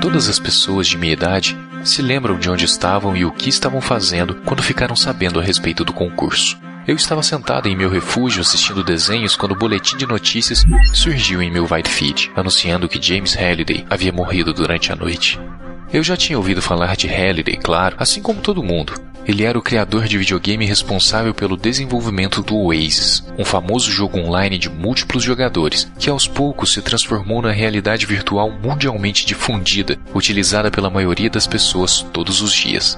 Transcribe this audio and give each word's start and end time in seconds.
Todas 0.00 0.28
as 0.28 0.38
pessoas 0.38 0.86
de 0.86 0.96
minha 0.96 1.12
idade 1.12 1.56
se 1.84 2.00
lembram 2.00 2.38
de 2.38 2.48
onde 2.48 2.64
estavam 2.64 3.16
e 3.16 3.24
o 3.24 3.30
que 3.30 3.48
estavam 3.48 3.80
fazendo 3.80 4.36
quando 4.46 4.62
ficaram 4.62 4.96
sabendo 4.96 5.38
a 5.38 5.42
respeito 5.42 5.84
do 5.84 5.92
concurso. 5.92 6.58
Eu 6.86 6.94
estava 6.94 7.22
sentado 7.22 7.68
em 7.68 7.76
meu 7.76 7.90
refúgio 7.90 8.40
assistindo 8.40 8.84
desenhos 8.84 9.34
quando 9.34 9.52
o 9.52 9.58
boletim 9.58 9.96
de 9.96 10.06
notícias 10.06 10.64
surgiu 10.94 11.42
em 11.42 11.50
meu 11.50 11.66
White 11.70 11.90
feed, 11.90 12.32
anunciando 12.36 12.88
que 12.88 13.02
James 13.02 13.34
Halliday 13.34 13.84
havia 13.90 14.12
morrido 14.12 14.54
durante 14.54 14.92
a 14.92 14.96
noite. 14.96 15.38
Eu 15.92 16.02
já 16.02 16.16
tinha 16.16 16.38
ouvido 16.38 16.62
falar 16.62 16.96
de 16.96 17.08
Halliday, 17.08 17.56
claro, 17.56 17.96
assim 17.98 18.22
como 18.22 18.40
todo 18.40 18.62
mundo. 18.62 18.94
Ele 19.26 19.42
era 19.42 19.58
o 19.58 19.62
criador 19.62 20.06
de 20.06 20.16
videogame 20.16 20.64
responsável 20.64 21.34
pelo 21.34 21.56
desenvolvimento 21.56 22.42
do 22.42 22.56
Oasis, 22.56 23.24
um 23.36 23.44
famoso 23.44 23.90
jogo 23.90 24.18
online 24.20 24.56
de 24.56 24.70
múltiplos 24.70 25.24
jogadores, 25.24 25.90
que 25.98 26.08
aos 26.08 26.28
poucos 26.28 26.72
se 26.72 26.80
transformou 26.80 27.42
na 27.42 27.50
realidade 27.50 28.06
virtual 28.06 28.52
mundialmente 28.52 29.26
difundida, 29.26 29.98
utilizada 30.14 30.70
pela 30.70 30.88
maioria 30.88 31.28
das 31.28 31.44
pessoas 31.44 32.06
todos 32.12 32.40
os 32.40 32.52
dias. 32.52 32.96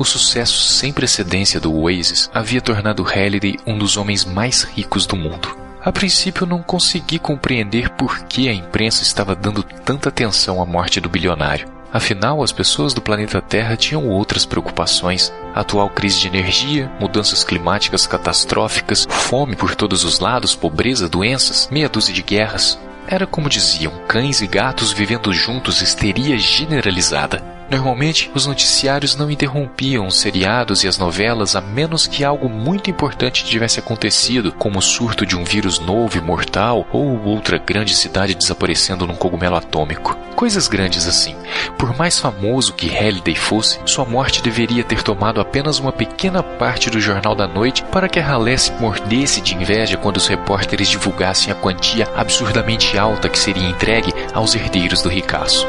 O 0.00 0.04
sucesso 0.04 0.64
sem 0.64 0.92
precedência 0.92 1.60
do 1.60 1.72
Oasis 1.72 2.28
havia 2.34 2.60
tornado 2.60 3.04
Halliday 3.04 3.56
um 3.64 3.78
dos 3.78 3.96
homens 3.96 4.24
mais 4.24 4.64
ricos 4.64 5.06
do 5.06 5.14
mundo. 5.14 5.56
A 5.80 5.92
princípio 5.92 6.44
não 6.44 6.60
consegui 6.60 7.20
compreender 7.20 7.90
por 7.90 8.24
que 8.24 8.48
a 8.48 8.52
imprensa 8.52 9.04
estava 9.04 9.32
dando 9.32 9.62
tanta 9.62 10.08
atenção 10.08 10.60
à 10.60 10.66
morte 10.66 11.00
do 11.00 11.08
bilionário. 11.08 11.77
Afinal, 11.92 12.42
as 12.42 12.52
pessoas 12.52 12.92
do 12.92 13.00
planeta 13.00 13.40
Terra 13.40 13.76
tinham 13.76 14.08
outras 14.08 14.44
preocupações: 14.44 15.32
atual 15.54 15.88
crise 15.88 16.20
de 16.20 16.28
energia, 16.28 16.90
mudanças 17.00 17.42
climáticas 17.42 18.06
catastróficas, 18.06 19.06
fome 19.10 19.56
por 19.56 19.74
todos 19.74 20.04
os 20.04 20.18
lados, 20.18 20.54
pobreza, 20.54 21.08
doenças, 21.08 21.68
meia 21.70 21.88
dúzia 21.88 22.14
de 22.14 22.22
guerras. 22.22 22.78
Era 23.06 23.26
como 23.26 23.48
diziam, 23.48 23.92
cães 24.06 24.42
e 24.42 24.46
gatos 24.46 24.92
vivendo 24.92 25.32
juntos, 25.32 25.80
histeria 25.80 26.38
generalizada. 26.38 27.57
Normalmente, 27.70 28.30
os 28.34 28.46
noticiários 28.46 29.14
não 29.14 29.30
interrompiam 29.30 30.06
os 30.06 30.18
seriados 30.18 30.84
e 30.84 30.88
as 30.88 30.96
novelas 30.96 31.54
a 31.54 31.60
menos 31.60 32.06
que 32.06 32.24
algo 32.24 32.48
muito 32.48 32.90
importante 32.90 33.44
tivesse 33.44 33.78
acontecido, 33.78 34.52
como 34.52 34.78
o 34.78 34.82
surto 34.82 35.26
de 35.26 35.36
um 35.36 35.44
vírus 35.44 35.78
novo 35.78 36.16
e 36.16 36.20
mortal 36.20 36.86
ou 36.90 37.22
outra 37.24 37.58
grande 37.58 37.94
cidade 37.94 38.34
desaparecendo 38.34 39.06
num 39.06 39.14
cogumelo 39.14 39.56
atômico. 39.56 40.16
Coisas 40.34 40.66
grandes 40.66 41.06
assim. 41.06 41.36
Por 41.76 41.94
mais 41.96 42.18
famoso 42.18 42.72
que 42.72 42.88
Halliday 42.88 43.34
fosse, 43.34 43.78
sua 43.84 44.04
morte 44.04 44.42
deveria 44.42 44.84
ter 44.84 45.02
tomado 45.02 45.40
apenas 45.40 45.78
uma 45.78 45.92
pequena 45.92 46.42
parte 46.42 46.88
do 46.88 47.00
Jornal 47.00 47.34
da 47.34 47.46
Noite 47.46 47.82
para 47.84 48.08
que 48.08 48.18
a 48.18 48.24
ralé 48.24 48.56
se 48.56 48.72
mordesse 48.72 49.42
de 49.42 49.54
inveja 49.54 49.98
quando 49.98 50.16
os 50.16 50.26
repórteres 50.26 50.88
divulgassem 50.88 51.52
a 51.52 51.56
quantia 51.56 52.08
absurdamente 52.16 52.96
alta 52.96 53.28
que 53.28 53.38
seria 53.38 53.68
entregue 53.68 54.14
aos 54.32 54.54
herdeiros 54.54 55.02
do 55.02 55.08
ricaço. 55.08 55.66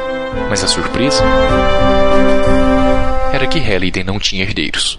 Mas 0.50 0.64
a 0.64 0.68
surpresa 0.68 1.24
era 3.34 3.48
que 3.48 3.60
Halliday 3.60 4.04
não 4.04 4.20
tinha 4.20 4.44
herdeiros. 4.44 4.98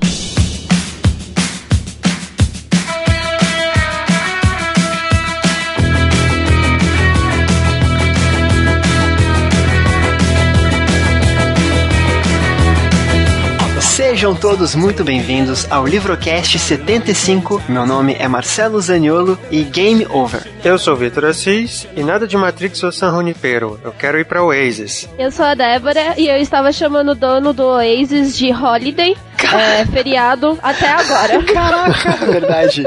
Sejam 14.11 14.35
todos 14.35 14.75
muito 14.75 15.05
bem-vindos 15.05 15.71
ao 15.71 15.87
Livrocast 15.87 16.59
75. 16.59 17.63
Meu 17.69 17.87
nome 17.87 18.17
é 18.19 18.27
Marcelo 18.27 18.81
Zaniolo 18.81 19.39
e 19.53 19.63
Game 19.63 20.05
Over. 20.11 20.51
Eu 20.65 20.77
sou 20.81 20.97
Vitor 20.97 21.27
Assis 21.27 21.87
e 21.97 22.03
nada 22.03 22.27
de 22.27 22.37
Matrix 22.37 22.83
ou 22.83 22.91
San 22.91 23.13
Junipero. 23.13 23.79
Eu 23.85 23.93
quero 23.93 24.19
ir 24.19 24.25
pra 24.25 24.43
Oasis. 24.43 25.09
Eu 25.17 25.31
sou 25.31 25.45
a 25.45 25.55
Débora 25.55 26.15
e 26.19 26.27
eu 26.27 26.37
estava 26.39 26.73
chamando 26.73 27.13
o 27.13 27.15
dono 27.15 27.53
do 27.53 27.63
Oasis 27.63 28.37
de 28.37 28.53
Holiday 28.53 29.17
é, 29.47 29.85
feriado 29.87 30.59
até 30.63 30.89
agora. 30.89 31.43
Caraca, 31.53 32.25
é 32.25 32.27
verdade. 32.27 32.85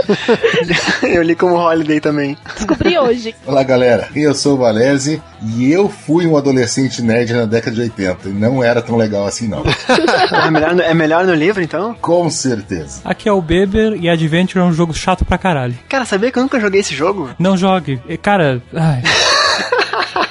eu 1.03 1.23
li 1.23 1.35
como 1.35 1.55
Holiday 1.55 1.99
também. 1.99 2.37
Descobri 2.55 2.97
hoje. 2.97 3.35
Olá, 3.45 3.63
galera. 3.63 4.09
Eu 4.15 4.33
sou 4.33 4.55
o 4.55 4.57
Valese 4.57 5.21
e 5.41 5.71
eu 5.71 5.89
fui 5.89 6.27
um 6.27 6.37
adolescente 6.37 7.01
nerd 7.01 7.33
na 7.33 7.45
década 7.45 7.75
de 7.75 7.81
80 7.81 8.29
e 8.29 8.31
não 8.31 8.63
era 8.63 8.81
tão 8.81 8.95
legal 8.95 9.25
assim, 9.25 9.47
não. 9.47 9.63
é, 10.31 10.51
melhor 10.51 10.79
é 10.79 10.93
melhor 10.93 11.12
no 11.21 11.33
livro, 11.33 11.61
então? 11.61 11.93
Com 12.01 12.29
certeza. 12.29 13.01
Aqui 13.05 13.27
é 13.27 13.31
o 13.31 13.41
Beber 13.41 13.93
e 14.01 14.09
Adventure 14.09 14.59
é 14.59 14.67
um 14.67 14.73
jogo 14.73 14.93
chato 14.93 15.23
pra 15.25 15.37
caralho. 15.37 15.75
Cara, 15.89 16.05
sabia 16.05 16.31
que 16.31 16.39
eu 16.39 16.43
nunca 16.43 16.59
joguei 16.59 16.79
esse 16.81 16.95
jogo? 16.95 17.29
Não 17.37 17.55
jogue. 17.57 18.01
Cara, 18.21 18.61
ai. 18.73 19.03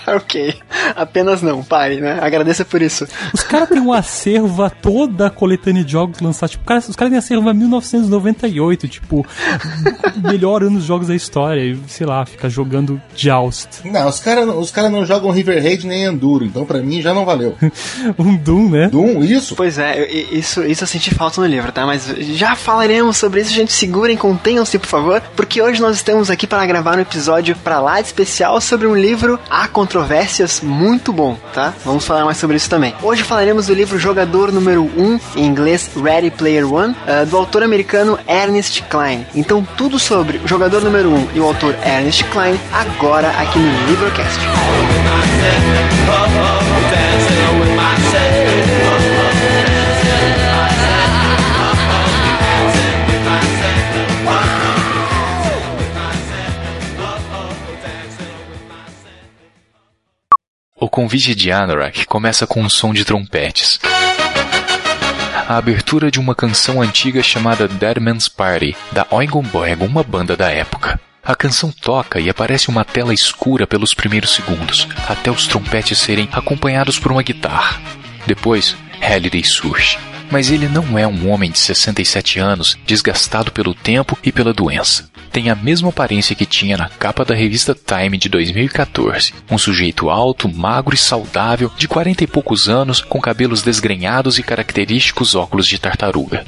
ok. 0.17 0.55
Apenas 0.97 1.43
não, 1.43 1.63
pare, 1.63 2.01
né? 2.01 2.19
Agradeça 2.21 2.65
por 2.65 2.83
isso. 2.83 3.07
Os 3.33 3.43
caras 3.43 3.69
têm 3.69 3.81
um 3.81 3.93
acervo 3.93 4.63
a 4.63 4.71
toda 4.71 5.27
a 5.27 5.31
coletânea 5.31 5.85
de 5.85 5.93
jogos 5.93 6.21
lançados. 6.21 6.53
Tipo, 6.53 6.65
cara, 6.65 6.81
os 6.81 6.97
caras 6.97 7.11
têm 7.11 7.19
acervo 7.19 7.49
a 7.49 7.55
1998, 7.55 8.89
tipo, 8.89 9.27
melhor 10.23 10.63
ano 10.63 10.79
dos 10.79 10.85
jogos 10.85 11.09
da 11.09 11.15
história. 11.15 11.61
E, 11.61 11.79
sei 11.89 12.07
lá, 12.07 12.25
fica 12.27 12.49
jogando 12.49 13.01
Joust. 13.15 13.69
Não, 13.85 14.09
os 14.09 14.21
caras 14.21 14.49
os 14.49 14.71
cara 14.71 14.89
não 14.89 15.05
jogam 15.05 15.31
River 15.31 15.63
Raid 15.63 15.87
nem 15.87 16.05
Enduro, 16.05 16.45
então 16.45 16.65
pra 16.65 16.79
mim 16.79 17.01
já 17.01 17.15
não 17.15 17.25
valeu. 17.25 17.57
um 18.19 18.37
Doom, 18.37 18.69
né? 18.71 18.89
Doom, 18.89 19.23
isso? 19.23 19.55
Pois 19.55 19.79
é, 19.79 20.11
isso, 20.11 20.63
isso 20.65 20.83
eu 20.83 20.89
senti 20.89 21.15
falta 21.15 21.41
no 21.41 21.47
livro, 21.47 21.71
tá? 21.73 21.87
Mas 21.87 22.07
já 22.07 22.57
falaremos 22.57 23.17
sobre 23.17 23.41
isso, 23.41 23.53
gente. 23.53 23.73
Segurem, 23.73 24.17
contenham-se, 24.17 24.79
por 24.79 24.89
favor, 24.89 25.23
porque 25.37 25.63
hoje 25.63 25.81
nós 25.81 25.97
estamos 25.97 26.31
aqui 26.31 26.47
para 26.47 26.65
gravar 26.67 26.97
um 26.97 27.01
episódio 27.01 27.57
pra 27.57 27.81
lá 27.81 28.01
de 28.01 28.07
especial 28.07 28.61
sobre 28.61 28.87
um 28.87 28.97
livro 28.97 29.39
A 29.49 29.69
Controvérsias 29.93 30.63
muito 30.63 31.13
bom, 31.13 31.37
tá? 31.53 31.75
Vamos 31.85 32.07
falar 32.07 32.25
mais 32.25 32.39
sobre 32.39 32.57
isso 32.57 32.71
também. 32.71 32.95
Hoje 33.03 33.23
falaremos 33.23 33.67
do 33.67 33.75
livro 33.75 33.99
Jogador 33.99 34.51
número 34.51 34.85
1, 34.85 35.21
em 35.37 35.45
inglês 35.45 35.91
Ready 35.95 36.31
Player 36.31 36.73
One, 36.73 36.95
uh, 36.95 37.27
do 37.27 37.37
autor 37.37 37.63
americano 37.63 38.19
Ernest 38.27 38.83
Klein. 38.85 39.27
Então, 39.35 39.63
tudo 39.77 39.99
sobre 39.99 40.39
o 40.39 40.49
jogador 40.49 40.81
número 40.81 41.11
1 41.11 41.29
e 41.35 41.41
o 41.41 41.45
autor 41.45 41.77
Ernest 41.85 42.25
Klein, 42.25 42.59
agora 42.73 43.29
aqui 43.33 43.59
no 43.59 43.87
Livrocast. 43.87 44.41
O 60.83 60.89
convite 60.89 61.33
de 61.33 61.53
Anorak 61.53 62.07
começa 62.07 62.45
com 62.45 62.61
um 62.61 62.69
som 62.69 62.93
de 62.93 63.05
trompetes. 63.05 63.79
A 65.47 65.57
abertura 65.57 66.11
de 66.11 66.19
uma 66.19 66.35
canção 66.35 66.83
antiga 66.83 67.23
chamada 67.23 67.69
Dead 67.69 67.99
Man's 68.01 68.27
Party, 68.27 68.77
da 68.91 69.07
Oingon 69.13 69.45
Boingon, 69.45 69.87
uma 69.87 70.03
banda 70.03 70.37
da 70.37 70.51
época. 70.51 71.01
A 71.23 71.37
canção 71.37 71.71
toca 71.71 72.19
e 72.19 72.29
aparece 72.29 72.69
uma 72.69 72.85
tela 72.85 73.15
escura 73.15 73.65
pelos 73.65 73.95
primeiros 73.95 74.35
segundos, 74.35 74.89
até 75.09 75.31
os 75.31 75.47
trompetes 75.47 75.99
serem 75.99 76.29
acompanhados 76.33 76.99
por 76.99 77.13
uma 77.13 77.23
guitarra. 77.23 77.81
Depois, 78.27 78.75
Halliday 79.01 79.45
surge. 79.45 80.01
Mas 80.33 80.51
ele 80.51 80.67
não 80.67 80.99
é 80.99 81.07
um 81.07 81.31
homem 81.31 81.53
de 81.53 81.61
67 81.61 82.41
anos, 82.41 82.77
desgastado 82.85 83.53
pelo 83.53 83.73
tempo 83.73 84.19
e 84.21 84.33
pela 84.33 84.53
doença 84.53 85.12
tem 85.33 85.49
a 85.49 85.55
mesma 85.55 85.89
aparência 85.89 86.37
que 86.37 86.45
tinha 86.45 86.77
na 86.77 86.89
capa 86.89 87.25
da 87.25 87.35
revista 87.35 87.75
Time 87.75 88.19
de 88.19 88.29
2014. 88.29 89.33
Um 89.51 89.57
sujeito 89.57 90.11
alto, 90.11 90.47
magro 90.49 90.95
e 90.95 90.99
saudável, 90.99 91.71
de 91.77 91.89
40 91.89 92.25
e 92.25 92.27
poucos 92.27 92.69
anos, 92.69 93.01
com 93.01 93.21
cabelos 93.21 93.63
desgrenhados 93.63 94.39
e 94.39 94.43
característicos 94.43 95.35
óculos 95.35 95.67
de 95.67 95.79
tartaruga. 95.79 96.45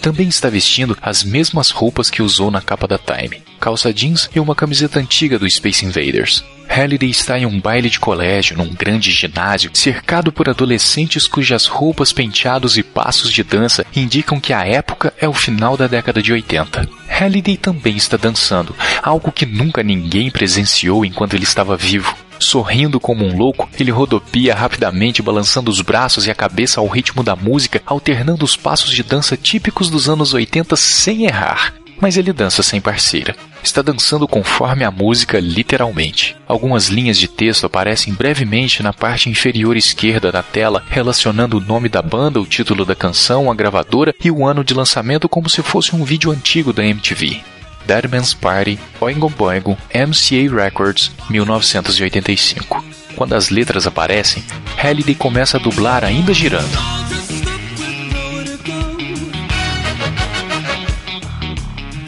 Também 0.00 0.28
está 0.28 0.48
vestindo 0.48 0.96
as 1.02 1.22
mesmas 1.22 1.70
roupas 1.70 2.08
que 2.08 2.22
usou 2.22 2.50
na 2.50 2.62
capa 2.62 2.88
da 2.88 2.96
Time, 2.96 3.42
calça 3.60 3.92
jeans 3.92 4.30
e 4.34 4.40
uma 4.40 4.54
camiseta 4.54 4.98
antiga 4.98 5.38
do 5.38 5.48
Space 5.48 5.84
Invaders. 5.84 6.42
Halliday 6.66 7.10
está 7.10 7.38
em 7.38 7.44
um 7.44 7.60
baile 7.60 7.90
de 7.90 8.00
colégio, 8.00 8.56
num 8.56 8.72
grande 8.72 9.10
ginásio, 9.10 9.70
cercado 9.74 10.32
por 10.32 10.48
adolescentes 10.48 11.26
cujas 11.26 11.66
roupas, 11.66 12.12
penteados 12.12 12.78
e 12.78 12.82
passos 12.82 13.30
de 13.30 13.42
dança 13.42 13.84
indicam 13.94 14.40
que 14.40 14.52
a 14.54 14.64
época 14.64 15.12
é 15.18 15.28
o 15.28 15.34
final 15.34 15.76
da 15.76 15.86
década 15.86 16.22
de 16.22 16.32
80. 16.32 16.88
Halliday 17.08 17.56
também 17.58 17.96
está 17.96 18.16
dançando, 18.16 18.74
algo 19.02 19.30
que 19.30 19.44
nunca 19.44 19.82
ninguém 19.82 20.30
presenciou 20.30 21.04
enquanto 21.04 21.34
ele 21.34 21.44
estava 21.44 21.76
vivo. 21.76 22.16
Sorrindo 22.40 22.98
como 22.98 23.24
um 23.24 23.36
louco, 23.36 23.68
ele 23.78 23.90
rodopia 23.90 24.54
rapidamente, 24.54 25.22
balançando 25.22 25.70
os 25.70 25.80
braços 25.80 26.26
e 26.26 26.30
a 26.30 26.34
cabeça 26.34 26.80
ao 26.80 26.88
ritmo 26.88 27.22
da 27.22 27.36
música, 27.36 27.82
alternando 27.86 28.44
os 28.44 28.56
passos 28.56 28.90
de 28.90 29.02
dança 29.02 29.36
típicos 29.36 29.90
dos 29.90 30.08
anos 30.08 30.32
80 30.34 30.74
sem 30.74 31.26
errar 31.26 31.74
mas 32.00 32.16
ele 32.16 32.32
dança 32.32 32.62
sem 32.62 32.80
parceira. 32.80 33.36
Está 33.62 33.82
dançando 33.82 34.26
conforme 34.26 34.84
a 34.84 34.90
música, 34.90 35.38
literalmente. 35.38 36.34
Algumas 36.48 36.88
linhas 36.88 37.18
de 37.18 37.28
texto 37.28 37.66
aparecem 37.66 38.14
brevemente 38.14 38.82
na 38.82 38.92
parte 38.92 39.28
inferior 39.28 39.76
esquerda 39.76 40.32
da 40.32 40.42
tela, 40.42 40.82
relacionando 40.88 41.58
o 41.58 41.60
nome 41.60 41.88
da 41.88 42.00
banda, 42.00 42.40
o 42.40 42.46
título 42.46 42.84
da 42.84 42.96
canção, 42.96 43.50
a 43.50 43.54
gravadora 43.54 44.14
e 44.24 44.30
o 44.30 44.46
ano 44.46 44.64
de 44.64 44.72
lançamento 44.72 45.28
como 45.28 45.50
se 45.50 45.62
fosse 45.62 45.94
um 45.94 46.02
vídeo 46.02 46.30
antigo 46.30 46.72
da 46.72 46.84
MTV. 46.84 47.42
Dead 47.90 48.08
Man's 48.08 48.32
Party, 48.32 48.78
Oingo 49.00 49.28
Boingo, 49.28 49.76
MCA 49.92 50.54
Records, 50.54 51.10
1985. 51.28 52.84
Quando 53.16 53.34
as 53.34 53.50
letras 53.50 53.84
aparecem, 53.84 54.44
Halliday 54.76 55.16
começa 55.16 55.56
a 55.56 55.60
dublar 55.60 56.04
ainda 56.04 56.32
girando. 56.32 56.70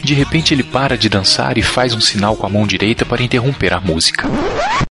De 0.01 0.13
repente 0.13 0.53
ele 0.53 0.63
para 0.63 0.97
de 0.97 1.09
dançar 1.09 1.57
e 1.57 1.61
faz 1.61 1.93
um 1.93 1.99
sinal 1.99 2.37
com 2.37 2.45
a 2.45 2.49
mão 2.49 2.65
direita 2.65 3.05
para 3.05 3.21
interromper 3.21 3.73
a 3.73 3.81
música. 3.81 4.25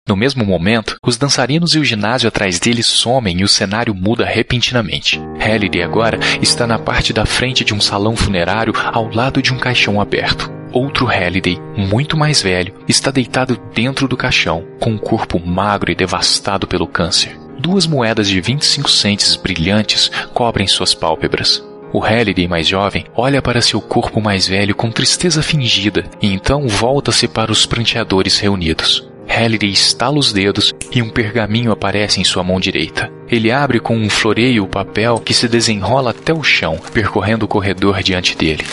No 0.09 0.17
mesmo 0.17 0.43
momento, 0.43 0.97
os 1.05 1.19
dançarinos 1.19 1.75
e 1.75 1.79
o 1.79 1.85
ginásio 1.85 2.29
atrás 2.29 2.59
dele 2.59 2.83
somem 2.83 3.41
e 3.41 3.45
o 3.45 3.49
cenário 3.49 3.95
muda 3.95 4.25
repentinamente. 4.25 5.21
Halliday 5.39 5.83
agora 5.83 6.19
está 6.41 6.67
na 6.67 6.79
parte 6.79 7.13
da 7.13 7.27
frente 7.27 7.63
de 7.63 7.75
um 7.75 7.81
salão 7.81 8.17
funerário 8.17 8.73
ao 8.75 9.13
lado 9.13 9.43
de 9.43 9.53
um 9.53 9.59
caixão 9.59 10.01
aberto. 10.01 10.57
Outro 10.73 11.07
Halliday, 11.07 11.59
muito 11.77 12.17
mais 12.17 12.43
velho, 12.43 12.75
está 12.87 13.11
deitado 13.11 13.59
dentro 13.75 14.07
do 14.07 14.17
caixão, 14.17 14.65
com 14.79 14.91
um 14.91 14.99
corpo 14.99 15.41
magro 15.41 15.91
e 15.91 15.95
devastado 15.95 16.67
pelo 16.67 16.87
câncer. 16.87 17.39
Duas 17.59 17.87
moedas 17.87 18.29
de 18.29 18.41
25 18.41 18.91
centes 18.91 19.35
brilhantes 19.35 20.11
cobrem 20.35 20.67
suas 20.67 20.95
pálpebras. 20.95 21.65
O 21.93 22.01
Halliday 22.01 22.47
mais 22.47 22.69
jovem 22.69 23.07
olha 23.17 23.41
para 23.41 23.63
seu 23.63 23.81
corpo 23.81 24.21
mais 24.21 24.47
velho 24.47 24.75
com 24.75 24.91
tristeza 24.91 25.43
fingida 25.43 26.05
e 26.21 26.33
então 26.33 26.69
volta-se 26.69 27.27
para 27.27 27.51
os 27.51 27.65
pranteadores 27.65 28.39
reunidos. 28.39 29.09
Halliday 29.27 29.71
estala 29.71 30.19
os 30.19 30.33
dedos 30.33 30.75
e 30.93 31.03
um 31.03 31.09
pergaminho 31.09 31.73
aparece 31.73 32.21
em 32.21 32.25
sua 32.25 32.43
mão 32.43 32.61
direita. 32.61 33.11
Ele 33.29 33.51
abre 33.51 33.81
com 33.81 33.97
um 33.97 34.09
floreio 34.09 34.65
o 34.65 34.69
papel 34.69 35.19
que 35.19 35.35
se 35.35 35.49
desenrola 35.49 36.11
até 36.11 36.33
o 36.33 36.43
chão, 36.43 36.79
percorrendo 36.93 37.45
o 37.45 37.49
corredor 37.49 38.03
diante 38.03 38.37
dele. 38.37 38.65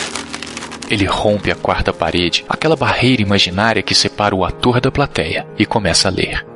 Ele 0.88 1.04
rompe 1.04 1.50
a 1.50 1.54
quarta 1.54 1.92
parede, 1.92 2.44
aquela 2.48 2.76
barreira 2.76 3.22
imaginária 3.22 3.82
que 3.82 3.94
separa 3.94 4.34
o 4.34 4.44
ator 4.44 4.80
da 4.80 4.90
plateia, 4.90 5.46
e 5.58 5.66
começa 5.66 6.08
a 6.08 6.10
ler. 6.10 6.46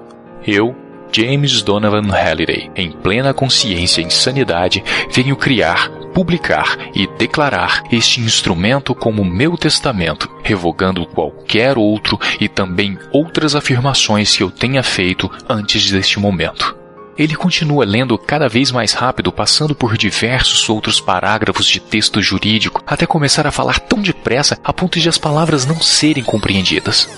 Eu, 0.47 0.75
James 1.12 1.62
Donovan 1.62 2.09
Halliday, 2.09 2.71
em 2.77 2.93
plena 2.93 3.35
consciência 3.35 4.00
e 4.00 4.11
sanidade, 4.11 4.82
venho 5.12 5.37
criar, 5.37 5.91
publicar 6.15 6.79
e 6.94 7.06
declarar 7.19 7.82
este 7.91 8.21
instrumento 8.21 8.94
como 8.94 9.25
meu 9.25 9.56
testamento, 9.56 10.31
revogando 10.43 11.06
qualquer 11.06 11.76
outro 11.76 12.19
e 12.41 12.49
também 12.49 12.97
outras 13.12 13.56
afirmações 13.56 14.37
que 14.37 14.43
eu 14.43 14.50
tenha 14.50 14.83
feito 14.83 15.31
antes 15.49 15.91
deste 15.91 16.21
momento. 16.21 16.80
Ele 17.20 17.37
continua 17.37 17.84
lendo 17.84 18.17
cada 18.17 18.49
vez 18.49 18.72
mais 18.72 18.94
rápido, 18.94 19.31
passando 19.31 19.75
por 19.75 19.94
diversos 19.99 20.67
outros 20.70 21.02
parágrafos 21.02 21.67
de 21.67 21.78
texto 21.78 22.22
jurídico, 22.22 22.82
até 22.87 23.05
começar 23.05 23.46
a 23.46 23.50
falar 23.50 23.78
tão 23.78 24.00
depressa 24.00 24.58
a 24.64 24.72
ponto 24.72 24.99
de 24.99 25.06
as 25.06 25.19
palavras 25.19 25.67
não 25.67 25.78
serem 25.82 26.25
compreendidas. 26.25 27.11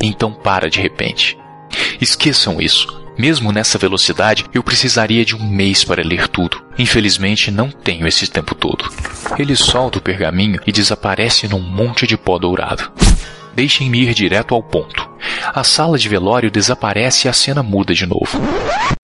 Então 0.00 0.32
para 0.32 0.70
de 0.70 0.80
repente. 0.80 1.36
Esqueçam 2.00 2.60
isso. 2.60 3.02
Mesmo 3.18 3.50
nessa 3.50 3.78
velocidade, 3.78 4.44
eu 4.54 4.62
precisaria 4.62 5.24
de 5.24 5.34
um 5.34 5.42
mês 5.42 5.82
para 5.82 6.04
ler 6.06 6.28
tudo. 6.28 6.62
Infelizmente, 6.78 7.50
não 7.50 7.68
tenho 7.68 8.06
esse 8.06 8.28
tempo 8.28 8.54
todo. 8.54 8.88
Ele 9.36 9.56
solta 9.56 9.98
o 9.98 10.00
pergaminho 10.00 10.60
e 10.68 10.70
desaparece 10.70 11.48
num 11.48 11.58
monte 11.58 12.06
de 12.06 12.16
pó 12.16 12.38
dourado. 12.38 12.92
Deixem-me 13.58 14.02
ir 14.02 14.14
direto 14.14 14.54
ao 14.54 14.62
ponto. 14.62 15.10
A 15.52 15.64
sala 15.64 15.98
de 15.98 16.08
velório 16.08 16.48
desaparece 16.48 17.26
e 17.26 17.28
a 17.28 17.32
cena 17.32 17.60
muda 17.60 17.92
de 17.92 18.06
novo. 18.06 18.40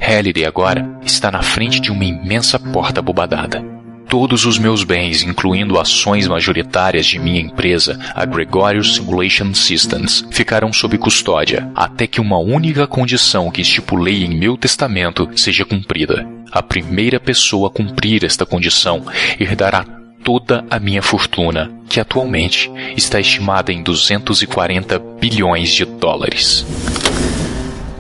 Halliday 0.01 0.45
agora 0.45 0.97
está 1.05 1.29
na 1.29 1.43
frente 1.43 1.81
de 1.81 1.91
uma 1.91 2.05
imensa 2.05 2.57
porta 2.57 3.03
bobadada. 3.03 3.61
Todos 4.09 4.47
os 4.47 4.57
meus 4.57 4.85
bens, 4.85 5.25
incluindo 5.25 5.77
ações 5.77 6.29
majoritárias 6.29 7.05
de 7.05 7.19
minha 7.19 7.41
empresa, 7.41 7.99
a 8.15 8.25
Gregorius 8.25 8.95
Simulation 8.95 9.53
Systems, 9.53 10.25
ficarão 10.31 10.73
sob 10.73 10.97
custódia 10.99 11.69
até 11.75 12.07
que 12.07 12.21
uma 12.21 12.39
única 12.39 12.87
condição 12.87 13.51
que 13.51 13.61
estipulei 13.61 14.23
em 14.23 14.39
meu 14.39 14.57
testamento 14.57 15.29
seja 15.35 15.65
cumprida. 15.65 16.25
A 16.53 16.63
primeira 16.63 17.19
pessoa 17.19 17.67
a 17.67 17.73
cumprir 17.73 18.25
esta 18.25 18.47
condição 18.47 19.05
herdará 19.41 20.04
toda 20.25 20.65
a 20.71 20.81
minha 20.81 21.03
fortuna, 21.03 21.71
que 21.89 22.01
atualmente 22.01 22.73
está 22.97 23.21
estimada 23.21 23.71
em 23.71 23.83
240 23.83 24.99
bilhões 25.21 25.71
de 25.71 25.85
dólares. 25.85 26.67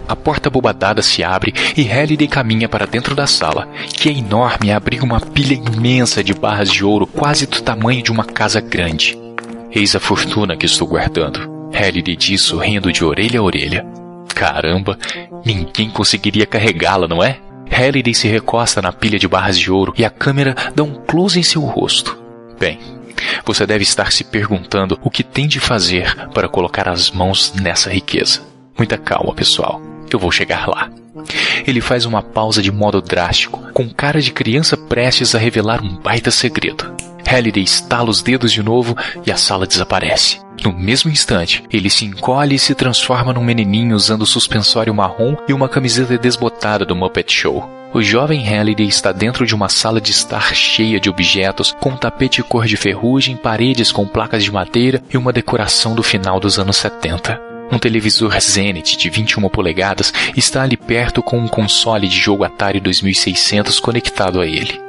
A 0.08 0.16
porta 0.16 0.50
bobadada 0.50 1.02
se 1.02 1.22
abre 1.22 1.54
e 1.76 1.84
Halliday 1.84 2.26
caminha 2.26 2.68
para 2.68 2.86
dentro 2.86 3.14
da 3.14 3.26
sala, 3.26 3.68
que 3.92 4.08
é 4.08 4.12
enorme 4.12 4.68
e 4.68 4.72
abriga 4.72 5.04
uma 5.04 5.20
pilha 5.20 5.54
imensa 5.54 6.24
de 6.24 6.34
barras 6.34 6.70
de 6.70 6.84
ouro 6.84 7.06
quase 7.06 7.46
do 7.46 7.60
tamanho 7.60 8.02
de 8.02 8.10
uma 8.10 8.24
casa 8.24 8.60
grande. 8.60 9.18
Eis 9.70 9.94
a 9.94 10.00
fortuna 10.00 10.56
que 10.56 10.66
estou 10.66 10.88
guardando. 10.88 11.70
Halliday 11.72 12.16
diz 12.16 12.42
sorrindo 12.42 12.92
de 12.92 13.04
orelha 13.04 13.40
a 13.40 13.42
orelha. 13.42 13.84
Caramba, 14.34 14.98
ninguém 15.44 15.90
conseguiria 15.90 16.46
carregá-la, 16.46 17.06
não 17.06 17.22
é? 17.22 17.38
Halliday 17.70 18.14
se 18.14 18.28
recosta 18.28 18.80
na 18.80 18.92
pilha 18.92 19.18
de 19.18 19.28
barras 19.28 19.58
de 19.58 19.70
ouro 19.70 19.92
e 19.96 20.04
a 20.04 20.10
câmera 20.10 20.54
dá 20.74 20.82
um 20.82 20.94
close 20.94 21.38
em 21.38 21.42
seu 21.42 21.62
rosto. 21.62 22.18
Bem, 22.58 22.78
você 23.44 23.66
deve 23.66 23.82
estar 23.82 24.12
se 24.12 24.24
perguntando 24.24 24.98
o 25.02 25.10
que 25.10 25.22
tem 25.22 25.46
de 25.46 25.60
fazer 25.60 26.14
para 26.30 26.48
colocar 26.48 26.88
as 26.88 27.10
mãos 27.10 27.52
nessa 27.54 27.90
riqueza. 27.90 28.42
Muita 28.76 28.98
calma, 28.98 29.34
pessoal. 29.34 29.80
Eu 30.10 30.18
vou 30.18 30.30
chegar 30.30 30.68
lá. 30.68 30.90
Ele 31.66 31.80
faz 31.80 32.04
uma 32.04 32.22
pausa 32.22 32.60
de 32.62 32.72
modo 32.72 33.00
drástico, 33.00 33.62
com 33.72 33.88
cara 33.88 34.20
de 34.20 34.32
criança 34.32 34.76
prestes 34.76 35.34
a 35.34 35.38
revelar 35.38 35.82
um 35.82 35.96
baita 35.96 36.30
segredo. 36.30 36.94
Halliday 37.26 37.62
estala 37.62 38.10
os 38.10 38.22
dedos 38.22 38.52
de 38.52 38.62
novo 38.62 38.96
e 39.24 39.32
a 39.32 39.36
sala 39.36 39.66
desaparece. 39.66 40.40
No 40.62 40.72
mesmo 40.72 41.10
instante, 41.10 41.64
ele 41.72 41.90
se 41.90 42.04
encolhe 42.04 42.56
e 42.56 42.58
se 42.58 42.74
transforma 42.74 43.32
num 43.32 43.42
menininho 43.42 43.96
usando 43.96 44.26
suspensório 44.26 44.94
marrom 44.94 45.34
e 45.48 45.52
uma 45.52 45.68
camiseta 45.68 46.16
desbotada 46.16 46.84
do 46.84 46.94
Muppet 46.94 47.32
Show. 47.32 47.68
O 47.92 48.02
jovem 48.02 48.44
Halliday 48.44 48.88
está 48.88 49.12
dentro 49.12 49.46
de 49.46 49.54
uma 49.54 49.68
sala 49.68 50.00
de 50.00 50.10
estar 50.10 50.54
cheia 50.54 50.98
de 50.98 51.08
objetos, 51.08 51.74
com 51.80 51.90
um 51.90 51.96
tapete 51.96 52.42
cor 52.42 52.66
de 52.66 52.76
ferrugem, 52.76 53.36
paredes 53.36 53.92
com 53.92 54.06
placas 54.06 54.42
de 54.42 54.50
madeira 54.50 55.02
e 55.12 55.16
uma 55.16 55.32
decoração 55.32 55.94
do 55.94 56.02
final 56.02 56.40
dos 56.40 56.58
anos 56.58 56.76
70. 56.76 57.53
Um 57.72 57.78
televisor 57.78 58.38
Zenith 58.40 58.96
de 58.96 59.10
21 59.10 59.48
polegadas 59.48 60.12
está 60.36 60.62
ali 60.62 60.76
perto 60.76 61.22
com 61.22 61.38
um 61.38 61.48
console 61.48 62.08
de 62.08 62.16
jogo 62.16 62.44
Atari 62.44 62.80
2600 62.80 63.80
conectado 63.80 64.40
a 64.40 64.46
ele. 64.46 64.80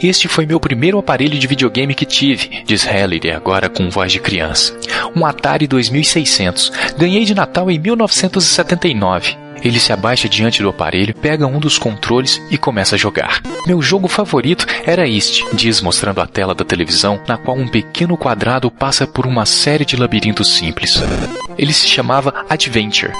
Este 0.00 0.28
foi 0.28 0.46
meu 0.46 0.60
primeiro 0.60 0.98
aparelho 0.98 1.38
de 1.38 1.46
videogame 1.46 1.94
que 1.94 2.04
tive, 2.04 2.62
diz 2.64 2.84
Halliday 2.84 3.32
agora 3.32 3.68
com 3.68 3.90
voz 3.90 4.12
de 4.12 4.20
criança. 4.20 4.78
Um 5.16 5.26
Atari 5.26 5.66
2600. 5.66 6.70
Ganhei 6.96 7.24
de 7.24 7.34
Natal 7.34 7.70
em 7.70 7.78
1979. 7.78 9.47
Ele 9.62 9.80
se 9.80 9.92
abaixa 9.92 10.28
diante 10.28 10.62
do 10.62 10.68
aparelho, 10.68 11.14
pega 11.14 11.46
um 11.46 11.58
dos 11.58 11.78
controles 11.78 12.40
e 12.50 12.58
começa 12.58 12.94
a 12.94 12.98
jogar. 12.98 13.42
Meu 13.66 13.82
jogo 13.82 14.08
favorito 14.08 14.66
era 14.84 15.08
este, 15.08 15.44
diz 15.54 15.80
mostrando 15.80 16.20
a 16.20 16.26
tela 16.26 16.54
da 16.54 16.64
televisão, 16.64 17.20
na 17.26 17.36
qual 17.36 17.56
um 17.56 17.68
pequeno 17.68 18.16
quadrado 18.16 18.70
passa 18.70 19.06
por 19.06 19.26
uma 19.26 19.44
série 19.46 19.84
de 19.84 19.96
labirintos 19.96 20.48
simples. 20.48 21.02
Ele 21.56 21.72
se 21.72 21.88
chamava 21.88 22.44
Adventure. 22.48 23.12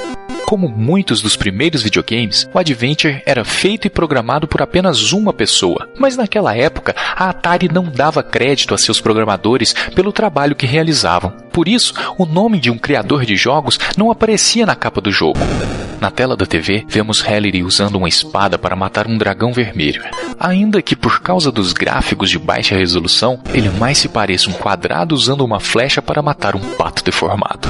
Como 0.49 0.67
muitos 0.67 1.21
dos 1.21 1.37
primeiros 1.37 1.83
videogames, 1.83 2.49
o 2.55 2.59
Adventure 2.59 3.21
era 3.27 3.45
feito 3.45 3.87
e 3.87 3.91
programado 3.91 4.49
por 4.49 4.63
apenas 4.63 5.13
uma 5.13 5.31
pessoa, 5.31 5.87
mas 5.99 6.17
naquela 6.17 6.57
época 6.57 6.97
a 7.15 7.29
Atari 7.29 7.69
não 7.71 7.85
dava 7.85 8.23
crédito 8.23 8.73
a 8.73 8.79
seus 8.79 8.99
programadores 8.99 9.75
pelo 9.95 10.11
trabalho 10.11 10.57
que 10.57 10.65
realizavam. 10.65 11.35
Por 11.59 11.67
isso, 11.67 11.93
o 12.17 12.25
nome 12.25 12.61
de 12.61 12.71
um 12.71 12.79
criador 12.79 13.27
de 13.27 13.35
jogos 13.35 13.81
não 13.97 14.13
aparecia 14.13 14.65
na 14.65 14.77
capa 14.77 15.01
do 15.01 15.11
jogo. 15.11 15.41
Na 16.01 16.09
tela 16.09 16.37
da 16.37 16.47
TV, 16.47 16.87
vemos 16.89 17.21
Halliday 17.21 17.65
usando 17.65 17.97
uma 17.97 18.09
espada 18.09 18.57
para 18.57 18.77
matar 18.77 19.09
um 19.09 19.19
dragão 19.19 19.53
vermelho. 19.53 20.05
Ainda 20.39 20.81
que 20.81 20.95
por 20.95 21.21
causa 21.21 21.51
dos 21.51 21.73
gráficos 21.73 22.31
de 22.31 22.39
baixa 22.39 22.77
resolução, 22.77 23.41
ele 23.53 23.71
mais 23.71 23.99
se 23.99 24.09
pareça 24.09 24.49
um 24.49 24.53
quadrado 24.53 25.17
usando 25.17 25.45
uma 25.45 25.59
flecha 25.59 26.01
para 26.01 26.23
matar 26.23 26.55
um 26.55 26.61
pato 26.61 27.03
deformado. 27.03 27.69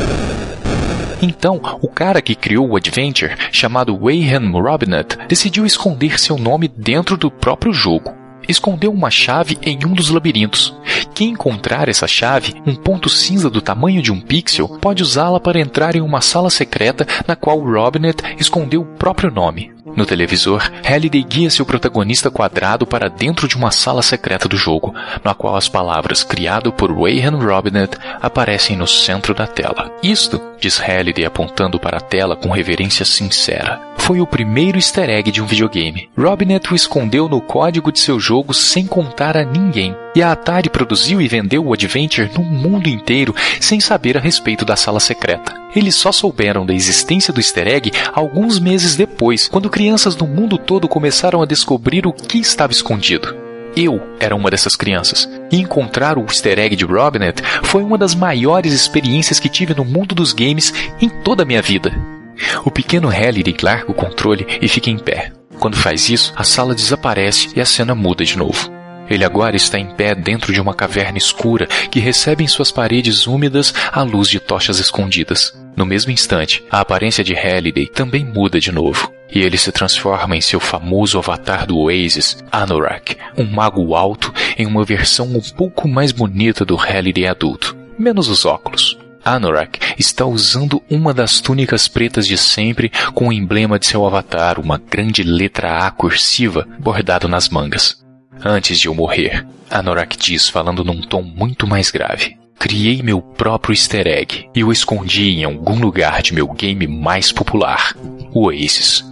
Então, 1.23 1.59
o 1.80 1.88
cara 1.88 2.21
que 2.21 2.35
criou 2.35 2.68
o 2.68 2.76
Adventure, 2.76 3.37
chamado 3.50 3.99
Wayham 3.99 4.52
Robinett, 4.52 5.16
decidiu 5.26 5.64
esconder 5.64 6.21
seu 6.21 6.37
nome 6.37 6.68
dentro 6.68 7.16
do 7.16 7.30
próprio 7.30 7.73
jogo. 7.73 8.17
Escondeu 8.47 8.92
uma 8.92 9.11
chave 9.11 9.59
em 9.62 9.78
um 9.85 9.92
dos 9.92 10.11
labirintos. 10.11 10.75
Quem 11.14 11.30
encontrar 11.30 11.88
essa 11.88 12.07
chave, 12.07 12.54
um 12.66 12.75
ponto 12.75 13.09
cinza 13.09 13.50
do 13.50 13.61
tamanho 13.61 14.02
de 14.02 14.12
um 14.12 14.21
pixel, 14.21 14.68
pode 14.68 15.02
usá-la 15.02 15.40
para 15.40 15.61
entrar 15.61 15.97
em 15.97 16.00
uma 16.00 16.21
sala 16.21 16.50
secreta 16.50 17.07
na 17.26 17.35
qual 17.35 17.59
Robinett 17.59 18.23
escondeu 18.38 18.83
o 18.83 18.87
próprio 18.87 19.30
nome. 19.30 19.73
No 19.97 20.07
televisor, 20.07 20.71
Halliday 20.85 21.25
guia 21.25 21.50
seu 21.50 21.66
protagonista 21.66 22.30
quadrado 22.30 22.87
para 22.87 23.09
dentro 23.09 23.49
de 23.49 23.57
uma 23.57 23.71
sala 23.71 24.02
secreta 24.02 24.49
do 24.49 24.57
jogo, 24.57 24.95
na 25.25 25.35
qual 25.35 25.57
as 25.57 25.68
palavras 25.68 26.23
criado 26.23 26.71
por 26.73 26.92
Wayhan 26.92 27.37
Robinett 27.38 27.97
aparecem 28.21 28.76
no 28.76 28.87
centro 28.87 29.35
da 29.35 29.47
tela. 29.47 29.90
Isto, 30.02 30.40
diz 30.61 30.78
Halliday 30.78 31.25
apontando 31.25 31.78
para 31.80 31.97
a 31.97 32.00
tela 32.00 32.37
com 32.37 32.50
reverência 32.50 33.04
sincera, 33.04 33.80
foi 34.08 34.22
o 34.22 34.26
primeiro 34.26 34.78
easter 34.78 35.10
egg 35.10 35.30
de 35.30 35.42
um 35.42 35.44
videogame. 35.44 36.08
Robinet 36.16 36.72
o 36.72 36.74
escondeu 36.74 37.28
no 37.28 37.42
código 37.42 37.92
de 37.92 38.00
seu 38.00 38.18
jogo 38.18 38.54
sem 38.54 38.86
contar 38.86 39.36
a 39.36 39.44
ninguém. 39.44 39.94
E 40.16 40.22
a 40.22 40.32
Atari 40.32 40.70
produziu 40.70 41.20
e 41.20 41.28
vendeu 41.28 41.66
o 41.66 41.74
Adventure 41.74 42.30
no 42.34 42.42
mundo 42.42 42.88
inteiro 42.88 43.34
sem 43.60 43.80
saber 43.80 44.16
a 44.16 44.20
respeito 44.20 44.64
da 44.64 44.76
sala 44.76 44.98
secreta. 44.98 45.54
Eles 45.76 45.94
só 45.94 46.10
souberam 46.10 46.64
da 46.64 46.72
existência 46.72 47.34
do 47.34 47.38
easter 47.38 47.68
egg 47.68 47.92
alguns 48.14 48.58
meses 48.58 48.96
depois, 48.96 49.46
quando 49.46 49.68
crianças 49.68 50.14
do 50.14 50.26
mundo 50.26 50.56
todo 50.56 50.88
começaram 50.88 51.42
a 51.42 51.46
descobrir 51.46 52.06
o 52.06 52.12
que 52.14 52.38
estava 52.38 52.72
escondido. 52.72 53.36
Eu 53.76 54.00
era 54.18 54.34
uma 54.34 54.50
dessas 54.50 54.74
crianças, 54.74 55.28
e 55.52 55.58
encontrar 55.58 56.16
o 56.16 56.22
easter 56.22 56.58
egg 56.58 56.74
de 56.74 56.86
Robinet 56.86 57.42
foi 57.62 57.82
uma 57.82 57.98
das 57.98 58.14
maiores 58.14 58.72
experiências 58.72 59.38
que 59.38 59.50
tive 59.50 59.74
no 59.74 59.84
mundo 59.84 60.14
dos 60.14 60.32
games 60.32 60.72
em 60.98 61.10
toda 61.10 61.42
a 61.42 61.46
minha 61.46 61.60
vida. 61.60 62.17
O 62.64 62.71
pequeno 62.71 63.09
Halliday 63.09 63.57
larga 63.62 63.90
o 63.90 63.95
controle 63.95 64.47
e 64.61 64.68
fica 64.68 64.90
em 64.90 64.99
pé. 64.99 65.33
Quando 65.59 65.76
faz 65.76 66.09
isso, 66.09 66.33
a 66.37 66.45
sala 66.45 66.75
desaparece 66.75 67.50
e 67.57 67.61
a 67.61 67.64
cena 67.64 67.95
muda 67.95 68.25
de 68.25 68.37
novo. 68.37 68.71
Ele 69.11 69.25
agora 69.25 69.57
está 69.57 69.78
em 69.78 69.87
pé 69.87 70.14
dentro 70.14 70.52
de 70.52 70.61
uma 70.61 70.75
caverna 70.75 71.18
escura 71.18 71.66
que 71.90 71.99
recebe 71.99 72.45
em 72.45 72.49
suas 72.49 72.71
paredes 72.71 73.26
úmidas 73.26 73.73
a 73.90 74.02
luz 74.02 74.28
de 74.28 74.38
tochas 74.38 74.78
escondidas. 74.78 75.59
No 75.75 75.87
mesmo 75.87 76.12
instante, 76.12 76.62
a 76.71 76.80
aparência 76.80 77.25
de 77.25 77.35
Halliday 77.35 77.87
também 77.87 78.25
muda 78.25 78.61
de 78.61 78.71
novo, 78.71 79.11
e 79.33 79.40
ele 79.40 79.57
se 79.57 79.73
transforma 79.73 80.37
em 80.37 80.40
seu 80.40 80.61
famoso 80.61 81.18
avatar 81.18 81.66
do 81.66 81.78
Oasis, 81.78 82.37
Anorak, 82.52 83.16
um 83.37 83.45
mago 83.45 83.95
alto 83.95 84.33
em 84.57 84.66
uma 84.66 84.85
versão 84.85 85.26
um 85.26 85.40
pouco 85.40 85.88
mais 85.88 86.12
bonita 86.12 86.64
do 86.64 86.76
Halliday 86.76 87.26
adulto, 87.26 87.76
menos 87.99 88.28
os 88.28 88.45
óculos. 88.45 88.99
Anorak 89.35 89.78
está 89.99 90.25
usando 90.25 90.82
uma 90.88 91.12
das 91.12 91.38
túnicas 91.38 91.87
pretas 91.87 92.26
de 92.26 92.38
sempre 92.38 92.90
com 93.12 93.28
o 93.28 93.32
emblema 93.32 93.78
de 93.78 93.87
seu 93.87 94.06
avatar, 94.06 94.58
uma 94.58 94.78
grande 94.78 95.23
letra 95.23 95.87
A 95.87 95.90
cursiva 95.90 96.66
bordado 96.78 97.28
nas 97.28 97.50
mangas. 97.50 98.02
Antes 98.42 98.78
de 98.78 98.87
eu 98.87 98.94
morrer, 98.94 99.47
Anorak 99.70 100.16
diz 100.16 100.49
falando 100.49 100.82
num 100.82 101.02
tom 101.02 101.20
muito 101.20 101.66
mais 101.66 101.90
grave. 101.90 102.38
Criei 102.58 103.02
meu 103.02 103.20
próprio 103.20 103.75
easter 103.75 104.06
egg 104.06 104.49
e 104.54 104.64
o 104.64 104.73
escondi 104.73 105.30
em 105.30 105.44
algum 105.44 105.78
lugar 105.78 106.23
de 106.23 106.32
meu 106.32 106.49
game 106.49 106.87
mais 106.87 107.30
popular, 107.30 107.94
o 108.32 108.47
Oasis. 108.47 109.04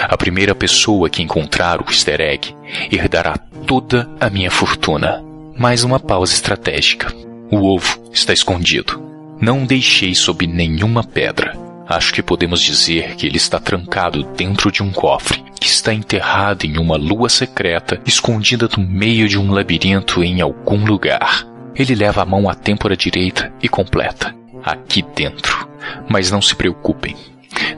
A 0.00 0.16
primeira 0.16 0.54
pessoa 0.54 1.10
que 1.10 1.22
encontrar 1.22 1.82
o 1.82 1.90
easter 1.90 2.22
egg 2.22 2.56
herdará 2.90 3.36
toda 3.66 4.08
a 4.18 4.30
minha 4.30 4.50
fortuna. 4.50 5.22
Mais 5.58 5.84
uma 5.84 6.00
pausa 6.00 6.32
estratégica. 6.32 7.14
O 7.50 7.66
ovo 7.66 8.02
está 8.12 8.32
escondido. 8.32 9.11
Não 9.42 9.66
deixei 9.66 10.14
sob 10.14 10.46
nenhuma 10.46 11.02
pedra. 11.02 11.58
Acho 11.88 12.14
que 12.14 12.22
podemos 12.22 12.62
dizer 12.62 13.16
que 13.16 13.26
ele 13.26 13.38
está 13.38 13.58
trancado 13.58 14.22
dentro 14.36 14.70
de 14.70 14.84
um 14.84 14.92
cofre, 14.92 15.42
que 15.58 15.66
está 15.66 15.92
enterrado 15.92 16.64
em 16.64 16.78
uma 16.78 16.96
lua 16.96 17.28
secreta, 17.28 18.00
escondida 18.06 18.68
no 18.78 18.86
meio 18.86 19.28
de 19.28 19.36
um 19.36 19.50
labirinto 19.50 20.22
em 20.22 20.40
algum 20.40 20.84
lugar. 20.84 21.44
Ele 21.74 21.92
leva 21.92 22.22
a 22.22 22.24
mão 22.24 22.48
à 22.48 22.54
têmpora 22.54 22.96
direita 22.96 23.52
e 23.60 23.68
completa. 23.68 24.32
Aqui 24.62 25.02
dentro. 25.02 25.68
Mas 26.08 26.30
não 26.30 26.40
se 26.40 26.54
preocupem. 26.54 27.16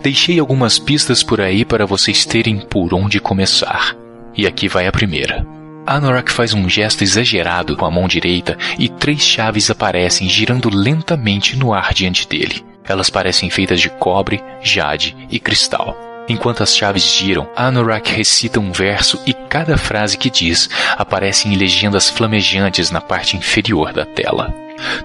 Deixei 0.02 0.38
algumas 0.38 0.78
pistas 0.78 1.22
por 1.22 1.40
aí 1.40 1.64
para 1.64 1.86
vocês 1.86 2.26
terem 2.26 2.58
por 2.58 2.92
onde 2.92 3.18
começar. 3.20 3.96
E 4.36 4.46
aqui 4.46 4.68
vai 4.68 4.86
a 4.86 4.92
primeira. 4.92 5.46
Anorak 5.86 6.32
faz 6.32 6.54
um 6.54 6.68
gesto 6.68 7.04
exagerado 7.04 7.76
com 7.76 7.84
a 7.84 7.90
mão 7.90 8.08
direita 8.08 8.56
e 8.78 8.88
três 8.88 9.20
chaves 9.20 9.70
aparecem 9.70 10.28
girando 10.28 10.70
lentamente 10.70 11.56
no 11.56 11.74
ar 11.74 11.92
diante 11.92 12.26
dele. 12.26 12.64
Elas 12.84 13.10
parecem 13.10 13.50
feitas 13.50 13.80
de 13.80 13.90
cobre, 13.90 14.42
jade 14.62 15.16
e 15.30 15.38
cristal. 15.38 15.96
Enquanto 16.26 16.62
as 16.62 16.74
chaves 16.74 17.02
giram, 17.02 17.46
Anorak 17.54 18.10
recita 18.10 18.58
um 18.58 18.72
verso 18.72 19.20
e 19.26 19.34
cada 19.34 19.76
frase 19.76 20.16
que 20.16 20.30
diz 20.30 20.70
aparece 20.96 21.48
em 21.48 21.56
legendas 21.56 22.08
flamejantes 22.08 22.90
na 22.90 23.00
parte 23.00 23.36
inferior 23.36 23.92
da 23.92 24.06
tela. 24.06 24.54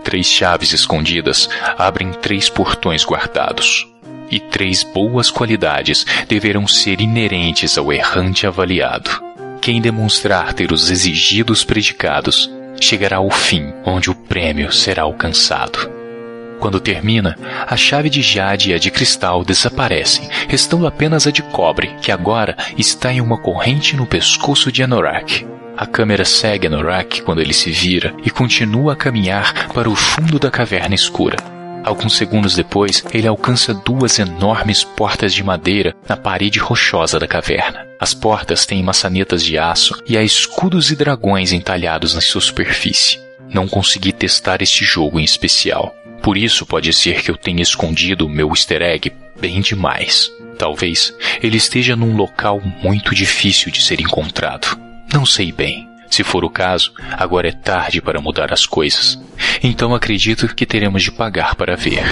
Três 0.03 0.27
chaves 0.27 0.71
escondidas 0.71 1.50
abrem 1.77 2.12
três 2.12 2.50
portões 2.50 3.03
guardados. 3.03 3.86
E 4.31 4.39
três 4.39 4.83
boas 4.83 5.29
qualidades 5.29 6.05
deverão 6.27 6.67
ser 6.67 7.01
inerentes 7.01 7.77
ao 7.77 7.91
errante 7.91 8.48
avaliado. 8.48 9.28
Quem 9.61 9.81
demonstrar 9.81 10.53
ter 10.53 10.71
os 10.71 10.89
exigidos 10.89 11.63
predicados 11.63 12.49
chegará 12.79 13.17
ao 13.17 13.29
fim, 13.29 13.73
onde 13.85 14.09
o 14.09 14.15
prêmio 14.15 14.71
será 14.71 15.03
alcançado. 15.03 15.91
Quando 16.59 16.79
termina, 16.79 17.37
a 17.67 17.75
chave 17.75 18.09
de 18.09 18.21
jade 18.21 18.71
e 18.71 18.73
a 18.73 18.77
de 18.77 18.89
cristal 18.89 19.43
desaparecem, 19.43 20.29
restando 20.47 20.87
apenas 20.87 21.27
a 21.27 21.31
de 21.31 21.41
cobre, 21.41 21.95
que 22.01 22.11
agora 22.11 22.55
está 22.77 23.11
em 23.13 23.21
uma 23.21 23.37
corrente 23.37 23.95
no 23.95 24.05
pescoço 24.05 24.71
de 24.71 24.83
Anorak. 24.83 25.45
A 25.77 25.85
câmera 25.85 26.25
segue 26.25 26.67
Anorak 26.67 27.21
quando 27.21 27.41
ele 27.41 27.53
se 27.53 27.71
vira 27.71 28.13
e 28.25 28.29
continua 28.29 28.93
a 28.93 28.95
caminhar 28.95 29.69
para 29.73 29.89
o 29.89 29.95
fundo 29.95 30.39
da 30.39 30.51
caverna 30.51 30.95
escura. 30.95 31.58
Alguns 31.83 32.15
segundos 32.15 32.55
depois, 32.55 33.03
ele 33.13 33.27
alcança 33.27 33.74
duas 33.74 34.19
enormes 34.19 34.83
portas 34.83 35.33
de 35.33 35.43
madeira 35.43 35.95
na 36.07 36.15
parede 36.15 36.59
rochosa 36.59 37.19
da 37.19 37.27
caverna. 37.27 37.88
As 38.00 38.13
portas 38.13 38.65
têm 38.65 38.83
maçanetas 38.83 39.43
de 39.43 39.57
aço 39.57 40.01
e 40.07 40.17
há 40.17 40.24
escudos 40.24 40.91
e 40.91 40.95
dragões 40.95 41.51
entalhados 41.51 42.13
na 42.13 42.21
sua 42.21 42.41
superfície. 42.41 43.19
Não 43.53 43.67
consegui 43.67 44.12
testar 44.12 44.62
este 44.62 44.86
jogo 44.86 45.19
em 45.19 45.24
especial. 45.24 45.93
Por 46.21 46.38
isso 46.38 46.65
pode 46.65 46.93
ser 46.93 47.21
que 47.21 47.31
eu 47.31 47.38
tenha 47.38 47.62
escondido 47.62 48.29
meu 48.29 48.50
easter 48.50 48.81
egg 48.81 49.12
bem 49.39 49.62
demais. 49.62 50.31
Talvez 50.57 51.13
ele 51.41 51.57
esteja 51.57 51.95
num 51.95 52.15
local 52.15 52.62
muito 52.83 53.15
difícil 53.15 53.71
de 53.71 53.81
ser 53.81 54.00
encontrado. 54.00 54.77
Não 55.13 55.25
sei 55.25 55.51
bem. 55.51 55.88
Se 56.09 56.23
for 56.23 56.43
o 56.43 56.49
caso, 56.49 56.91
agora 57.11 57.47
é 57.47 57.51
tarde 57.51 58.01
para 58.01 58.19
mudar 58.19 58.51
as 58.51 58.65
coisas. 58.65 59.19
Então 59.63 59.93
acredito 59.93 60.53
que 60.53 60.65
teremos 60.65 61.03
de 61.03 61.11
pagar 61.11 61.55
para 61.55 61.75
ver. 61.75 62.03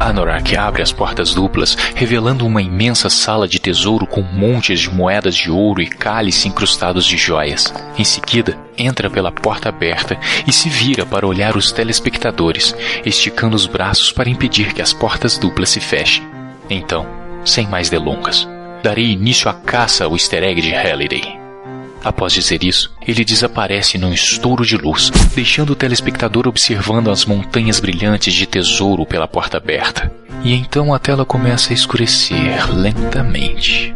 Anorak 0.00 0.56
abre 0.56 0.80
as 0.80 0.92
portas 0.92 1.34
duplas, 1.34 1.76
revelando 1.94 2.46
uma 2.46 2.62
imensa 2.62 3.10
sala 3.10 3.48
de 3.48 3.58
tesouro 3.58 4.06
com 4.06 4.22
montes 4.22 4.80
de 4.80 4.90
moedas 4.90 5.34
de 5.34 5.50
ouro 5.50 5.82
e 5.82 5.86
cálice 5.86 6.48
incrustados 6.48 7.04
de 7.04 7.16
joias. 7.16 7.72
Em 7.98 8.04
seguida, 8.04 8.56
entra 8.76 9.10
pela 9.10 9.32
porta 9.32 9.68
aberta 9.68 10.18
e 10.46 10.52
se 10.52 10.68
vira 10.68 11.04
para 11.04 11.26
olhar 11.26 11.56
os 11.56 11.72
telespectadores, 11.72 12.74
esticando 13.04 13.56
os 13.56 13.66
braços 13.66 14.12
para 14.12 14.30
impedir 14.30 14.72
que 14.72 14.80
as 14.80 14.92
portas 14.92 15.36
duplas 15.36 15.70
se 15.70 15.80
fechem. 15.80 16.24
Então, 16.70 17.06
sem 17.44 17.66
mais 17.66 17.90
delongas, 17.90 18.48
darei 18.82 19.10
início 19.10 19.50
à 19.50 19.54
caça 19.54 20.04
ao 20.04 20.12
easter 20.12 20.44
egg 20.44 20.62
de 20.62 20.72
Halliday. 20.72 21.37
Após 22.02 22.32
dizer 22.32 22.62
isso, 22.62 22.92
ele 23.06 23.24
desaparece 23.24 23.98
num 23.98 24.12
estouro 24.12 24.64
de 24.64 24.76
luz, 24.76 25.10
deixando 25.34 25.70
o 25.70 25.76
telespectador 25.76 26.46
observando 26.46 27.10
as 27.10 27.24
montanhas 27.24 27.80
brilhantes 27.80 28.32
de 28.32 28.46
tesouro 28.46 29.04
pela 29.04 29.26
porta 29.26 29.56
aberta. 29.56 30.10
E 30.44 30.52
então 30.52 30.94
a 30.94 30.98
tela 30.98 31.24
começa 31.24 31.72
a 31.72 31.74
escurecer 31.74 32.72
lentamente. 32.72 33.94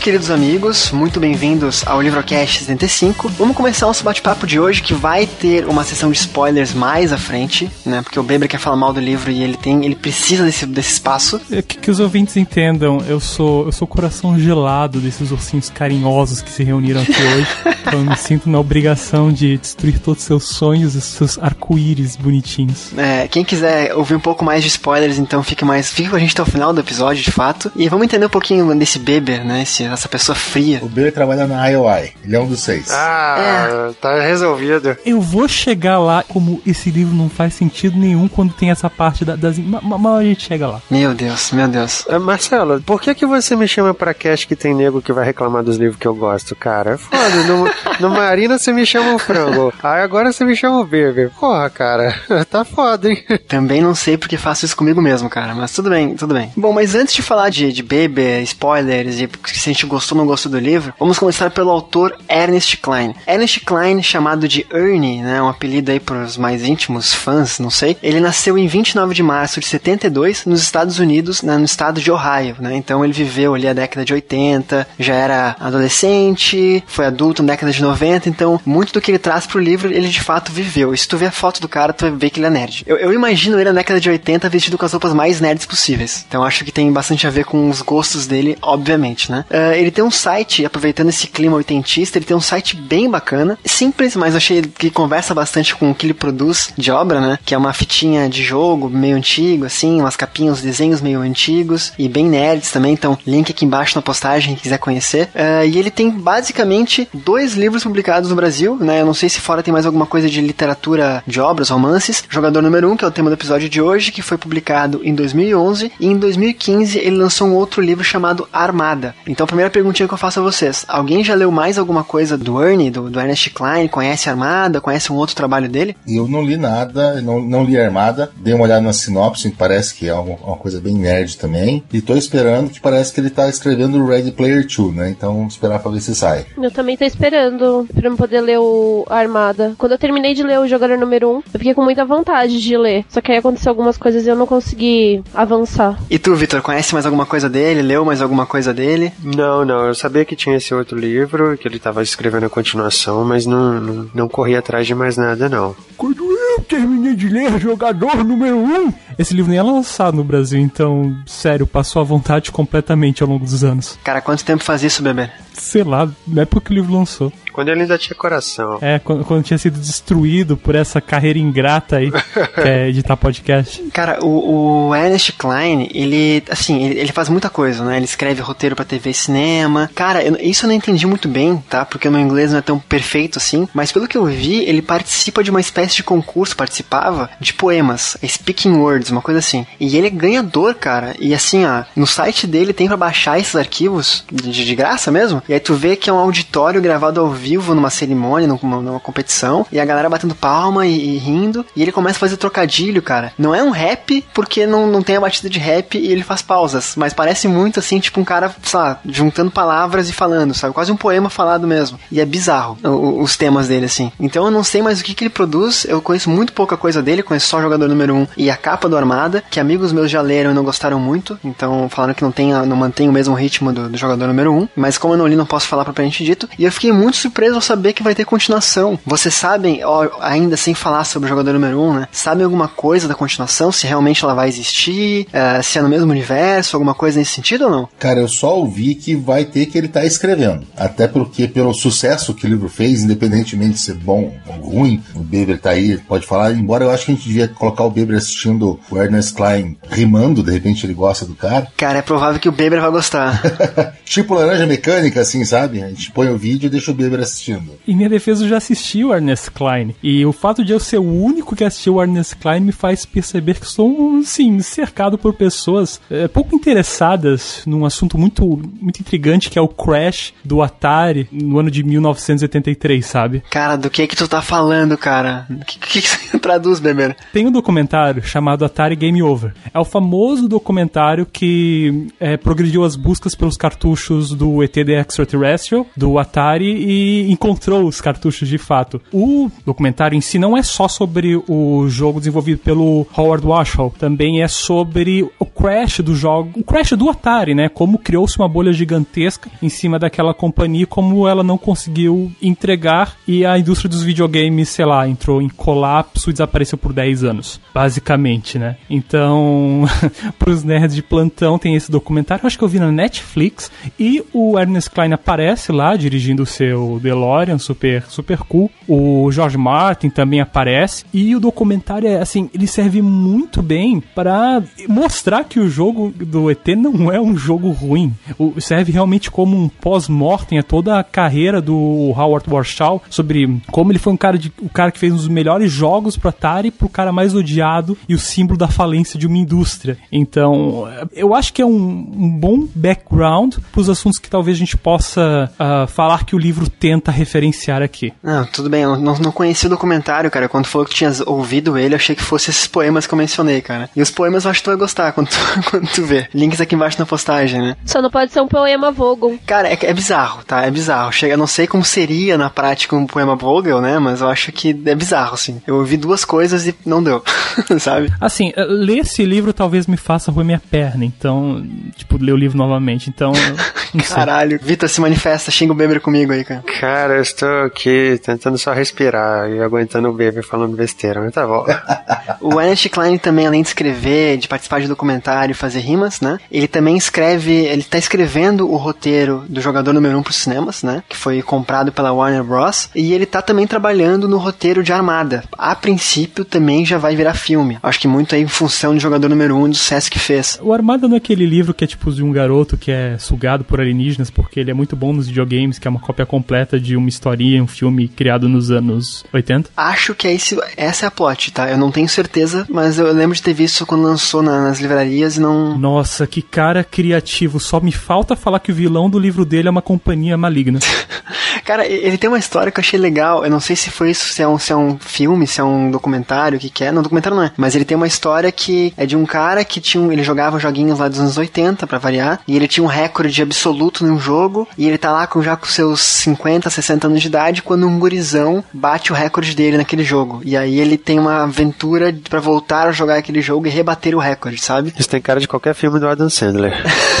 Queridos 0.00 0.30
amigos, 0.30 0.90
muito 0.90 1.20
bem-vindos 1.20 1.86
ao 1.86 2.00
Livrocast 2.00 2.60
75. 2.60 3.28
Vamos 3.28 3.54
começar 3.54 3.86
nosso 3.86 4.02
bate-papo 4.02 4.46
de 4.46 4.58
hoje 4.58 4.82
que 4.82 4.94
vai 4.94 5.26
ter 5.26 5.66
uma 5.66 5.84
sessão 5.84 6.10
de 6.10 6.16
spoilers 6.16 6.72
mais 6.72 7.12
à 7.12 7.18
frente, 7.18 7.70
né? 7.84 8.00
Porque 8.00 8.18
o 8.18 8.22
Beber 8.22 8.48
quer 8.48 8.58
falar 8.58 8.76
mal 8.76 8.94
do 8.94 9.00
livro 9.00 9.30
e 9.30 9.42
ele 9.42 9.58
tem, 9.58 9.84
ele 9.84 9.94
precisa 9.94 10.42
desse, 10.42 10.64
desse 10.64 10.94
espaço. 10.94 11.38
É 11.50 11.60
que, 11.60 11.76
que 11.76 11.90
os 11.90 12.00
ouvintes 12.00 12.34
entendam, 12.36 13.04
eu 13.06 13.20
sou 13.20 13.66
eu 13.66 13.72
sou 13.72 13.84
o 13.84 13.88
coração 13.88 14.38
gelado 14.38 15.00
desses 15.00 15.30
ursinhos 15.30 15.68
carinhosos 15.68 16.40
que 16.40 16.50
se 16.50 16.64
reuniram 16.64 17.02
aqui 17.02 17.12
hoje. 17.12 17.48
então 17.86 18.00
eu 18.00 18.04
me 18.06 18.16
sinto 18.16 18.48
na 18.48 18.58
obrigação 18.58 19.30
de 19.30 19.58
destruir 19.58 19.98
todos 19.98 20.22
os 20.22 20.26
seus 20.26 20.44
sonhos 20.44 20.94
e 20.94 21.00
seus 21.02 21.38
arco-íris 21.38 22.16
bonitinhos. 22.16 22.96
É, 22.96 23.28
quem 23.28 23.44
quiser 23.44 23.94
ouvir 23.94 24.14
um 24.14 24.20
pouco 24.20 24.42
mais 24.42 24.62
de 24.62 24.68
spoilers, 24.68 25.18
então 25.18 25.42
fique 25.42 25.64
mais, 25.64 25.90
fique 25.90 26.08
com 26.08 26.16
a 26.16 26.20
gente 26.20 26.32
até 26.32 26.42
o 26.42 26.46
final 26.46 26.72
do 26.72 26.80
episódio, 26.80 27.22
de 27.22 27.30
fato. 27.30 27.70
E 27.76 27.86
vamos 27.86 28.06
entender 28.06 28.24
um 28.24 28.30
pouquinho 28.30 28.74
desse 28.74 28.98
Beber, 28.98 29.44
né? 29.44 29.50
né? 29.50 29.62
Esse, 29.62 29.84
essa 29.94 30.08
pessoa 30.08 30.34
fria. 30.36 30.80
O 30.82 30.88
Beber 30.88 31.12
trabalha 31.12 31.46
na 31.46 31.66
IOI, 31.68 32.12
ele 32.24 32.36
é 32.36 32.40
um 32.40 32.46
dos 32.46 32.60
seis. 32.60 32.90
Ah, 32.90 33.90
tá 34.00 34.20
resolvido. 34.20 34.96
Eu 35.04 35.20
vou 35.20 35.48
chegar 35.48 35.98
lá 35.98 36.22
como 36.26 36.60
esse 36.66 36.90
livro 36.90 37.14
não 37.14 37.28
faz 37.28 37.54
sentido 37.54 37.98
nenhum 37.98 38.28
quando 38.28 38.52
tem 38.52 38.70
essa 38.70 38.88
parte 38.90 39.24
da- 39.24 39.36
das. 39.36 39.58
Mas 39.58 40.06
a 40.18 40.22
gente 40.22 40.42
chega 40.44 40.66
lá. 40.66 40.80
Meu 40.90 41.14
Deus, 41.14 41.52
meu 41.52 41.68
Deus. 41.68 42.04
Ah, 42.08 42.18
Marcelo, 42.18 42.80
por 42.82 43.00
que 43.00 43.14
que 43.14 43.26
você 43.26 43.56
me 43.56 43.66
chama 43.68 43.92
pra 43.94 44.14
cast 44.14 44.46
que 44.46 44.56
tem 44.56 44.74
nego 44.74 45.02
que 45.02 45.12
vai 45.12 45.24
reclamar 45.24 45.62
dos 45.62 45.76
livros 45.76 45.98
que 45.98 46.06
eu 46.06 46.14
gosto, 46.14 46.54
cara? 46.54 46.92
É 46.94 46.96
foda, 46.98 47.42
no, 47.44 47.70
no 48.00 48.10
Marina 48.14 48.58
você 48.58 48.72
me 48.72 48.84
chama 48.86 49.14
o 49.14 49.18
frango, 49.18 49.72
aí 49.82 50.02
agora 50.02 50.32
você 50.32 50.44
me 50.44 50.54
chama 50.56 50.80
o 50.80 50.84
Beber. 50.84 51.30
Porra, 51.38 51.68
cara, 51.70 52.14
tá 52.50 52.64
foda, 52.64 53.08
hein? 53.10 53.22
Também 53.48 53.80
não 53.80 53.94
sei 53.94 54.16
porque 54.16 54.36
faço 54.36 54.64
isso 54.64 54.76
comigo 54.76 55.00
mesmo, 55.00 55.28
cara. 55.28 55.54
Mas 55.54 55.72
tudo 55.72 55.90
bem, 55.90 56.14
tudo 56.14 56.34
bem. 56.34 56.52
Bom, 56.56 56.72
mas 56.72 56.94
antes 56.94 57.14
de 57.14 57.22
falar 57.22 57.48
de, 57.50 57.72
de 57.72 57.82
Beber, 57.82 58.42
spoilers 58.42 59.16
e 59.20 59.28
se 59.46 59.70
a 59.70 59.72
gente 59.72 59.79
gostou 59.86 60.16
ou 60.16 60.24
não 60.24 60.28
gostou 60.28 60.50
do 60.50 60.58
livro, 60.58 60.94
vamos 60.98 61.18
começar 61.18 61.50
pelo 61.50 61.70
autor 61.70 62.16
Ernest 62.28 62.76
Klein. 62.78 63.14
Ernest 63.26 63.60
Klein, 63.60 64.02
chamado 64.02 64.48
de 64.48 64.66
Ernie, 64.72 65.22
né? 65.22 65.40
Um 65.42 65.48
apelido 65.48 65.90
aí 65.90 66.00
pros 66.00 66.36
mais 66.36 66.64
íntimos 66.64 67.14
fãs, 67.14 67.58
não 67.58 67.70
sei. 67.70 67.96
Ele 68.02 68.20
nasceu 68.20 68.56
em 68.58 68.66
29 68.66 69.14
de 69.14 69.22
março 69.22 69.60
de 69.60 69.66
72 69.66 70.44
nos 70.46 70.62
Estados 70.62 70.98
Unidos, 70.98 71.42
né, 71.42 71.56
no 71.56 71.64
estado 71.64 72.00
de 72.00 72.10
Ohio, 72.10 72.56
né? 72.58 72.74
Então 72.76 73.04
ele 73.04 73.12
viveu 73.12 73.54
ali 73.54 73.66
a 73.66 73.72
década 73.72 74.04
de 74.04 74.12
80, 74.12 74.86
já 74.98 75.14
era 75.14 75.56
adolescente, 75.58 76.82
foi 76.86 77.06
adulto 77.06 77.42
na 77.42 77.52
década 77.52 77.72
de 77.72 77.82
90, 77.82 78.28
então 78.28 78.60
muito 78.64 78.92
do 78.92 79.00
que 79.00 79.10
ele 79.10 79.18
traz 79.18 79.46
pro 79.46 79.58
livro 79.58 79.90
ele 79.92 80.08
de 80.08 80.20
fato 80.20 80.52
viveu. 80.52 80.94
E 80.94 80.98
se 80.98 81.08
tu 81.08 81.16
ver 81.16 81.26
a 81.26 81.32
foto 81.32 81.60
do 81.60 81.68
cara, 81.68 81.92
tu 81.92 82.02
vai 82.02 82.10
ver 82.10 82.30
que 82.30 82.40
ele 82.40 82.46
é 82.46 82.50
nerd. 82.50 82.84
Eu, 82.86 82.96
eu 82.96 83.12
imagino 83.12 83.58
ele 83.58 83.70
na 83.70 83.78
década 83.78 84.00
de 84.00 84.08
80 84.08 84.48
vestido 84.48 84.78
com 84.78 84.84
as 84.84 84.92
roupas 84.92 85.12
mais 85.12 85.40
nerds 85.40 85.66
possíveis. 85.66 86.24
Então 86.26 86.44
acho 86.44 86.64
que 86.64 86.72
tem 86.72 86.90
bastante 86.92 87.26
a 87.26 87.30
ver 87.30 87.44
com 87.44 87.68
os 87.68 87.82
gostos 87.82 88.26
dele, 88.26 88.56
obviamente, 88.62 89.30
né? 89.30 89.44
Ah, 89.70 89.76
ele 89.76 89.90
tem 89.90 90.02
um 90.02 90.10
site, 90.10 90.64
aproveitando 90.64 91.10
esse 91.10 91.28
clima 91.28 91.56
oitentista, 91.56 92.18
ele 92.18 92.24
tem 92.24 92.36
um 92.36 92.40
site 92.40 92.76
bem 92.76 93.08
bacana, 93.08 93.56
simples, 93.64 94.16
mas 94.16 94.34
achei 94.34 94.62
que 94.62 94.90
conversa 94.90 95.32
bastante 95.32 95.76
com 95.76 95.90
o 95.90 95.94
que 95.94 96.06
ele 96.06 96.14
produz 96.14 96.72
de 96.76 96.90
obra, 96.90 97.20
né? 97.20 97.38
Que 97.44 97.54
é 97.54 97.58
uma 97.58 97.72
fitinha 97.72 98.28
de 98.28 98.42
jogo 98.42 98.90
meio 98.90 99.16
antigo, 99.16 99.64
assim, 99.64 100.00
umas 100.00 100.16
capinhas, 100.16 100.58
uns 100.58 100.62
desenhos 100.62 101.00
meio 101.00 101.20
antigos 101.20 101.92
e 101.96 102.08
bem 102.08 102.26
nerds 102.26 102.72
também. 102.72 102.92
Então, 102.92 103.16
link 103.24 103.52
aqui 103.52 103.64
embaixo 103.64 103.96
na 103.96 104.02
postagem, 104.02 104.54
quem 104.54 104.62
quiser 104.62 104.78
conhecer. 104.78 105.28
Ah, 105.34 105.64
e 105.64 105.78
ele 105.78 105.90
tem 105.90 106.10
basicamente 106.10 107.08
dois 107.14 107.54
livros 107.54 107.84
publicados 107.84 108.30
no 108.30 108.36
Brasil, 108.36 108.76
né? 108.80 109.00
Eu 109.00 109.06
não 109.06 109.14
sei 109.14 109.28
se 109.28 109.40
fora 109.40 109.62
tem 109.62 109.72
mais 109.72 109.86
alguma 109.86 110.06
coisa 110.06 110.28
de 110.28 110.40
literatura 110.40 111.22
de 111.26 111.40
obras, 111.40 111.68
romances. 111.68 112.24
Jogador 112.28 112.60
número 112.60 112.88
1, 112.88 112.92
um, 112.92 112.96
que 112.96 113.04
é 113.04 113.08
o 113.08 113.12
tema 113.12 113.30
do 113.30 113.34
episódio 113.34 113.68
de 113.68 113.80
hoje, 113.80 114.10
que 114.10 114.20
foi 114.20 114.36
publicado 114.36 115.00
em 115.04 115.14
2011. 115.14 115.92
E 116.00 116.06
em 116.06 116.16
2015 116.16 116.98
ele 116.98 117.16
lançou 117.16 117.46
um 117.46 117.54
outro 117.54 117.80
livro 117.80 118.02
chamado 118.02 118.48
Armada. 118.52 119.14
Então, 119.26 119.44
a 119.44 119.59
primeira 119.60 119.70
perguntinha 119.70 120.08
que 120.08 120.14
eu 120.14 120.18
faço 120.18 120.40
a 120.40 120.42
vocês: 120.42 120.86
alguém 120.88 121.22
já 121.22 121.34
leu 121.34 121.50
mais 121.50 121.78
alguma 121.78 122.02
coisa 122.02 122.38
do 122.38 122.62
Ernie, 122.62 122.90
do, 122.90 123.10
do 123.10 123.20
Ernest 123.20 123.50
Klein? 123.50 123.88
Conhece 123.88 124.30
Armada? 124.30 124.80
Conhece 124.80 125.12
um 125.12 125.16
outro 125.16 125.36
trabalho 125.36 125.68
dele? 125.68 125.96
Eu 126.08 126.26
não 126.26 126.42
li 126.42 126.56
nada, 126.56 127.20
não, 127.20 127.40
não 127.40 127.64
li 127.64 127.78
Armada, 127.78 128.30
dei 128.36 128.54
uma 128.54 128.64
olhada 128.64 128.80
na 128.80 128.92
sinopse, 128.92 129.50
que 129.50 129.56
parece 129.56 129.94
que 129.94 130.08
é 130.08 130.14
uma, 130.14 130.36
uma 130.36 130.56
coisa 130.56 130.80
bem 130.80 130.94
nerd 130.94 131.36
também. 131.36 131.82
E 131.92 132.00
tô 132.00 132.16
esperando 132.16 132.70
que 132.70 132.80
parece 132.80 133.12
que 133.12 133.20
ele 133.20 133.30
tá 133.30 133.48
escrevendo 133.48 133.98
o 133.98 134.06
Ready 134.06 134.32
Player 134.32 134.66
2, 134.66 134.94
né? 134.94 135.10
Então 135.10 135.34
vamos 135.34 135.54
esperar 135.54 135.78
pra 135.78 135.90
ver 135.90 136.00
se 136.00 136.14
sai. 136.14 136.46
Eu 136.56 136.70
também 136.70 136.96
tô 136.96 137.04
esperando 137.04 137.86
pra 137.94 138.08
eu 138.08 138.16
poder 138.16 138.40
ler 138.40 138.58
o 138.58 139.04
Armada. 139.10 139.74
Quando 139.76 139.92
eu 139.92 139.98
terminei 139.98 140.32
de 140.32 140.42
ler 140.42 140.58
o 140.60 140.68
Jogador 140.68 140.96
Número 140.96 141.30
1, 141.30 141.34
eu 141.36 141.42
fiquei 141.58 141.74
com 141.74 141.82
muita 141.82 142.04
vontade 142.04 142.60
de 142.62 142.76
ler. 142.76 143.04
Só 143.08 143.20
que 143.20 143.32
aí 143.32 143.38
aconteceu 143.38 143.70
algumas 143.70 143.98
coisas 143.98 144.24
e 144.24 144.28
eu 144.28 144.36
não 144.36 144.46
consegui 144.46 145.22
avançar. 145.34 145.98
E 146.08 146.18
tu, 146.18 146.34
Vitor, 146.34 146.62
conhece 146.62 146.94
mais 146.94 147.04
alguma 147.04 147.26
coisa 147.26 147.48
dele? 147.48 147.82
Leu 147.82 148.04
mais 148.04 148.22
alguma 148.22 148.46
coisa 148.46 148.72
dele? 148.72 149.12
Não, 149.22 149.49
não, 149.64 149.86
eu 149.86 149.94
sabia 149.94 150.24
que 150.24 150.36
tinha 150.36 150.56
esse 150.56 150.74
outro 150.74 150.98
livro, 150.98 151.56
que 151.58 151.66
ele 151.66 151.78
tava 151.78 152.02
escrevendo 152.02 152.46
a 152.46 152.50
continuação, 152.50 153.24
mas 153.24 153.46
não, 153.46 153.80
não, 153.80 154.10
não 154.14 154.28
corri 154.28 154.56
atrás 154.56 154.86
de 154.86 154.94
mais 154.94 155.16
nada, 155.16 155.48
não. 155.48 155.74
Quando 155.96 156.24
eu 156.24 156.60
terminei 156.62 157.14
de 157.14 157.28
ler 157.28 157.58
Jogador 157.58 158.24
Número 158.24 158.56
1, 158.56 158.92
esse 159.18 159.34
livro 159.34 159.50
nem 159.50 159.58
é 159.58 159.62
lançado 159.62 160.16
no 160.16 160.24
Brasil, 160.24 160.60
então, 160.60 161.14
sério, 161.26 161.66
passou 161.66 162.00
à 162.00 162.04
vontade 162.04 162.50
completamente 162.50 163.22
ao 163.22 163.28
longo 163.28 163.44
dos 163.44 163.64
anos. 163.64 163.98
Cara, 164.04 164.20
quanto 164.20 164.44
tempo 164.44 164.62
faz 164.62 164.82
isso, 164.82 165.02
bebê? 165.02 165.28
Sei 165.52 165.84
lá, 165.84 166.08
na 166.26 166.42
época 166.42 166.66
que 166.66 166.72
o 166.72 166.74
livro 166.74 166.92
lançou. 166.92 167.32
Quando 167.60 167.68
ele 167.68 167.82
ainda 167.82 167.98
tinha 167.98 168.16
coração. 168.16 168.78
É, 168.80 168.98
quando, 168.98 169.22
quando 169.24 169.44
tinha 169.44 169.58
sido 169.58 169.78
destruído 169.78 170.56
por 170.56 170.74
essa 170.74 170.98
carreira 171.00 171.38
ingrata 171.38 171.96
aí, 171.96 172.10
que 172.10 172.60
é 172.68 172.88
editar 172.88 173.16
podcast. 173.16 173.82
Cara, 173.92 174.18
o, 174.24 174.88
o 174.88 174.94
Ernest 174.94 175.32
Klein, 175.32 175.90
ele, 175.92 176.42
assim, 176.50 176.82
ele, 176.84 177.00
ele 177.00 177.12
faz 177.12 177.28
muita 177.28 177.50
coisa, 177.50 177.84
né? 177.84 177.96
Ele 177.96 178.06
escreve 178.06 178.40
roteiro 178.40 178.74
pra 178.74 178.84
TV 178.84 179.10
e 179.10 179.14
cinema. 179.14 179.90
Cara, 179.94 180.22
eu- 180.24 180.36
isso 180.40 180.64
eu 180.64 180.68
não 180.68 180.74
entendi 180.74 181.06
muito 181.06 181.28
bem, 181.28 181.62
tá? 181.68 181.84
Porque 181.84 182.08
o 182.08 182.10
meu 182.10 182.20
inglês 182.20 182.50
não 182.52 182.58
é 182.58 182.62
tão 182.62 182.78
perfeito 182.78 183.36
assim. 183.38 183.68
Mas 183.74 183.92
pelo 183.92 184.08
que 184.08 184.16
eu 184.16 184.24
vi, 184.24 184.64
ele 184.64 184.80
participa 184.80 185.44
de 185.44 185.50
uma 185.50 185.60
espécie 185.60 185.96
de 185.96 186.02
concurso, 186.02 186.56
participava 186.56 187.28
de 187.38 187.52
poemas, 187.52 188.16
speaking 188.26 188.72
words, 188.76 189.10
uma 189.10 189.20
coisa 189.20 189.38
assim. 189.40 189.66
E 189.78 189.98
ele 189.98 190.06
é 190.06 190.10
ganhador, 190.10 190.74
cara. 190.76 191.14
E 191.20 191.34
assim, 191.34 191.66
ó, 191.66 191.82
no 191.94 192.06
site 192.06 192.46
dele 192.46 192.72
tem 192.72 192.88
pra 192.88 192.96
baixar 192.96 193.38
esses 193.38 193.54
arquivos 193.54 194.24
de, 194.32 194.64
de 194.64 194.74
graça 194.74 195.10
mesmo. 195.10 195.42
E 195.46 195.52
aí 195.52 195.60
tu 195.60 195.74
vê 195.74 195.94
que 195.94 196.08
é 196.08 196.12
um 196.12 196.16
auditório 196.18 196.80
gravado 196.80 197.20
ao 197.20 197.28
vivo 197.30 197.49
numa 197.58 197.90
cerimônia, 197.90 198.46
numa, 198.48 198.80
numa 198.80 199.00
competição. 199.00 199.66
E 199.70 199.78
a 199.80 199.84
galera 199.84 200.08
batendo 200.08 200.34
palma 200.34 200.86
e, 200.86 201.16
e 201.16 201.18
rindo. 201.18 201.64
E 201.74 201.82
ele 201.82 201.92
começa 201.92 202.16
a 202.16 202.20
fazer 202.20 202.36
trocadilho, 202.36 203.02
cara. 203.02 203.32
Não 203.38 203.54
é 203.54 203.62
um 203.62 203.70
rap, 203.70 204.24
porque 204.34 204.66
não, 204.66 204.86
não 204.86 205.02
tem 205.02 205.16
a 205.16 205.20
batida 205.20 205.48
de 205.48 205.58
rap 205.58 205.98
e 205.98 206.06
ele 206.12 206.22
faz 206.22 206.42
pausas. 206.42 206.94
Mas 206.96 207.12
parece 207.12 207.48
muito 207.48 207.78
assim, 207.80 207.98
tipo 208.00 208.20
um 208.20 208.24
cara, 208.24 208.54
sei 208.62 208.78
lá, 208.78 209.00
juntando 209.06 209.50
palavras 209.50 210.08
e 210.08 210.12
falando, 210.12 210.54
sabe? 210.54 210.74
Quase 210.74 210.92
um 210.92 210.96
poema 210.96 211.30
falado 211.30 211.66
mesmo. 211.66 211.98
E 212.10 212.20
é 212.20 212.24
bizarro 212.24 212.78
o- 212.84 213.22
os 213.22 213.36
temas 213.36 213.68
dele, 213.68 213.86
assim. 213.86 214.12
Então 214.18 214.44
eu 214.44 214.50
não 214.50 214.62
sei 214.64 214.82
mais 214.82 215.00
o 215.00 215.04
que, 215.04 215.14
que 215.14 215.24
ele 215.24 215.30
produz. 215.30 215.84
Eu 215.88 216.00
conheço 216.02 216.28
muito 216.30 216.52
pouca 216.52 216.76
coisa 216.76 217.02
dele, 217.02 217.22
conheço 217.22 217.46
só 217.48 217.58
o 217.58 217.62
jogador 217.62 217.88
número 217.88 218.14
1 218.14 218.18
um 218.20 218.26
e 218.36 218.50
a 218.50 218.56
capa 218.56 218.88
do 218.88 218.96
Armada, 218.96 219.42
que 219.50 219.60
amigos 219.60 219.92
meus 219.92 220.10
já 220.10 220.20
leram 220.20 220.50
e 220.50 220.54
não 220.54 220.64
gostaram 220.64 220.98
muito. 221.00 221.38
Então 221.44 221.88
falaram 221.88 222.14
que 222.14 222.22
não, 222.22 222.32
tem, 222.32 222.52
não 222.52 222.76
mantém 222.76 223.08
o 223.08 223.12
mesmo 223.12 223.34
ritmo 223.34 223.72
do, 223.72 223.88
do 223.88 223.96
jogador 223.96 224.26
número 224.26 224.52
1. 224.52 224.58
Um. 224.58 224.68
Mas 224.76 224.98
como 224.98 225.14
eu 225.14 225.18
não 225.18 225.26
li, 225.26 225.36
não 225.36 225.46
posso 225.46 225.66
falar 225.66 225.84
propriamente 225.84 226.24
dito. 226.24 226.48
E 226.58 226.64
eu 226.64 226.72
fiquei 226.72 226.92
muito 226.92 227.16
surpreso 227.30 227.54
ao 227.54 227.60
saber 227.60 227.92
que 227.92 228.02
vai 228.02 228.14
ter 228.14 228.24
continuação. 228.24 228.98
Vocês 229.06 229.34
sabem, 229.34 229.84
ó, 229.84 230.08
ainda 230.20 230.56
sem 230.56 230.74
falar 230.74 231.04
sobre 231.04 231.26
o 231.26 231.28
jogador 231.28 231.52
número 231.52 231.78
1, 231.78 231.88
um, 231.88 231.94
né? 231.94 232.08
Sabem 232.10 232.44
alguma 232.44 232.66
coisa 232.66 233.06
da 233.06 233.14
continuação? 233.14 233.70
Se 233.70 233.86
realmente 233.86 234.24
ela 234.24 234.34
vai 234.34 234.48
existir? 234.48 235.26
eh, 235.32 235.62
se 235.62 235.78
é 235.78 235.82
no 235.82 235.88
mesmo 235.88 236.10
universo? 236.10 236.76
Alguma 236.76 236.94
coisa 236.94 237.18
nesse 237.18 237.32
sentido 237.32 237.64
ou 237.64 237.70
não? 237.70 237.88
Cara, 237.98 238.20
eu 238.20 238.28
só 238.28 238.56
ouvi 238.56 238.94
que 238.94 239.14
vai 239.14 239.44
ter 239.44 239.66
que 239.66 239.78
ele 239.78 239.88
tá 239.88 240.04
escrevendo. 240.04 240.66
Até 240.76 241.06
porque, 241.06 241.46
pelo 241.46 241.72
sucesso 241.72 242.34
que 242.34 242.46
o 242.46 242.48
livro 242.48 242.68
fez, 242.68 243.02
independentemente 243.02 243.74
de 243.74 243.80
ser 243.80 243.94
bom 243.94 244.34
ou 244.46 244.70
ruim, 244.70 245.02
o 245.14 245.20
Beber 245.20 245.60
tá 245.60 245.70
aí, 245.70 245.96
pode 245.98 246.26
falar. 246.26 246.52
Embora 246.52 246.84
eu 246.84 246.90
acho 246.90 247.06
que 247.06 247.12
a 247.12 247.14
gente 247.14 247.26
devia 247.26 247.46
colocar 247.48 247.84
o 247.84 247.90
Beber 247.90 248.16
assistindo 248.16 248.80
o 248.90 248.98
Ernest 248.98 249.34
Klein 249.34 249.76
rimando, 249.88 250.42
de 250.42 250.50
repente 250.50 250.84
ele 250.84 250.94
gosta 250.94 251.24
do 251.24 251.34
cara. 251.34 251.68
Cara, 251.76 251.98
é 251.98 252.02
provável 252.02 252.40
que 252.40 252.48
o 252.48 252.52
Beber 252.52 252.80
vai 252.80 252.90
gostar. 252.90 253.40
tipo 254.04 254.34
laranja 254.34 254.66
mecânica, 254.66 255.20
assim, 255.20 255.44
sabe? 255.44 255.82
A 255.82 255.88
gente 255.88 256.10
põe 256.10 256.28
o 256.28 256.38
vídeo 256.38 256.66
e 256.66 256.70
deixa 256.70 256.90
o 256.90 256.94
Beber 256.94 257.19
assistindo. 257.22 257.72
Em 257.86 257.96
minha 257.96 258.08
defesa, 258.08 258.44
eu 258.44 258.48
já 258.48 258.56
assisti 258.56 259.04
o 259.04 259.14
Ernest 259.14 259.50
Klein. 259.50 259.94
E 260.02 260.24
o 260.24 260.32
fato 260.32 260.64
de 260.64 260.72
eu 260.72 260.80
ser 260.80 260.98
o 260.98 261.22
único 261.24 261.54
que 261.54 261.64
assistiu 261.64 261.94
o 261.94 262.02
Ernest 262.02 262.36
Klein 262.36 262.60
me 262.60 262.72
faz 262.72 263.04
perceber 263.04 263.58
que 263.58 263.66
sou, 263.66 264.22
sim, 264.24 264.60
cercado 264.60 265.16
por 265.16 265.34
pessoas 265.34 266.00
é, 266.10 266.28
pouco 266.28 266.54
interessadas 266.54 267.62
num 267.66 267.84
assunto 267.84 268.18
muito, 268.18 268.44
muito 268.80 269.00
intrigante 269.00 269.50
que 269.50 269.58
é 269.58 269.62
o 269.62 269.68
crash 269.68 270.32
do 270.44 270.62
Atari 270.62 271.28
no 271.30 271.58
ano 271.58 271.70
de 271.70 271.82
1983, 271.82 273.04
sabe? 273.04 273.42
cara, 273.50 273.76
do 273.76 273.90
que 273.90 274.06
que 274.06 274.16
tu 274.16 274.26
tá 274.26 274.40
falando, 274.40 274.96
cara? 274.96 275.46
O 275.50 275.64
que, 275.64 275.78
que, 275.78 276.02
que 276.02 276.08
você 276.08 276.38
traduz, 276.40 276.80
Beber? 276.80 277.16
Tem 277.32 277.46
um 277.46 277.52
documentário 277.52 278.22
chamado 278.22 278.64
Atari 278.64 278.96
Game 278.96 279.22
Over. 279.22 279.52
É 279.72 279.78
o 279.78 279.84
famoso 279.84 280.48
documentário 280.48 281.26
que 281.26 282.08
é, 282.18 282.36
progrediu 282.36 282.84
as 282.84 282.96
buscas 282.96 283.34
pelos 283.34 283.56
cartuchos 283.56 284.30
do 284.30 284.62
ET 284.62 284.72
The 284.72 285.00
Extraterrestrial, 285.00 285.86
do 285.96 286.18
Atari, 286.18 286.66
e 286.66 287.09
encontrou 287.30 287.86
os 287.86 288.00
cartuchos 288.00 288.48
de 288.48 288.58
fato. 288.58 289.00
O 289.12 289.50
documentário 289.64 290.16
em 290.16 290.20
si 290.20 290.38
não 290.38 290.56
é 290.56 290.62
só 290.62 290.88
sobre 290.88 291.36
o 291.48 291.88
jogo 291.88 292.18
desenvolvido 292.20 292.58
pelo 292.58 293.06
Howard 293.16 293.46
Warshaw, 293.46 293.92
também 293.98 294.42
é 294.42 294.48
sobre 294.48 295.28
o 295.38 295.46
crash 295.46 296.00
do 296.00 296.14
jogo, 296.14 296.60
o 296.60 296.64
crash 296.64 296.92
do 296.92 297.08
Atari, 297.08 297.54
né? 297.54 297.68
Como 297.68 297.98
criou-se 297.98 298.38
uma 298.38 298.48
bolha 298.48 298.72
gigantesca 298.72 299.50
em 299.62 299.68
cima 299.68 299.98
daquela 299.98 300.34
companhia, 300.34 300.86
como 300.86 301.26
ela 301.26 301.42
não 301.42 301.58
conseguiu 301.58 302.30
entregar 302.40 303.16
e 303.26 303.44
a 303.44 303.58
indústria 303.58 303.88
dos 303.88 304.02
videogames, 304.02 304.68
sei 304.68 304.84
lá, 304.84 305.08
entrou 305.08 305.40
em 305.42 305.48
colapso 305.48 306.30
e 306.30 306.32
desapareceu 306.32 306.78
por 306.78 306.92
10 306.92 307.24
anos, 307.24 307.60
basicamente, 307.74 308.58
né? 308.58 308.76
Então, 308.88 309.84
pros 310.38 310.64
nerds 310.64 310.94
de 310.94 311.02
plantão 311.02 311.58
tem 311.58 311.74
esse 311.74 311.90
documentário, 311.90 312.46
acho 312.46 312.58
que 312.58 312.64
eu 312.64 312.68
vi 312.68 312.78
na 312.78 312.92
Netflix, 312.92 313.70
e 313.98 314.22
o 314.32 314.58
Ernest 314.58 314.90
Klein 314.90 315.12
aparece 315.12 315.72
lá 315.72 315.96
dirigindo 315.96 316.42
o 316.42 316.46
seu 316.46 316.99
DeLorean, 317.00 317.58
super, 317.58 318.04
super 318.08 318.38
cool. 318.38 318.70
O 318.88 319.30
George 319.30 319.56
Martin 319.56 320.10
também 320.10 320.40
aparece, 320.40 321.04
e 321.12 321.34
o 321.34 321.40
documentário 321.40 322.08
é 322.08 322.20
assim, 322.20 322.50
ele 322.54 322.66
serve 322.66 323.02
muito 323.02 323.62
bem 323.62 324.00
para 324.14 324.62
mostrar 324.88 325.44
que 325.44 325.60
o 325.60 325.68
jogo 325.68 326.12
do 326.16 326.50
ET 326.50 326.66
não 326.76 327.10
é 327.10 327.20
um 327.20 327.36
jogo 327.36 327.70
ruim. 327.70 328.12
O, 328.38 328.60
serve 328.60 328.92
realmente 328.92 329.30
como 329.30 329.56
um 329.56 329.68
pós-mortem 329.68 330.58
a 330.58 330.62
toda 330.62 330.98
a 330.98 331.04
carreira 331.04 331.60
do 331.60 332.12
Howard 332.16 332.48
Warshaw 332.48 333.02
sobre 333.08 333.60
como 333.70 333.92
ele 333.92 333.98
foi 333.98 334.12
um 334.12 334.16
cara 334.16 334.38
de, 334.38 334.52
o 334.60 334.68
cara 334.68 334.90
que 334.90 334.98
fez 334.98 335.12
um 335.12 335.16
dos 335.16 335.28
melhores 335.28 335.70
jogos 335.70 336.16
pro 336.16 336.28
Atari 336.28 336.70
pro 336.70 336.88
cara 336.88 337.12
mais 337.12 337.34
odiado 337.34 337.96
e 338.08 338.14
o 338.14 338.18
símbolo 338.18 338.58
da 338.58 338.68
falência 338.68 339.18
de 339.18 339.26
uma 339.26 339.38
indústria. 339.38 339.98
Então, 340.12 340.88
eu 341.12 341.34
acho 341.34 341.52
que 341.52 341.62
é 341.62 341.66
um, 341.66 342.10
um 342.14 342.30
bom 342.38 342.66
background 342.74 343.56
pros 343.72 343.88
assuntos 343.88 344.18
que 344.18 344.30
talvez 344.30 344.56
a 344.56 344.58
gente 344.58 344.76
possa 344.76 345.50
uh, 345.54 345.86
falar 345.88 346.24
que 346.24 346.34
o 346.34 346.38
livro 346.38 346.68
tenta 346.90 347.12
referenciar 347.12 347.82
aqui. 347.82 348.12
Não, 348.20 348.44
tudo 348.44 348.68
bem, 348.68 348.82
eu 348.82 348.96
não, 348.96 349.16
não 349.16 349.30
conheci 349.30 349.66
o 349.66 349.70
documentário, 349.70 350.28
cara. 350.28 350.48
Quando 350.48 350.66
falou 350.66 350.84
que 350.84 350.92
tinha 350.92 351.12
ouvido 351.24 351.78
ele, 351.78 351.94
eu 351.94 351.96
achei 351.96 352.16
que 352.16 352.22
fosse 352.22 352.50
esses 352.50 352.66
poemas 352.66 353.06
que 353.06 353.14
eu 353.14 353.18
mencionei, 353.18 353.60
cara. 353.60 353.88
E 353.94 354.02
os 354.02 354.10
poemas 354.10 354.44
eu 354.44 354.50
acho 354.50 354.58
que 354.58 354.64
tu 354.64 354.70
vai 354.70 354.76
gostar 354.76 355.12
quando 355.12 355.28
tu, 355.28 355.36
quando 355.70 355.88
tu 355.88 356.02
vê. 356.04 356.28
Links 356.34 356.60
aqui 356.60 356.74
embaixo 356.74 356.98
na 356.98 357.06
postagem, 357.06 357.60
né? 357.62 357.76
Só 357.86 358.02
não 358.02 358.10
pode 358.10 358.32
ser 358.32 358.40
um 358.40 358.48
poema 358.48 358.90
Vogel. 358.90 359.38
Cara, 359.46 359.68
é, 359.68 359.78
é 359.80 359.94
bizarro, 359.94 360.42
tá? 360.44 360.62
É 360.66 360.70
bizarro. 360.70 361.12
Chega, 361.12 361.36
não 361.36 361.46
sei 361.46 361.68
como 361.68 361.84
seria 361.84 362.36
na 362.36 362.50
prática 362.50 362.96
um 362.96 363.06
poema 363.06 363.36
Vogel, 363.36 363.80
né? 363.80 364.00
Mas 364.00 364.20
eu 364.20 364.28
acho 364.28 364.50
que 364.50 364.70
é 364.84 364.94
bizarro, 364.96 365.34
assim. 365.34 365.62
Eu 365.64 365.76
ouvi 365.76 365.96
duas 365.96 366.24
coisas 366.24 366.66
e 366.66 366.74
não 366.84 367.00
deu, 367.00 367.22
sabe? 367.78 368.12
Assim, 368.20 368.52
eh, 368.56 368.64
ler 368.64 368.98
esse 368.98 369.24
livro 369.24 369.52
talvez 369.52 369.86
me 369.86 369.96
faça 369.96 370.32
ruir 370.32 370.44
minha 370.44 370.62
perna, 370.70 371.04
então, 371.04 371.64
tipo, 371.94 372.18
ler 372.20 372.32
o 372.32 372.36
livro 372.36 372.58
novamente. 372.58 373.08
Então, 373.08 373.32
Caralho, 374.08 374.58
Vitor 374.60 374.88
se 374.88 375.00
manifesta, 375.00 375.50
xinga 375.50 375.72
o 375.72 375.76
Beber 375.76 376.00
comigo 376.00 376.32
aí, 376.32 376.44
cara. 376.44 376.62
Cara, 376.80 377.16
eu 377.16 377.20
estou 377.20 377.64
aqui 377.64 378.18
tentando 378.24 378.56
só 378.56 378.72
respirar 378.72 379.50
e 379.50 379.60
aguentando 379.60 380.08
o 380.08 380.14
Beber 380.14 380.42
falando 380.42 380.74
besteira, 380.74 381.20
mas 381.20 381.34
tá 381.34 381.46
bom. 381.46 381.66
o 382.40 382.58
Ernest 382.58 382.88
Klein 382.88 383.18
também, 383.18 383.46
além 383.46 383.60
de 383.60 383.68
escrever, 383.68 384.38
de 384.38 384.48
participar 384.48 384.80
de 384.80 384.88
documentário 384.88 385.52
e 385.52 385.54
fazer 385.54 385.80
rimas, 385.80 386.22
né? 386.22 386.38
Ele 386.50 386.66
também 386.66 386.96
escreve, 386.96 387.52
ele 387.52 387.82
tá 387.82 387.98
escrevendo 387.98 388.66
o 388.66 388.78
roteiro 388.78 389.44
do 389.46 389.60
jogador 389.60 389.92
número 389.92 390.16
1 390.16 390.20
um 390.20 390.22
pros 390.22 390.36
cinemas, 390.36 390.82
né? 390.82 391.02
Que 391.06 391.18
foi 391.18 391.42
comprado 391.42 391.92
pela 391.92 392.14
Warner 392.14 392.42
Bros. 392.42 392.88
E 392.94 393.12
ele 393.12 393.26
tá 393.26 393.42
também 393.42 393.66
trabalhando 393.66 394.26
no 394.26 394.38
roteiro 394.38 394.82
de 394.82 394.90
Armada. 394.90 395.44
A 395.52 395.76
princípio 395.76 396.46
também 396.46 396.86
já 396.86 396.96
vai 396.96 397.14
virar 397.14 397.34
filme. 397.34 397.76
Acho 397.82 398.00
que 398.00 398.08
muito 398.08 398.34
aí 398.34 398.40
em 398.40 398.48
função 398.48 398.94
do 398.94 399.00
jogador 399.00 399.28
número 399.28 399.54
1 399.54 399.64
um 399.64 399.68
do 399.68 399.76
sucesso 399.76 400.10
que 400.10 400.18
fez. 400.18 400.58
O 400.62 400.72
Armada 400.72 401.06
não 401.06 401.16
é 401.16 401.18
aquele 401.18 401.44
livro 401.44 401.74
que 401.74 401.84
é 401.84 401.86
tipo 401.86 402.10
de 402.10 402.24
um 402.24 402.32
garoto 402.32 402.78
que 402.78 402.90
é 402.90 403.18
sugado 403.18 403.64
por 403.64 403.82
alienígenas 403.82 404.30
porque 404.30 404.60
ele 404.60 404.70
é 404.70 404.74
muito 404.74 404.96
bom 404.96 405.12
nos 405.12 405.28
videogames, 405.28 405.78
que 405.78 405.86
é 405.86 405.90
uma 405.90 406.00
cópia 406.00 406.24
completa 406.24 406.69
de 406.78 406.96
uma 406.96 407.08
historinha, 407.08 407.62
um 407.62 407.66
filme 407.66 408.08
criado 408.08 408.48
nos 408.48 408.70
anos 408.70 409.24
80? 409.32 409.70
Acho 409.76 410.14
que 410.14 410.28
é 410.28 410.34
esse, 410.34 410.58
essa 410.76 411.06
é 411.06 411.08
a 411.08 411.10
plot, 411.10 411.52
tá? 411.52 411.70
Eu 411.70 411.78
não 411.78 411.90
tenho 411.90 412.08
certeza, 412.08 412.66
mas 412.68 412.98
eu 412.98 413.12
lembro 413.12 413.34
de 413.34 413.42
ter 413.42 413.54
visto 413.54 413.86
quando 413.86 414.02
lançou 414.02 414.42
na, 414.42 414.62
nas 414.64 414.80
livrarias 414.80 415.36
e 415.36 415.40
não. 415.40 415.78
Nossa, 415.78 416.26
que 416.26 416.42
cara 416.42 416.84
criativo. 416.84 417.58
Só 417.58 417.80
me 417.80 417.92
falta 417.92 418.36
falar 418.36 418.60
que 418.60 418.72
o 418.72 418.74
vilão 418.74 419.08
do 419.08 419.18
livro 419.18 419.44
dele 419.44 419.68
é 419.68 419.70
uma 419.70 419.82
companhia 419.82 420.36
maligna. 420.36 420.78
cara, 421.64 421.86
ele 421.86 422.18
tem 422.18 422.28
uma 422.28 422.38
história 422.38 422.70
que 422.70 422.78
eu 422.78 422.82
achei 422.82 422.98
legal. 422.98 423.44
Eu 423.44 423.50
não 423.50 423.60
sei 423.60 423.76
se 423.76 423.90
foi 423.90 424.10
isso, 424.10 424.26
se 424.26 424.42
é 424.42 424.48
um, 424.48 424.58
se 424.58 424.72
é 424.72 424.76
um 424.76 424.98
filme, 424.98 425.46
se 425.46 425.60
é 425.60 425.64
um 425.64 425.90
documentário, 425.90 426.58
o 426.58 426.60
que, 426.60 426.68
que 426.68 426.84
é. 426.84 426.92
Não, 426.92 427.02
documentário 427.02 427.36
não 427.36 427.44
é. 427.44 427.52
Mas 427.56 427.74
ele 427.74 427.84
tem 427.84 427.96
uma 427.96 428.06
história 428.06 428.50
que 428.50 428.92
é 428.96 429.06
de 429.06 429.16
um 429.16 429.24
cara 429.24 429.64
que 429.64 429.80
tinha 429.80 430.02
um, 430.02 430.10
ele 430.10 430.24
jogava 430.24 430.58
joguinhos 430.58 430.98
lá 430.98 431.08
dos 431.08 431.20
anos 431.20 431.38
80, 431.38 431.86
para 431.86 431.98
variar, 431.98 432.40
e 432.46 432.56
ele 432.56 432.66
tinha 432.66 432.84
um 432.84 432.88
recorde 432.88 433.40
absoluto 433.40 434.04
num 434.04 434.18
jogo, 434.18 434.66
e 434.76 434.86
ele 434.86 434.98
tá 434.98 435.12
lá 435.12 435.26
com, 435.26 435.40
já 435.42 435.56
com 435.56 435.66
seus 435.66 436.00
50, 436.00 436.59
60 436.68 437.06
anos 437.06 437.22
de 437.22 437.28
idade, 437.28 437.62
quando 437.62 437.86
um 437.86 437.98
gurizão 437.98 438.62
bate 438.72 439.12
o 439.12 439.14
recorde 439.14 439.54
dele 439.54 439.76
naquele 439.76 440.04
jogo. 440.04 440.42
E 440.44 440.56
aí 440.56 440.78
ele 440.78 440.98
tem 440.98 441.18
uma 441.18 441.44
aventura 441.44 442.14
para 442.28 442.40
voltar 442.40 442.88
a 442.88 442.92
jogar 442.92 443.16
aquele 443.16 443.40
jogo 443.40 443.66
e 443.66 443.70
rebater 443.70 444.14
o 444.14 444.18
recorde, 444.18 444.60
sabe? 444.60 444.92
Isso 444.98 445.08
tem 445.08 445.20
cara 445.20 445.40
de 445.40 445.48
qualquer 445.48 445.74
filme 445.74 445.98
do 445.98 446.08
Adam 446.08 446.28
Sandler. 446.28 446.74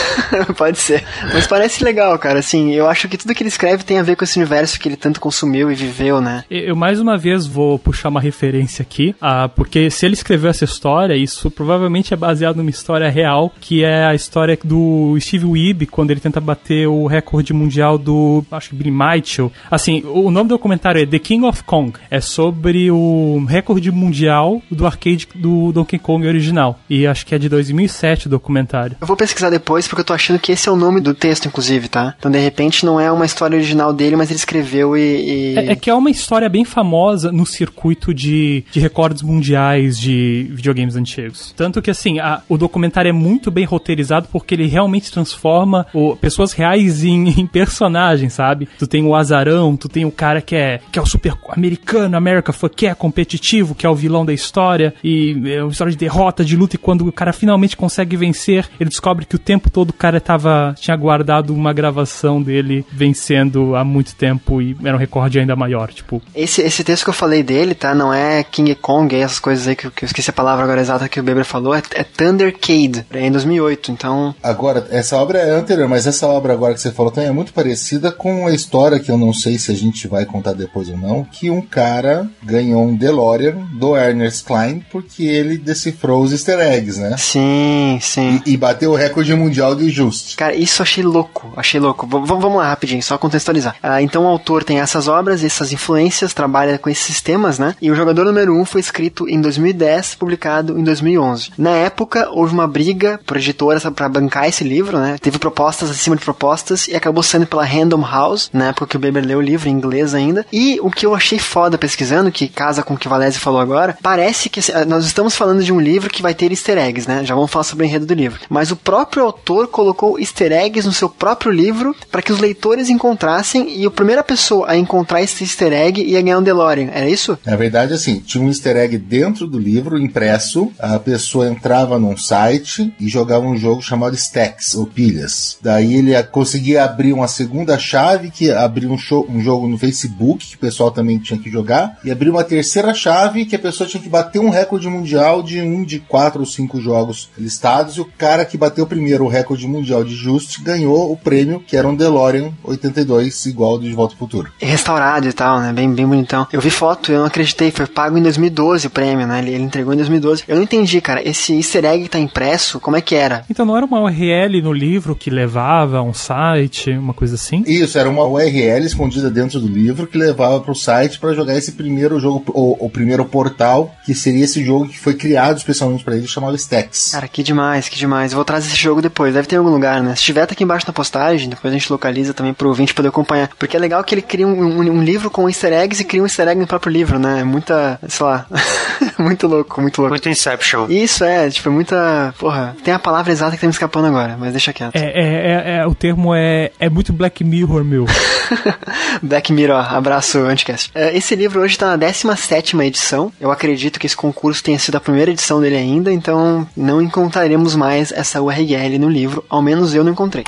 Pode 0.56 0.78
ser. 0.78 1.04
Mas 1.32 1.46
parece 1.46 1.82
legal, 1.82 2.18
cara. 2.18 2.38
Assim, 2.38 2.72
eu 2.72 2.88
acho 2.88 3.08
que 3.08 3.16
tudo 3.16 3.34
que 3.34 3.42
ele 3.42 3.48
escreve 3.48 3.84
tem 3.84 3.98
a 3.98 4.02
ver 4.02 4.16
com 4.16 4.24
esse 4.24 4.38
universo 4.38 4.78
que 4.78 4.88
ele 4.88 4.96
tanto 4.96 5.20
consumiu 5.20 5.70
e 5.70 5.74
viveu, 5.74 6.20
né? 6.20 6.44
Eu 6.50 6.76
mais 6.76 7.00
uma 7.00 7.16
vez 7.16 7.46
vou 7.46 7.78
puxar 7.78 8.08
uma 8.08 8.20
referência 8.20 8.82
aqui, 8.82 9.14
ah, 9.20 9.48
porque 9.48 9.90
se 9.90 10.06
ele 10.06 10.14
escreveu 10.14 10.50
essa 10.50 10.64
história, 10.64 11.14
isso 11.14 11.50
provavelmente 11.50 12.14
é 12.14 12.16
baseado 12.16 12.56
numa 12.56 12.70
história 12.70 13.08
real, 13.10 13.52
que 13.60 13.84
é 13.84 14.04
a 14.04 14.14
história 14.14 14.58
do 14.62 15.16
Steve 15.20 15.46
Weeb, 15.46 15.86
quando 15.86 16.10
ele 16.10 16.20
tenta 16.20 16.40
bater 16.40 16.86
o 16.86 17.06
recorde 17.06 17.52
mundial 17.52 17.98
do, 17.98 18.44
acho 18.50 18.70
que 18.70 18.76
Billy 18.76 18.90
Mitchell. 19.20 19.52
Assim, 19.70 20.02
o 20.06 20.30
nome 20.30 20.48
do 20.48 20.54
documentário 20.54 21.02
é 21.02 21.06
The 21.06 21.18
King 21.18 21.44
of 21.46 21.62
Kong. 21.64 21.92
É 22.10 22.20
sobre 22.20 22.90
o 22.90 23.44
recorde 23.46 23.92
mundial 23.92 24.62
do 24.70 24.86
arcade 24.86 25.28
do 25.34 25.72
Donkey 25.72 25.98
Kong 25.98 26.26
original. 26.26 26.80
E 26.88 27.06
acho 27.06 27.26
que 27.26 27.34
é 27.34 27.38
de 27.38 27.48
2007 27.48 28.26
o 28.26 28.30
documentário. 28.30 28.96
Eu 29.00 29.06
vou 29.06 29.16
pesquisar 29.16 29.50
depois 29.50 29.86
porque 29.86 30.00
eu 30.00 30.04
tô 30.04 30.12
achando 30.12 30.38
que 30.38 30.52
esse 30.52 30.68
é 30.68 30.72
o 30.72 30.76
nome 30.76 31.00
do 31.00 31.14
texto, 31.14 31.46
inclusive, 31.46 31.88
tá? 31.88 32.14
Então, 32.18 32.30
de 32.30 32.38
repente, 32.38 32.84
não 32.84 32.98
é 32.98 33.12
uma 33.12 33.26
história 33.26 33.56
original 33.56 33.92
dele, 33.92 34.16
mas 34.16 34.30
ele 34.30 34.38
escreveu 34.38 34.96
e. 34.96 35.00
e... 35.00 35.58
É, 35.58 35.72
é, 35.72 35.76
que 35.76 35.90
é 35.90 35.94
uma 35.94 36.10
história 36.10 36.48
bem 36.48 36.64
famosa 36.64 37.30
no 37.30 37.44
circuito 37.44 38.14
de, 38.14 38.64
de 38.70 38.80
recordes 38.80 39.22
mundiais 39.22 39.98
de 39.98 40.48
videogames 40.50 40.96
antigos. 40.96 41.52
Tanto 41.56 41.82
que, 41.82 41.90
assim, 41.90 42.18
a, 42.18 42.42
o 42.48 42.56
documentário 42.56 43.10
é 43.10 43.12
muito 43.12 43.50
bem 43.50 43.64
roteirizado 43.64 44.28
porque 44.32 44.54
ele 44.54 44.66
realmente 44.66 45.10
transforma 45.10 45.86
o, 45.92 46.16
pessoas 46.16 46.52
reais 46.52 47.04
em, 47.04 47.28
em, 47.40 47.46
personagens, 47.46 48.32
sabe? 48.32 48.68
Tu 48.78 48.86
tem 48.86 49.04
o 49.04 49.09
azarão, 49.14 49.76
tu 49.76 49.88
tem 49.88 50.04
o 50.04 50.10
cara 50.10 50.40
que 50.40 50.56
é, 50.56 50.80
que 50.90 50.98
é 50.98 51.02
o 51.02 51.06
super 51.06 51.34
americano, 51.50 52.16
America 52.16 52.52
que 52.68 52.86
é 52.86 52.94
competitivo, 52.94 53.74
que 53.74 53.86
é 53.86 53.88
o 53.88 53.94
vilão 53.94 54.24
da 54.24 54.32
história, 54.32 54.94
e 55.02 55.34
é 55.46 55.62
uma 55.62 55.72
história 55.72 55.90
de 55.90 55.98
derrota, 55.98 56.44
de 56.44 56.56
luta, 56.56 56.76
e 56.76 56.78
quando 56.78 57.06
o 57.06 57.12
cara 57.12 57.32
finalmente 57.32 57.76
consegue 57.76 58.16
vencer, 58.16 58.68
ele 58.78 58.90
descobre 58.90 59.24
que 59.24 59.36
o 59.36 59.38
tempo 59.38 59.70
todo 59.70 59.90
o 59.90 59.94
cara 59.94 60.20
tava, 60.20 60.74
tinha 60.78 60.96
guardado 60.96 61.54
uma 61.54 61.72
gravação 61.72 62.42
dele 62.42 62.84
vencendo 62.92 63.74
há 63.74 63.84
muito 63.84 64.14
tempo 64.14 64.60
e 64.60 64.76
era 64.84 64.96
um 64.96 64.98
recorde 64.98 65.38
ainda 65.38 65.56
maior, 65.56 65.92
tipo. 65.92 66.22
Esse, 66.34 66.62
esse 66.62 66.84
texto 66.84 67.04
que 67.04 67.10
eu 67.10 67.14
falei 67.14 67.42
dele, 67.42 67.74
tá? 67.74 67.94
Não 67.94 68.12
é 68.12 68.42
King 68.44 68.74
Kong, 68.74 69.14
essas 69.14 69.40
coisas 69.40 69.66
aí 69.66 69.76
que, 69.76 69.90
que 69.90 70.04
eu 70.04 70.06
esqueci 70.06 70.30
a 70.30 70.32
palavra 70.32 70.64
agora 70.64 70.80
exata 70.80 71.08
que 71.08 71.20
o 71.20 71.22
Beber 71.22 71.44
falou, 71.44 71.74
é, 71.74 71.82
é 71.94 72.04
Thundercade, 72.04 73.06
é 73.10 73.26
em 73.26 73.32
2008, 73.32 73.92
então... 73.92 74.34
Agora, 74.42 74.86
essa 74.90 75.16
obra 75.16 75.38
é 75.38 75.50
anterior, 75.50 75.88
mas 75.88 76.06
essa 76.06 76.26
obra 76.26 76.52
agora 76.52 76.74
que 76.74 76.80
você 76.80 76.92
falou 76.92 77.10
também 77.10 77.28
é 77.28 77.32
muito 77.32 77.52
parecida 77.52 78.12
com 78.12 78.46
a 78.46 78.52
história 78.52 78.99
que 79.00 79.10
eu 79.10 79.18
não 79.18 79.32
sei 79.32 79.58
se 79.58 79.70
a 79.70 79.74
gente 79.74 80.06
vai 80.06 80.24
contar 80.24 80.52
depois 80.52 80.88
ou 80.88 80.96
não, 80.96 81.24
que 81.24 81.50
um 81.50 81.60
cara 81.60 82.28
ganhou 82.42 82.84
um 82.84 82.94
DeLorean 82.94 83.56
do 83.72 83.96
Ernest 83.96 84.44
Klein 84.44 84.84
porque 84.90 85.24
ele 85.24 85.58
decifrou 85.58 86.22
os 86.22 86.32
easter 86.32 86.58
eggs, 86.60 87.00
né? 87.00 87.16
Sim, 87.18 87.98
sim. 88.00 88.42
E, 88.46 88.52
e 88.52 88.56
bateu 88.56 88.92
o 88.92 88.96
recorde 88.96 89.34
mundial 89.34 89.74
do 89.74 89.88
Just. 89.88 90.36
Cara, 90.36 90.54
isso 90.54 90.80
eu 90.80 90.84
achei 90.84 91.04
louco, 91.04 91.52
achei 91.56 91.80
louco. 91.80 92.06
V 92.06 92.26
vamos 92.26 92.56
lá 92.56 92.68
rapidinho, 92.68 93.02
só 93.02 93.18
contextualizar. 93.18 93.76
Ah, 93.82 94.02
então 94.02 94.24
o 94.24 94.28
autor 94.28 94.64
tem 94.64 94.80
essas 94.80 95.08
obras, 95.08 95.42
essas 95.42 95.72
influências, 95.72 96.34
trabalha 96.34 96.78
com 96.78 96.88
esses 96.90 97.04
sistemas, 97.04 97.58
né? 97.58 97.74
E 97.80 97.90
o 97.90 97.94
jogador 97.94 98.24
número 98.24 98.54
1 98.54 98.60
um 98.60 98.64
foi 98.64 98.80
escrito 98.80 99.28
em 99.28 99.40
2010, 99.40 100.14
publicado 100.14 100.78
em 100.78 100.84
2011. 100.84 101.52
Na 101.56 101.70
época, 101.70 102.28
houve 102.30 102.52
uma 102.52 102.66
briga 102.66 103.20
por 103.26 103.36
editoras 103.36 103.82
para 103.94 104.08
bancar 104.08 104.48
esse 104.48 104.64
livro, 104.64 104.98
né? 104.98 105.16
Teve 105.20 105.38
propostas 105.38 105.90
acima 105.90 106.16
de 106.16 106.22
propostas 106.22 106.88
e 106.88 106.94
acabou 106.94 107.22
sendo 107.22 107.46
pela 107.46 107.64
Random 107.64 108.02
House, 108.02 108.50
na 108.52 108.68
época 108.68 108.86
que 108.90 108.96
o 108.96 109.00
Beber 109.00 109.24
leu 109.24 109.38
o 109.38 109.42
livro 109.42 109.68
em 109.68 109.72
inglês 109.72 110.14
ainda. 110.14 110.44
E 110.52 110.78
o 110.82 110.90
que 110.90 111.06
eu 111.06 111.14
achei 111.14 111.38
foda 111.38 111.78
pesquisando, 111.78 112.32
que 112.32 112.48
casa 112.48 112.82
com 112.82 112.94
o 112.94 112.98
que 112.98 113.08
Valese 113.08 113.38
falou 113.38 113.60
agora, 113.60 113.96
parece 114.02 114.50
que 114.50 114.58
assim, 114.58 114.72
nós 114.86 115.06
estamos 115.06 115.36
falando 115.36 115.62
de 115.62 115.72
um 115.72 115.80
livro 115.80 116.10
que 116.10 116.20
vai 116.20 116.34
ter 116.34 116.50
easter 116.50 116.76
eggs, 116.76 117.08
né? 117.08 117.24
Já 117.24 117.34
vamos 117.34 117.50
falar 117.50 117.64
sobre 117.64 117.84
o 117.84 117.86
enredo 117.86 118.04
do 118.04 118.14
livro. 118.14 118.40
Mas 118.48 118.72
o 118.72 118.76
próprio 118.76 119.24
autor 119.24 119.68
colocou 119.68 120.18
easter 120.18 120.50
eggs 120.52 120.86
no 120.86 120.92
seu 120.92 121.08
próprio 121.08 121.52
livro 121.52 121.94
para 122.10 122.20
que 122.20 122.32
os 122.32 122.40
leitores 122.40 122.88
encontrassem 122.88 123.78
e 123.78 123.86
a 123.86 123.90
primeira 123.90 124.24
pessoa 124.24 124.70
a 124.70 124.76
encontrar 124.76 125.22
esse 125.22 125.44
easter 125.44 125.72
egg 125.72 126.02
ia 126.02 126.20
ganhar 126.20 126.38
um 126.38 126.42
DeLorean. 126.42 126.90
Era 126.92 127.08
isso? 127.08 127.38
Na 127.46 127.54
verdade, 127.54 127.94
assim, 127.94 128.18
tinha 128.18 128.42
um 128.42 128.48
easter 128.48 128.76
egg 128.76 128.98
dentro 128.98 129.46
do 129.46 129.58
livro, 129.58 129.98
impresso. 129.98 130.72
A 130.78 130.98
pessoa 130.98 131.48
entrava 131.48 131.98
num 131.98 132.16
site 132.16 132.92
e 132.98 133.08
jogava 133.08 133.46
um 133.46 133.56
jogo 133.56 133.80
chamado 133.80 134.16
Stacks, 134.16 134.74
ou 134.74 134.86
pilhas. 134.86 135.58
Daí 135.62 135.94
ele 135.94 136.20
conseguia 136.24 136.84
abrir 136.84 137.12
uma 137.12 137.28
segunda 137.28 137.78
chave 137.78 138.30
que 138.30 138.50
abria 138.50 138.79
um, 138.86 138.98
show, 138.98 139.26
um 139.28 139.40
jogo 139.40 139.68
no 139.68 139.78
Facebook, 139.78 140.46
que 140.46 140.56
o 140.56 140.58
pessoal 140.58 140.90
também 140.90 141.18
tinha 141.18 141.38
que 141.38 141.50
jogar, 141.50 141.98
e 142.04 142.10
abrir 142.10 142.30
uma 142.30 142.44
terceira 142.44 142.94
chave 142.94 143.44
que 143.44 143.56
a 143.56 143.58
pessoa 143.58 143.88
tinha 143.88 144.02
que 144.02 144.08
bater 144.08 144.40
um 144.40 144.50
recorde 144.50 144.88
mundial 144.88 145.42
de 145.42 145.60
um 145.60 145.84
de 145.84 145.98
quatro 146.00 146.40
ou 146.40 146.46
cinco 146.46 146.80
jogos 146.80 147.28
listados, 147.36 147.96
e 147.96 148.00
o 148.00 148.04
cara 148.04 148.44
que 148.44 148.56
bateu 148.56 148.86
primeiro 148.86 149.24
o 149.24 149.28
recorde 149.28 149.50
recorde 149.50 149.66
mundial 149.66 150.04
de 150.04 150.14
Just, 150.14 150.60
ganhou 150.62 151.10
o 151.10 151.16
prêmio, 151.16 151.60
que 151.60 151.76
era 151.76 151.86
um 151.88 151.94
DeLorean 151.94 152.52
82, 152.62 153.46
igual 153.46 153.78
do 153.78 153.84
De 153.84 153.92
Volta 153.92 154.14
ao 154.14 154.18
Futuro. 154.18 154.52
Restaurado 154.60 155.28
e 155.28 155.32
tal, 155.32 155.60
né? 155.60 155.72
Bem, 155.72 155.92
bem 155.92 156.06
bonitão. 156.06 156.46
Eu 156.52 156.60
vi 156.60 156.70
foto, 156.70 157.10
eu 157.10 157.20
não 157.20 157.26
acreditei, 157.26 157.70
foi 157.70 157.86
pago 157.86 158.16
em 158.16 158.22
2012 158.22 158.86
o 158.86 158.90
prêmio, 158.90 159.26
né? 159.26 159.40
Ele, 159.40 159.54
ele 159.54 159.64
entregou 159.64 159.92
em 159.92 159.96
2012. 159.96 160.44
Eu 160.46 160.56
não 160.56 160.62
entendi, 160.62 161.00
cara, 161.00 161.26
esse 161.26 161.54
easter 161.54 161.84
egg 161.84 162.08
tá 162.08 162.18
impresso, 162.18 162.78
como 162.78 162.96
é 162.96 163.00
que 163.00 163.14
era? 163.14 163.44
Então 163.50 163.66
não 163.66 163.76
era 163.76 163.84
uma 163.84 164.00
URL 164.00 164.62
no 164.62 164.72
livro 164.72 165.16
que 165.16 165.30
levava 165.30 165.98
a 165.98 166.02
um 166.02 166.14
site, 166.14 166.90
uma 166.90 167.14
coisa 167.14 167.34
assim? 167.34 167.64
Isso, 167.66 167.98
era 167.98 168.08
uma 168.08 168.24
URL 168.24 168.69
escondida 168.78 169.30
dentro 169.30 169.60
do 169.60 169.68
livro 169.68 170.06
que 170.06 170.18
levava 170.18 170.60
pro 170.60 170.74
site 170.74 171.18
para 171.18 171.34
jogar 171.34 171.56
esse 171.56 171.72
primeiro 171.72 172.18
jogo, 172.20 172.44
o, 172.48 172.86
o, 172.86 172.90
primeiro 172.90 173.24
portal, 173.24 173.94
que 174.04 174.14
seria 174.14 174.44
esse 174.44 174.64
jogo 174.64 174.88
que 174.88 174.98
foi 174.98 175.14
criado 175.14 175.56
especialmente 175.56 176.04
para 176.04 176.16
ele, 176.16 176.26
chamado 176.26 176.56
Stacks. 176.56 177.10
Cara, 177.12 177.28
que 177.28 177.42
demais, 177.42 177.88
que 177.88 177.96
demais. 177.96 178.32
Eu 178.32 178.36
vou 178.36 178.44
trazer 178.44 178.68
esse 178.68 178.76
jogo 178.76 179.02
depois, 179.02 179.34
deve 179.34 179.46
ter 179.46 179.56
em 179.56 179.58
algum 179.58 179.70
lugar, 179.70 180.02
né? 180.02 180.14
Se 180.14 180.22
tiver, 180.22 180.46
tá 180.46 180.52
aqui 180.52 180.64
embaixo 180.64 180.86
na 180.86 180.92
postagem, 180.92 181.48
depois 181.48 181.72
a 181.72 181.76
gente 181.76 181.90
localiza 181.90 182.34
também 182.34 182.54
pro 182.54 182.68
ouvinte 182.68 182.94
poder 182.94 183.08
acompanhar. 183.08 183.48
Porque 183.58 183.76
é 183.76 183.80
legal 183.80 184.02
que 184.04 184.14
ele 184.14 184.22
cria 184.22 184.46
um, 184.46 184.52
um, 184.52 184.78
um 184.78 185.02
livro 185.02 185.30
com 185.30 185.48
easter 185.48 185.72
eggs 185.72 186.00
e 186.00 186.04
cria 186.04 186.22
um 186.22 186.26
easter 186.26 186.48
egg 186.48 186.60
no 186.60 186.66
próprio 186.66 186.92
livro, 186.92 187.18
né? 187.18 187.40
É 187.40 187.44
muita, 187.44 187.98
sei 188.08 188.26
lá, 188.26 188.46
muito 189.18 189.46
louco, 189.46 189.80
muito 189.80 190.00
louco. 190.00 190.12
Muito 190.12 190.28
Inception. 190.28 190.86
Isso, 190.88 191.24
é, 191.24 191.48
tipo, 191.50 191.68
é 191.68 191.72
muita, 191.72 192.34
porra, 192.38 192.76
tem 192.84 192.94
a 192.94 192.98
palavra 192.98 193.32
exata 193.32 193.52
que 193.56 193.60
tá 193.60 193.66
me 193.66 193.72
escapando 193.72 194.06
agora, 194.06 194.36
mas 194.38 194.52
deixa 194.52 194.72
quieto. 194.72 194.96
É, 194.96 195.00
é, 195.00 195.76
é, 195.76 195.76
é 195.78 195.86
o 195.86 195.94
termo 195.94 196.34
é, 196.34 196.70
é 196.78 196.88
muito 196.88 197.12
Black 197.12 197.42
Mirror, 197.44 197.84
meu. 197.84 198.06
Black 199.22 199.52
Mirror, 199.52 199.94
abraço, 199.94 200.38
Anticast. 200.38 200.90
É, 200.94 201.16
esse 201.16 201.34
livro 201.34 201.60
hoje 201.60 201.78
tá 201.78 201.86
na 201.86 201.96
17 201.96 202.76
edição. 202.78 203.32
Eu 203.40 203.50
acredito 203.50 203.98
que 203.98 204.06
esse 204.06 204.16
concurso 204.16 204.62
tenha 204.62 204.78
sido 204.78 204.96
a 204.96 205.00
primeira 205.00 205.30
edição 205.30 205.60
dele 205.60 205.76
ainda, 205.76 206.12
então 206.12 206.66
não 206.76 207.00
encontraremos 207.00 207.74
mais 207.74 208.12
essa 208.12 208.40
URL 208.40 208.98
no 208.98 209.08
livro, 209.08 209.44
ao 209.48 209.62
menos 209.62 209.94
eu 209.94 210.04
não 210.04 210.12
encontrei. 210.12 210.44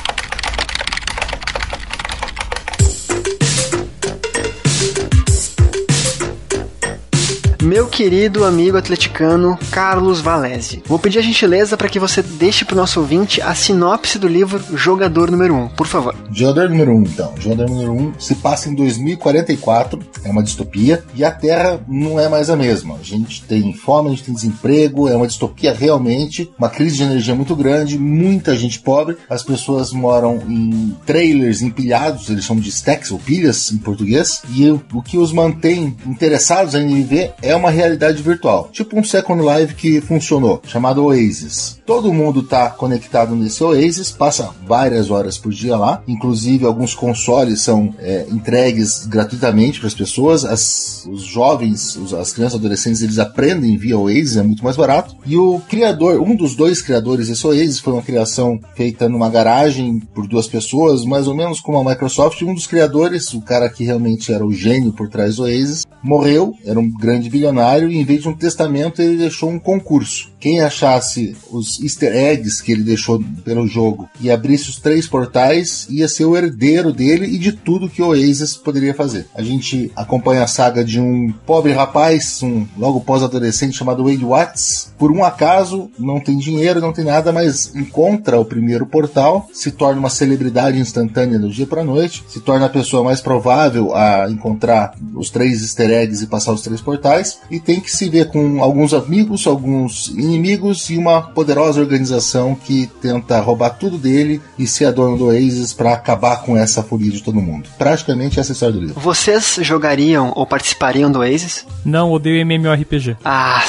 Meu 7.63 7.87
querido 7.87 8.43
amigo 8.43 8.77
atleticano 8.77 9.57
Carlos 9.71 10.19
Valese. 10.19 10.83
Vou 10.85 10.99
pedir 10.99 11.19
a 11.19 11.21
gentileza 11.21 11.77
para 11.77 11.87
que 11.87 11.97
você 11.97 12.21
deixe 12.21 12.65
para 12.65 12.73
o 12.73 12.77
nosso 12.77 12.99
ouvinte 12.99 13.41
a 13.41 13.55
sinopse 13.55 14.19
do 14.19 14.27
livro 14.27 14.61
Jogador 14.75 15.31
Número 15.31 15.55
1, 15.55 15.69
por 15.69 15.87
favor. 15.87 16.13
Jogador 16.29 16.69
Número 16.69 16.91
1, 16.97 17.01
então. 17.03 17.33
Jogador 17.39 17.69
Número 17.69 17.93
1 17.93 18.19
se 18.19 18.35
passa 18.35 18.69
em 18.69 18.75
2044, 18.75 19.97
é 20.25 20.29
uma 20.29 20.43
distopia, 20.43 21.03
e 21.15 21.23
a 21.23 21.31
Terra 21.31 21.79
não 21.87 22.19
é 22.19 22.27
mais 22.27 22.49
a 22.49 22.57
mesma. 22.57 22.95
A 22.95 23.03
gente 23.03 23.41
tem 23.43 23.73
fome, 23.73 24.09
a 24.09 24.11
gente 24.11 24.25
tem 24.25 24.33
desemprego, 24.33 25.07
é 25.07 25.15
uma 25.15 25.27
distopia 25.27 25.73
realmente, 25.73 26.51
uma 26.59 26.69
crise 26.69 26.97
de 26.97 27.03
energia 27.03 27.33
muito 27.33 27.55
grande, 27.55 27.97
muita 27.97 28.57
gente 28.57 28.79
pobre, 28.81 29.15
as 29.29 29.41
pessoas 29.41 29.93
moram 29.93 30.41
em 30.49 30.95
trailers 31.05 31.61
empilhados, 31.61 32.29
eles 32.29 32.43
chamam 32.43 32.61
de 32.61 32.69
stacks 32.69 33.09
ou 33.11 33.19
pilhas 33.19 33.71
em 33.71 33.77
português, 33.77 34.41
e 34.53 34.69
o 34.69 35.01
que 35.01 35.17
os 35.17 35.31
mantém 35.31 35.95
interessados 36.05 36.75
em 36.75 36.87
viver 36.87 37.33
é 37.41 37.52
é 37.53 37.55
uma 37.55 37.69
realidade 37.69 38.21
virtual, 38.21 38.69
tipo 38.71 38.99
um 38.99 39.03
Second 39.03 39.41
Life 39.43 39.75
que 39.75 40.01
funcionou, 40.01 40.61
chamado 40.65 41.05
Oasis. 41.05 41.79
Todo 41.85 42.13
mundo 42.13 42.39
está 42.39 42.69
conectado 42.69 43.35
nesse 43.35 43.63
Oasis, 43.63 44.11
passa 44.11 44.49
várias 44.65 45.11
horas 45.11 45.37
por 45.37 45.51
dia 45.51 45.77
lá, 45.77 46.01
inclusive 46.07 46.65
alguns 46.65 46.95
consoles 46.95 47.61
são 47.61 47.93
é, 47.99 48.25
entregues 48.31 49.05
gratuitamente 49.05 49.79
para 49.79 49.87
as 49.87 49.93
pessoas, 49.93 50.43
as, 50.43 51.05
os 51.05 51.21
jovens, 51.21 51.95
os, 51.95 52.13
as 52.13 52.33
crianças 52.33 52.59
adolescentes, 52.59 53.01
eles 53.01 53.19
aprendem 53.19 53.77
via 53.77 53.97
Oasis, 53.97 54.37
é 54.37 54.43
muito 54.43 54.63
mais 54.63 54.75
barato. 54.75 55.15
E 55.25 55.37
o 55.37 55.61
criador, 55.69 56.19
um 56.19 56.35
dos 56.35 56.55
dois 56.55 56.81
criadores 56.81 57.27
desse 57.27 57.45
Oasis, 57.45 57.79
foi 57.79 57.93
uma 57.93 58.01
criação 58.01 58.59
feita 58.75 59.07
numa 59.07 59.29
garagem 59.29 59.99
por 59.99 60.27
duas 60.27 60.47
pessoas, 60.47 61.05
mais 61.05 61.27
ou 61.27 61.35
menos 61.35 61.59
como 61.59 61.77
a 61.77 61.91
Microsoft. 61.91 62.41
Um 62.41 62.53
dos 62.53 62.65
criadores, 62.65 63.33
o 63.33 63.41
cara 63.41 63.69
que 63.69 63.83
realmente 63.83 64.33
era 64.33 64.45
o 64.45 64.53
gênio 64.53 64.91
por 64.91 65.07
trás 65.07 65.35
do 65.35 65.43
Oasis, 65.43 65.85
morreu, 66.03 66.55
era 66.65 66.79
um 66.79 66.89
grande 66.89 67.29
bilionário, 67.43 67.91
e 67.91 67.97
em 67.97 68.05
vez 68.05 68.21
de 68.21 68.29
um 68.29 68.33
testamento, 68.33 69.01
ele 69.01 69.17
deixou 69.17 69.49
um 69.49 69.59
concurso. 69.59 70.31
Quem 70.39 70.59
achasse 70.59 71.35
os 71.49 71.81
easter 71.81 72.13
eggs 72.13 72.61
que 72.61 72.73
ele 72.73 72.83
deixou 72.83 73.23
pelo 73.45 73.65
jogo 73.65 74.09
e 74.19 74.29
abrisse 74.29 74.69
os 74.69 74.77
três 74.77 75.07
portais, 75.07 75.87
ia 75.89 76.07
ser 76.07 76.25
o 76.25 76.35
herdeiro 76.35 76.91
dele 76.91 77.25
e 77.27 77.37
de 77.37 77.53
tudo 77.53 77.89
que 77.89 78.01
o 78.01 78.07
Oasis 78.07 78.57
poderia 78.57 78.93
fazer. 78.93 79.25
A 79.33 79.41
gente 79.41 79.89
acompanha 79.95 80.43
a 80.43 80.47
saga 80.47 80.83
de 80.83 80.99
um 80.99 81.33
pobre 81.45 81.71
rapaz, 81.71 82.43
um 82.43 82.67
logo 82.77 82.99
pós-adolescente 82.99 83.77
chamado 83.77 84.03
Wade 84.03 84.25
Watts. 84.25 84.91
Por 84.97 85.13
um 85.13 85.23
acaso, 85.23 85.89
não 85.97 86.19
tem 86.19 86.37
dinheiro, 86.37 86.81
não 86.81 86.91
tem 86.91 87.05
nada, 87.05 87.31
mas 87.31 87.73
encontra 87.73 88.37
o 88.37 88.43
primeiro 88.43 88.85
portal, 88.85 89.47
se 89.53 89.71
torna 89.71 89.99
uma 89.99 90.09
celebridade 90.09 90.77
instantânea 90.77 91.39
do 91.39 91.49
dia 91.49 91.65
para 91.65 91.85
noite, 91.85 92.21
se 92.27 92.41
torna 92.41 92.65
a 92.65 92.69
pessoa 92.69 93.01
mais 93.01 93.21
provável 93.21 93.95
a 93.95 94.29
encontrar 94.29 94.93
os 95.15 95.29
três 95.29 95.61
easter 95.61 95.89
eggs 95.89 96.21
e 96.21 96.27
passar 96.27 96.51
os 96.51 96.61
três 96.61 96.81
portais, 96.81 97.32
e 97.49 97.59
tem 97.59 97.79
que 97.79 97.91
se 97.91 98.09
ver 98.09 98.29
com 98.29 98.61
alguns 98.63 98.93
amigos, 98.93 99.47
alguns 99.47 100.07
inimigos 100.09 100.89
e 100.89 100.97
uma 100.97 101.21
poderosa 101.21 101.81
organização 101.81 102.55
que 102.55 102.87
tenta 103.01 103.39
roubar 103.39 103.71
tudo 103.71 103.97
dele 103.97 104.41
e 104.57 104.67
ser 104.67 104.85
a 104.85 104.91
dona 104.91 105.17
do 105.17 105.25
Oasis 105.27 105.73
para 105.73 105.93
acabar 105.93 106.43
com 106.43 106.57
essa 106.57 106.83
folia 106.83 107.11
de 107.11 107.21
todo 107.21 107.41
mundo. 107.41 107.69
Praticamente 107.77 108.39
essa 108.39 108.51
é 108.51 108.53
a 108.53 108.55
história 108.55 108.73
do 108.73 108.81
livro. 108.81 108.99
Vocês 108.99 109.59
jogariam 109.61 110.31
ou 110.35 110.45
participariam 110.45 111.11
do 111.11 111.19
Oasis? 111.19 111.65
Não, 111.85 112.11
odeio 112.11 112.41
MMORPG. 112.45 113.17
Ah, 113.23 113.63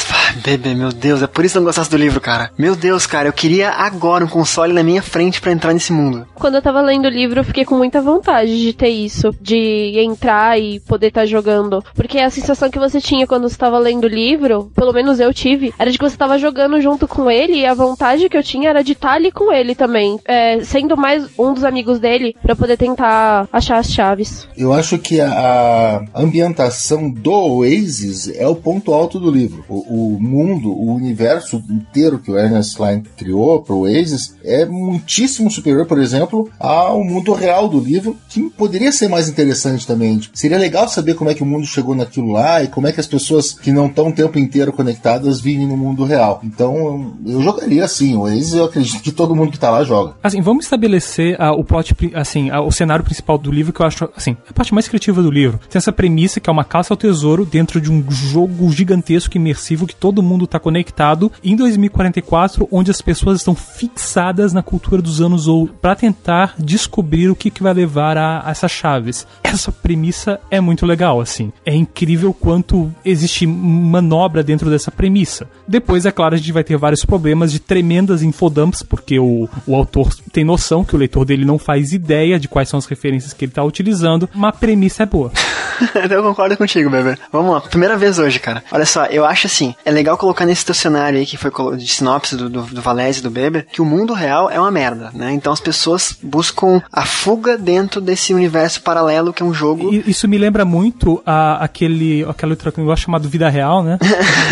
bebê, 0.45 0.75
meu 0.75 0.91
Deus, 0.91 1.23
é 1.23 1.27
por 1.27 1.45
isso 1.45 1.55
que 1.55 1.59
eu 1.59 1.63
não 1.63 1.67
gostasse 1.67 1.91
do 1.91 1.97
livro, 1.97 2.21
cara. 2.21 2.51
Meu 2.59 2.77
Deus, 2.77 3.07
cara, 3.07 3.29
eu 3.29 3.33
queria 3.33 3.71
agora 3.71 4.25
um 4.25 4.29
console 4.29 4.73
na 4.73 4.83
minha 4.83 5.03
frente 5.03 5.41
para 5.41 5.53
entrar 5.53 5.73
nesse 5.73 5.93
mundo. 5.93 6.27
Quando 6.35 6.57
eu 6.57 6.63
tava 6.63 6.81
lendo 6.81 7.07
o 7.07 7.11
livro, 7.11 7.41
eu 7.41 7.45
fiquei 7.45 7.65
com 7.65 7.77
muita 7.77 8.01
vontade 8.01 8.61
de 8.61 8.73
ter 8.73 8.89
isso, 8.89 9.35
de 9.41 9.99
entrar 9.99 10.59
e 10.59 10.81
poder 10.81 11.09
estar 11.09 11.23
tá 11.23 11.27
jogando. 11.27 11.83
Porque 11.95 12.19
a 12.19 12.31
sensação 12.31 12.71
que 12.71 12.79
você 12.79 13.01
tinha 13.01 13.27
quando 13.27 13.45
você 13.55 13.59
tava 13.59 13.79
lendo 13.79 14.05
o 14.05 14.09
livro, 14.09 14.71
pelo 14.75 14.93
menos 14.93 15.21
eu 15.21 15.33
tive, 15.33 15.73
era 15.79 15.91
de 15.91 15.97
que 15.97 16.05
você 16.05 16.17
tava 16.17 16.39
jogando 16.39 16.81
junto 16.81 17.07
com 17.07 17.31
ele 17.31 17.55
e 17.55 17.67
a 17.67 17.75
vontade 17.75 18.29
que 18.29 18.37
eu 18.37 18.43
tinha 18.43 18.71
era 18.71 18.83
de 18.83 18.93
estar 18.93 19.11
tá 19.11 19.15
ali 19.15 19.31
com 19.31 19.53
ele 19.53 19.75
também, 19.75 20.19
é, 20.25 20.63
sendo 20.65 20.97
mais 20.97 21.27
um 21.39 21.55
dos 21.55 21.65
amigos 21.65 21.99
dele 21.99 22.35
para 22.43 22.57
poder 22.57 22.77
tentar 22.77 23.49
achar 23.53 23.79
as 23.79 23.91
chaves. 23.91 24.49
Eu 24.57 24.73
acho 24.73 24.99
que 24.99 25.21
a, 25.21 26.05
ambientação 26.15 27.09
do 27.11 27.33
Oasis 27.33 28.29
é 28.29 28.47
o 28.47 28.57
ponto 28.57 28.93
alto 28.93 29.19
do 29.21 29.31
livro. 29.31 29.65
O, 29.69 30.15
o 30.15 30.21
mundo, 30.21 30.71
o 30.71 30.95
universo 30.95 31.63
inteiro 31.71 32.19
que 32.19 32.31
o 32.31 32.39
Ernest 32.39 32.77
Klein 32.77 33.03
criou 33.17 33.63
para 33.63 33.75
o 33.75 33.81
Oasis 33.81 34.37
é 34.43 34.65
muitíssimo 34.65 35.51
superior, 35.51 35.87
por 35.87 36.01
exemplo, 36.01 36.51
ao 36.59 37.05
mundo 37.05 37.33
real 37.33 37.69
do 37.69 37.79
livro, 37.79 38.17
que 38.29 38.51
poderia 38.51 38.91
ser 38.91 39.09
mais 39.09 39.29
interessante 39.29 39.87
também. 39.87 40.21
Seria 40.33 40.59
legal 40.59 40.89
saber 40.89 41.15
como 41.15 41.31
é 41.31 41.35
que 41.35 41.43
o 41.43 41.47
mundo 41.47 41.67
chegou 41.67 41.95
naquilo 41.95 42.33
lá 42.33 42.63
e 42.63 42.69
como 42.69 42.87
é 42.87 42.93
que 42.93 43.01
as 43.01 43.07
pessoas 43.07 43.44
que 43.53 43.73
não 43.73 43.87
estão 43.87 44.09
o 44.09 44.13
tempo 44.13 44.39
inteiro 44.39 44.73
conectadas 44.73 45.41
vivem 45.41 45.67
no 45.67 45.77
mundo 45.77 46.05
real. 46.05 46.41
Então, 46.43 47.15
eu 47.27 47.43
jogaria 47.43 47.85
assim. 47.85 48.15
O 48.15 48.21
Oasis, 48.21 48.55
eu 48.55 48.65
acredito 48.65 49.03
que 49.03 49.13
todo 49.13 49.35
mundo 49.35 49.53
que 49.53 49.59
tá 49.59 49.71
lá 49.71 49.85
joga. 49.85 50.15
Assim, 50.23 50.41
vamos 50.41 50.65
estabelecer 50.65 51.39
uh, 51.41 51.53
o 51.59 51.65
plot, 51.65 51.95
assim, 52.15 52.51
uh, 52.51 52.61
o 52.61 52.73
cenário 52.73 53.05
principal 53.05 53.39
do 53.39 53.51
livro 53.51 53.73
que 53.73 53.81
eu 53.81 53.87
acho, 53.87 54.09
assim, 54.17 54.37
a 54.49 54.53
parte 54.53 54.73
mais 54.73 54.89
criativa 54.89 55.23
do 55.23 55.31
livro. 55.31 55.61
Tem 55.69 55.79
essa 55.79 55.93
premissa 55.93 56.41
que 56.41 56.49
é 56.49 56.53
uma 56.53 56.65
caça 56.65 56.93
ao 56.93 56.97
tesouro 56.97 57.45
dentro 57.45 57.81
de 57.81 57.91
um 57.91 58.05
jogo 58.11 58.71
gigantesco, 58.71 59.37
imersivo, 59.37 59.87
que 59.87 59.95
todo 59.95 60.23
mundo 60.23 60.47
tá 60.47 60.59
conectado 60.59 61.31
em 61.43 61.57
2044, 61.57 62.69
onde 62.71 62.91
as 62.91 63.01
pessoas 63.01 63.39
estão 63.39 63.55
fixadas 63.55 64.53
na 64.53 64.63
cultura 64.63 65.03
dos 65.03 65.21
anos 65.21 65.49
ou 65.49 65.67
para 65.67 65.95
tentar 65.95 66.55
descobrir 66.59 67.29
o 67.29 67.37
que, 67.37 67.51
que 67.51 67.63
vai 67.63 67.75
levar 67.75 68.17
a, 68.17 68.47
a 68.47 68.51
essas 68.51 68.71
chaves. 68.71 69.27
Essa 69.55 69.73
premissa 69.73 70.41
é 70.51 70.61
muito 70.61 70.85
legal, 70.85 71.21
assim. 71.21 71.53
É 71.65 71.75
incrível 71.75 72.35
quanto 72.35 72.93
existe 73.05 73.47
manobra 73.47 74.43
dentro 74.43 74.69
dessa 74.69 74.91
premissa. 74.91 75.49
Depois, 75.67 76.05
é 76.05 76.11
claro, 76.11 76.35
a 76.35 76.39
gente 76.39 76.53
vai 76.53 76.65
ter 76.65 76.77
vários 76.77 77.05
problemas 77.05 77.53
de 77.53 77.61
tremendas 77.61 78.23
infodumps, 78.23 78.83
porque 78.83 79.19
o, 79.19 79.49
o 79.67 79.75
autor 79.77 80.13
tem 80.33 80.45
noção 80.45 80.85
que 80.85 80.95
o 80.95 80.99
leitor 80.99 81.25
dele 81.25 81.45
não 81.45 81.59
faz 81.59 81.93
ideia 81.93 82.39
de 82.39 82.49
quais 82.49 82.69
são 82.69 82.79
as 82.79 82.87
referências 82.87 83.33
que 83.33 83.45
ele 83.45 83.53
está 83.53 83.63
utilizando, 83.63 84.29
mas 84.35 84.51
a 84.51 84.53
premissa 84.53 85.05
é 85.05 85.07
boa. 85.07 85.31
eu 86.11 86.23
concordo 86.23 86.57
contigo, 86.57 86.91
bebê. 86.91 87.17
Vamos 87.33 87.53
lá, 87.53 87.61
primeira 87.61 87.97
vez 87.97 88.19
hoje, 88.19 88.39
cara. 88.39 88.63
Olha 88.73 88.87
só, 88.87 89.07
eu 89.07 89.25
acho 89.25 89.47
assim, 89.47 89.75
é 89.85 89.91
legal 89.91 90.17
colocar 90.19 90.45
nesse 90.45 90.65
teu 90.65 90.75
cenário 90.75 91.19
aí, 91.19 91.27
que 91.27 91.37
foi 91.37 91.51
de 91.77 91.87
sinopse 91.87 92.37
do, 92.37 92.49
do, 92.49 92.63
do 92.63 92.83
Valese 92.83 93.21
e 93.21 93.23
do 93.23 93.31
Beber, 93.31 93.67
que 93.71 93.81
o 93.81 93.85
mundo 93.85 94.13
real 94.13 94.51
é 94.51 94.59
uma 94.59 94.71
merda, 94.71 95.11
né? 95.15 95.33
Então 95.33 95.53
as 95.53 95.61
pessoas 95.61 96.17
buscam 96.23 96.83
a 96.93 97.05
fuga 97.05 97.57
dentro 97.57 98.01
desse 98.01 98.35
universo 98.35 98.83
paralelo 98.83 99.33
que 99.33 99.43
um 99.45 99.55
jogo. 99.55 99.93
Isso 99.93 100.27
me 100.29 100.39
lembra 100.39 100.65
muito 100.65 101.23
a, 101.25 101.65
aquele, 101.65 102.25
aquele 102.29 102.53
outro 102.53 102.73
negócio 102.77 103.05
chamado 103.05 103.29
Vida 103.29 103.49
Real, 103.49 103.83
né? 103.83 103.99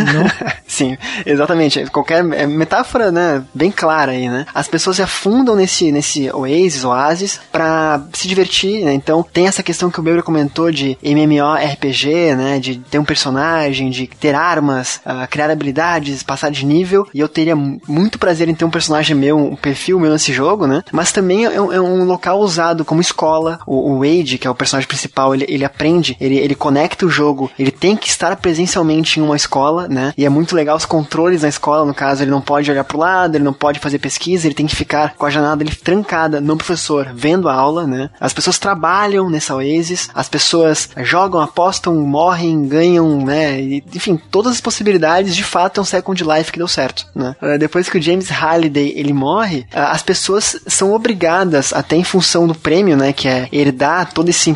Sim, 0.66 0.96
exatamente. 1.26 1.84
Qualquer 1.90 2.24
é, 2.32 2.46
metáfora, 2.46 3.12
né, 3.12 3.44
bem 3.54 3.70
clara 3.70 4.12
aí, 4.12 4.28
né? 4.28 4.46
As 4.54 4.68
pessoas 4.68 4.96
se 4.96 5.02
afundam 5.02 5.54
nesse, 5.54 5.92
nesse 5.92 6.30
oasis, 6.30 6.84
oásis, 6.84 7.40
para 7.50 8.02
se 8.12 8.26
divertir, 8.26 8.84
né? 8.84 8.94
Então 8.94 9.22
tem 9.22 9.46
essa 9.46 9.62
questão 9.62 9.90
que 9.90 10.00
o 10.00 10.02
Beber 10.02 10.22
comentou 10.22 10.70
de 10.70 10.96
MMORPG, 11.02 12.34
né? 12.36 12.58
De 12.58 12.76
ter 12.78 12.98
um 12.98 13.04
personagem, 13.04 13.90
de 13.90 14.06
ter 14.06 14.34
armas, 14.34 15.00
uh, 15.04 15.28
criar 15.28 15.50
habilidades, 15.50 16.22
passar 16.22 16.50
de 16.50 16.64
nível. 16.64 17.06
E 17.12 17.20
eu 17.20 17.28
teria 17.28 17.54
muito 17.54 18.18
prazer 18.18 18.48
em 18.48 18.54
ter 18.54 18.64
um 18.64 18.70
personagem 18.70 19.14
meu, 19.14 19.36
um 19.36 19.56
perfil 19.56 20.00
meu 20.00 20.12
nesse 20.12 20.32
jogo, 20.32 20.66
né? 20.66 20.82
Mas 20.90 21.12
também 21.12 21.44
é 21.44 21.60
um, 21.60 21.72
é 21.72 21.80
um 21.80 22.04
local 22.04 22.40
usado 22.40 22.84
como 22.84 23.00
escola. 23.00 23.60
O, 23.66 23.92
o 23.92 23.98
Wade, 23.98 24.38
que 24.38 24.46
é 24.46 24.50
o 24.50 24.54
personagem 24.54 24.81
principal, 24.86 25.34
ele, 25.34 25.46
ele 25.48 25.64
aprende, 25.64 26.16
ele, 26.20 26.36
ele 26.36 26.54
conecta 26.54 27.06
o 27.06 27.10
jogo, 27.10 27.50
ele 27.58 27.70
tem 27.70 27.96
que 27.96 28.08
estar 28.08 28.36
presencialmente 28.36 29.18
em 29.18 29.22
uma 29.22 29.36
escola, 29.36 29.88
né? 29.88 30.12
E 30.16 30.24
é 30.24 30.28
muito 30.28 30.54
legal 30.54 30.76
os 30.76 30.84
controles 30.84 31.42
na 31.42 31.48
escola, 31.48 31.84
no 31.84 31.94
caso, 31.94 32.22
ele 32.22 32.30
não 32.30 32.40
pode 32.40 32.70
olhar 32.70 32.84
pro 32.84 32.98
lado, 32.98 33.36
ele 33.36 33.44
não 33.44 33.52
pode 33.52 33.78
fazer 33.78 33.98
pesquisa, 33.98 34.46
ele 34.46 34.54
tem 34.54 34.66
que 34.66 34.76
ficar 34.76 35.14
com 35.16 35.26
a 35.26 35.30
janela 35.30 35.56
dele 35.56 35.74
trancada 35.74 36.40
no 36.40 36.56
professor, 36.56 37.08
vendo 37.14 37.48
a 37.48 37.54
aula, 37.54 37.86
né? 37.86 38.10
As 38.20 38.32
pessoas 38.32 38.58
trabalham 38.58 39.28
nessa 39.30 39.54
Oasis, 39.54 40.08
as 40.14 40.28
pessoas 40.28 40.90
jogam, 40.98 41.40
apostam, 41.40 41.94
morrem, 41.94 42.66
ganham, 42.66 43.24
né? 43.24 43.60
E, 43.60 43.84
enfim, 43.94 44.20
todas 44.30 44.52
as 44.52 44.60
possibilidades, 44.60 45.34
de 45.34 45.44
fato, 45.44 45.78
é 45.78 45.82
um 45.82 45.84
Second 45.84 46.22
Life 46.24 46.52
que 46.52 46.58
deu 46.58 46.68
certo, 46.68 47.06
né? 47.14 47.34
Uh, 47.40 47.58
depois 47.58 47.88
que 47.88 47.98
o 47.98 48.02
James 48.02 48.28
Halliday, 48.28 48.92
ele 48.96 49.12
morre, 49.12 49.60
uh, 49.72 49.90
as 49.90 50.02
pessoas 50.02 50.56
são 50.66 50.92
obrigadas, 50.92 51.72
até 51.72 51.96
em 51.96 52.04
função 52.04 52.46
do 52.46 52.54
prêmio, 52.54 52.96
né? 52.96 53.12
Que 53.12 53.28
é 53.28 53.48
herdar 53.52 54.12
todo 54.12 54.28
esse 54.28 54.50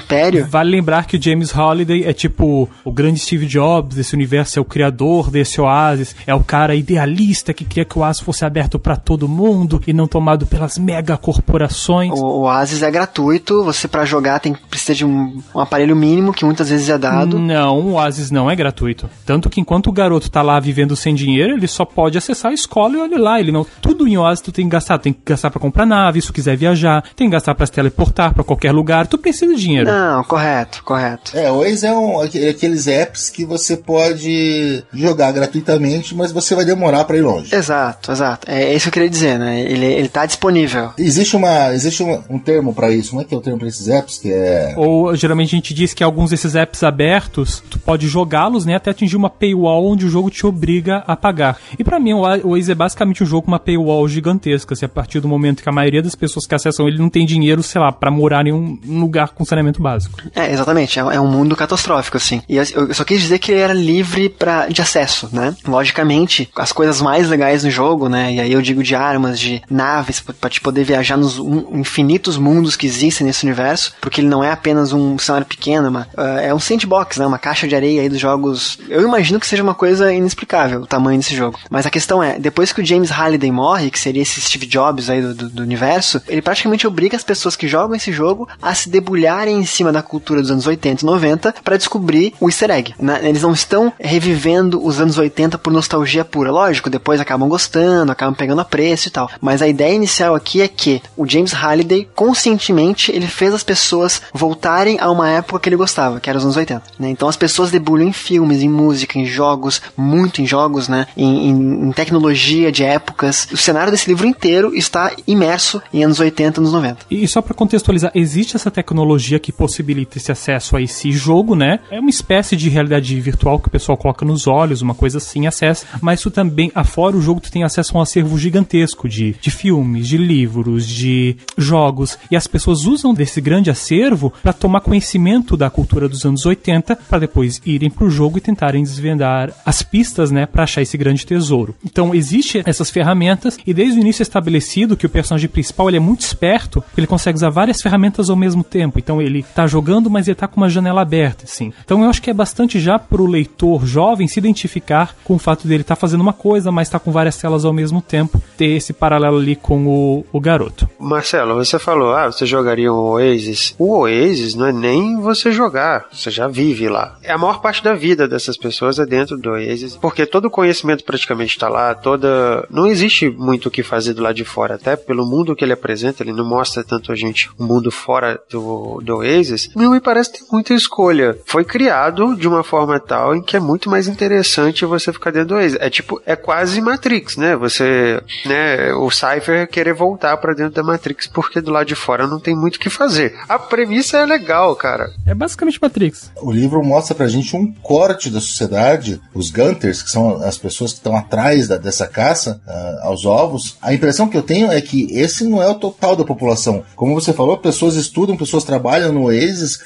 Vale 0.48 0.70
lembrar 0.70 1.06
que 1.06 1.16
o 1.16 1.22
James 1.22 1.50
Halliday 1.50 2.04
é 2.04 2.12
tipo 2.12 2.68
o 2.84 2.92
grande 2.92 3.18
Steve 3.18 3.46
Jobs 3.46 3.96
desse 3.96 4.14
universo, 4.14 4.58
é 4.58 4.62
o 4.62 4.64
criador 4.64 5.30
desse 5.30 5.60
Oasis, 5.60 6.14
é 6.26 6.34
o 6.34 6.40
cara 6.40 6.74
idealista 6.74 7.52
que 7.52 7.64
queria 7.64 7.84
que 7.84 7.98
o 7.98 8.02
Oasis 8.02 8.22
fosse 8.22 8.44
aberto 8.44 8.78
para 8.78 8.96
todo 8.96 9.28
mundo 9.28 9.80
e 9.86 9.92
não 9.92 10.06
tomado 10.06 10.46
pelas 10.46 10.78
mega 10.78 11.16
corporações. 11.16 12.12
O, 12.12 12.42
Oasis 12.42 12.82
é 12.82 12.90
gratuito, 12.90 13.64
você 13.64 13.88
para 13.88 14.04
jogar 14.04 14.40
tem 14.40 14.54
precisa 14.68 14.94
de 14.94 15.04
um, 15.04 15.42
um, 15.54 15.60
aparelho 15.60 15.96
mínimo 15.96 16.32
que 16.32 16.44
muitas 16.44 16.68
vezes 16.68 16.88
é 16.88 16.98
dado. 16.98 17.38
Não, 17.38 17.80
o 17.80 17.92
Oasis 17.92 18.30
não 18.30 18.50
é 18.50 18.56
gratuito. 18.56 19.08
Tanto 19.24 19.50
que 19.50 19.60
enquanto 19.60 19.88
o 19.88 19.92
garoto 19.92 20.30
tá 20.30 20.42
lá 20.42 20.58
vivendo 20.60 20.94
sem 20.94 21.14
dinheiro, 21.14 21.54
ele 21.54 21.66
só 21.66 21.84
pode 21.84 22.16
acessar 22.16 22.50
a 22.50 22.54
escola 22.54 22.94
e 22.94 23.00
olha 23.00 23.18
lá, 23.18 23.40
ele 23.40 23.52
não 23.52 23.66
tudo 23.80 24.06
em 24.06 24.16
Oasis 24.16 24.42
tu 24.42 24.52
tem 24.52 24.66
que 24.66 24.70
gastar, 24.70 24.98
tem 24.98 25.12
que 25.12 25.20
gastar 25.24 25.50
para 25.50 25.60
comprar 25.60 25.86
nave, 25.86 26.20
se 26.20 26.28
tu 26.28 26.32
quiser 26.32 26.56
viajar, 26.56 27.02
tem 27.14 27.28
que 27.28 27.32
gastar 27.32 27.54
para 27.54 27.66
se 27.66 27.72
teleportar 27.72 28.34
para 28.34 28.44
qualquer 28.44 28.72
lugar, 28.72 29.06
tu 29.06 29.18
precisa 29.18 29.54
de 29.54 29.60
dinheiro. 29.60 29.90
Não, 29.90 29.95
correto, 30.26 30.82
correto. 30.84 31.36
É, 31.36 31.50
o 31.50 31.56
Oasis 31.56 31.84
é 31.84 31.92
um, 31.92 32.20
aqueles 32.20 32.86
apps 32.86 33.30
que 33.30 33.44
você 33.44 33.76
pode 33.76 34.84
jogar 34.92 35.32
gratuitamente, 35.32 36.14
mas 36.14 36.32
você 36.32 36.54
vai 36.54 36.64
demorar 36.64 37.04
para 37.04 37.16
ir 37.16 37.22
longe. 37.22 37.54
Exato, 37.54 38.12
exato. 38.12 38.50
É 38.50 38.74
isso 38.74 38.84
que 38.84 38.88
eu 38.88 38.92
queria 38.92 39.10
dizer, 39.10 39.38
né? 39.38 39.60
Ele, 39.60 39.86
ele 39.86 40.08
tá 40.08 40.26
disponível. 40.26 40.90
Existe 40.98 41.36
uma 41.36 41.72
existe 41.72 42.02
um, 42.02 42.22
um 42.28 42.38
termo 42.38 42.74
para 42.74 42.90
isso, 42.90 43.10
como 43.10 43.22
é 43.22 43.24
que 43.24 43.34
é 43.34 43.38
o 43.38 43.40
termo 43.40 43.58
para 43.58 43.68
esses 43.68 43.88
apps 43.88 44.18
que 44.18 44.32
é 44.32 44.74
Ou 44.76 45.14
geralmente 45.14 45.54
a 45.54 45.58
gente 45.58 45.74
diz 45.74 45.94
que 45.94 46.04
alguns 46.04 46.30
desses 46.30 46.54
apps 46.54 46.82
abertos, 46.82 47.62
tu 47.70 47.78
pode 47.78 48.06
jogá-los, 48.08 48.64
né, 48.64 48.74
até 48.74 48.90
atingir 48.90 49.16
uma 49.16 49.30
paywall 49.30 49.86
onde 49.86 50.06
o 50.06 50.08
jogo 50.08 50.30
te 50.30 50.46
obriga 50.46 51.04
a 51.06 51.16
pagar. 51.16 51.58
E 51.78 51.84
para 51.84 51.98
mim 51.98 52.12
o 52.14 52.50
Waze 52.50 52.72
é 52.72 52.74
basicamente 52.74 53.22
um 53.22 53.26
jogo 53.26 53.42
com 53.42 53.48
uma 53.48 53.58
paywall 53.60 54.06
gigantesca, 54.08 54.74
se 54.74 54.84
a 54.84 54.88
partir 54.88 55.20
do 55.20 55.28
momento 55.28 55.62
que 55.62 55.68
a 55.68 55.72
maioria 55.72 56.02
das 56.02 56.14
pessoas 56.14 56.46
que 56.46 56.54
acessam 56.54 56.88
ele 56.88 56.98
não 56.98 57.08
tem 57.08 57.26
dinheiro, 57.26 57.62
sei 57.62 57.80
lá, 57.80 57.92
para 57.92 58.10
morar 58.10 58.46
em 58.46 58.52
um 58.52 58.78
lugar 59.00 59.30
com 59.30 59.44
saneamento 59.44 59.82
básico. 59.86 60.20
É, 60.34 60.52
exatamente, 60.52 60.98
é, 60.98 61.02
é 61.02 61.20
um 61.20 61.28
mundo 61.28 61.54
catastrófico 61.54 62.16
assim. 62.16 62.42
E 62.48 62.56
eu 62.56 62.92
só 62.92 63.04
quis 63.04 63.20
dizer 63.20 63.38
que 63.38 63.52
ele 63.52 63.60
era 63.60 63.72
livre 63.72 64.28
para 64.28 64.66
de 64.66 64.82
acesso, 64.82 65.28
né? 65.32 65.54
Logicamente, 65.64 66.50
as 66.56 66.72
coisas 66.72 67.00
mais 67.00 67.28
legais 67.28 67.62
no 67.62 67.70
jogo, 67.70 68.08
né? 68.08 68.34
E 68.34 68.40
aí 68.40 68.52
eu 68.52 68.60
digo 68.60 68.82
de 68.82 68.94
armas, 68.96 69.38
de 69.38 69.62
naves 69.70 70.20
para 70.20 70.50
te 70.50 70.60
poder 70.60 70.82
viajar 70.82 71.16
nos 71.16 71.38
infinitos 71.72 72.36
mundos 72.36 72.74
que 72.74 72.86
existem 72.86 73.26
nesse 73.26 73.44
universo, 73.44 73.94
porque 74.00 74.20
ele 74.20 74.28
não 74.28 74.42
é 74.42 74.50
apenas 74.50 74.92
um 74.92 75.16
cenário 75.18 75.46
pequeno, 75.46 75.88
uma, 75.88 76.08
uh, 76.16 76.38
é 76.40 76.52
um 76.52 76.58
sandbox, 76.58 77.18
né? 77.18 77.26
Uma 77.26 77.38
caixa 77.38 77.68
de 77.68 77.76
areia 77.76 78.02
aí 78.02 78.08
dos 78.08 78.18
jogos. 78.18 78.78
Eu 78.88 79.02
imagino 79.02 79.38
que 79.38 79.46
seja 79.46 79.62
uma 79.62 79.74
coisa 79.74 80.12
inexplicável 80.12 80.80
o 80.80 80.86
tamanho 80.86 81.18
desse 81.18 81.34
jogo. 81.34 81.58
Mas 81.70 81.86
a 81.86 81.90
questão 81.90 82.22
é, 82.22 82.38
depois 82.38 82.72
que 82.72 82.82
o 82.82 82.84
James 82.84 83.10
Halliday 83.10 83.52
morre, 83.52 83.90
que 83.90 84.00
seria 84.00 84.22
esse 84.22 84.40
Steve 84.40 84.66
Jobs 84.66 85.08
aí 85.08 85.22
do, 85.22 85.34
do, 85.34 85.48
do 85.48 85.62
universo, 85.62 86.20
ele 86.26 86.42
praticamente 86.42 86.86
obriga 86.86 87.16
as 87.16 87.24
pessoas 87.24 87.54
que 87.54 87.68
jogam 87.68 87.94
esse 87.94 88.12
jogo 88.12 88.48
a 88.60 88.74
se 88.74 88.88
debulharem 88.88 89.60
em 89.60 89.66
cima 89.76 89.92
da 89.92 90.02
cultura 90.02 90.40
dos 90.40 90.50
anos 90.50 90.66
80 90.66 91.02
e 91.02 91.06
90 91.06 91.54
para 91.62 91.76
descobrir 91.76 92.34
o 92.40 92.48
easter 92.48 92.70
egg. 92.70 92.94
Né? 92.98 93.20
Eles 93.22 93.42
não 93.42 93.52
estão 93.52 93.92
revivendo 93.98 94.84
os 94.84 95.00
anos 95.00 95.18
80 95.18 95.58
por 95.58 95.72
nostalgia 95.72 96.24
pura. 96.24 96.50
Lógico, 96.50 96.88
depois 96.88 97.20
acabam 97.20 97.48
gostando, 97.48 98.12
acabam 98.12 98.34
pegando 98.34 98.60
a 98.60 98.64
preço 98.64 99.08
e 99.08 99.10
tal. 99.10 99.30
Mas 99.40 99.60
a 99.62 99.68
ideia 99.68 99.94
inicial 99.94 100.34
aqui 100.34 100.62
é 100.62 100.68
que 100.68 101.02
o 101.16 101.26
James 101.28 101.52
Halliday, 101.52 102.08
conscientemente, 102.14 103.12
ele 103.12 103.26
fez 103.26 103.52
as 103.52 103.62
pessoas 103.62 104.22
voltarem 104.32 104.98
a 105.00 105.10
uma 105.10 105.28
época 105.28 105.60
que 105.60 105.68
ele 105.68 105.76
gostava, 105.76 106.20
que 106.20 106.30
era 106.30 106.38
os 106.38 106.44
anos 106.44 106.56
80. 106.56 106.82
Né? 106.98 107.10
Então 107.10 107.28
as 107.28 107.36
pessoas 107.36 107.70
debulham 107.70 108.08
em 108.08 108.12
filmes, 108.12 108.62
em 108.62 108.68
música, 108.68 109.18
em 109.18 109.26
jogos, 109.26 109.82
muito 109.96 110.40
em 110.40 110.46
jogos, 110.46 110.88
né? 110.88 111.06
Em, 111.16 111.48
em, 111.48 111.88
em, 111.88 111.92
tecnologia 111.92 112.72
de 112.72 112.84
épocas. 112.84 113.48
O 113.52 113.56
cenário 113.56 113.90
desse 113.90 114.08
livro 114.08 114.26
inteiro 114.26 114.74
está 114.74 115.12
imerso 115.26 115.82
em 115.92 116.04
anos 116.04 116.20
80, 116.20 116.60
anos 116.60 116.72
90. 116.72 116.98
E 117.10 117.26
só 117.28 117.42
para 117.42 117.54
contextualizar, 117.54 118.10
existe 118.14 118.56
essa 118.56 118.70
tecnologia 118.70 119.38
que 119.38 119.52
possibilita 119.66 120.16
esse 120.16 120.30
acesso 120.30 120.76
a 120.76 120.80
esse 120.80 121.10
jogo, 121.10 121.56
né? 121.56 121.80
É 121.90 121.98
uma 121.98 122.08
espécie 122.10 122.56
de 122.56 122.68
realidade 122.68 123.20
virtual 123.20 123.58
que 123.58 123.66
o 123.66 123.70
pessoal 123.70 123.98
coloca 123.98 124.24
nos 124.24 124.46
olhos, 124.46 124.80
uma 124.80 124.94
coisa 124.94 125.18
assim, 125.18 125.46
acessa. 125.46 125.86
Mas 126.00 126.20
tu 126.20 126.30
também, 126.30 126.70
afora 126.74 127.16
o 127.16 127.20
jogo, 127.20 127.40
tu 127.40 127.50
tem 127.50 127.64
acesso 127.64 127.94
a 127.94 127.98
um 127.98 128.02
acervo 128.02 128.38
gigantesco 128.38 129.08
de, 129.08 129.34
de 129.40 129.50
filmes, 129.50 130.06
de 130.06 130.16
livros, 130.16 130.86
de 130.86 131.36
jogos. 131.58 132.16
E 132.30 132.36
as 132.36 132.46
pessoas 132.46 132.84
usam 132.84 133.12
desse 133.12 133.40
grande 133.40 133.70
acervo 133.70 134.32
para 134.42 134.52
tomar 134.52 134.80
conhecimento 134.80 135.56
da 135.56 135.68
cultura 135.68 136.08
dos 136.08 136.24
anos 136.24 136.46
80 136.46 136.96
para 137.08 137.18
depois 137.18 137.60
irem 137.66 137.90
pro 137.90 138.08
jogo 138.08 138.38
e 138.38 138.40
tentarem 138.40 138.82
desvendar 138.82 139.52
as 139.64 139.82
pistas, 139.82 140.30
né, 140.30 140.46
para 140.46 140.64
achar 140.64 140.82
esse 140.82 140.96
grande 140.96 141.26
tesouro. 141.26 141.74
Então, 141.84 142.14
existe 142.14 142.62
essas 142.64 142.90
ferramentas 142.90 143.58
e 143.66 143.74
desde 143.74 143.98
o 143.98 144.00
início 144.00 144.22
é 144.22 144.24
estabelecido 144.24 144.96
que 144.96 145.06
o 145.06 145.10
personagem 145.10 145.48
principal 145.48 145.88
ele 145.88 145.96
é 145.96 146.00
muito 146.00 146.20
esperto, 146.20 146.84
ele 146.96 147.06
consegue 147.06 147.36
usar 147.36 147.50
várias 147.50 147.82
ferramentas 147.82 148.30
ao 148.30 148.36
mesmo 148.36 148.62
tempo. 148.62 148.98
Então, 148.98 149.20
ele 149.20 149.44
tá 149.56 149.66
jogando, 149.66 150.10
mas 150.10 150.28
ele 150.28 150.34
tá 150.34 150.46
com 150.46 150.58
uma 150.58 150.68
janela 150.68 151.00
aberta, 151.00 151.44
assim. 151.44 151.72
Então, 151.82 152.02
eu 152.02 152.10
acho 152.10 152.20
que 152.20 152.28
é 152.28 152.34
bastante 152.34 152.78
já 152.78 152.98
pro 152.98 153.26
leitor 153.26 153.86
jovem 153.86 154.28
se 154.28 154.38
identificar 154.38 155.16
com 155.24 155.36
o 155.36 155.38
fato 155.38 155.66
dele 155.66 155.82
tá 155.82 155.96
fazendo 155.96 156.20
uma 156.20 156.34
coisa, 156.34 156.70
mas 156.70 156.90
tá 156.90 156.98
com 156.98 157.10
várias 157.10 157.38
telas 157.38 157.64
ao 157.64 157.72
mesmo 157.72 158.02
tempo, 158.02 158.40
ter 158.56 158.76
esse 158.76 158.92
paralelo 158.92 159.38
ali 159.38 159.56
com 159.56 159.86
o, 159.86 160.26
o 160.30 160.38
garoto. 160.38 160.86
Marcelo, 161.00 161.54
você 161.54 161.78
falou, 161.78 162.12
ah, 162.12 162.30
você 162.30 162.44
jogaria 162.44 162.92
um 162.92 162.96
Oasis. 162.96 163.74
O 163.78 163.96
Oasis 164.00 164.54
não 164.54 164.66
é 164.66 164.72
nem 164.72 165.18
você 165.20 165.50
jogar, 165.50 166.06
você 166.12 166.30
já 166.30 166.46
vive 166.46 166.88
lá. 166.88 167.16
É 167.22 167.32
a 167.32 167.38
maior 167.38 167.62
parte 167.62 167.82
da 167.82 167.94
vida 167.94 168.28
dessas 168.28 168.58
pessoas 168.58 168.98
é 168.98 169.06
dentro 169.06 169.38
do 169.38 169.50
Oasis, 169.50 169.96
porque 169.96 170.26
todo 170.26 170.46
o 170.46 170.50
conhecimento 170.50 171.02
praticamente 171.02 171.52
está 171.52 171.68
lá, 171.68 171.94
toda. 171.94 172.66
Não 172.70 172.86
existe 172.86 173.30
muito 173.30 173.66
o 173.66 173.70
que 173.70 173.82
fazer 173.82 174.12
do 174.12 174.22
lado 174.22 174.34
de 174.34 174.44
fora, 174.44 174.74
até 174.74 174.96
pelo 174.96 175.24
mundo 175.24 175.56
que 175.56 175.64
ele 175.64 175.72
apresenta, 175.72 176.22
ele 176.22 176.32
não 176.32 176.44
mostra 176.44 176.84
tanto 176.84 177.10
a 177.10 177.14
gente 177.14 177.48
o 177.58 177.64
mundo 177.64 177.90
fora 177.90 178.38
do, 178.50 179.00
do 179.02 179.16
Oasis. 179.16 179.45
Não 179.74 179.92
me 179.92 180.00
parece 180.00 180.32
ter 180.32 180.44
muita 180.50 180.74
escolha. 180.74 181.36
Foi 181.44 181.64
criado 181.64 182.36
de 182.36 182.48
uma 182.48 182.62
forma 182.62 182.98
tal 182.98 183.34
em 183.34 183.42
que 183.42 183.56
é 183.56 183.60
muito 183.60 183.90
mais 183.90 184.08
interessante 184.08 184.84
você 184.84 185.12
ficar 185.12 185.30
dentro 185.30 185.48
do 185.48 185.54
Oasis. 185.54 185.78
É 185.80 185.90
tipo, 185.90 186.20
é 186.24 186.36
quase 186.36 186.80
Matrix, 186.80 187.36
né? 187.36 187.56
Você, 187.56 188.20
né, 188.44 188.92
o 188.94 189.10
Cypher 189.10 189.68
querer 189.68 189.94
voltar 189.94 190.36
para 190.36 190.54
dentro 190.54 190.74
da 190.74 190.82
Matrix 190.82 191.26
porque 191.26 191.60
do 191.60 191.70
lado 191.70 191.86
de 191.86 191.94
fora 191.94 192.26
não 192.26 192.40
tem 192.40 192.54
muito 192.54 192.76
o 192.76 192.80
que 192.80 192.90
fazer. 192.90 193.34
A 193.48 193.58
premissa 193.58 194.18
é 194.18 194.26
legal, 194.26 194.74
cara. 194.76 195.10
É 195.26 195.34
basicamente 195.34 195.78
Matrix. 195.80 196.30
O 196.40 196.50
livro 196.50 196.82
mostra 196.84 197.14
pra 197.14 197.28
gente 197.28 197.56
um 197.56 197.72
corte 197.82 198.30
da 198.30 198.40
sociedade, 198.40 199.20
os 199.34 199.50
Gunters, 199.50 200.02
que 200.02 200.10
são 200.10 200.42
as 200.42 200.58
pessoas 200.58 200.92
que 200.92 200.98
estão 200.98 201.16
atrás 201.16 201.68
da, 201.68 201.76
dessa 201.76 202.06
caça 202.06 202.60
uh, 202.66 203.06
aos 203.06 203.24
ovos. 203.24 203.76
A 203.80 203.92
impressão 203.92 204.28
que 204.28 204.36
eu 204.36 204.42
tenho 204.42 204.70
é 204.70 204.80
que 204.80 205.06
esse 205.12 205.44
não 205.44 205.62
é 205.62 205.68
o 205.68 205.74
total 205.74 206.16
da 206.16 206.24
população. 206.24 206.84
Como 206.94 207.14
você 207.14 207.32
falou, 207.32 207.58
pessoas 207.58 207.94
estudam, 207.94 208.36
pessoas 208.36 208.64
trabalham 208.64 209.12
no 209.12 209.32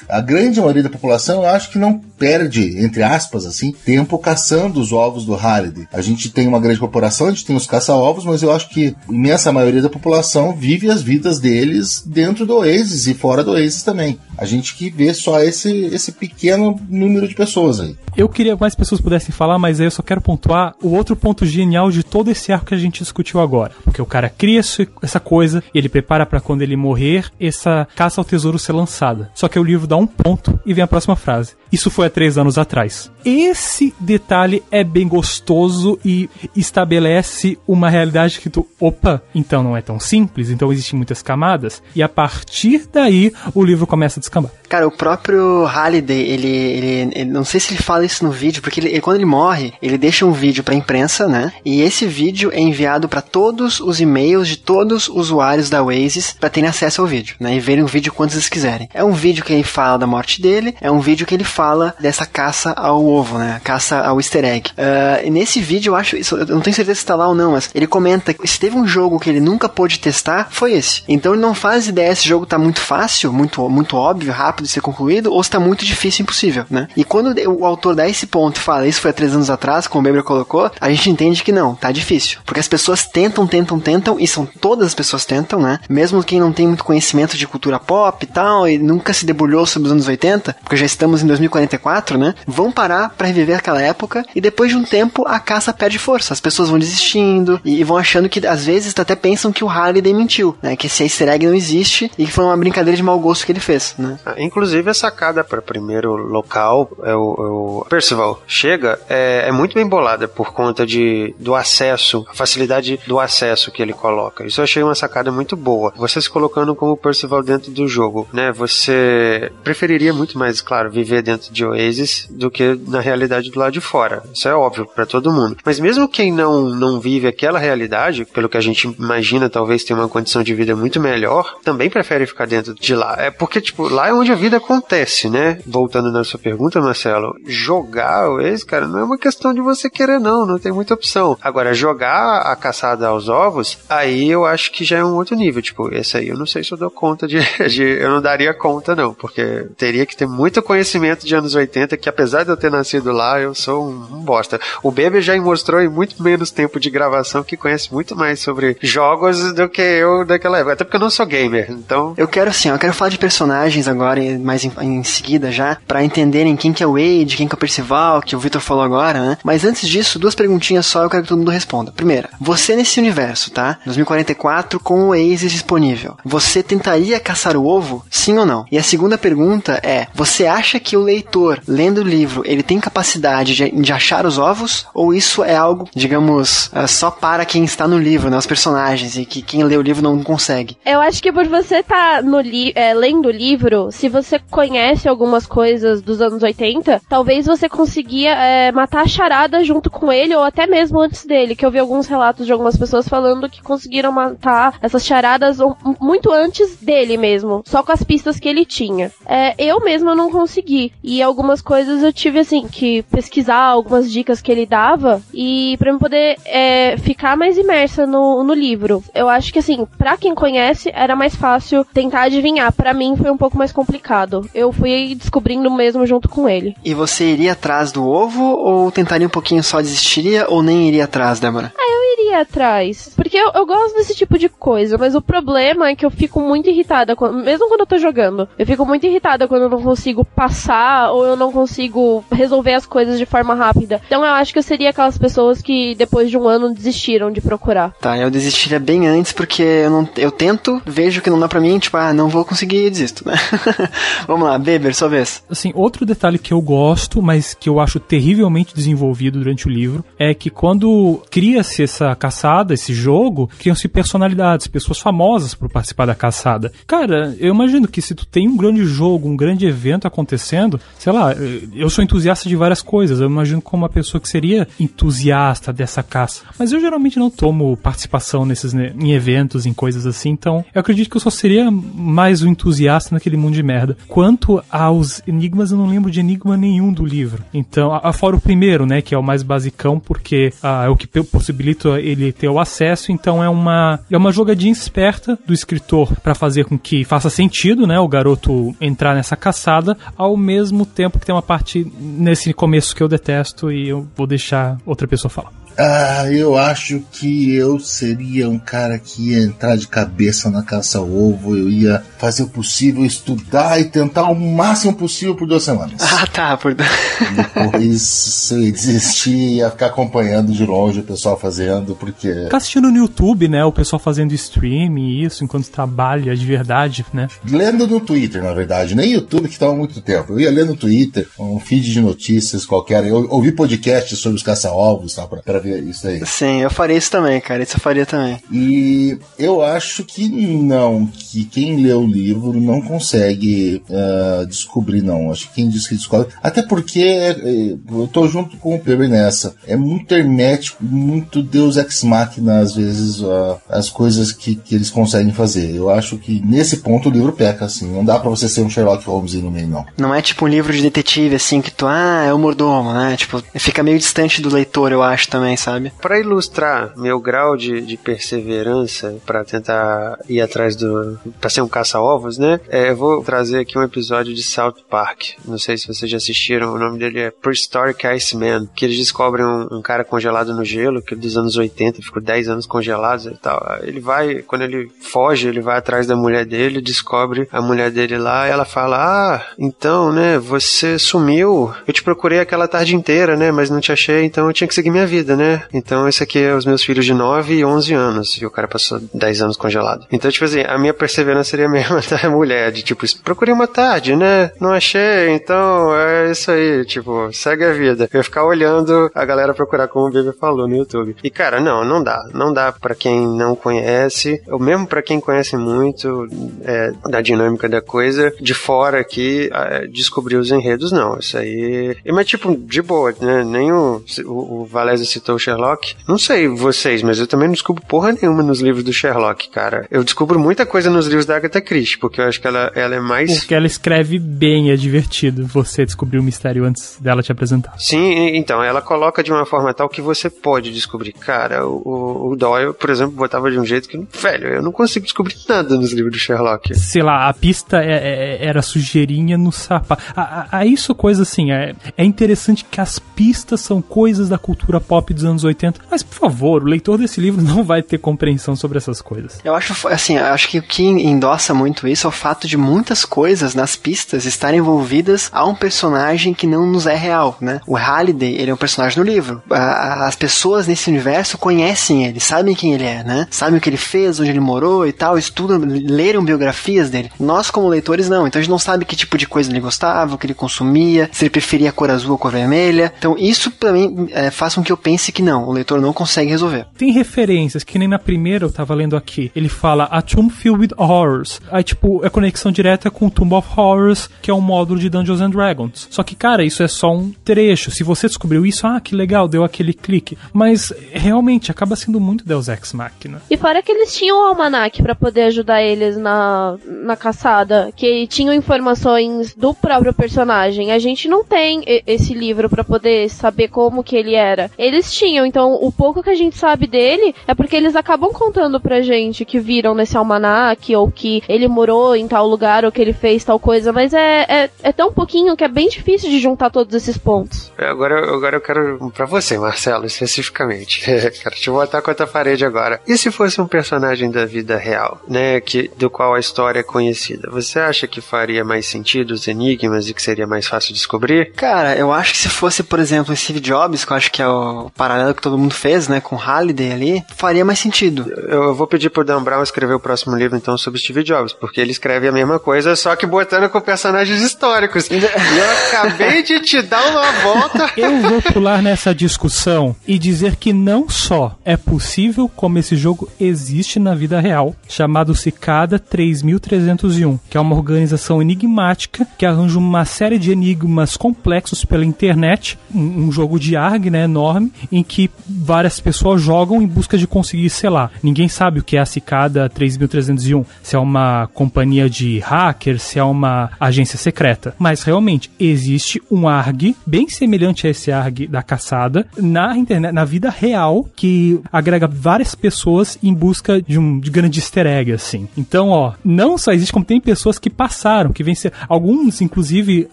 A 0.07 0.21
grande 0.21 0.59
maioria 0.59 0.83
da 0.83 0.89
população, 0.89 1.43
eu 1.43 1.49
acho 1.49 1.71
que 1.71 1.77
não 1.77 1.97
perde, 1.97 2.83
entre 2.83 3.01
aspas, 3.01 3.45
assim, 3.45 3.71
tempo 3.71 4.17
caçando 4.17 4.79
os 4.79 4.91
ovos 4.91 5.25
do 5.25 5.33
Halliday. 5.33 5.87
A 5.91 6.01
gente 6.01 6.29
tem 6.29 6.47
uma 6.47 6.59
grande 6.59 6.79
corporação, 6.79 7.27
a 7.27 7.31
gente 7.31 7.45
tem 7.45 7.55
os 7.55 7.65
caça-ovos, 7.65 8.25
mas 8.25 8.43
eu 8.43 8.51
acho 8.51 8.69
que 8.69 8.95
imensa 9.09 9.51
maioria 9.51 9.81
da 9.81 9.89
população 9.89 10.55
vive 10.55 10.89
as 10.89 11.01
vidas 11.01 11.39
deles 11.39 12.03
dentro 12.05 12.45
do 12.45 12.57
Oasis 12.57 13.07
e 13.07 13.13
fora 13.13 13.43
do 13.43 13.51
Oasis 13.51 13.83
também. 13.83 14.19
A 14.37 14.45
gente 14.45 14.75
que 14.75 14.89
vê 14.89 15.13
só 15.13 15.41
esse, 15.41 15.71
esse 15.85 16.11
pequeno 16.11 16.79
número 16.89 17.27
de 17.27 17.35
pessoas 17.35 17.79
aí. 17.79 17.95
Eu 18.15 18.27
queria 18.27 18.55
que 18.55 18.61
mais 18.61 18.75
pessoas 18.75 19.01
pudessem 19.01 19.33
falar, 19.33 19.57
mas 19.57 19.79
aí 19.79 19.87
eu 19.87 19.91
só 19.91 20.03
quero 20.03 20.21
pontuar 20.21 20.75
o 20.81 20.89
outro 20.89 21.15
ponto 21.15 21.45
genial 21.45 21.89
de 21.89 22.03
todo 22.03 22.29
esse 22.29 22.51
arco 22.51 22.67
que 22.67 22.75
a 22.75 22.77
gente 22.77 22.99
discutiu 22.99 23.39
agora. 23.39 23.71
Porque 23.83 24.01
o 24.01 24.05
cara 24.05 24.29
cria 24.29 24.59
essa 24.59 25.19
coisa 25.19 25.63
ele 25.73 25.89
prepara 25.89 26.25
para 26.25 26.39
quando 26.39 26.61
ele 26.61 26.75
morrer, 26.75 27.31
essa 27.39 27.87
caça 27.95 28.21
ao 28.21 28.25
tesouro 28.25 28.59
ser 28.59 28.73
lançada. 28.73 29.30
Só 29.33 29.47
que 29.47 29.59
o 29.59 29.63
livro 29.63 29.87
dá 29.87 29.95
um 29.95 30.07
ponto 30.07 30.59
e 30.65 30.73
vem 30.73 30.83
a 30.83 30.87
próxima 30.87 31.15
frase. 31.15 31.55
Isso 31.71 31.89
foi 31.89 32.07
há 32.07 32.09
três 32.09 32.37
anos 32.37 32.57
atrás. 32.57 33.09
Esse 33.23 33.93
detalhe 33.99 34.61
é 34.69 34.83
bem 34.83 35.07
gostoso 35.07 35.97
e 36.03 36.29
estabelece 36.55 37.57
uma 37.67 37.89
realidade 37.89 38.39
que 38.39 38.49
tu, 38.49 38.67
opa, 38.79 39.21
então 39.33 39.63
não 39.63 39.77
é 39.77 39.81
tão 39.81 39.99
simples, 39.99 40.49
então 40.49 40.71
existem 40.71 40.97
muitas 40.97 41.21
camadas, 41.21 41.81
e 41.95 42.01
a 42.01 42.09
partir 42.09 42.89
daí 42.91 43.31
o 43.53 43.63
livro 43.63 43.87
começa 43.87 44.19
a 44.19 44.21
descambar. 44.21 44.51
Cara, 44.67 44.87
o 44.87 44.91
próprio 44.91 45.65
Halliday, 45.65 46.21
ele, 46.21 46.47
ele, 46.47 47.11
ele, 47.13 47.25
não 47.25 47.43
sei 47.43 47.59
se 47.59 47.73
ele 47.73 47.83
fala 47.83 48.05
isso 48.05 48.23
no 48.23 48.31
vídeo, 48.31 48.61
porque 48.61 48.79
ele, 48.79 49.01
quando 49.01 49.17
ele 49.17 49.25
morre, 49.25 49.73
ele 49.81 49.97
deixa 49.97 50.25
um 50.25 50.31
vídeo 50.31 50.63
pra 50.63 50.73
imprensa, 50.73 51.27
né? 51.27 51.53
E 51.63 51.81
esse 51.81 52.05
vídeo 52.05 52.49
é 52.53 52.59
enviado 52.59 53.07
para 53.07 53.21
todos 53.21 53.79
os 53.79 53.99
e-mails 53.99 54.47
de 54.47 54.57
todos 54.57 55.09
os 55.09 55.31
usuários 55.31 55.69
da 55.69 55.83
Oasis 55.83 56.35
para 56.39 56.49
terem 56.49 56.69
acesso 56.69 57.01
ao 57.01 57.07
vídeo, 57.07 57.35
né? 57.39 57.55
E 57.55 57.59
verem 57.59 57.83
o 57.83 57.87
vídeo 57.87 58.13
quantos 58.13 58.35
eles 58.35 58.49
quiserem. 58.49 58.89
É 58.93 59.03
um 59.03 59.13
vídeo 59.13 59.43
que 59.43 59.53
ele 59.53 59.63
fala 59.63 59.97
da 59.97 60.07
morte 60.07 60.41
dele, 60.41 60.75
é 60.81 60.89
um 60.89 60.99
vídeo 60.99 61.25
que 61.25 61.35
ele 61.35 61.43
fala 61.43 61.60
dessa 61.99 62.25
caça 62.25 62.71
ao 62.71 63.05
ovo, 63.05 63.37
né? 63.37 63.61
Caça 63.63 63.99
ao 63.99 64.19
easter 64.19 64.43
egg. 64.45 64.71
Uh, 64.71 65.29
nesse 65.31 65.59
vídeo 65.61 65.91
eu 65.91 65.95
acho 65.95 66.15
isso, 66.15 66.35
eu 66.35 66.45
não 66.47 66.61
tenho 66.61 66.75
certeza 66.75 66.99
se 66.99 67.05
tá 67.05 67.15
lá 67.15 67.27
ou 67.27 67.35
não, 67.35 67.51
mas 67.51 67.69
ele 67.73 67.87
comenta 67.87 68.33
que 68.33 68.47
se 68.47 68.59
teve 68.59 68.75
um 68.75 68.87
jogo 68.87 69.19
que 69.19 69.29
ele 69.29 69.39
nunca 69.39 69.69
pôde 69.69 69.99
testar, 69.99 70.47
foi 70.51 70.73
esse. 70.73 71.03
Então 71.07 71.33
ele 71.33 71.41
não 71.41 71.53
faz 71.53 71.87
ideia 71.87 72.13
se 72.15 72.25
o 72.25 72.29
jogo 72.29 72.45
tá 72.45 72.57
muito 72.57 72.79
fácil, 72.79 73.31
muito, 73.31 73.67
muito 73.69 73.95
óbvio, 73.95 74.31
rápido 74.31 74.65
de 74.65 74.71
ser 74.71 74.81
concluído, 74.81 75.31
ou 75.31 75.43
se 75.43 75.49
tá 75.49 75.59
muito 75.59 75.85
difícil, 75.85 76.23
impossível, 76.23 76.65
né? 76.69 76.87
E 76.95 77.03
quando 77.03 77.33
o 77.47 77.65
autor 77.65 77.95
dá 77.95 78.07
esse 78.07 78.25
ponto 78.25 78.57
e 78.57 78.59
fala, 78.59 78.87
isso 78.87 79.01
foi 79.01 79.11
há 79.11 79.13
três 79.13 79.33
anos 79.33 79.49
atrás, 79.49 79.87
como 79.87 80.05
o 80.05 80.05
Weber 80.07 80.23
colocou, 80.23 80.71
a 80.79 80.89
gente 80.89 81.09
entende 81.09 81.43
que 81.43 81.51
não, 81.51 81.75
tá 81.75 81.91
difícil. 81.91 82.39
Porque 82.45 82.59
as 82.59 82.67
pessoas 82.67 83.05
tentam, 83.05 83.45
tentam, 83.47 83.79
tentam, 83.79 84.19
e 84.19 84.27
são 84.27 84.45
todas 84.45 84.87
as 84.87 84.95
pessoas 84.95 85.25
tentam, 85.25 85.61
né? 85.61 85.79
Mesmo 85.89 86.23
quem 86.23 86.39
não 86.39 86.51
tem 86.51 86.67
muito 86.67 86.83
conhecimento 86.83 87.37
de 87.37 87.47
cultura 87.47 87.79
pop 87.79 88.23
e 88.23 88.27
tal, 88.27 88.67
e 88.67 88.77
nunca 88.77 89.13
se 89.13 89.25
debulhou 89.25 89.65
sobre 89.65 89.87
os 89.87 89.91
anos 89.91 90.07
80, 90.07 90.55
porque 90.63 90.77
já 90.77 90.85
estamos 90.85 91.21
em 91.21 91.27
2044, 91.51 92.17
né? 92.17 92.33
Vão 92.47 92.71
parar 92.71 93.09
para 93.09 93.27
reviver 93.27 93.57
aquela 93.57 93.81
época, 93.81 94.25
e 94.35 94.41
depois 94.41 94.71
de 94.71 94.77
um 94.77 94.83
tempo 94.83 95.23
a 95.27 95.39
caça 95.39 95.73
perde 95.73 95.99
força. 95.99 96.33
As 96.33 96.39
pessoas 96.39 96.69
vão 96.69 96.79
desistindo, 96.79 97.59
e, 97.63 97.83
vão 97.83 97.97
achando 97.97 98.29
que, 98.29 98.45
às 98.45 98.65
vezes, 98.65 98.93
até 98.97 99.15
pensam 99.15 99.51
que 99.51 99.63
o 99.63 99.67
Halliday 99.67 100.13
mentiu, 100.13 100.55
né? 100.61 100.75
Que 100.75 100.87
esse 100.87 101.03
easter 101.03 101.29
egg 101.29 101.45
não 101.45 101.53
existe, 101.53 102.11
e 102.17 102.25
que 102.25 102.31
foi 102.31 102.45
uma 102.45 102.57
brincadeira 102.57 102.95
de 102.95 103.03
mau 103.03 103.19
gosto 103.19 103.45
que 103.45 103.51
ele 103.51 103.59
fez, 103.59 103.95
né? 103.97 104.19
Ah, 104.25 104.35
inclusive, 104.37 104.89
a 104.89 104.93
sacada 104.93 105.43
para 105.43 105.61
primeiro 105.61 106.15
local, 106.15 106.89
é 107.03 107.13
o, 107.15 107.35
é 107.37 107.49
o 107.49 107.85
Percival 107.89 108.41
chega, 108.47 108.99
é, 109.09 109.45
é 109.47 109.51
muito 109.51 109.73
bem 109.73 109.87
bolada 109.87 110.27
por 110.27 110.53
conta 110.53 110.85
de, 110.85 111.35
do 111.39 111.55
acesso, 111.55 112.25
a 112.29 112.33
facilidade 112.33 112.99
do 113.07 113.19
acesso 113.19 113.71
que 113.71 113.81
ele 113.81 113.93
coloca. 113.93 114.45
Isso 114.45 114.61
eu 114.61 114.63
achei 114.63 114.83
uma 114.83 114.95
sacada 114.95 115.31
muito 115.31 115.55
boa. 115.55 115.93
Você 115.95 116.21
se 116.21 116.29
colocando 116.29 116.75
como 116.75 116.97
Percival 116.97 117.43
dentro 117.43 117.71
do 117.71 117.87
jogo, 117.87 118.27
né? 118.31 118.51
Você 118.51 119.51
preferiria 119.63 120.13
muito 120.13 120.37
mais, 120.37 120.61
claro, 120.61 120.91
viver 120.91 121.21
dentro 121.21 121.40
de 121.49 121.65
Oasis 121.65 122.27
do 122.29 122.51
que 122.51 122.77
na 122.87 122.99
realidade 122.99 123.49
do 123.49 123.59
lado 123.59 123.73
de 123.73 123.81
fora. 123.81 124.23
Isso 124.33 124.47
é 124.47 124.53
óbvio 124.53 124.85
para 124.85 125.05
todo 125.05 125.31
mundo. 125.31 125.57
Mas 125.65 125.79
mesmo 125.79 126.07
quem 126.07 126.31
não, 126.31 126.69
não 126.69 126.99
vive 126.99 127.27
aquela 127.27 127.59
realidade, 127.59 128.25
pelo 128.25 128.49
que 128.49 128.57
a 128.57 128.61
gente 128.61 128.87
imagina, 128.99 129.49
talvez 129.49 129.83
tenha 129.83 129.99
uma 129.99 130.09
condição 130.09 130.43
de 130.43 130.53
vida 130.53 130.75
muito 130.75 130.99
melhor, 130.99 131.57
também 131.63 131.89
prefere 131.89 132.25
ficar 132.25 132.47
dentro 132.47 132.73
de 132.73 132.95
lá. 132.95 133.15
É 133.17 133.31
porque, 133.31 133.61
tipo, 133.61 133.87
lá 133.87 134.09
é 134.09 134.13
onde 134.13 134.31
a 134.31 134.35
vida 134.35 134.57
acontece, 134.57 135.29
né? 135.29 135.59
Voltando 135.65 136.11
na 136.11 136.23
sua 136.23 136.39
pergunta, 136.39 136.81
Marcelo, 136.81 137.35
jogar 137.45 138.29
Oasis, 138.29 138.63
cara, 138.63 138.87
não 138.87 138.99
é 138.99 139.03
uma 139.03 139.17
questão 139.17 139.53
de 139.53 139.61
você 139.61 139.89
querer, 139.89 140.19
não. 140.19 140.45
Não 140.45 140.59
tem 140.59 140.71
muita 140.71 140.93
opção. 140.93 141.37
Agora, 141.41 141.73
jogar 141.73 142.41
a 142.41 142.55
caçada 142.55 143.07
aos 143.07 143.29
ovos, 143.29 143.77
aí 143.89 144.29
eu 144.29 144.45
acho 144.45 144.71
que 144.71 144.83
já 144.83 144.97
é 144.97 145.03
um 145.03 145.15
outro 145.15 145.35
nível. 145.35 145.61
Tipo, 145.61 145.93
esse 145.93 146.17
aí 146.17 146.27
eu 146.29 146.37
não 146.37 146.45
sei 146.45 146.63
se 146.63 146.71
eu 146.71 146.77
dou 146.77 146.89
conta 146.89 147.27
de, 147.27 147.39
de, 147.69 147.83
Eu 147.83 148.09
não 148.09 148.21
daria 148.21 148.53
conta, 148.53 148.95
não, 148.95 149.13
porque 149.13 149.67
teria 149.77 150.05
que 150.05 150.15
ter 150.15 150.27
muito 150.27 150.61
conhecimento 150.61 151.25
de 151.25 151.30
anos 151.35 151.55
80, 151.55 151.97
que 151.97 152.09
apesar 152.09 152.43
de 152.43 152.49
eu 152.49 152.57
ter 152.57 152.71
nascido 152.71 153.11
lá, 153.11 153.39
eu 153.39 153.53
sou 153.53 153.89
um, 153.89 154.21
bosta. 154.23 154.59
O 154.83 154.91
Bebe 154.91 155.21
já 155.21 155.35
mostrou 155.41 155.81
em 155.81 155.89
muito 155.89 156.21
menos 156.21 156.51
tempo 156.51 156.79
de 156.79 156.89
gravação 156.89 157.43
que 157.43 157.57
conhece 157.57 157.91
muito 157.91 158.15
mais 158.15 158.39
sobre 158.39 158.77
jogos 158.81 159.53
do 159.53 159.67
que 159.67 159.81
eu 159.81 160.25
daquela 160.25 160.57
época. 160.57 160.73
Até 160.73 160.83
porque 160.83 160.97
eu 160.97 161.01
não 161.01 161.09
sou 161.09 161.25
gamer, 161.25 161.67
então. 161.69 162.13
Eu 162.17 162.27
quero 162.27 162.49
assim, 162.49 162.69
eu 162.69 162.79
quero 162.79 162.93
falar 162.93 163.09
de 163.09 163.17
personagens 163.17 163.87
agora, 163.87 164.21
mais 164.39 164.63
em, 164.63 164.71
em 164.81 165.03
seguida 165.03 165.51
já, 165.51 165.77
para 165.87 166.03
entenderem 166.03 166.55
quem 166.55 166.73
que 166.73 166.83
é 166.83 166.87
o 166.87 166.93
Wade, 166.93 167.37
quem 167.37 167.47
que 167.47 167.53
é 167.53 167.57
o 167.57 167.59
Percival, 167.59 168.21
que 168.21 168.35
o 168.35 168.39
Victor 168.39 168.61
falou 168.61 168.83
agora, 168.83 169.19
né? 169.19 169.37
Mas 169.43 169.65
antes 169.65 169.87
disso, 169.87 170.19
duas 170.19 170.35
perguntinhas 170.35 170.85
só 170.85 171.03
eu 171.03 171.09
quero 171.09 171.23
que 171.23 171.29
todo 171.29 171.39
mundo 171.39 171.51
responda. 171.51 171.91
Primeira, 171.91 172.29
você 172.39 172.75
nesse 172.75 172.99
universo, 172.99 173.51
tá? 173.51 173.79
2044 173.85 174.79
com 174.79 175.01
o 175.01 175.07
Oasis 175.09 175.51
disponível. 175.51 176.17
Você 176.23 176.63
tentaria 176.63 177.19
caçar 177.19 177.55
o 177.55 177.65
ovo? 177.65 178.05
Sim 178.09 178.37
ou 178.37 178.45
não? 178.45 178.65
E 178.71 178.77
a 178.77 178.83
segunda 178.83 179.17
pergunta 179.17 179.79
é: 179.83 180.07
você 180.13 180.45
acha 180.45 180.79
que 180.79 180.97
o 180.97 181.03
leitor, 181.21 181.61
lendo 181.67 181.99
o 181.99 182.03
livro, 182.03 182.41
ele 182.45 182.63
tem 182.63 182.79
capacidade 182.79 183.55
de, 183.55 183.69
de 183.69 183.93
achar 183.93 184.25
os 184.25 184.37
ovos? 184.37 184.87
Ou 184.93 185.13
isso 185.13 185.43
é 185.43 185.55
algo, 185.55 185.87
digamos, 185.95 186.67
uh, 186.67 186.87
só 186.87 187.11
para 187.11 187.45
quem 187.45 187.63
está 187.63 187.87
no 187.87 187.97
livro, 187.97 188.29
né? 188.29 188.37
Os 188.37 188.47
personagens, 188.47 189.15
e 189.17 189.25
que 189.25 189.41
quem 189.41 189.63
lê 189.63 189.77
o 189.77 189.81
livro 189.81 190.01
não 190.01 190.23
consegue? 190.23 190.77
Eu 190.85 190.99
acho 190.99 191.21
que 191.21 191.31
por 191.31 191.47
você 191.47 191.77
estar 191.77 192.23
tá 192.23 192.29
é, 192.75 192.93
lendo 192.93 193.27
o 193.27 193.31
livro, 193.31 193.91
se 193.91 194.09
você 194.09 194.39
conhece 194.39 195.07
algumas 195.07 195.45
coisas 195.45 196.01
dos 196.01 196.21
anos 196.21 196.41
80, 196.41 197.01
talvez 197.07 197.45
você 197.45 197.69
conseguia 197.69 198.33
é, 198.33 198.71
matar 198.71 199.03
a 199.03 199.07
charada 199.07 199.63
junto 199.63 199.89
com 199.89 200.11
ele, 200.11 200.35
ou 200.35 200.43
até 200.43 200.65
mesmo 200.65 200.99
antes 200.99 201.25
dele, 201.25 201.55
que 201.55 201.65
eu 201.65 201.71
vi 201.71 201.79
alguns 201.79 202.07
relatos 202.07 202.45
de 202.45 202.51
algumas 202.51 202.75
pessoas 202.75 203.07
falando 203.07 203.49
que 203.49 203.61
conseguiram 203.61 204.11
matar 204.11 204.75
essas 204.81 205.05
charadas 205.05 205.57
muito 205.99 206.31
antes 206.31 206.77
dele 206.77 207.17
mesmo, 207.17 207.61
só 207.65 207.83
com 207.83 207.91
as 207.91 208.03
pistas 208.03 208.39
que 208.39 208.49
ele 208.49 208.65
tinha. 208.65 209.11
É, 209.25 209.53
eu 209.57 209.79
mesma 209.81 210.15
não 210.15 210.31
consegui, 210.31 210.91
e 211.03 211.21
algumas 211.21 211.61
coisas 211.61 212.03
eu 212.03 212.13
tive 212.13 212.39
assim 212.39 212.67
que 212.67 213.03
pesquisar 213.03 213.61
algumas 213.61 214.11
dicas 214.11 214.41
que 214.41 214.51
ele 214.51 214.65
dava 214.65 215.21
e 215.33 215.75
para 215.77 215.91
eu 215.91 215.99
poder 215.99 216.37
é, 216.45 216.97
ficar 216.97 217.35
mais 217.35 217.57
imersa 217.57 218.05
no, 218.05 218.43
no 218.43 218.53
livro. 218.53 219.03
Eu 219.13 219.27
acho 219.29 219.51
que 219.51 219.59
assim, 219.59 219.87
para 219.97 220.17
quem 220.17 220.35
conhece 220.35 220.91
era 220.93 221.15
mais 221.15 221.35
fácil 221.35 221.85
tentar 221.93 222.23
adivinhar. 222.23 222.71
Para 222.71 222.93
mim 222.93 223.15
foi 223.15 223.31
um 223.31 223.37
pouco 223.37 223.57
mais 223.57 223.71
complicado. 223.71 224.47
Eu 224.53 224.71
fui 224.71 225.15
descobrindo 225.15 225.69
mesmo 225.71 226.05
junto 226.05 226.29
com 226.29 226.47
ele. 226.47 226.75
E 226.83 226.93
você 226.93 227.25
iria 227.25 227.53
atrás 227.53 227.91
do 227.91 228.07
ovo 228.07 228.43
ou 228.43 228.91
tentaria 228.91 229.27
um 229.27 229.31
pouquinho 229.31 229.63
só 229.63 229.81
desistiria 229.81 230.45
ou 230.49 230.61
nem 230.61 230.87
iria 230.87 231.05
atrás, 231.05 231.39
Débora? 231.39 231.73
Ah, 231.77 231.91
eu 231.91 232.00
iria 232.13 232.41
atrás. 232.41 233.13
Porque 233.15 233.37
eu, 233.37 233.51
eu, 233.53 233.65
gosto 233.65 233.95
desse 233.95 234.15
tipo 234.15 234.37
de 234.37 234.49
coisa, 234.49 234.97
mas 234.97 235.15
o 235.15 235.21
problema 235.21 235.89
é 235.89 235.95
que 235.95 236.05
eu 236.05 236.11
fico 236.11 236.39
muito 236.41 236.69
irritada, 236.69 237.15
quando, 237.15 237.43
mesmo 237.43 237.67
quando 237.67 237.81
eu 237.81 237.85
tô 237.85 237.97
jogando. 237.97 238.47
Eu 238.57 238.65
fico 238.65 238.85
muito 238.85 239.05
irritada 239.05 239.47
quando 239.47 239.63
eu 239.63 239.69
não 239.69 239.81
consigo 239.81 240.23
passar 240.23 241.11
ou 241.11 241.25
eu 241.25 241.35
não 241.35 241.51
consigo 241.51 242.23
resolver 242.31 242.73
as 242.73 242.85
coisas 242.85 243.17
de 243.17 243.25
forma 243.25 243.55
rápida. 243.55 244.01
Então 244.05 244.23
eu 244.23 244.31
acho 244.31 244.53
que 244.53 244.59
eu 244.59 244.63
seria 244.63 244.89
aquelas 244.89 245.17
pessoas 245.17 245.61
que 245.61 245.95
depois 245.95 246.29
de 246.29 246.37
um 246.37 246.47
ano 246.47 246.73
desistiram 246.73 247.31
de 247.31 247.41
procurar. 247.41 247.93
Tá, 247.99 248.17
eu 248.17 248.29
desistiria 248.29 248.79
bem 248.79 249.07
antes 249.07 249.31
porque 249.31 249.61
eu, 249.61 249.89
não, 249.89 250.09
eu 250.17 250.31
tento, 250.31 250.81
vejo 250.85 251.21
que 251.21 251.29
não 251.29 251.39
dá 251.39 251.47
pra 251.47 251.59
mim, 251.59 251.79
tipo, 251.79 251.97
ah, 251.97 252.13
não 252.13 252.29
vou 252.29 252.45
conseguir 252.45 252.87
e 252.87 252.89
desisto, 252.89 253.27
né? 253.27 253.35
Vamos 254.27 254.47
lá, 254.47 254.57
Beber, 254.57 254.93
sua 254.93 255.09
vez. 255.09 255.43
Assim, 255.49 255.71
outro 255.75 256.05
detalhe 256.05 256.39
que 256.39 256.53
eu 256.53 256.61
gosto, 256.61 257.21
mas 257.21 257.53
que 257.53 257.69
eu 257.69 257.79
acho 257.79 257.99
terrivelmente 257.99 258.75
desenvolvido 258.75 259.39
durante 259.39 259.67
o 259.67 259.69
livro, 259.69 260.03
é 260.17 260.33
que 260.33 260.49
quando 260.49 261.21
cria-se 261.29 261.83
essa 261.83 262.00
caçada, 262.15 262.73
esse 262.73 262.93
jogo, 262.93 263.49
criam-se 263.59 263.87
personalidades, 263.87 264.67
pessoas 264.67 264.99
famosas 264.99 265.53
por 265.53 265.69
participar 265.69 266.05
da 266.05 266.15
caçada. 266.15 266.71
Cara, 266.85 267.35
eu 267.39 267.53
imagino 267.53 267.87
que 267.87 268.01
se 268.01 268.15
tu 268.15 268.25
tem 268.25 268.47
um 268.47 268.57
grande 268.57 268.83
jogo, 268.85 269.29
um 269.29 269.35
grande 269.35 269.65
evento 269.65 270.07
acontecendo, 270.07 270.79
sei 270.97 271.13
lá, 271.13 271.33
eu 271.73 271.89
sou 271.89 272.03
entusiasta 272.03 272.47
de 272.47 272.55
várias 272.55 272.81
coisas, 272.81 273.19
eu 273.19 273.27
imagino 273.27 273.61
como 273.61 273.83
uma 273.83 273.89
pessoa 273.89 274.19
que 274.19 274.29
seria 274.29 274.67
entusiasta 274.79 275.71
dessa 275.71 276.03
caça. 276.03 276.43
Mas 276.57 276.71
eu 276.71 276.79
geralmente 276.79 277.19
não 277.19 277.29
tomo 277.29 277.77
participação 277.77 278.45
nesses 278.45 278.73
em 278.73 279.11
eventos, 279.11 279.65
em 279.65 279.73
coisas 279.73 280.05
assim, 280.05 280.29
então 280.29 280.63
eu 280.73 280.79
acredito 280.81 281.09
que 281.09 281.17
eu 281.17 281.21
só 281.21 281.29
seria 281.29 281.69
mais 281.71 282.41
um 282.41 282.49
entusiasta 282.49 283.13
naquele 283.15 283.37
mundo 283.37 283.53
de 283.53 283.63
merda. 283.63 283.97
Quanto 284.07 284.63
aos 284.69 285.21
enigmas, 285.27 285.71
eu 285.71 285.77
não 285.77 285.87
lembro 285.87 286.11
de 286.11 286.19
enigma 286.19 286.57
nenhum 286.57 286.91
do 286.91 287.05
livro. 287.05 287.43
Então, 287.53 287.93
afora 287.93 288.35
o 288.35 288.41
primeiro, 288.41 288.85
né, 288.85 289.01
que 289.01 289.13
é 289.13 289.17
o 289.17 289.23
mais 289.23 289.43
basicão, 289.43 289.99
porque 289.99 290.53
ah, 290.61 290.85
é 290.85 290.89
o 290.89 290.95
que 290.95 291.07
possibilita 291.23 291.80
ele 291.89 292.31
ter 292.31 292.49
o 292.49 292.59
acesso, 292.59 293.11
então 293.11 293.43
é 293.43 293.49
uma 293.49 293.99
é 294.09 294.17
uma 294.17 294.31
jogadinha 294.31 294.71
esperta 294.71 295.37
do 295.45 295.53
escritor 295.53 296.13
para 296.21 296.35
fazer 296.35 296.65
com 296.65 296.77
que 296.77 297.03
faça 297.03 297.29
sentido, 297.29 297.85
né, 297.85 297.99
o 297.99 298.07
garoto 298.07 298.75
entrar 298.79 299.15
nessa 299.15 299.35
caçada, 299.35 299.97
ao 300.17 300.35
mesmo 300.35 300.85
tempo 300.85 301.19
que 301.19 301.25
tem 301.25 301.35
uma 301.35 301.41
parte 301.41 301.85
nesse 301.99 302.53
começo 302.53 302.95
que 302.95 303.03
eu 303.03 303.07
detesto 303.07 303.71
e 303.71 303.89
eu 303.89 304.07
vou 304.15 304.27
deixar 304.27 304.77
outra 304.85 305.07
pessoa 305.07 305.29
falar. 305.29 305.60
Ah, 305.77 306.31
eu 306.31 306.57
acho 306.57 307.01
que 307.11 307.53
eu 307.53 307.79
seria 307.79 308.49
um 308.49 308.59
cara 308.59 308.99
que 308.99 309.31
ia 309.31 309.43
entrar 309.43 309.75
de 309.75 309.87
cabeça 309.87 310.49
na 310.49 310.63
caça 310.63 310.99
ao 310.99 311.09
ovo, 311.09 311.55
eu 311.57 311.69
ia 311.69 312.03
fazer 312.17 312.43
o 312.43 312.47
possível, 312.47 313.05
estudar 313.05 313.79
e 313.79 313.85
tentar 313.85 314.29
o 314.29 314.35
máximo 314.35 314.93
possível 314.93 315.35
por 315.35 315.47
duas 315.47 315.63
semanas. 315.63 316.01
Ah, 316.01 316.27
tá. 316.27 316.57
Por... 316.57 316.75
Depois 316.75 318.51
eu 318.51 318.61
ia 318.61 318.71
desistir 318.71 319.31
e 319.31 319.55
ia 319.57 319.71
ficar 319.71 319.87
acompanhando 319.87 320.51
de 320.51 320.65
longe 320.65 320.99
o 320.99 321.03
pessoal 321.03 321.37
fazendo, 321.37 321.95
porque. 321.95 322.31
Ficar 322.45 322.57
assistindo 322.57 322.91
no 322.91 322.97
YouTube, 322.97 323.47
né? 323.47 323.63
O 323.65 323.71
pessoal 323.71 323.99
fazendo 323.99 324.33
stream 324.33 324.97
e 324.97 325.23
isso 325.23 325.43
enquanto 325.43 325.69
trabalha 325.69 326.35
de 326.35 326.45
verdade, 326.45 327.05
né? 327.13 327.27
Lendo 327.49 327.87
no 327.87 327.99
Twitter, 327.99 328.43
na 328.43 328.53
verdade, 328.53 328.95
nem 328.95 329.13
YouTube 329.13 329.47
que 329.47 329.57
tava 329.57 329.73
há 329.73 329.75
muito 329.75 330.01
tempo. 330.01 330.33
Eu 330.33 330.39
ia 330.39 330.51
ler 330.51 330.65
no 330.65 330.75
Twitter, 330.75 331.27
um 331.39 331.59
feed 331.59 331.91
de 331.91 332.01
notícias 332.01 332.65
qualquer. 332.65 333.05
Eu 333.05 333.27
ouvi 333.29 333.51
podcasts 333.51 334.19
sobre 334.19 334.37
os 334.37 334.43
caça-ovos, 334.43 335.15
tá? 335.15 335.25
Pra, 335.25 335.41
pra 335.41 335.59
ver 335.59 335.70
isso 335.79 336.07
aí. 336.07 336.25
Sim, 336.25 336.61
eu 336.61 336.69
faria 336.69 336.97
isso 336.97 337.11
também, 337.11 337.39
cara. 337.39 337.63
Isso 337.63 337.77
eu 337.77 337.81
faria 337.81 338.05
também. 338.05 338.37
E 338.51 339.17
eu 339.37 339.61
acho 339.61 340.03
que 340.03 340.27
não, 340.29 341.07
que 341.07 341.45
quem 341.45 341.81
lê 341.81 341.93
o 341.93 342.05
livro 342.05 342.53
não 342.59 342.81
consegue 342.81 343.81
uh, 343.89 344.45
descobrir, 344.45 345.01
não. 345.01 345.31
Acho 345.31 345.47
que 345.47 345.55
quem 345.55 345.69
diz 345.69 345.87
que 345.87 345.95
descobre. 345.95 346.27
Até 346.41 346.61
porque 346.61 347.01
é, 347.01 347.75
eu 347.91 348.09
tô 348.11 348.27
junto 348.27 348.57
com 348.57 348.75
o 348.75 348.79
Peber 348.79 349.09
nessa. 349.09 349.55
É 349.67 349.75
muito 349.75 350.13
hermético, 350.13 350.83
muito 350.83 351.41
Deus 351.41 351.77
ex 351.77 352.03
machina, 352.03 352.59
às 352.59 352.75
vezes, 352.75 353.19
uh, 353.21 353.57
as 353.69 353.89
coisas 353.89 354.31
que, 354.31 354.55
que 354.55 354.75
eles 354.75 354.89
conseguem 354.89 355.33
fazer. 355.33 355.75
Eu 355.75 355.89
acho 355.89 356.17
que 356.17 356.41
nesse 356.45 356.77
ponto 356.77 357.09
o 357.09 357.11
livro 357.11 357.33
peca, 357.33 357.65
assim. 357.65 357.91
Não 357.91 358.03
dá 358.03 358.19
para 358.19 358.29
você 358.29 358.47
ser 358.47 358.61
um 358.61 358.69
Sherlock 358.69 359.05
Holmes 359.05 359.33
no 359.35 359.51
meio, 359.51 359.67
não. 359.67 359.85
Não 359.97 360.13
é 360.13 360.21
tipo 360.21 360.45
um 360.45 360.47
livro 360.47 360.73
de 360.73 360.81
detetive, 360.81 361.35
assim, 361.35 361.61
que 361.61 361.71
tu, 361.71 361.85
ah, 361.87 362.23
é 362.25 362.33
o 362.33 362.39
mordomo, 362.39 362.93
né? 362.93 363.15
Tipo, 363.17 363.43
fica 363.55 363.83
meio 363.83 363.97
distante 363.97 364.41
do 364.41 364.53
leitor, 364.53 364.91
eu 364.91 365.03
acho 365.03 365.27
também, 365.29 365.50
sabe? 365.55 365.91
Para 366.01 366.19
ilustrar 366.19 366.93
meu 366.97 367.19
grau 367.19 367.55
de, 367.55 367.81
de 367.81 367.97
perseverança 367.97 369.17
para 369.25 369.43
tentar 369.43 370.17
ir 370.27 370.41
atrás 370.41 370.75
do. 370.75 371.19
para 371.39 371.49
ser 371.49 371.61
um 371.61 371.67
caça-ovos, 371.67 372.37
né? 372.37 372.59
É, 372.69 372.89
eu 372.89 372.95
vou 372.95 373.23
trazer 373.23 373.59
aqui 373.59 373.77
um 373.77 373.83
episódio 373.83 374.33
de 374.33 374.43
South 374.43 374.75
Park. 374.89 375.31
Não 375.45 375.57
sei 375.57 375.77
se 375.77 375.87
vocês 375.87 376.09
já 376.09 376.17
assistiram, 376.17 376.73
o 376.73 376.79
nome 376.79 376.99
dele 376.99 377.19
é 377.19 377.31
Prehistoric 377.31 378.05
Iceman, 378.05 378.67
que 378.75 378.85
eles 378.85 378.97
descobrem 378.97 379.45
um, 379.45 379.67
um 379.77 379.81
cara 379.81 380.03
congelado 380.03 380.53
no 380.53 380.63
gelo, 380.63 381.01
que 381.01 381.15
dos 381.15 381.37
anos 381.37 381.57
80, 381.57 382.01
ficou 382.01 382.21
10 382.21 382.49
anos 382.49 382.65
congelado 382.65 383.31
e 383.31 383.37
tal. 383.37 383.79
Ele 383.81 383.99
vai, 383.99 384.41
quando 384.41 384.63
ele 384.63 384.91
foge, 385.01 385.47
ele 385.47 385.61
vai 385.61 385.77
atrás 385.77 386.07
da 386.07 386.15
mulher 386.15 386.45
dele, 386.45 386.81
descobre 386.81 387.47
a 387.51 387.61
mulher 387.61 387.91
dele 387.91 388.17
lá, 388.17 388.47
ela 388.47 388.65
fala: 388.65 388.97
Ah, 388.97 389.45
então, 389.57 390.11
né, 390.11 390.37
você 390.37 390.97
sumiu. 390.97 391.73
Eu 391.87 391.93
te 391.93 392.03
procurei 392.03 392.39
aquela 392.39 392.67
tarde 392.67 392.95
inteira, 392.95 393.35
né, 393.35 393.51
mas 393.51 393.69
não 393.69 393.79
te 393.79 393.91
achei, 393.91 394.23
então 394.23 394.47
eu 394.47 394.53
tinha 394.53 394.67
que 394.67 394.75
seguir 394.75 394.91
minha 394.91 395.07
vida, 395.07 395.35
né? 395.35 395.40
Então 395.73 396.07
esse 396.07 396.23
aqui 396.23 396.39
é 396.39 396.55
os 396.55 396.65
meus 396.65 396.83
filhos 396.83 397.05
de 397.05 397.13
9 397.13 397.55
e 397.55 397.65
11 397.65 397.93
anos, 397.93 398.41
e 398.41 398.45
o 398.45 398.51
cara 398.51 398.67
passou 398.67 398.99
10 399.13 399.41
anos 399.41 399.57
congelado. 399.57 400.05
Então, 400.11 400.31
tipo 400.31 400.45
assim, 400.45 400.61
a 400.61 400.77
minha 400.77 400.93
perseverança 400.93 401.51
seria 401.51 401.67
a 401.67 401.69
mesma 401.69 402.01
da 402.09 402.29
mulher, 402.29 402.71
de 402.71 402.83
tipo, 402.83 403.05
procurei 403.23 403.53
uma 403.53 403.67
tarde, 403.67 404.15
né? 404.15 404.51
Não 404.59 404.71
achei, 404.71 405.29
então 405.29 405.95
é 405.95 406.31
isso 406.31 406.51
aí, 406.51 406.85
tipo, 406.85 407.31
segue 407.33 407.65
a 407.65 407.73
vida. 407.73 408.09
Eu 408.11 408.23
ficar 408.23 408.45
olhando 408.45 409.09
a 409.13 409.25
galera 409.25 409.53
procurar 409.53 409.87
como 409.87 410.07
o 410.07 410.11
Bebê 410.11 410.33
falou 410.33 410.67
no 410.67 410.75
YouTube. 410.75 411.15
E 411.23 411.29
cara, 411.29 411.59
não, 411.59 411.83
não 411.83 412.03
dá. 412.03 412.23
Não 412.33 412.53
dá 412.53 412.71
para 412.71 412.95
quem 412.95 413.25
não 413.25 413.55
conhece, 413.55 414.41
ou 414.47 414.59
mesmo 414.59 414.87
para 414.87 415.01
quem 415.01 415.19
conhece 415.19 415.57
muito 415.57 416.27
é, 416.63 416.91
da 417.09 417.21
dinâmica 417.21 417.67
da 417.67 417.81
coisa, 417.81 418.33
de 418.39 418.53
fora 418.53 418.99
aqui, 418.99 419.49
é, 419.53 419.87
descobrir 419.87 420.37
os 420.37 420.51
enredos, 420.51 420.91
não. 420.91 421.17
Isso 421.17 421.37
aí. 421.37 421.95
Mas, 422.07 422.27
tipo, 422.27 422.55
de 422.55 422.81
boa, 422.81 423.13
né? 423.19 423.43
Nem 423.43 423.71
o, 423.71 424.03
o, 424.25 424.61
o 424.61 424.65
Valézio 424.65 425.05
citou 425.05 425.30
o 425.33 425.39
Sherlock. 425.39 425.95
Não 426.07 426.17
sei 426.17 426.47
vocês, 426.47 427.01
mas 427.01 427.19
eu 427.19 427.27
também 427.27 427.47
não 427.47 427.53
descubro 427.53 427.83
porra 427.85 428.11
nenhuma 428.11 428.43
nos 428.43 428.61
livros 428.61 428.83
do 428.83 428.93
Sherlock, 428.93 429.49
cara. 429.49 429.87
Eu 429.89 430.03
descubro 430.03 430.39
muita 430.39 430.65
coisa 430.65 430.89
nos 430.89 431.07
livros 431.07 431.25
da 431.25 431.35
Agatha 431.35 431.61
Christie, 431.61 431.97
porque 431.97 432.21
eu 432.21 432.25
acho 432.25 432.39
que 432.39 432.47
ela, 432.47 432.71
ela 432.75 432.95
é 432.95 432.99
mais. 432.99 433.39
Porque 433.39 433.55
ela 433.55 433.67
escreve 433.67 434.19
bem, 434.19 434.71
é 434.71 434.75
divertido 434.75 435.45
você 435.45 435.85
descobrir 435.85 436.19
o 436.19 436.23
mistério 436.23 436.65
antes 436.65 436.97
dela 436.99 437.23
te 437.23 437.31
apresentar. 437.31 437.73
Sim, 437.77 438.35
então, 438.35 438.63
ela 438.63 438.81
coloca 438.81 439.23
de 439.23 439.31
uma 439.31 439.45
forma 439.45 439.73
tal 439.73 439.89
que 439.89 440.01
você 440.01 440.29
pode 440.29 440.71
descobrir. 440.71 441.13
Cara, 441.13 441.65
o, 441.65 442.31
o 442.31 442.35
Doyle, 442.35 442.73
por 442.73 442.89
exemplo, 442.89 443.13
botava 443.13 443.51
de 443.51 443.59
um 443.59 443.65
jeito 443.65 443.87
que, 443.87 443.97
velho, 444.19 444.47
eu 444.47 444.61
não 444.61 444.71
consigo 444.71 445.05
descobrir 445.05 445.35
nada 445.47 445.75
nos 445.75 445.91
livros 445.91 446.13
do 446.13 446.19
Sherlock. 446.19 446.73
Sei 446.75 447.01
lá, 447.01 447.27
a 447.27 447.33
pista 447.33 447.77
é, 447.77 448.39
é, 448.41 448.45
era 448.45 448.61
sujeirinha 448.61 449.37
no 449.37 449.51
sapato. 449.51 450.03
A, 450.15 450.21
a, 450.21 450.57
a, 450.59 450.65
isso 450.65 450.93
coisa 450.95 451.23
assim, 451.23 451.51
é, 451.51 451.75
é 451.97 452.03
interessante 452.03 452.65
que 452.65 452.79
as 452.79 452.99
pistas 452.99 453.61
são 453.61 453.81
coisas 453.81 454.29
da 454.29 454.37
cultura 454.37 454.79
pop 454.79 455.13
dos 455.21 455.29
anos 455.29 455.43
80, 455.43 455.81
mas 455.89 456.03
por 456.03 456.15
favor, 456.15 456.63
o 456.63 456.67
leitor 456.67 456.97
desse 456.97 457.21
livro 457.21 457.41
não 457.43 457.63
vai 457.63 457.81
ter 457.81 457.97
compreensão 457.97 458.55
sobre 458.55 458.77
essas 458.77 459.01
coisas. 459.01 459.39
Eu 459.43 459.55
acho, 459.55 459.87
assim, 459.87 460.17
acho 460.17 460.47
que 460.47 460.59
o 460.59 460.63
que 460.63 460.83
endossa 460.83 461.53
muito 461.53 461.87
isso 461.87 462.07
é 462.07 462.09
o 462.09 462.11
fato 462.11 462.47
de 462.47 462.57
muitas 462.57 463.05
coisas 463.05 463.55
nas 463.55 463.75
pistas 463.75 464.25
estarem 464.25 464.59
envolvidas 464.59 465.29
a 465.31 465.45
um 465.45 465.55
personagem 465.55 466.33
que 466.33 466.47
não 466.47 466.65
nos 466.65 466.85
é 466.85 466.95
real, 466.95 467.37
né? 467.41 467.61
O 467.65 467.75
Halliday, 467.75 468.35
ele 468.35 468.51
é 468.51 468.53
um 468.53 468.57
personagem 468.57 468.97
no 468.97 469.09
livro. 469.09 469.41
As 469.49 470.15
pessoas 470.15 470.67
nesse 470.67 470.89
universo 470.89 471.37
conhecem 471.37 472.05
ele, 472.05 472.19
sabem 472.19 472.55
quem 472.55 472.73
ele 472.73 472.85
é, 472.85 473.03
né? 473.03 473.27
Sabem 473.29 473.57
o 473.57 473.61
que 473.61 473.69
ele 473.69 473.77
fez, 473.77 474.19
onde 474.19 474.29
ele 474.29 474.39
morou 474.39 474.87
e 474.87 474.91
tal, 474.91 475.17
estudam, 475.17 475.59
leram 475.59 476.23
biografias 476.23 476.89
dele. 476.89 477.11
Nós, 477.19 477.49
como 477.49 477.67
leitores, 477.67 478.09
não. 478.09 478.27
Então 478.27 478.39
a 478.39 478.43
gente 478.43 478.51
não 478.51 478.59
sabe 478.59 478.85
que 478.85 478.95
tipo 478.95 479.17
de 479.17 479.27
coisa 479.27 479.49
ele 479.49 479.59
gostava, 479.59 480.15
o 480.15 480.17
que 480.17 480.25
ele 480.25 480.33
consumia, 480.33 481.09
se 481.11 481.23
ele 481.23 481.29
preferia 481.29 481.69
a 481.69 481.73
cor 481.73 481.89
azul 481.89 482.11
ou 482.11 482.15
a 482.15 482.19
cor 482.19 482.31
vermelha. 482.31 482.93
Então 482.97 483.15
isso, 483.17 483.51
mim, 483.71 484.09
é, 484.11 484.31
faz 484.31 484.55
com 484.55 484.63
que 484.63 484.71
eu 484.71 484.77
pense 484.77 485.10
que 485.11 485.21
não, 485.21 485.47
o 485.47 485.51
leitor 485.51 485.79
não 485.81 485.93
consegue 485.93 486.31
resolver. 486.31 486.65
Tem 486.77 486.91
referências, 486.91 487.63
que 487.63 487.79
nem 487.79 487.87
na 487.87 487.99
primeira 487.99 488.45
eu 488.45 488.51
tava 488.51 488.73
lendo 488.73 488.95
aqui. 488.95 489.31
Ele 489.35 489.49
fala 489.49 489.85
A 489.85 490.01
Tomb 490.01 490.31
Filled 490.31 490.61
with 490.61 490.75
Horrors. 490.77 491.41
Aí, 491.51 491.63
tipo, 491.63 492.05
é 492.05 492.09
conexão 492.09 492.51
direta 492.51 492.89
com 492.89 493.07
o 493.07 493.11
Tomb 493.11 493.35
of 493.35 493.47
Horrors, 493.55 494.09
que 494.21 494.31
é 494.31 494.33
um 494.33 494.41
módulo 494.41 494.79
de 494.79 494.89
Dungeons 494.89 495.21
and 495.21 495.29
Dragons. 495.29 495.87
Só 495.89 496.03
que, 496.03 496.15
cara, 496.15 496.43
isso 496.43 496.63
é 496.63 496.67
só 496.67 496.93
um 496.93 497.11
trecho. 497.23 497.71
Se 497.71 497.83
você 497.83 498.07
descobriu 498.07 498.45
isso, 498.45 498.65
ah, 498.67 498.79
que 498.79 498.95
legal, 498.95 499.27
deu 499.27 499.43
aquele 499.43 499.73
clique. 499.73 500.17
Mas 500.33 500.73
realmente 500.91 501.51
acaba 501.51 501.75
sendo 501.75 501.99
muito 501.99 502.25
Deus 502.25 502.47
Ex 502.47 502.73
Machina. 502.73 503.21
E 503.29 503.37
fora 503.37 503.61
que 503.61 503.71
eles 503.71 503.95
tinham 503.95 504.17
o 504.17 504.27
almanac 504.27 504.81
para 504.81 504.95
poder 504.95 505.23
ajudar 505.23 505.61
eles 505.61 505.97
na, 505.97 506.57
na 506.65 506.95
caçada, 506.95 507.71
que 507.75 508.07
tinham 508.07 508.33
informações 508.33 509.33
do 509.35 509.53
próprio 509.53 509.93
personagem. 509.93 510.71
A 510.71 510.79
gente 510.79 511.07
não 511.07 511.23
tem 511.23 511.63
esse 511.85 512.13
livro 512.13 512.49
para 512.49 512.63
poder 512.63 513.09
saber 513.09 513.47
como 513.47 513.83
que 513.83 513.95
ele 513.95 514.15
era. 514.15 514.51
Eles 514.57 514.93
tinham, 515.01 515.25
então 515.25 515.55
o 515.55 515.71
pouco 515.71 516.03
que 516.03 516.11
a 516.11 516.15
gente 516.15 516.37
sabe 516.37 516.67
dele 516.67 517.15
é 517.27 517.33
porque 517.33 517.55
eles 517.55 517.75
acabam 517.75 518.11
contando 518.11 518.61
pra 518.61 518.81
gente 518.81 519.25
que 519.25 519.39
viram 519.39 519.73
nesse 519.73 519.97
almanac 519.97 520.75
ou 520.75 520.91
que 520.91 521.23
ele 521.27 521.47
morou 521.47 521.95
em 521.95 522.07
tal 522.07 522.27
lugar 522.27 522.63
ou 522.63 522.71
que 522.71 522.79
ele 522.79 522.93
fez 522.93 523.23
tal 523.23 523.39
coisa, 523.39 523.73
mas 523.73 523.95
é, 523.95 524.25
é, 524.29 524.49
é 524.61 524.71
tão 524.71 524.93
pouquinho 524.93 525.35
que 525.35 525.43
é 525.43 525.47
bem 525.47 525.67
difícil 525.67 526.07
de 526.07 526.19
juntar 526.19 526.51
todos 526.51 526.75
esses 526.75 526.97
pontos. 526.99 527.51
Agora, 527.57 528.13
agora 528.13 528.35
eu 528.35 528.41
quero 528.41 528.91
para 528.93 529.05
você, 529.07 529.39
Marcelo, 529.39 529.85
especificamente. 529.85 530.81
quero 530.85 531.35
te 531.35 531.49
botar 531.49 531.81
contra 531.81 532.05
a 532.05 532.07
parede 532.07 532.45
agora. 532.45 532.79
E 532.87 532.95
se 532.95 533.09
fosse 533.09 533.41
um 533.41 533.47
personagem 533.47 534.11
da 534.11 534.25
vida 534.25 534.55
real, 534.55 535.01
né, 535.07 535.41
que 535.41 535.71
do 535.77 535.89
qual 535.89 536.13
a 536.13 536.19
história 536.19 536.59
é 536.59 536.63
conhecida? 536.63 537.27
Você 537.31 537.59
acha 537.59 537.87
que 537.87 538.01
faria 538.01 538.43
mais 538.43 538.67
sentido 538.67 539.11
os 539.11 539.27
enigmas 539.27 539.89
e 539.89 539.93
que 539.95 540.01
seria 540.01 540.27
mais 540.27 540.45
fácil 540.45 540.73
descobrir? 540.73 541.33
Cara, 541.33 541.75
eu 541.75 541.91
acho 541.91 542.13
que 542.13 542.19
se 542.19 542.29
fosse, 542.29 542.61
por 542.61 542.79
exemplo, 542.79 543.15
Steve 543.15 543.39
Jobs, 543.39 543.83
que 543.83 543.91
eu 543.91 543.97
acho 543.97 544.11
que 544.11 544.21
é 544.21 544.27
o 544.27 544.69
paralelo 544.91 545.15
que 545.15 545.21
todo 545.21 545.37
mundo 545.37 545.53
fez, 545.53 545.87
né, 545.87 546.01
com 546.01 546.17
Halliday 546.17 546.71
ali, 546.73 547.03
faria 547.15 547.45
mais 547.45 547.59
sentido. 547.59 548.11
Eu 548.27 548.53
vou 548.53 548.67
pedir 548.67 548.89
pro 548.89 549.05
Dan 549.05 549.23
Brown 549.23 549.41
escrever 549.41 549.73
o 549.73 549.79
próximo 549.79 550.17
livro 550.17 550.35
então 550.35 550.57
sobre 550.57 550.81
Steve 550.81 551.01
Jobs, 551.03 551.31
porque 551.31 551.61
ele 551.61 551.71
escreve 551.71 552.09
a 552.09 552.11
mesma 552.11 552.39
coisa, 552.39 552.75
só 552.75 552.93
que 552.95 553.05
botando 553.05 553.49
com 553.49 553.61
personagens 553.61 554.21
históricos. 554.21 554.89
e 554.89 554.95
eu 554.95 555.51
acabei 555.67 556.23
de 556.23 556.41
te 556.41 556.61
dar 556.61 556.83
uma 556.89 557.11
volta. 557.23 557.71
Eu 557.77 558.01
vou 558.01 558.21
pular 558.21 558.61
nessa 558.61 558.93
discussão 558.93 559.75
e 559.87 559.97
dizer 559.97 560.35
que 560.35 560.51
não 560.51 560.89
só 560.89 561.37
é 561.45 561.55
possível, 561.55 562.29
como 562.35 562.57
esse 562.57 562.75
jogo 562.75 563.09
existe 563.19 563.79
na 563.79 563.95
vida 563.95 564.19
real, 564.19 564.55
chamado 564.67 565.15
Cicada 565.15 565.79
3301, 565.79 567.19
que 567.29 567.37
é 567.37 567.39
uma 567.39 567.55
organização 567.55 568.21
enigmática 568.21 569.07
que 569.17 569.25
arranja 569.25 569.57
uma 569.57 569.85
série 569.85 570.19
de 570.19 570.31
enigmas 570.31 570.97
complexos 570.97 571.63
pela 571.63 571.85
internet, 571.85 572.59
um, 572.73 573.05
um 573.05 573.11
jogo 573.11 573.39
de 573.39 573.55
ARG, 573.55 573.89
né, 573.89 574.03
enorme, 574.03 574.51
em 574.71 574.80
que 574.83 575.09
várias 575.27 575.79
pessoas 575.79 576.21
jogam 576.21 576.61
em 576.61 576.67
busca 576.67 576.97
de 576.97 577.07
conseguir, 577.07 577.49
sei 577.49 577.69
lá, 577.69 577.89
ninguém 578.01 578.27
sabe 578.27 578.59
o 578.59 578.63
que 578.63 578.77
é 578.77 578.79
a 578.79 578.85
Cicada 578.85 579.49
3301, 579.49 580.45
se 580.61 580.75
é 580.75 580.79
uma 580.79 581.27
companhia 581.33 581.89
de 581.89 582.19
hackers, 582.19 582.81
se 582.81 582.99
é 582.99 583.03
uma 583.03 583.51
agência 583.59 583.97
secreta, 583.97 584.55
mas 584.57 584.83
realmente 584.83 585.29
existe 585.39 586.01
um 586.09 586.27
ARG 586.27 586.75
bem 586.85 587.07
semelhante 587.09 587.67
a 587.67 587.69
esse 587.69 587.91
ARG 587.91 588.27
da 588.27 588.43
caçada 588.43 589.07
na 589.17 589.57
internet, 589.57 589.93
na 589.93 590.05
vida 590.05 590.29
real, 590.29 590.87
que 590.95 591.39
agrega 591.51 591.87
várias 591.87 592.35
pessoas 592.35 592.97
em 593.01 593.13
busca 593.13 593.61
de 593.61 593.77
um 593.77 593.99
de 593.99 594.09
grande 594.09 594.39
easter 594.39 594.65
egg, 594.65 594.91
assim. 594.91 595.27
Então, 595.37 595.69
ó, 595.69 595.93
não 596.03 596.37
só 596.37 596.51
existe 596.51 596.73
como 596.73 596.85
tem 596.85 596.99
pessoas 596.99 597.37
que 597.39 597.49
passaram, 597.49 598.11
que 598.11 598.23
venceram. 598.23 598.55
Alguns, 598.67 599.21
inclusive, 599.21 599.87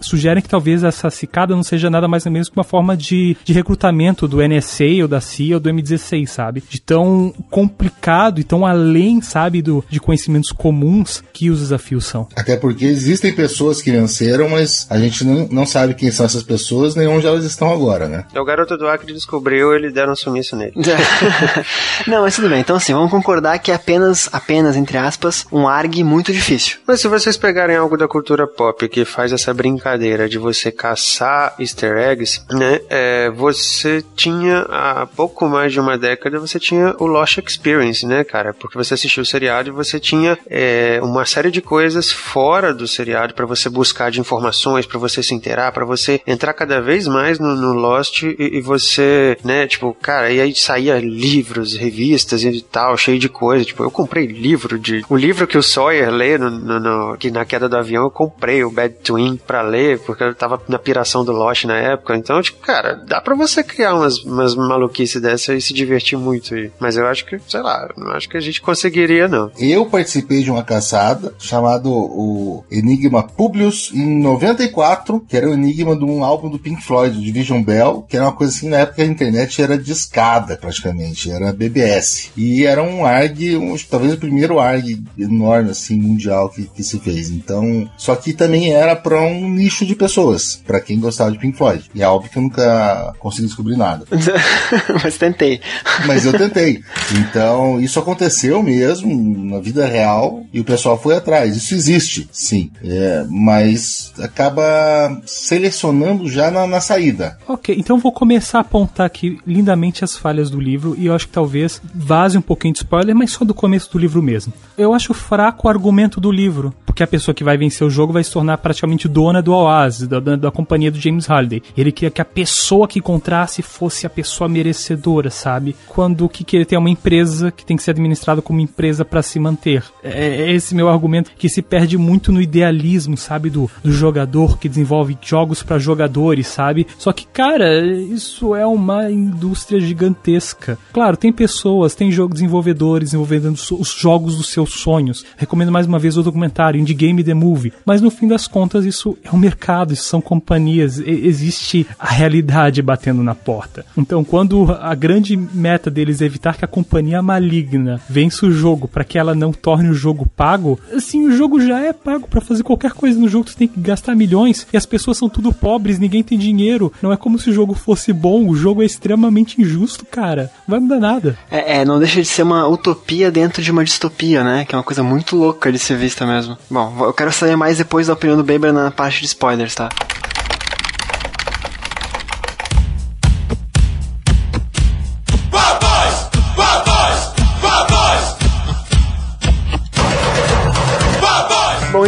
sugerem 0.01 0.41
que 0.41 0.49
talvez 0.49 0.83
essa 0.83 1.09
cicada 1.09 1.55
não 1.55 1.63
seja 1.63 1.89
nada 1.89 2.07
mais 2.07 2.25
ou 2.25 2.31
menos 2.31 2.49
que 2.49 2.57
uma 2.57 2.63
forma 2.63 2.95
de, 2.95 3.35
de 3.43 3.53
recrutamento 3.53 4.27
do 4.27 4.37
NSA 4.45 4.68
NSA 4.69 5.01
ou 5.01 5.07
da 5.07 5.19
CIA 5.19 5.55
ou 5.55 5.59
do 5.59 5.69
M16, 5.69 6.27
sabe? 6.27 6.63
De 6.67 6.79
tão 6.79 7.33
complicado 7.49 8.39
e 8.39 8.43
tão 8.43 8.65
além, 8.65 9.21
sabe, 9.21 9.61
do, 9.61 9.83
de 9.89 9.99
conhecimentos 9.99 10.51
comuns 10.51 11.23
que 11.33 11.49
os 11.49 11.59
desafios 11.59 12.05
são. 12.05 12.27
Até 12.35 12.55
porque 12.55 12.85
existem 12.85 13.33
pessoas 13.33 13.81
que 13.81 13.91
venceram, 13.91 14.49
mas 14.49 14.87
a 14.89 14.97
gente 14.97 15.25
não, 15.25 15.47
não 15.49 15.65
sabe 15.65 15.93
quem 15.93 16.11
são 16.11 16.25
essas 16.25 16.43
pessoas 16.43 16.95
nem 16.95 17.07
onde 17.07 17.25
elas 17.25 17.43
estão 17.43 17.71
agora, 17.71 18.07
né? 18.07 18.25
O 18.35 18.45
garoto 18.45 18.77
do 18.77 18.87
Acre 18.87 19.13
descobriu, 19.13 19.73
ele 19.73 19.91
deram 19.91 20.13
um 20.13 20.15
sumiço 20.15 20.55
nele. 20.55 20.73
não, 22.07 22.21
mas 22.21 22.35
tudo 22.35 22.49
bem. 22.49 22.59
Então, 22.59 22.75
assim, 22.75 22.93
vamos 22.93 23.11
concordar 23.11 23.57
que 23.59 23.71
é 23.71 23.75
apenas, 23.75 24.29
apenas, 24.31 24.75
entre 24.75 24.97
aspas, 24.97 25.45
um 25.51 25.67
ARG 25.67 26.03
muito 26.03 26.31
difícil. 26.31 26.77
Mas 26.87 27.01
se 27.01 27.07
vocês 27.07 27.37
pegarem 27.37 27.75
algo 27.75 27.97
da 27.97 28.07
cultura 28.07 28.47
pop 28.47 28.87
que 28.87 29.05
faz 29.05 29.31
essa 29.31 29.53
brincadeira 29.53 30.27
de 30.27 30.37
você 30.37 30.71
caçar 30.71 31.55
easter 31.59 31.97
eggs, 31.97 32.41
né? 32.51 32.79
É, 32.89 33.29
você 33.31 34.03
tinha 34.15 34.58
há 34.69 35.05
pouco 35.05 35.47
mais 35.47 35.71
de 35.71 35.79
uma 35.79 35.97
década, 35.97 36.39
você 36.39 36.59
tinha 36.59 36.95
o 36.99 37.05
Lost 37.05 37.37
Experience, 37.37 38.05
né, 38.05 38.23
cara? 38.23 38.53
Porque 38.53 38.77
você 38.77 38.93
assistiu 38.93 39.23
o 39.23 39.25
seriado 39.25 39.69
e 39.69 39.71
você 39.71 39.99
tinha 39.99 40.37
é, 40.49 40.99
uma 41.01 41.25
série 41.25 41.51
de 41.51 41.61
coisas 41.61 42.11
fora 42.11 42.73
do 42.73 42.87
seriado 42.87 43.33
para 43.33 43.45
você 43.45 43.69
buscar 43.69 44.11
de 44.11 44.19
informações, 44.19 44.85
para 44.85 44.99
você 44.99 45.21
se 45.23 45.33
inteirar, 45.33 45.71
para 45.71 45.85
você 45.85 46.21
entrar 46.25 46.53
cada 46.53 46.81
vez 46.81 47.07
mais 47.07 47.39
no, 47.39 47.55
no 47.55 47.73
Lost 47.73 48.23
e, 48.23 48.35
e, 48.37 48.61
você, 48.61 49.37
né, 49.43 49.67
tipo, 49.67 49.93
cara, 50.01 50.31
e 50.31 50.41
aí 50.41 50.55
saía 50.55 50.99
livros, 50.99 51.75
revistas 51.75 52.43
e 52.43 52.61
tal, 52.61 52.97
cheio 52.97 53.19
de 53.19 53.29
coisa. 53.29 53.65
Tipo, 53.65 53.83
eu 53.83 53.91
comprei 53.91 54.25
livro 54.25 54.77
de. 54.77 55.03
O 55.09 55.15
livro 55.15 55.47
que 55.47 55.57
o 55.57 55.63
Sawyer 55.63 56.09
lê 56.09 56.37
no, 56.37 56.49
no, 56.49 56.79
no, 56.79 57.17
que 57.17 57.31
na 57.31 57.45
queda 57.45 57.69
do 57.69 57.77
avião, 57.77 58.03
eu 58.03 58.11
comprei 58.11 58.63
o 58.63 58.71
Bad 58.71 58.95
Twin 59.03 59.37
pra 59.37 59.61
ler, 59.61 59.99
porque 59.99 60.23
eu 60.23 60.35
tava 60.35 60.61
na 60.67 60.79
piração 60.79 61.23
do 61.23 61.31
Lost 61.31 61.65
na 61.65 61.77
época. 61.77 62.15
Então, 62.15 62.41
tipo, 62.41 62.59
cara, 62.59 62.95
dá 62.95 63.21
pra 63.21 63.35
você 63.35 63.63
criar 63.63 63.95
umas, 63.95 64.23
umas 64.23 64.48
maluquices 64.55 65.21
dessa 65.21 65.53
e 65.53 65.61
se 65.61 65.73
divertir 65.73 66.17
muito. 66.17 66.55
Mas 66.79 66.97
eu 66.97 67.07
acho 67.07 67.25
que, 67.25 67.39
sei 67.47 67.61
lá, 67.61 67.89
não 67.97 68.11
acho 68.11 68.29
que 68.29 68.37
a 68.37 68.41
gente 68.41 68.61
conseguiria, 68.61 69.27
não. 69.27 69.51
Eu 69.57 69.85
participei 69.85 70.43
de 70.43 70.51
uma 70.51 70.63
caçada 70.63 71.33
chamado 71.39 71.91
o 71.91 72.63
Enigma 72.71 73.23
Publius 73.23 73.91
em 73.93 74.19
94, 74.19 75.23
que 75.27 75.37
era 75.37 75.49
o 75.49 75.53
enigma 75.53 75.95
de 75.95 76.03
um 76.03 76.23
álbum 76.23 76.49
do 76.49 76.59
Pink 76.59 76.83
Floyd, 76.83 77.19
de 77.19 77.31
Vision 77.31 77.63
Bell, 77.63 78.05
que 78.07 78.15
era 78.15 78.25
uma 78.25 78.31
coisa 78.31 78.55
assim, 78.55 78.69
na 78.69 78.77
época 78.77 79.03
a 79.03 79.05
internet 79.05 79.61
era 79.61 79.77
discada 79.77 80.57
praticamente, 80.57 81.31
era 81.31 81.53
BBS. 81.53 82.31
E 82.35 82.65
era 82.65 82.81
um 82.81 83.05
ARG, 83.05 83.57
um, 83.57 83.75
talvez 83.89 84.13
o 84.13 84.17
primeiro 84.17 84.59
ARG 84.59 85.01
enorme, 85.17 85.71
assim, 85.71 85.99
mundial 85.99 86.49
que, 86.49 86.63
que 86.63 86.83
se 86.83 86.99
fez. 86.99 87.29
Então, 87.29 87.89
só 87.97 88.15
que 88.15 88.33
também 88.33 88.73
era 88.73 88.95
para 88.95 89.21
um 89.21 89.49
nicho 89.49 89.85
de 89.85 89.95
pessoas, 89.95 90.61
para 90.65 90.79
quem 90.79 90.99
gostava 90.99 91.31
de 91.31 91.39
Pink 91.39 91.57
Floyd. 91.57 91.89
E 91.93 92.01
é 92.01 92.07
óbvio 92.07 92.31
que 92.31 92.37
eu 92.37 92.43
nunca 92.43 93.13
consegui 93.19 93.47
descobrir 93.47 93.77
nada. 93.77 94.05
Mas 95.03 95.17
tentei. 95.17 95.59
Mas 96.05 96.25
eu 96.25 96.33
tentei. 96.33 96.81
Então, 97.17 97.79
isso 97.79 97.99
aconteceu 97.99 98.61
mesmo 98.61 99.45
na 99.45 99.59
vida 99.59 99.85
real 99.85 100.43
e 100.53 100.59
o 100.59 100.63
pessoal 100.63 100.99
foi 100.99 101.15
atrás. 101.15 101.55
Isso 101.55 101.73
existe, 101.75 102.29
sim. 102.31 102.71
É, 102.83 103.25
mas 103.29 104.13
acaba 104.19 105.21
selecionando 105.25 106.29
já 106.29 106.51
na, 106.51 106.65
na 106.67 106.81
saída. 106.81 107.37
Ok, 107.47 107.75
então 107.77 107.99
vou 107.99 108.11
começar 108.11 108.59
a 108.59 108.61
apontar 108.61 109.05
aqui 109.05 109.39
lindamente 109.45 110.03
as 110.03 110.15
falhas 110.17 110.49
do 110.49 110.59
livro 110.59 110.95
e 110.97 111.07
eu 111.07 111.13
acho 111.13 111.27
que 111.27 111.33
talvez 111.33 111.81
vaze 111.93 112.37
um 112.37 112.41
pouquinho 112.41 112.73
de 112.73 112.79
spoiler, 112.79 113.15
mas 113.15 113.31
só 113.31 113.45
do 113.45 113.53
começo 113.53 113.91
do 113.91 113.97
livro 113.97 114.21
mesmo. 114.21 114.53
Eu 114.77 114.93
acho 114.93 115.13
fraco 115.13 115.67
o 115.67 115.69
argumento 115.69 116.19
do 116.19 116.31
livro, 116.31 116.73
porque 116.85 117.03
a 117.03 117.07
pessoa 117.07 117.35
que 117.35 117.43
vai 117.43 117.57
vencer 117.57 117.85
o 117.85 117.89
jogo 117.89 118.13
vai 118.13 118.23
se 118.23 118.31
tornar 118.31 118.57
praticamente 118.57 119.07
dona 119.07 119.41
do 119.41 119.53
Oasis, 119.53 120.07
da, 120.07 120.19
da, 120.19 120.35
da 120.35 120.51
companhia 120.51 120.91
do 120.91 120.99
James 120.99 121.25
Halliday. 121.25 121.61
Ele 121.77 121.91
queria 121.91 122.11
que 122.11 122.21
a 122.21 122.25
pessoa 122.25 122.87
que 122.87 122.99
encontrasse 122.99 123.61
fosse 123.61 124.05
a 124.05 124.09
pessoa 124.09 124.28
merecedora, 124.47 125.29
sabe? 125.29 125.75
Quando 125.87 126.25
o 126.25 126.29
que, 126.29 126.43
que 126.43 126.55
ele 126.55 126.65
tem 126.65 126.75
é 126.75 126.79
uma 126.79 126.89
empresa 126.89 127.51
que 127.51 127.65
tem 127.65 127.77
que 127.77 127.83
ser 127.83 127.91
administrada 127.91 128.41
como 128.41 128.59
empresa 128.59 129.05
para 129.05 129.21
se 129.21 129.39
manter. 129.39 129.83
É, 130.03 130.43
é 130.43 130.51
esse 130.51 130.75
meu 130.75 130.89
argumento 130.89 131.31
que 131.37 131.49
se 131.49 131.61
perde 131.61 131.97
muito 131.97 132.31
no 132.31 132.41
idealismo, 132.41 133.17
sabe? 133.17 133.49
Do, 133.49 133.69
do 133.83 133.91
jogador 133.91 134.57
que 134.57 134.69
desenvolve 134.69 135.17
jogos 135.21 135.63
para 135.63 135.79
jogadores, 135.79 136.47
sabe? 136.47 136.87
Só 136.97 137.11
que, 137.11 137.25
cara, 137.25 137.85
isso 137.85 138.55
é 138.55 138.65
uma 138.65 139.09
indústria 139.09 139.79
gigantesca. 139.79 140.77
Claro, 140.93 141.17
tem 141.17 141.31
pessoas, 141.31 141.95
tem 141.95 142.11
jogo 142.11 142.33
desenvolvedores 142.33 143.09
desenvolvendo 143.09 143.53
os 143.53 143.95
jogos 143.97 144.37
dos 144.37 144.49
seus 144.49 144.73
sonhos. 144.73 145.25
Recomendo 145.37 145.71
mais 145.71 145.87
uma 145.87 145.99
vez 145.99 146.17
o 146.17 146.23
documentário 146.23 146.79
Indie 146.79 146.93
Game 146.93 147.23
The 147.23 147.33
Movie. 147.33 147.73
Mas 147.85 148.01
no 148.01 148.11
fim 148.11 148.27
das 148.27 148.47
contas, 148.47 148.85
isso 148.85 149.17
é 149.23 149.31
um 149.33 149.37
mercado, 149.37 149.93
isso 149.93 150.03
são 150.03 150.21
companhias, 150.21 150.99
existe 150.99 151.87
a 151.97 152.07
realidade 152.07 152.81
batendo 152.81 153.23
na 153.23 153.35
porta. 153.35 153.85
Então, 153.97 154.18
quando 154.23 154.71
a 154.81 154.93
grande 154.95 155.35
meta 155.37 155.89
deles 155.89 156.21
é 156.21 156.25
evitar 156.25 156.57
que 156.57 156.65
a 156.65 156.67
companhia 156.67 157.21
maligna 157.21 158.01
vença 158.09 158.45
o 158.45 158.51
jogo 158.51 158.87
para 158.87 159.03
que 159.03 159.17
ela 159.17 159.35
não 159.35 159.51
torne 159.51 159.89
o 159.89 159.93
jogo 159.93 160.25
pago, 160.25 160.79
assim, 160.93 161.27
o 161.27 161.31
jogo 161.31 161.59
já 161.61 161.79
é 161.79 161.93
pago 161.93 162.27
para 162.27 162.41
fazer 162.41 162.63
qualquer 162.63 162.91
coisa 162.91 163.19
no 163.19 163.27
jogo, 163.27 163.49
você 163.49 163.57
tem 163.57 163.67
que 163.67 163.79
gastar 163.79 164.15
milhões 164.15 164.67
e 164.71 164.77
as 164.77 164.85
pessoas 164.85 165.17
são 165.17 165.29
tudo 165.29 165.53
pobres, 165.53 165.99
ninguém 165.99 166.23
tem 166.23 166.37
dinheiro. 166.37 166.91
Não 167.01 167.11
é 167.11 167.17
como 167.17 167.39
se 167.39 167.49
o 167.49 167.53
jogo 167.53 167.73
fosse 167.73 168.13
bom, 168.13 168.47
o 168.47 168.55
jogo 168.55 168.81
é 168.81 168.85
extremamente 168.85 169.61
injusto, 169.61 170.05
cara. 170.05 170.51
Não 170.67 170.73
vai 170.73 170.79
mudar 170.79 170.99
nada. 170.99 171.37
É, 171.49 171.79
é 171.79 171.85
não 171.85 171.99
deixa 171.99 172.21
de 172.21 172.27
ser 172.27 172.43
uma 172.43 172.67
utopia 172.67 173.31
dentro 173.31 173.61
de 173.61 173.71
uma 173.71 173.83
distopia, 173.83 174.43
né? 174.43 174.65
Que 174.65 174.75
é 174.75 174.77
uma 174.77 174.83
coisa 174.83 175.03
muito 175.03 175.35
louca 175.35 175.71
de 175.71 175.79
ser 175.79 175.97
vista 175.97 176.25
mesmo. 176.25 176.57
Bom, 176.69 176.93
eu 177.05 177.13
quero 177.13 177.31
saber 177.31 177.55
mais 177.55 177.77
depois 177.77 178.07
da 178.07 178.13
opinião 178.13 178.37
do 178.37 178.43
Baber 178.43 178.73
na 178.73 178.91
parte 178.91 179.21
de 179.21 179.27
spoilers, 179.27 179.75
tá? 179.75 179.89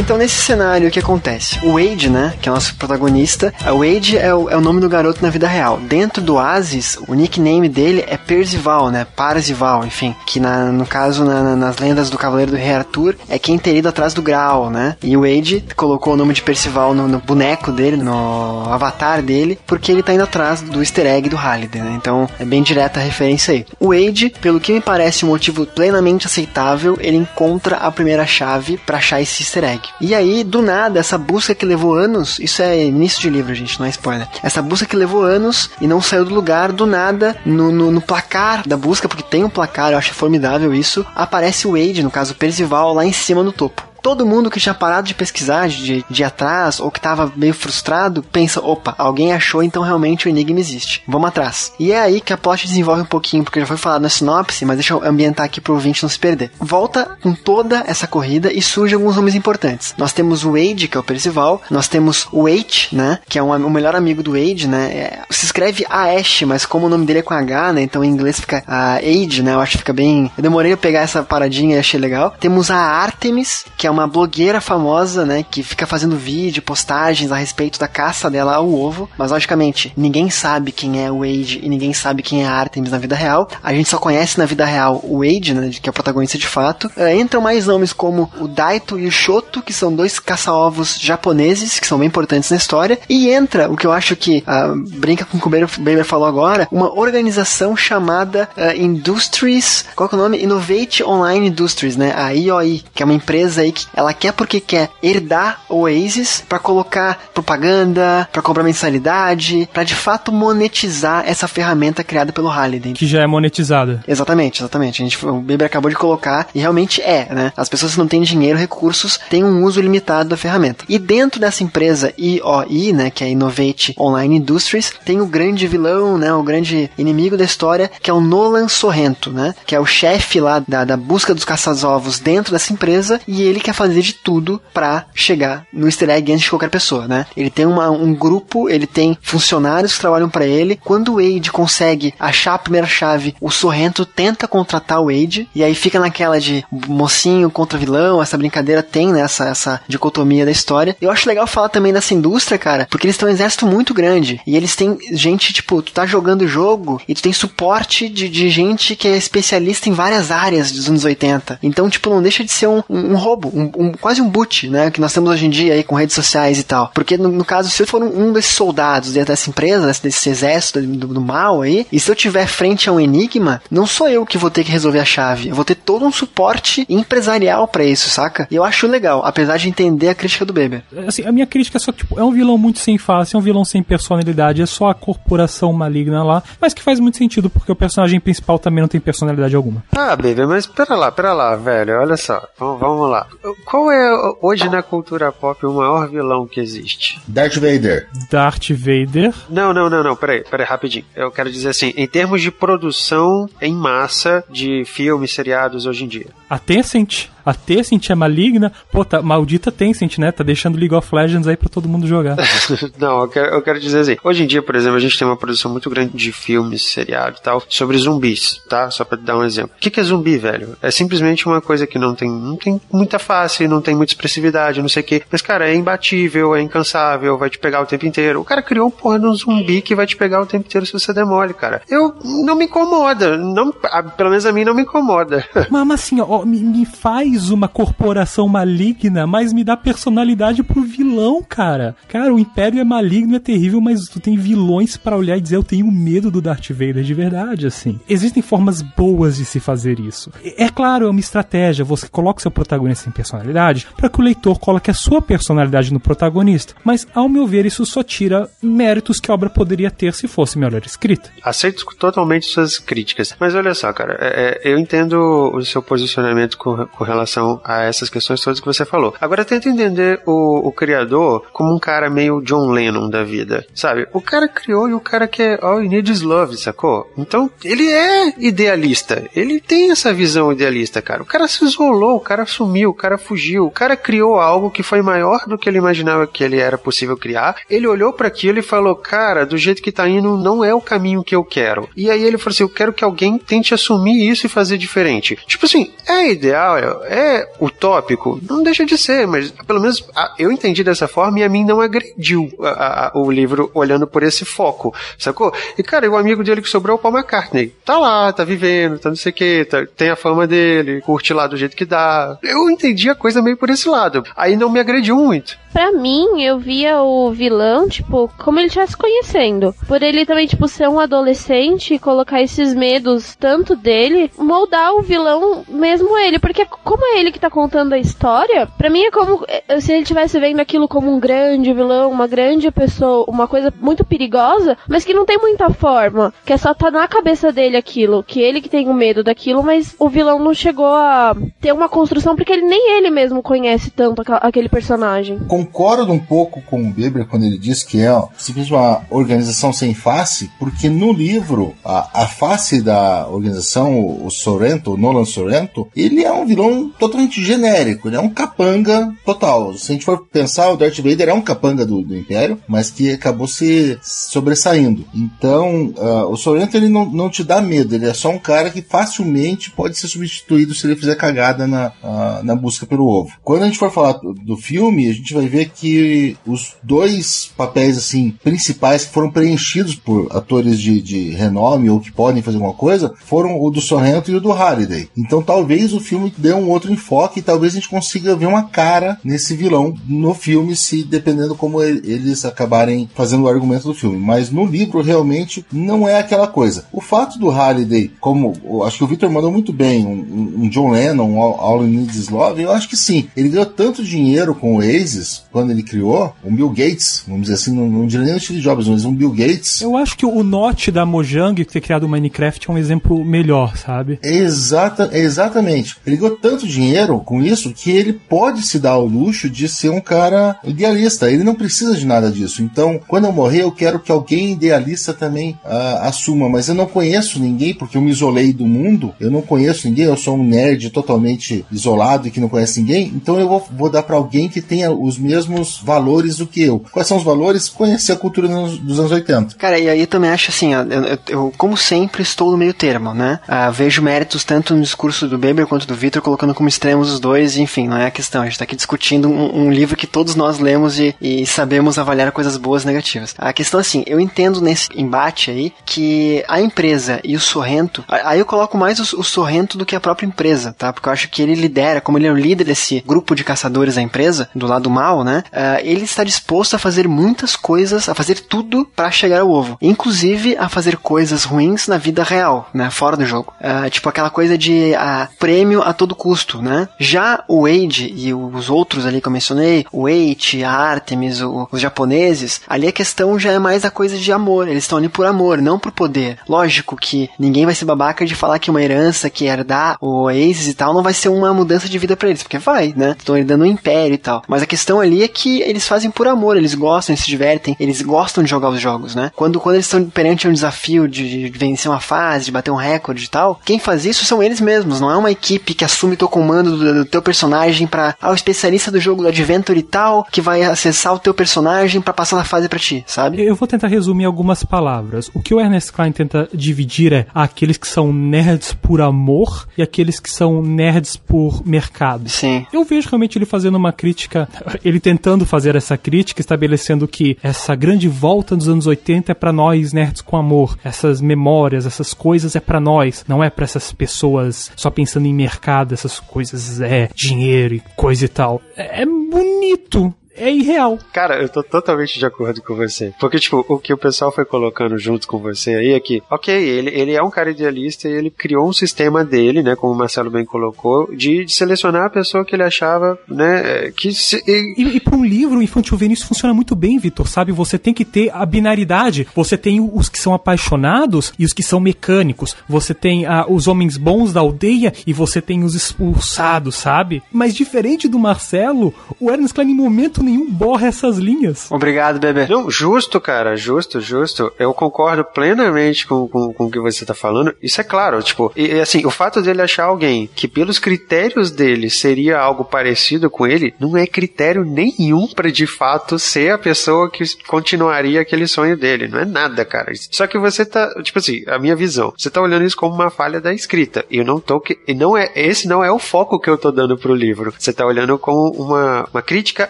Então 0.01 0.17
nesse 0.17 0.41
cenário 0.41 0.87
o 0.87 0.91
que 0.91 0.99
acontece? 0.99 1.59
O 1.63 1.73
Wade, 1.73 2.09
né, 2.09 2.33
que 2.41 2.49
é 2.49 2.51
o 2.51 2.55
nosso 2.55 2.75
protagonista, 2.75 3.53
o 3.67 3.77
Wade 3.77 4.17
é 4.17 4.33
o, 4.33 4.49
é 4.49 4.57
o 4.57 4.61
nome 4.61 4.81
do 4.81 4.89
garoto 4.89 5.21
na 5.21 5.29
vida 5.29 5.47
real. 5.47 5.77
Dentro 5.77 6.23
do 6.23 6.35
Oasis, 6.35 6.97
o 7.07 7.13
nickname 7.13 7.69
dele 7.69 8.03
é 8.07 8.17
Percival, 8.17 8.89
né, 8.89 9.05
Parzival, 9.15 9.85
enfim, 9.85 10.15
que 10.25 10.39
na, 10.39 10.71
no 10.71 10.87
caso 10.87 11.23
na, 11.23 11.55
nas 11.55 11.77
lendas 11.77 12.09
do 12.09 12.17
Cavaleiro 12.17 12.51
do 12.51 12.57
Rei 12.57 12.73
Arthur 12.73 13.15
é 13.29 13.37
quem 13.37 13.59
ter 13.59 13.75
ido 13.75 13.87
atrás 13.87 14.15
do 14.15 14.23
Graal, 14.23 14.71
né? 14.71 14.97
E 15.03 15.15
o 15.15 15.21
Wade 15.21 15.63
colocou 15.75 16.13
o 16.13 16.17
nome 16.17 16.33
de 16.33 16.41
Percival 16.41 16.95
no, 16.95 17.07
no, 17.07 17.19
boneco 17.19 17.71
dele, 17.71 17.97
no 17.97 18.63
avatar 18.71 19.21
dele, 19.21 19.59
porque 19.67 19.91
ele 19.91 20.01
tá 20.01 20.13
indo 20.13 20.23
atrás 20.23 20.61
do 20.61 20.79
easter 20.79 21.05
egg 21.05 21.29
do 21.29 21.37
Halliday, 21.37 21.81
né? 21.81 21.93
Então 21.95 22.27
é 22.39 22.45
bem 22.45 22.63
direta 22.63 22.99
a 22.99 23.03
referência 23.03 23.53
aí. 23.53 23.65
O 23.79 23.89
Wade, 23.89 24.33
pelo 24.41 24.59
que 24.59 24.73
me 24.73 24.81
parece 24.81 25.25
um 25.25 25.29
motivo 25.29 25.63
plenamente 25.67 26.25
aceitável, 26.25 26.97
ele 26.99 27.17
encontra 27.17 27.77
a 27.77 27.91
primeira 27.91 28.25
chave 28.25 28.77
para 28.77 28.97
achar 28.97 29.21
esse 29.21 29.43
easter 29.43 29.63
egg. 29.63 29.90
E 29.99 30.15
aí, 30.15 30.43
do 30.43 30.61
nada, 30.61 30.99
essa 30.99 31.17
busca 31.17 31.53
que 31.53 31.65
levou 31.65 31.93
anos, 31.93 32.39
isso 32.39 32.61
é 32.61 32.85
início 32.85 33.21
de 33.21 33.29
livro, 33.29 33.53
gente, 33.53 33.79
não 33.79 33.85
é 33.85 33.89
spoiler. 33.89 34.27
Essa 34.41 34.61
busca 34.61 34.85
que 34.85 34.95
levou 34.95 35.23
anos 35.23 35.69
e 35.79 35.87
não 35.87 36.01
saiu 36.01 36.25
do 36.25 36.33
lugar, 36.33 36.71
do 36.71 36.85
nada, 36.85 37.37
no, 37.45 37.71
no, 37.71 37.91
no 37.91 38.01
placar 38.01 38.67
da 38.67 38.77
busca, 38.77 39.07
porque 39.07 39.23
tem 39.23 39.43
um 39.43 39.49
placar, 39.49 39.91
eu 39.91 39.97
acho 39.97 40.13
formidável 40.13 40.73
isso, 40.73 41.05
aparece 41.15 41.67
o 41.67 41.71
Wade, 41.71 42.03
no 42.03 42.11
caso 42.11 42.33
o 42.33 42.35
Percival, 42.35 42.93
lá 42.93 43.05
em 43.05 43.13
cima 43.13 43.43
no 43.43 43.51
topo 43.51 43.90
todo 44.01 44.25
mundo 44.25 44.49
que 44.49 44.59
tinha 44.59 44.73
parado 44.73 45.07
de 45.07 45.13
pesquisar, 45.13 45.67
de, 45.67 46.03
de 46.09 46.23
atrás, 46.23 46.79
ou 46.79 46.91
que 46.91 46.99
tava 46.99 47.31
meio 47.35 47.53
frustrado, 47.53 48.23
pensa: 48.23 48.61
opa, 48.61 48.95
alguém 48.97 49.33
achou, 49.33 49.63
então 49.63 49.83
realmente 49.83 50.27
o 50.27 50.29
enigma 50.29 50.59
existe. 50.59 51.03
Vamos 51.07 51.27
atrás. 51.27 51.73
E 51.79 51.91
é 51.91 51.99
aí 51.99 52.21
que 52.21 52.33
a 52.33 52.37
plot 52.37 52.67
desenvolve 52.67 53.01
um 53.01 53.05
pouquinho, 53.05 53.43
porque 53.43 53.59
já 53.59 53.65
foi 53.65 53.77
falado 53.77 54.01
na 54.01 54.09
sinopse, 54.09 54.65
mas 54.65 54.77
deixa 54.77 54.93
eu 54.93 55.03
ambientar 55.03 55.45
aqui 55.45 55.61
pro 55.61 55.73
ouvinte 55.73 56.03
não 56.03 56.09
se 56.09 56.19
perder. 56.19 56.51
Volta 56.59 57.17
com 57.21 57.33
toda 57.33 57.83
essa 57.87 58.07
corrida 58.07 58.51
e 58.51 58.61
surgem 58.61 58.95
alguns 58.95 59.15
nomes 59.15 59.35
importantes. 59.35 59.93
Nós 59.97 60.13
temos 60.13 60.43
o 60.43 60.51
Wade, 60.51 60.87
que 60.87 60.97
é 60.97 60.99
o 60.99 61.03
Percival, 61.03 61.61
nós 61.69 61.87
temos 61.87 62.27
o 62.31 62.47
H, 62.47 62.89
né, 62.91 63.19
que 63.27 63.37
é 63.37 63.43
um, 63.43 63.51
o 63.65 63.69
melhor 63.69 63.95
amigo 63.95 64.23
do 64.23 64.31
Wade, 64.31 64.67
né, 64.67 64.85
é, 64.91 65.19
se 65.29 65.45
escreve 65.45 65.85
Ash, 65.89 66.43
mas 66.43 66.65
como 66.65 66.87
o 66.87 66.89
nome 66.89 67.05
dele 67.05 67.19
é 67.19 67.21
com 67.21 67.33
H, 67.33 67.73
né, 67.73 67.81
então 67.81 68.03
em 68.03 68.09
inglês 68.09 68.39
fica 68.39 68.63
a 68.67 68.95
Age, 68.95 69.43
né, 69.43 69.53
eu 69.53 69.59
acho 69.59 69.73
que 69.73 69.77
fica 69.79 69.93
bem... 69.93 70.31
Eu 70.37 70.43
demorei 70.43 70.73
a 70.73 70.77
pegar 70.77 71.01
essa 71.01 71.23
paradinha 71.23 71.75
e 71.75 71.79
achei 71.79 71.99
legal. 71.99 72.33
Temos 72.39 72.71
a 72.71 72.77
Artemis, 72.77 73.65
que 73.77 73.87
é 73.87 73.90
uma 73.91 74.07
blogueira 74.07 74.61
famosa, 74.61 75.25
né, 75.25 75.43
que 75.49 75.63
fica 75.63 75.85
fazendo 75.85 76.15
vídeo, 76.15 76.61
postagens 76.61 77.31
a 77.31 77.35
respeito 77.35 77.79
da 77.79 77.87
caça 77.87 78.29
dela 78.29 78.55
ao 78.55 78.71
ovo, 78.71 79.09
mas 79.17 79.31
logicamente, 79.31 79.93
ninguém 79.95 80.29
sabe 80.29 80.71
quem 80.71 81.03
é 81.03 81.11
o 81.11 81.19
Wade 81.19 81.59
e 81.61 81.69
ninguém 81.69 81.93
sabe 81.93 82.23
quem 82.23 82.43
é 82.43 82.47
a 82.47 82.53
Artemis 82.53 82.91
na 82.91 82.97
vida 82.97 83.15
real. 83.15 83.47
A 83.63 83.73
gente 83.73 83.89
só 83.89 83.97
conhece 83.97 84.37
na 84.37 84.45
vida 84.45 84.65
real 84.65 84.99
o 85.03 85.19
Wade, 85.19 85.53
né, 85.53 85.69
que 85.69 85.87
é 85.87 85.91
o 85.91 85.93
protagonista 85.93 86.37
de 86.37 86.47
fato. 86.47 86.91
Uh, 86.97 87.09
entram 87.19 87.41
mais 87.41 87.67
nomes 87.67 87.93
como 87.93 88.31
o 88.39 88.47
Daito 88.47 88.99
e 88.99 89.07
o 89.07 89.11
Shoto, 89.11 89.61
que 89.61 89.73
são 89.73 89.93
dois 89.93 90.19
caça-ovos 90.19 90.97
japoneses, 90.99 91.79
que 91.79 91.87
são 91.87 91.97
bem 91.97 92.07
importantes 92.07 92.49
na 92.49 92.57
história, 92.57 92.99
e 93.09 93.29
entra 93.29 93.69
o 93.69 93.75
que 93.75 93.85
eu 93.85 93.91
acho 93.91 94.15
que 94.15 94.43
uh, 94.47 94.99
brinca 94.99 95.25
com 95.25 95.37
o 95.37 95.41
que 95.41 95.47
o 95.47 95.49
Baber 95.49 96.05
falou 96.05 96.27
agora, 96.27 96.67
uma 96.71 96.97
organização 96.97 97.75
chamada 97.75 98.49
uh, 98.57 98.75
Industries, 98.75 99.85
qual 99.95 100.09
é 100.11 100.15
o 100.15 100.17
nome? 100.17 100.41
Innovate 100.41 101.03
Online 101.03 101.47
Industries, 101.47 101.95
né, 101.95 102.13
a 102.15 102.29
IOI, 102.31 102.83
que 102.93 103.03
é 103.03 103.05
uma 103.05 103.13
empresa 103.13 103.61
aí 103.61 103.71
que 103.71 103.80
Ela 103.93 104.13
quer 104.13 104.33
porque 104.33 104.59
quer 104.59 104.89
herdar 105.01 105.61
o 105.69 105.81
Oasis 105.81 106.43
para 106.47 106.59
colocar 106.59 107.19
propaganda, 107.33 108.27
para 108.31 108.41
comprar 108.41 108.63
mensalidade, 108.63 109.69
para 109.73 109.83
de 109.83 109.95
fato 109.95 110.31
monetizar 110.31 111.23
essa 111.25 111.47
ferramenta 111.47 112.03
criada 112.03 112.31
pelo 112.31 112.47
Halliday. 112.47 112.93
Que 112.93 113.07
já 113.07 113.21
é 113.21 113.27
monetizada. 113.27 114.03
Exatamente, 114.07 114.61
exatamente. 114.61 115.01
A 115.01 115.05
gente, 115.05 115.25
o 115.25 115.39
Beber 115.39 115.65
acabou 115.65 115.89
de 115.89 115.97
colocar 115.97 116.47
e 116.53 116.59
realmente 116.59 117.01
é, 117.01 117.27
né? 117.33 117.53
As 117.55 117.69
pessoas 117.69 117.93
que 117.93 117.99
não 117.99 118.07
têm 118.07 118.21
dinheiro, 118.21 118.57
recursos, 118.57 119.19
têm 119.29 119.43
um 119.43 119.63
uso 119.63 119.81
limitado 119.81 120.29
da 120.29 120.37
ferramenta. 120.37 120.85
E 120.87 120.97
dentro 120.99 121.39
dessa 121.39 121.63
empresa 121.63 122.13
IOI, 122.17 122.93
né, 122.93 123.09
que 123.09 123.23
é 123.23 123.29
Innovate 123.29 123.95
Online 123.99 124.37
Industries, 124.37 124.93
tem 125.05 125.21
o 125.21 125.25
grande 125.25 125.67
vilão, 125.67 126.17
né, 126.17 126.33
o 126.33 126.43
grande 126.43 126.89
inimigo 126.97 127.37
da 127.37 127.43
história, 127.43 127.89
que 128.01 128.09
é 128.09 128.13
o 128.13 128.21
Nolan 128.21 128.67
Sorrento, 128.67 129.31
né, 129.31 129.53
que 129.65 129.75
é 129.75 129.79
o 129.79 129.85
chefe 129.85 130.39
lá 130.39 130.59
da, 130.59 130.83
da 130.83 130.97
busca 130.97 131.33
dos 131.33 131.45
caças-ovos 131.45 132.19
dentro 132.19 132.51
dessa 132.51 132.73
empresa 132.73 133.19
e 133.27 133.41
ele 133.41 133.59
quer 133.71 133.73
fazer 133.73 134.01
de 134.01 134.13
tudo 134.13 134.61
para 134.73 135.05
chegar 135.13 135.65
no 135.73 135.87
easter 135.87 136.09
egg 136.09 136.31
antes 136.31 136.43
de 136.43 136.49
qualquer 136.49 136.69
pessoa, 136.69 137.07
né? 137.07 137.25
Ele 137.35 137.49
tem 137.49 137.65
uma, 137.65 137.89
um 137.89 138.13
grupo, 138.13 138.69
ele 138.69 138.85
tem 138.85 139.17
funcionários 139.21 139.93
que 139.93 140.01
trabalham 140.01 140.29
para 140.29 140.45
ele. 140.45 140.79
Quando 140.83 141.13
o 141.13 141.15
Wade 141.15 141.51
consegue 141.51 142.13
achar 142.19 142.53
a 142.53 142.59
primeira 142.59 142.87
chave, 142.87 143.35
o 143.39 143.49
Sorrento 143.49 144.05
tenta 144.05 144.47
contratar 144.47 145.01
o 145.01 145.05
Wade 145.05 145.47
e 145.55 145.63
aí 145.63 145.73
fica 145.73 145.99
naquela 145.99 146.39
de 146.39 146.65
mocinho 146.71 147.49
contra 147.49 147.79
vilão, 147.79 148.21
essa 148.21 148.37
brincadeira 148.37 148.83
tem 148.83 149.11
né, 149.11 149.21
essa, 149.21 149.45
essa 149.45 149.81
dicotomia 149.87 150.45
da 150.45 150.51
história. 150.51 150.95
Eu 151.01 151.09
acho 151.09 151.27
legal 151.27 151.47
falar 151.47 151.69
também 151.69 151.93
dessa 151.93 152.13
indústria, 152.13 152.57
cara, 152.57 152.87
porque 152.89 153.07
eles 153.07 153.17
têm 153.17 153.27
um 153.27 153.31
exército 153.31 153.65
muito 153.65 153.93
grande 153.93 154.41
e 154.45 154.55
eles 154.57 154.75
têm 154.75 154.97
gente, 155.11 155.53
tipo, 155.53 155.81
tu 155.81 155.93
tá 155.93 156.05
jogando 156.05 156.41
o 156.41 156.47
jogo 156.47 157.01
e 157.07 157.13
tu 157.13 157.21
tem 157.21 157.31
suporte 157.31 158.09
de, 158.09 158.27
de 158.27 158.49
gente 158.49 158.95
que 158.95 159.07
é 159.07 159.15
especialista 159.15 159.87
em 159.87 159.93
várias 159.93 160.31
áreas 160.31 160.71
dos 160.71 160.89
anos 160.89 161.05
80. 161.05 161.59
Então, 161.63 161.89
tipo, 161.89 162.09
não 162.09 162.21
deixa 162.21 162.43
de 162.43 162.51
ser 162.51 162.67
um, 162.67 162.83
um, 162.89 163.11
um 163.11 163.15
roubo, 163.15 163.51
um, 163.53 163.60
um, 163.75 163.91
quase 163.93 164.21
um 164.21 164.29
boot, 164.29 164.69
né, 164.69 164.91
que 164.91 165.01
nós 165.01 165.13
temos 165.13 165.29
hoje 165.29 165.45
em 165.45 165.49
dia 165.49 165.73
aí 165.73 165.83
com 165.83 165.95
redes 165.95 166.15
sociais 166.15 166.59
e 166.59 166.63
tal. 166.63 166.91
Porque 166.93 167.17
no, 167.17 167.29
no 167.29 167.45
caso, 167.45 167.69
se 167.69 167.83
eu 167.83 167.87
for 167.87 168.01
um, 168.01 168.27
um 168.27 168.33
desses 168.33 168.53
soldados 168.53 169.13
dentro 169.13 169.27
dessa 169.27 169.49
empresa, 169.49 169.87
desse, 169.87 170.03
desse 170.03 170.29
exército 170.29 170.81
do, 170.81 171.07
do, 171.07 171.21
mal 171.21 171.61
aí, 171.61 171.85
e 171.91 171.99
se 171.99 172.09
eu 172.09 172.15
tiver 172.15 172.47
frente 172.47 172.89
a 172.89 172.93
um 172.93 172.99
enigma, 172.99 173.61
não 173.69 173.85
sou 173.85 174.07
eu 174.07 174.25
que 174.25 174.37
vou 174.37 174.49
ter 174.49 174.63
que 174.63 174.71
resolver 174.71 174.99
a 174.99 175.05
chave. 175.05 175.49
Eu 175.49 175.55
vou 175.55 175.65
ter 175.65 175.75
todo 175.75 176.05
um 176.05 176.11
suporte 176.11 176.85
empresarial 176.89 177.67
para 177.67 177.83
isso, 177.83 178.09
saca? 178.09 178.47
E 178.49 178.55
eu 178.55 178.63
acho 178.63 178.87
legal, 178.87 179.21
apesar 179.23 179.57
de 179.57 179.69
entender 179.69 180.09
a 180.09 180.15
crítica 180.15 180.45
do 180.45 180.53
Beber. 180.53 180.83
Assim, 181.07 181.25
a 181.25 181.31
minha 181.31 181.45
crítica 181.45 181.77
é 181.77 181.79
só 181.79 181.91
que, 181.91 181.99
tipo, 181.99 182.19
é 182.19 182.23
um 182.23 182.31
vilão 182.31 182.57
muito 182.57 182.79
sem 182.79 182.97
face, 182.97 183.35
é 183.35 183.39
um 183.39 183.41
vilão 183.41 183.65
sem 183.65 183.83
personalidade, 183.83 184.61
é 184.61 184.65
só 184.65 184.89
a 184.89 184.93
corporação 184.93 185.71
maligna 185.73 186.23
lá, 186.23 186.43
mas 186.59 186.73
que 186.73 186.81
faz 186.81 186.99
muito 186.99 187.17
sentido, 187.17 187.49
porque 187.49 187.71
o 187.71 187.75
personagem 187.75 188.19
principal 188.19 188.59
também 188.59 188.81
não 188.81 188.87
tem 188.87 188.99
personalidade 188.99 189.55
alguma. 189.55 189.83
Ah, 189.95 190.15
Beber, 190.15 190.47
mas 190.47 190.67
pera 190.67 190.95
lá, 190.95 191.11
pera 191.11 191.33
lá, 191.33 191.55
velho, 191.55 191.99
olha 191.99 192.17
só, 192.17 192.41
vamos, 192.57 192.79
vamos 192.79 193.09
lá. 193.09 193.27
Qual 193.65 193.91
é, 193.91 194.33
hoje 194.41 194.69
na 194.69 194.81
cultura 194.81 195.31
pop, 195.31 195.65
o 195.65 195.73
maior 195.73 196.09
vilão 196.09 196.47
que 196.47 196.59
existe? 196.59 197.21
Darth 197.27 197.55
Vader. 197.55 198.07
Darth 198.29 198.69
Vader. 198.71 199.33
Não, 199.49 199.73
não, 199.73 199.89
não, 199.89 200.03
não, 200.03 200.15
peraí, 200.15 200.43
peraí, 200.43 200.65
rapidinho. 200.65 201.05
Eu 201.15 201.31
quero 201.31 201.51
dizer 201.51 201.69
assim, 201.69 201.93
em 201.95 202.07
termos 202.07 202.41
de 202.41 202.51
produção 202.51 203.49
em 203.61 203.73
massa 203.73 204.43
de 204.49 204.83
filmes, 204.85 205.33
seriados 205.33 205.85
hoje 205.85 206.03
em 206.03 206.07
dia. 206.07 206.27
A 206.49 206.59
Tencent. 206.59 207.29
A 207.45 207.53
Tencent 207.53 208.09
é 208.09 208.15
maligna. 208.15 208.71
Pô, 208.91 209.03
tá, 209.03 209.21
maldita 209.21 209.71
Tencent, 209.71 210.17
né? 210.17 210.31
Tá 210.31 210.43
deixando 210.43 210.77
League 210.77 210.93
of 210.93 211.13
Legends 211.13 211.47
aí 211.47 211.57
pra 211.57 211.69
todo 211.69 211.89
mundo 211.89 212.07
jogar. 212.07 212.37
não, 212.97 213.21
eu 213.21 213.27
quero, 213.27 213.55
eu 213.55 213.61
quero 213.61 213.79
dizer 213.79 213.99
assim. 213.99 214.17
Hoje 214.23 214.43
em 214.43 214.47
dia, 214.47 214.61
por 214.61 214.75
exemplo, 214.75 214.97
a 214.97 214.99
gente 214.99 215.17
tem 215.17 215.27
uma 215.27 215.37
produção 215.37 215.71
muito 215.71 215.89
grande 215.89 216.15
de 216.15 216.31
filmes, 216.31 216.83
seriados 216.91 217.39
e 217.39 217.43
tal, 217.43 217.63
sobre 217.67 217.97
zumbis, 217.97 218.61
tá? 218.69 218.89
Só 218.91 219.03
pra 219.03 219.17
dar 219.17 219.37
um 219.37 219.43
exemplo. 219.43 219.71
O 219.77 219.79
que, 219.79 219.89
que 219.89 219.99
é 219.99 220.03
zumbi, 220.03 220.37
velho? 220.37 220.75
É 220.81 220.91
simplesmente 220.91 221.47
uma 221.47 221.61
coisa 221.61 221.87
que 221.87 221.97
não 221.97 222.15
tem, 222.15 222.29
não 222.29 222.55
tem 222.55 222.79
muita 222.91 223.19
face, 223.19 223.67
não 223.67 223.81
tem 223.81 223.95
muita 223.95 224.13
expressividade, 224.13 224.81
não 224.81 224.89
sei 224.89 225.01
o 225.01 225.05
quê. 225.05 225.23
Mas, 225.31 225.41
cara, 225.41 225.69
é 225.69 225.75
imbatível, 225.75 226.55
é 226.55 226.61
incansável, 226.61 227.37
vai 227.37 227.49
te 227.49 227.59
pegar 227.59 227.81
o 227.81 227.85
tempo 227.85 228.05
inteiro. 228.05 228.41
O 228.41 228.45
cara 228.45 228.61
criou 228.61 228.87
um 228.87 228.91
porra 228.91 229.19
de 229.19 229.25
um 229.25 229.33
zumbi 229.33 229.81
que 229.81 229.95
vai 229.95 230.05
te 230.05 230.15
pegar 230.15 230.41
o 230.41 230.45
tempo 230.45 230.65
inteiro 230.67 230.85
se 230.85 230.93
você 230.93 231.13
demole, 231.13 231.53
cara. 231.53 231.81
Eu 231.89 232.15
não 232.23 232.55
me 232.55 232.65
incomoda. 232.65 233.37
Não, 233.37 233.71
pelo 233.71 234.29
menos 234.29 234.45
a 234.45 234.51
mim 234.51 234.63
não 234.63 234.73
me 234.73 234.83
incomoda. 234.83 235.45
mas, 235.69 235.87
mas 235.87 236.01
assim, 236.01 236.21
ó, 236.21 236.45
me, 236.45 236.59
me 236.59 236.85
faz 236.85 237.30
uma 237.37 237.67
corporação 237.67 238.47
maligna, 238.47 239.25
mas 239.25 239.53
me 239.53 239.63
dá 239.63 239.77
personalidade 239.77 240.63
pro 240.63 240.81
vilão, 240.81 241.43
cara. 241.43 241.95
Cara, 242.07 242.33
o 242.33 242.39
Império 242.39 242.79
é 242.79 242.83
maligno, 242.83 243.35
é 243.35 243.39
terrível, 243.39 243.79
mas 243.81 244.07
tu 244.07 244.19
tem 244.19 244.37
vilões 244.37 244.97
para 244.97 245.17
olhar 245.17 245.37
e 245.37 245.41
dizer 245.41 245.55
eu 245.55 245.63
tenho 245.63 245.91
medo 245.91 246.29
do 246.29 246.41
Darth 246.41 246.69
Vader 246.71 247.03
de 247.03 247.13
verdade, 247.13 247.67
assim. 247.67 247.99
Existem 248.07 248.41
formas 248.41 248.81
boas 248.81 249.37
de 249.37 249.45
se 249.45 249.59
fazer 249.59 249.99
isso. 249.99 250.31
É 250.57 250.69
claro, 250.69 251.07
é 251.07 251.09
uma 251.09 251.19
estratégia, 251.19 251.85
você 251.85 252.07
coloca 252.07 252.41
seu 252.41 252.51
protagonista 252.51 253.09
em 253.09 253.11
personalidade 253.11 253.87
para 253.95 254.09
que 254.09 254.19
o 254.19 254.23
leitor 254.23 254.59
coloque 254.59 254.91
a 254.91 254.93
sua 254.93 255.21
personalidade 255.21 255.93
no 255.93 255.99
protagonista. 255.99 256.73
Mas, 256.83 257.07
ao 257.13 257.29
meu 257.29 257.47
ver, 257.47 257.65
isso 257.65 257.85
só 257.85 258.03
tira 258.03 258.49
méritos 258.61 259.19
que 259.19 259.31
a 259.31 259.33
obra 259.33 259.49
poderia 259.49 259.91
ter 259.91 260.13
se 260.13 260.27
fosse 260.27 260.57
melhor 260.57 260.81
escrita. 260.85 261.29
Aceito 261.43 261.85
totalmente 261.97 262.45
suas 262.45 262.77
críticas. 262.77 263.35
Mas 263.39 263.55
olha 263.55 263.73
só, 263.73 263.91
cara, 263.93 264.17
é, 264.19 264.61
é, 264.67 264.73
eu 264.73 264.77
entendo 264.77 265.51
o 265.53 265.63
seu 265.63 265.81
posicionamento 265.81 266.57
com, 266.57 266.85
com 266.87 267.03
relação 267.03 267.20
a 267.63 267.83
essas 267.83 268.09
questões 268.09 268.41
todas 268.41 268.59
que 268.59 268.65
você 268.65 268.85
falou. 268.85 269.13
Agora 269.19 269.45
tenta 269.45 269.69
entender 269.69 270.21
o, 270.25 270.67
o 270.67 270.71
criador 270.71 271.45
como 271.51 271.75
um 271.75 271.79
cara 271.79 272.09
meio 272.09 272.41
John 272.41 272.71
Lennon 272.71 273.09
da 273.09 273.23
vida, 273.23 273.65
sabe? 273.73 274.07
O 274.13 274.21
cara 274.21 274.47
criou 274.47 274.89
e 274.89 274.93
o 274.93 274.99
cara 274.99 275.27
quer 275.27 275.63
all 275.63 275.83
you 275.83 275.89
need 275.89 276.11
is 276.11 276.21
love, 276.21 276.57
sacou? 276.57 277.11
Então, 277.17 277.49
ele 277.63 277.89
é 277.89 278.33
idealista. 278.37 279.23
Ele 279.35 279.59
tem 279.59 279.91
essa 279.91 280.13
visão 280.13 280.51
idealista, 280.51 281.01
cara. 281.01 281.23
O 281.23 281.25
cara 281.25 281.47
se 281.47 281.63
isolou, 281.63 282.15
o 282.15 282.19
cara 282.19 282.45
sumiu, 282.45 282.89
o 282.89 282.93
cara 282.93 283.17
fugiu, 283.17 283.65
o 283.65 283.71
cara 283.71 283.95
criou 283.95 284.39
algo 284.39 284.71
que 284.71 284.83
foi 284.83 285.01
maior 285.01 285.45
do 285.47 285.57
que 285.57 285.69
ele 285.69 285.77
imaginava 285.77 286.27
que 286.27 286.43
ele 286.43 286.57
era 286.57 286.77
possível 286.77 287.17
criar. 287.17 287.55
Ele 287.69 287.87
olhou 287.87 288.13
para 288.13 288.27
aquilo 288.27 288.59
e 288.59 288.63
falou: 288.63 288.95
"Cara, 288.95 289.45
do 289.45 289.57
jeito 289.57 289.81
que 289.81 289.91
tá 289.91 290.07
indo 290.07 290.37
não 290.37 290.63
é 290.63 290.73
o 290.73 290.81
caminho 290.81 291.23
que 291.23 291.35
eu 291.35 291.43
quero". 291.43 291.89
E 291.95 292.09
aí 292.09 292.23
ele 292.23 292.37
falou 292.37 292.53
assim: 292.53 292.63
"Eu 292.63 292.69
quero 292.69 292.93
que 292.93 293.03
alguém 293.03 293.37
tente 293.37 293.73
assumir 293.73 294.29
isso 294.29 294.45
e 294.45 294.49
fazer 294.49 294.77
diferente". 294.77 295.37
Tipo 295.47 295.65
assim, 295.65 295.91
é 296.07 296.31
ideal, 296.31 296.77
é 297.11 297.45
utópico, 297.59 298.39
não 298.49 298.63
deixa 298.63 298.85
de 298.85 298.97
ser, 298.97 299.27
mas 299.27 299.51
pelo 299.51 299.81
menos 299.81 300.01
eu 300.39 300.49
entendi 300.49 300.81
dessa 300.81 301.09
forma 301.09 301.39
e 301.39 301.43
a 301.43 301.49
mim 301.49 301.65
não 301.65 301.81
agrediu 301.81 302.49
a, 302.61 303.07
a, 303.07 303.11
o 303.19 303.29
livro 303.29 303.69
olhando 303.73 304.07
por 304.07 304.23
esse 304.23 304.45
foco, 304.45 304.95
sacou? 305.17 305.53
E 305.77 305.83
cara, 305.83 306.09
o 306.09 306.15
amigo 306.15 306.41
dele 306.41 306.61
que 306.61 306.69
sobrou 306.69 306.95
é 306.95 306.99
o 306.99 307.01
Paul 307.01 307.17
McCartney. 307.17 307.75
Tá 307.83 307.97
lá, 307.97 308.31
tá 308.31 308.45
vivendo, 308.45 308.97
tá 308.97 309.09
não 309.09 309.17
sei 309.17 309.31
o 309.31 309.35
que, 309.35 309.65
tá, 309.65 309.85
tem 309.85 310.09
a 310.09 310.15
fama 310.15 310.47
dele, 310.47 311.01
curte 311.01 311.33
lá 311.33 311.47
do 311.47 311.57
jeito 311.57 311.75
que 311.75 311.83
dá. 311.83 312.37
Eu 312.41 312.69
entendi 312.69 313.09
a 313.09 313.15
coisa 313.15 313.41
meio 313.41 313.57
por 313.57 313.69
esse 313.69 313.89
lado. 313.89 314.23
Aí 314.35 314.55
não 314.55 314.69
me 314.69 314.79
agrediu 314.79 315.17
muito. 315.17 315.59
Pra 315.73 315.91
mim, 315.93 316.43
eu 316.43 316.59
via 316.59 317.01
o 317.01 317.31
vilão, 317.31 317.87
tipo, 317.87 318.29
como 318.37 318.59
ele 318.59 318.67
estivesse 318.67 318.97
conhecendo. 318.97 319.73
Por 319.87 320.03
ele 320.03 320.25
também, 320.25 320.45
tipo, 320.45 320.67
ser 320.67 320.89
um 320.89 320.99
adolescente 320.99 321.93
e 321.93 321.99
colocar 321.99 322.41
esses 322.41 322.73
medos 322.73 323.35
tanto 323.35 323.73
dele, 323.73 324.29
moldar 324.37 324.93
o 324.93 325.01
vilão 325.01 325.63
mesmo 325.69 326.17
ele. 326.17 326.39
Porque 326.39 326.65
como 326.83 327.00
é 327.05 327.19
ele 327.19 327.31
que 327.31 327.39
tá 327.39 327.49
contando 327.49 327.93
a 327.93 327.99
história, 327.99 328.67
pra 328.77 328.89
mim 328.89 329.03
é 329.03 329.11
como 329.11 329.45
eh, 329.47 329.79
se 329.79 329.91
ele 329.91 330.01
estivesse 330.01 330.39
vendo 330.39 330.59
aquilo 330.59 330.87
como 330.87 331.11
um 331.11 331.19
grande 331.19 331.73
vilão, 331.73 332.11
uma 332.11 332.27
grande 332.27 332.69
pessoa, 332.71 333.25
uma 333.27 333.47
coisa 333.47 333.73
muito 333.79 334.03
perigosa, 334.03 334.77
mas 334.87 335.03
que 335.03 335.13
não 335.13 335.25
tem 335.25 335.37
muita 335.37 335.69
forma. 335.69 336.33
Que 336.45 336.53
é 336.53 336.57
só 336.57 336.73
tá 336.73 336.91
na 336.91 337.07
cabeça 337.07 337.51
dele 337.51 337.77
aquilo. 337.77 338.23
Que 338.23 338.41
ele 338.41 338.61
que 338.61 338.69
tem 338.69 338.87
o 338.87 338.93
medo 338.93 339.23
daquilo, 339.23 339.63
mas 339.63 339.95
o 339.99 340.09
vilão 340.09 340.39
não 340.39 340.53
chegou 340.53 340.93
a 340.93 341.35
ter 341.59 341.73
uma 341.73 341.89
construção 341.89 342.35
porque 342.35 342.51
ele 342.51 342.63
nem 342.63 342.97
ele 342.97 343.09
mesmo 343.09 343.41
conhece 343.41 343.89
tanto 343.89 344.21
aquele 344.27 344.69
personagem. 344.69 345.39
Concordo 345.47 346.11
um 346.11 346.19
pouco 346.19 346.61
com 346.61 346.81
o 346.81 346.93
Weber 346.97 347.27
quando 347.27 347.45
ele 347.45 347.57
diz 347.57 347.83
que 347.83 348.01
é 348.01 348.11
simplesmente 348.37 348.73
uma 348.73 349.01
organização 349.09 349.73
sem 349.73 349.93
face, 349.93 350.49
porque 350.59 350.89
no 350.89 351.11
livro, 351.11 351.73
a, 351.83 352.23
a 352.23 352.27
face 352.27 352.81
da 352.81 353.27
organização, 353.27 353.99
o, 353.99 354.25
o 354.25 354.31
Sorrento, 354.31 354.93
o 354.93 354.97
Nolan 354.97 355.25
Sorrento, 355.25 355.87
ele 355.95 356.23
é 356.23 356.31
um 356.31 356.45
vilão 356.45 356.90
totalmente 356.99 357.43
genérico, 357.43 358.07
ele 358.07 358.15
é 358.15 358.19
um 358.19 358.29
capanga 358.29 359.13
total. 359.25 359.73
Se 359.73 359.91
a 359.91 359.93
gente 359.93 360.05
for 360.05 360.25
pensar, 360.27 360.69
o 360.69 360.77
Darth 360.77 360.97
Vader 360.97 361.29
é 361.29 361.33
um 361.33 361.41
capanga 361.41 361.85
do, 361.85 362.01
do 362.01 362.15
Império, 362.15 362.59
mas 362.67 362.89
que 362.89 363.11
acabou 363.11 363.47
se 363.47 363.97
sobressaindo. 364.01 365.05
Então, 365.13 365.93
uh, 365.97 366.31
o 366.31 366.37
Sorrento 366.37 366.75
ele 366.75 366.89
não, 366.89 367.05
não 367.05 367.29
te 367.29 367.43
dá 367.43 367.61
medo, 367.61 367.95
ele 367.95 368.05
é 368.05 368.13
só 368.13 368.29
um 368.29 368.39
cara 368.39 368.69
que 368.69 368.81
facilmente 368.81 369.71
pode 369.71 369.97
ser 369.97 370.07
substituído 370.07 370.73
se 370.73 370.85
ele 370.87 370.95
fizer 370.95 371.15
cagada 371.15 371.67
na, 371.67 371.91
uh, 372.03 372.43
na 372.43 372.55
busca 372.55 372.85
pelo 372.85 373.07
ovo. 373.07 373.31
Quando 373.43 373.63
a 373.63 373.65
gente 373.65 373.77
for 373.77 373.91
falar 373.91 374.19
do 374.43 374.57
filme, 374.57 375.09
a 375.09 375.13
gente 375.13 375.33
vai 375.33 375.47
ver 375.47 375.69
que 375.69 376.37
os 376.45 376.75
dois 376.83 377.51
papéis 377.55 377.97
assim 377.97 378.33
principais 378.43 379.05
que 379.05 379.13
foram 379.13 379.31
preenchidos 379.31 379.95
por 379.95 380.27
atores 380.35 380.79
de, 380.79 381.01
de 381.01 381.29
renome 381.31 381.89
ou 381.89 381.99
que 381.99 382.11
podem 382.11 382.41
fazer 382.41 382.57
alguma 382.57 382.73
coisa 382.73 383.13
foram 383.19 383.61
o 383.61 383.69
do 383.69 383.81
Sorrento 383.81 384.31
e 384.31 384.35
o 384.35 384.41
do 384.41 384.51
Halliday. 384.51 385.09
Então 385.17 385.41
talvez 385.41 385.93
o 385.93 385.99
filme 385.99 386.33
dê 386.37 386.53
um 386.53 386.69
outro 386.69 386.80
outro 386.81 386.91
enfoque 386.91 387.39
e 387.39 387.43
talvez 387.43 387.73
a 387.73 387.75
gente 387.75 387.89
consiga 387.89 388.35
ver 388.35 388.47
uma 388.47 388.63
cara 388.63 389.17
nesse 389.23 389.55
vilão 389.55 389.93
no 390.07 390.33
filme, 390.33 390.75
se 390.75 391.03
dependendo 391.03 391.55
como 391.55 391.81
eles 391.81 392.43
acabarem 392.43 393.09
fazendo 393.13 393.43
o 393.43 393.47
argumento 393.47 393.87
do 393.87 393.93
filme. 393.93 394.17
Mas 394.17 394.49
no 394.49 394.65
livro 394.65 395.01
realmente 395.01 395.65
não 395.71 396.07
é 396.07 396.19
aquela 396.19 396.47
coisa. 396.47 396.85
O 396.91 396.99
fato 397.01 397.37
do 397.37 397.49
Halliday, 397.49 398.11
como 398.19 398.53
acho 398.85 398.97
que 398.97 399.03
o 399.03 399.07
Victor 399.07 399.29
mandou 399.29 399.51
muito 399.51 399.71
bem, 399.71 400.05
um, 400.05 400.63
um 400.63 400.69
John 400.69 400.91
Lennon, 400.91 401.29
um 401.29 401.39
All 401.39 401.85
in 401.85 401.97
Needs 401.97 402.29
Love, 402.29 402.63
eu 402.63 402.71
acho 402.71 402.89
que 402.89 402.97
sim. 402.97 403.27
Ele 403.35 403.49
ganhou 403.49 403.65
tanto 403.65 404.03
dinheiro 404.03 404.55
com 404.55 404.75
o 404.75 404.77
Oasis 404.77 405.43
quando 405.51 405.71
ele 405.71 405.83
criou, 405.83 406.33
o 406.43 406.51
Bill 406.51 406.69
Gates, 406.69 407.23
vamos 407.27 407.43
dizer 407.43 407.55
assim, 407.55 407.75
não, 407.75 407.87
não 407.87 408.07
diria 408.07 408.25
nem 408.25 408.35
o 408.35 408.39
Steve 408.39 408.59
Jobs, 408.59 408.87
mas 408.87 409.05
um 409.05 409.13
Bill 409.13 409.31
Gates. 409.31 409.81
Eu 409.81 409.95
acho 409.95 410.17
que 410.17 410.25
o 410.25 410.43
Note 410.43 410.91
da 410.91 411.05
Mojang 411.05 411.63
ter 411.65 411.81
criado 411.81 412.03
o 412.03 412.09
Minecraft 412.09 412.69
é 412.69 412.73
um 412.73 412.77
exemplo 412.77 413.23
melhor, 413.23 413.77
sabe? 413.77 414.19
Exata, 414.23 415.09
exatamente. 415.13 415.97
Ele 416.05 416.17
ganhou 416.17 416.37
tanto 416.37 416.67
dinheiro 416.71 417.19
com 417.19 417.41
isso 417.41 417.73
que 417.73 417.91
ele 417.91 418.13
pode 418.13 418.63
se 418.63 418.79
dar 418.79 418.91
ao 418.91 419.05
luxo 419.05 419.49
de 419.49 419.67
ser 419.67 419.89
um 419.89 420.01
cara 420.01 420.57
idealista. 420.63 421.31
Ele 421.31 421.43
não 421.43 421.55
precisa 421.55 421.95
de 421.95 422.05
nada 422.05 422.31
disso. 422.31 422.63
Então, 422.63 422.99
quando 423.07 423.25
eu 423.25 423.31
morrer, 423.31 423.61
eu 423.61 423.71
quero 423.71 423.99
que 423.99 424.11
alguém 424.11 424.53
idealista 424.53 425.13
também 425.13 425.57
uh, 425.65 426.01
assuma. 426.01 426.49
Mas 426.49 426.67
eu 426.67 426.75
não 426.75 426.85
conheço 426.85 427.39
ninguém 427.39 427.73
porque 427.73 427.97
eu 427.97 428.01
me 428.01 428.11
isolei 428.11 428.53
do 428.53 428.65
mundo. 428.65 429.13
Eu 429.19 429.31
não 429.31 429.41
conheço 429.41 429.87
ninguém. 429.87 430.05
Eu 430.05 430.17
sou 430.17 430.35
um 430.35 430.43
nerd 430.43 430.89
totalmente 430.89 431.65
isolado 431.71 432.27
e 432.27 432.31
que 432.31 432.39
não 432.39 432.49
conhece 432.49 432.79
ninguém. 432.79 433.11
Então 433.15 433.39
eu 433.39 433.47
vou, 433.47 433.67
vou 433.71 433.89
dar 433.89 434.03
para 434.03 434.15
alguém 434.15 434.49
que 434.49 434.61
tenha 434.61 434.91
os 434.91 435.17
mesmos 435.17 435.79
valores 435.83 436.37
do 436.37 436.47
que 436.47 436.61
eu. 436.61 436.83
Quais 436.91 437.07
são 437.07 437.17
os 437.17 437.23
valores? 437.23 437.69
Conhecer 437.69 438.13
a 438.13 438.15
cultura 438.17 438.47
dos 438.47 438.99
anos 438.99 439.11
80. 439.11 439.55
Cara, 439.55 439.79
e 439.79 439.89
aí 439.89 440.01
eu 440.01 440.07
também 440.07 440.29
acho 440.29 440.51
assim, 440.51 440.73
ó, 440.75 440.83
eu, 440.83 441.19
eu, 441.27 441.53
como 441.57 441.75
sempre, 441.77 442.21
estou 442.21 442.51
no 442.51 442.57
meio 442.57 442.73
termo, 442.73 443.13
né? 443.13 443.39
Uh, 443.47 443.71
vejo 443.71 444.01
méritos 444.01 444.43
tanto 444.43 444.75
no 444.75 444.81
discurso 444.81 445.27
do 445.27 445.37
Beber 445.37 445.65
quanto 445.65 445.87
do 445.87 445.95
Victor, 445.95 446.21
colocando 446.21 446.53
como 446.61 446.69
extremos 446.69 447.11
os 447.11 447.19
dois, 447.19 447.57
enfim, 447.57 447.87
não 447.87 447.97
é 447.97 448.05
a 448.05 448.11
questão. 448.11 448.43
A 448.43 448.45
gente 448.45 448.59
tá 448.59 448.65
aqui 448.65 448.75
discutindo 448.75 449.27
um, 449.27 449.63
um 449.63 449.71
livro 449.71 449.97
que 449.97 450.05
todos 450.05 450.35
nós 450.35 450.59
lemos 450.59 450.99
e, 450.99 451.15
e, 451.19 451.43
sabemos 451.47 451.97
avaliar 451.97 452.31
coisas 452.31 452.55
boas 452.55 452.83
e 452.83 452.85
negativas. 452.85 453.33
A 453.35 453.51
questão, 453.51 453.79
assim, 453.79 454.03
eu 454.05 454.19
entendo 454.19 454.61
nesse 454.61 454.87
embate 454.95 455.49
aí 455.49 455.73
que 455.83 456.43
a 456.47 456.61
empresa 456.61 457.19
e 457.23 457.35
o 457.35 457.39
Sorrento, 457.39 458.05
aí 458.07 458.37
eu 458.37 458.45
coloco 458.45 458.77
mais 458.77 458.99
o, 458.99 459.21
o 459.21 459.23
Sorrento 459.23 459.75
do 459.75 459.87
que 459.87 459.95
a 459.95 459.99
própria 459.99 460.27
empresa, 460.27 460.75
tá? 460.77 460.93
Porque 460.93 461.09
eu 461.09 461.13
acho 461.13 461.29
que 461.29 461.41
ele 461.41 461.55
lidera, 461.55 461.99
como 461.99 462.19
ele 462.19 462.27
é 462.27 462.31
o 462.31 462.37
líder 462.37 462.63
desse 462.63 463.03
grupo 463.07 463.33
de 463.33 463.43
caçadores 463.43 463.95
da 463.95 464.01
empresa, 464.03 464.47
do 464.53 464.67
lado 464.67 464.87
mal, 464.87 465.23
né? 465.23 465.43
Uh, 465.47 465.81
ele 465.81 466.03
está 466.03 466.23
disposto 466.23 466.75
a 466.75 466.79
fazer 466.79 467.07
muitas 467.07 467.55
coisas, 467.55 468.07
a 468.07 468.13
fazer 468.13 468.39
tudo 468.39 468.87
para 468.95 469.09
chegar 469.09 469.41
ao 469.41 469.49
ovo. 469.49 469.79
Inclusive 469.81 470.55
a 470.57 470.69
fazer 470.69 470.97
coisas 470.97 471.43
ruins 471.43 471.87
na 471.87 471.97
vida 471.97 472.23
real, 472.23 472.69
né? 472.71 472.91
Fora 472.91 473.17
do 473.17 473.25
jogo. 473.25 473.51
Uh, 473.59 473.89
tipo 473.89 474.07
aquela 474.07 474.29
coisa 474.29 474.55
de 474.55 474.91
uh, 474.93 475.27
prêmio 475.39 475.81
a 475.81 475.91
todo 475.91 476.15
custo, 476.15 476.50
né? 476.59 476.89
Já 476.97 477.43
o 477.47 477.67
Wade 477.67 478.11
e 478.15 478.33
os 478.33 478.69
outros 478.69 479.05
ali 479.05 479.21
que 479.21 479.27
eu 479.27 479.31
mencionei, 479.31 479.85
o 479.91 480.03
Wade, 480.03 480.63
a 480.63 480.71
Artemis, 480.71 481.41
o, 481.41 481.67
os 481.71 481.79
japoneses, 481.79 482.61
ali 482.67 482.87
a 482.87 482.91
questão 482.91 483.37
já 483.37 483.51
é 483.51 483.59
mais 483.59 483.85
a 483.85 483.91
coisa 483.91 484.17
de 484.17 484.31
amor. 484.31 484.67
Eles 484.67 484.83
estão 484.83 484.97
ali 484.97 485.09
por 485.09 485.25
amor, 485.25 485.61
não 485.61 485.77
por 485.77 485.91
poder. 485.91 486.39
Lógico 486.47 486.95
que 486.95 487.29
ninguém 487.37 487.65
vai 487.65 487.75
ser 487.75 487.85
babaca 487.85 488.25
de 488.25 488.35
falar 488.35 488.59
que 488.59 488.71
uma 488.71 488.81
herança 488.81 489.29
que 489.29 489.45
herdar 489.45 489.97
o 490.01 490.23
Oasis 490.23 490.67
e 490.67 490.73
tal 490.73 490.93
não 490.93 491.03
vai 491.03 491.13
ser 491.13 491.29
uma 491.29 491.53
mudança 491.53 491.87
de 491.87 491.99
vida 491.99 492.15
para 492.15 492.29
eles, 492.29 492.43
porque 492.43 492.57
vai, 492.57 492.93
né? 492.95 493.15
Estão 493.17 493.37
herdando 493.37 493.63
um 493.63 493.67
império 493.67 494.15
e 494.15 494.17
tal. 494.17 494.43
Mas 494.47 494.61
a 494.61 494.65
questão 494.65 494.99
ali 494.99 495.23
é 495.23 495.27
que 495.27 495.61
eles 495.61 495.87
fazem 495.87 496.09
por 496.09 496.27
amor, 496.27 496.57
eles 496.57 496.73
gostam, 496.73 497.13
eles 497.13 497.23
se 497.23 497.29
divertem, 497.29 497.75
eles 497.79 498.01
gostam 498.01 498.43
de 498.43 498.49
jogar 498.49 498.69
os 498.69 498.79
jogos, 498.79 499.15
né? 499.15 499.31
Quando, 499.35 499.59
quando 499.59 499.75
eles 499.75 499.85
estão 499.85 500.03
perante 500.09 500.47
um 500.47 500.53
desafio 500.53 501.07
de, 501.07 501.49
de 501.49 501.57
vencer 501.57 501.91
uma 501.91 501.99
fase, 501.99 502.45
de 502.45 502.51
bater 502.51 502.71
um 502.71 502.75
recorde 502.75 503.25
e 503.25 503.29
tal, 503.29 503.59
quem 503.63 503.79
faz 503.79 504.05
isso 504.05 504.25
são 504.25 504.41
eles 504.41 504.61
mesmos, 504.61 504.99
não 504.99 505.11
é 505.11 505.17
uma 505.17 505.31
equipe 505.31 505.73
que 505.73 505.85
assume 505.85 506.15
comando 506.31 506.77
do, 506.77 506.93
do 506.93 507.05
teu 507.05 507.21
personagem 507.21 507.85
para 507.85 508.15
ah, 508.19 508.31
o 508.31 508.33
especialista 508.33 508.89
do 508.89 508.99
jogo 508.99 509.21
do 509.21 509.27
Adventure 509.27 509.77
e 509.77 509.83
tal, 509.83 510.25
que 510.31 510.41
vai 510.41 510.63
acessar 510.63 511.13
o 511.13 511.19
teu 511.19 511.33
personagem 511.33 512.01
para 512.01 512.13
passar 512.13 512.37
na 512.37 512.43
fase 512.43 512.67
para 512.67 512.79
ti, 512.79 513.03
sabe? 513.05 513.41
Eu 513.41 513.55
vou 513.55 513.67
tentar 513.67 513.87
resumir 513.87 514.25
algumas 514.25 514.63
palavras. 514.63 515.29
O 515.33 515.41
que 515.41 515.53
o 515.53 515.59
Ernest 515.59 515.91
Klein 515.91 516.11
tenta 516.11 516.49
dividir 516.53 517.13
é 517.13 517.27
aqueles 517.35 517.77
que 517.77 517.87
são 517.87 518.13
nerds 518.13 518.73
por 518.73 519.01
amor 519.01 519.67
e 519.77 519.81
aqueles 519.81 520.19
que 520.19 520.31
são 520.31 520.61
nerds 520.61 521.17
por 521.17 521.65
mercado. 521.67 522.29
Sim. 522.29 522.65
Eu 522.71 522.83
vejo 522.85 523.09
realmente 523.09 523.37
ele 523.37 523.45
fazendo 523.45 523.75
uma 523.75 523.91
crítica, 523.91 524.47
ele 524.83 524.99
tentando 524.99 525.45
fazer 525.45 525.75
essa 525.75 525.97
crítica, 525.97 526.39
estabelecendo 526.39 527.07
que 527.07 527.37
essa 527.43 527.75
grande 527.75 528.07
volta 528.07 528.55
dos 528.55 528.69
anos 528.69 528.87
80 528.87 529.31
é 529.31 529.35
para 529.35 529.51
nós 529.51 529.91
nerds 529.91 530.21
com 530.21 530.37
amor. 530.37 530.77
Essas 530.83 531.19
memórias, 531.19 531.85
essas 531.85 532.13
coisas 532.13 532.55
é 532.55 532.59
para 532.59 532.79
nós, 532.79 533.25
não 533.27 533.43
é 533.43 533.49
para 533.49 533.65
essas 533.65 533.91
pessoas 533.91 534.71
só 534.75 534.89
pensando 534.89 535.25
em 535.25 535.33
mercado, 535.33 535.93
essas 535.93 536.20
coisas 536.27 536.79
é 536.81 537.09
dinheiro 537.13 537.75
e 537.75 537.79
coisa 537.95 538.25
e 538.25 538.27
tal. 538.27 538.61
É, 538.75 539.01
é 539.01 539.05
bonito, 539.05 540.13
é 540.35 540.51
irreal. 540.51 540.97
Cara, 541.13 541.41
eu 541.41 541.49
tô 541.49 541.63
totalmente 541.63 542.17
de 542.17 542.25
acordo 542.25 542.61
com 542.61 542.75
você. 542.75 543.13
Porque, 543.19 543.39
tipo, 543.39 543.63
o 543.67 543.77
que 543.77 543.93
o 543.93 543.97
pessoal 543.97 544.31
foi 544.31 544.45
colocando 544.45 544.97
junto 544.97 545.27
com 545.27 545.37
você 545.37 545.75
aí 545.75 545.91
é 545.91 545.99
que, 545.99 546.21
ok, 546.29 546.53
ele, 546.53 546.89
ele 546.89 547.13
é 547.13 547.21
um 547.21 547.29
cara 547.29 547.51
idealista 547.51 548.07
e 548.07 548.13
ele 548.13 548.31
criou 548.31 548.67
um 548.67 548.73
sistema 548.73 549.23
dele, 549.23 549.61
né, 549.61 549.75
como 549.75 549.93
o 549.93 549.97
Marcelo 549.97 550.29
bem 550.29 550.45
colocou, 550.45 551.13
de, 551.15 551.45
de 551.45 551.53
selecionar 551.53 552.05
a 552.05 552.09
pessoa 552.09 552.43
que 552.45 552.55
ele 552.55 552.63
achava, 552.63 553.19
né, 553.27 553.91
que... 553.91 554.13
Se, 554.13 554.41
e, 554.47 554.75
e, 554.77 554.95
e 554.97 554.99
pra 554.99 555.15
um 555.15 555.25
livro 555.25 555.61
infantil 555.61 555.91
juvenil 555.91 556.13
isso 556.13 556.27
funciona 556.27 556.53
muito 556.53 556.75
bem, 556.75 556.97
Vitor, 556.97 557.27
sabe? 557.27 557.51
Você 557.51 557.77
tem 557.77 557.93
que 557.93 558.05
ter 558.05 558.31
a 558.33 558.45
binaridade. 558.45 559.27
Você 559.35 559.57
tem 559.57 559.79
os 559.81 560.07
que 560.09 560.19
são 560.19 560.33
apaixonados 560.33 561.33
e 561.37 561.45
os 561.45 561.53
que 561.53 561.61
são 561.61 561.79
mecânicos. 561.79 562.55
Você 562.67 562.93
tem 562.93 563.25
ah, 563.25 563.45
os 563.47 563.67
homens 563.67 563.97
bons 563.97 564.31
da 564.31 564.39
aldeia 564.39 564.93
e 565.05 565.13
você 565.13 565.41
tem 565.41 565.63
os 565.63 565.75
expulsados, 565.75 566.75
sabe? 566.75 567.21
Mas 567.31 567.53
diferente 567.53 568.07
do 568.07 568.17
Marcelo, 568.17 568.93
o 569.19 569.29
Ernest 569.29 569.53
Klein 569.53 569.71
em 569.71 569.75
momento 569.75 570.20
momento 570.21 570.31
nenhum 570.31 570.51
borra 570.51 570.87
essas 570.87 571.17
linhas. 571.17 571.69
Obrigado, 571.71 572.19
bebê. 572.19 572.47
Não, 572.47 572.69
justo, 572.69 573.19
cara, 573.19 573.55
justo, 573.55 573.99
justo. 573.99 574.51
Eu 574.57 574.73
concordo 574.73 575.23
plenamente 575.25 576.07
com, 576.07 576.27
com, 576.27 576.53
com 576.53 576.65
o 576.65 576.71
que 576.71 576.79
você 576.79 577.05
tá 577.05 577.13
falando. 577.13 577.53
Isso 577.61 577.81
é 577.81 577.83
claro, 577.83 578.21
tipo, 578.21 578.51
e 578.55 578.79
assim, 578.79 579.05
o 579.05 579.09
fato 579.09 579.41
dele 579.41 579.61
achar 579.61 579.85
alguém 579.85 580.29
que 580.33 580.47
pelos 580.47 580.79
critérios 580.79 581.51
dele 581.51 581.89
seria 581.89 582.39
algo 582.39 582.63
parecido 582.63 583.29
com 583.29 583.47
ele, 583.47 583.73
não 583.79 583.97
é 583.97 584.05
critério 584.05 584.63
nenhum 584.63 585.27
para 585.27 585.51
de 585.51 585.65
fato 585.65 586.19
ser 586.19 586.53
a 586.53 586.57
pessoa 586.57 587.09
que 587.09 587.23
continuaria 587.45 588.21
aquele 588.21 588.47
sonho 588.47 588.77
dele. 588.77 589.07
Não 589.07 589.19
é 589.19 589.25
nada, 589.25 589.65
cara. 589.65 589.91
Só 590.11 590.27
que 590.27 590.37
você 590.37 590.65
tá, 590.65 590.89
tipo 591.01 591.19
assim, 591.19 591.43
a 591.47 591.57
minha 591.57 591.75
visão, 591.75 592.13
você 592.17 592.29
tá 592.29 592.41
olhando 592.41 592.65
isso 592.65 592.77
como 592.77 592.93
uma 592.93 593.09
falha 593.09 593.41
da 593.41 593.53
escrita. 593.53 594.05
E 594.09 594.17
eu 594.17 594.25
não 594.25 594.39
tô 594.39 594.59
que, 594.59 594.77
e 594.87 594.93
não 594.93 595.17
é, 595.17 595.31
esse 595.35 595.67
não 595.67 595.83
é 595.83 595.91
o 595.91 595.99
foco 595.99 596.39
que 596.39 596.49
eu 596.49 596.57
tô 596.57 596.71
dando 596.71 596.97
pro 596.97 597.15
livro. 597.15 597.53
Você 597.57 597.73
tá 597.73 597.85
olhando 597.85 598.17
como 598.17 598.51
uma, 598.51 599.07
uma 599.11 599.21
crítica 599.21 599.69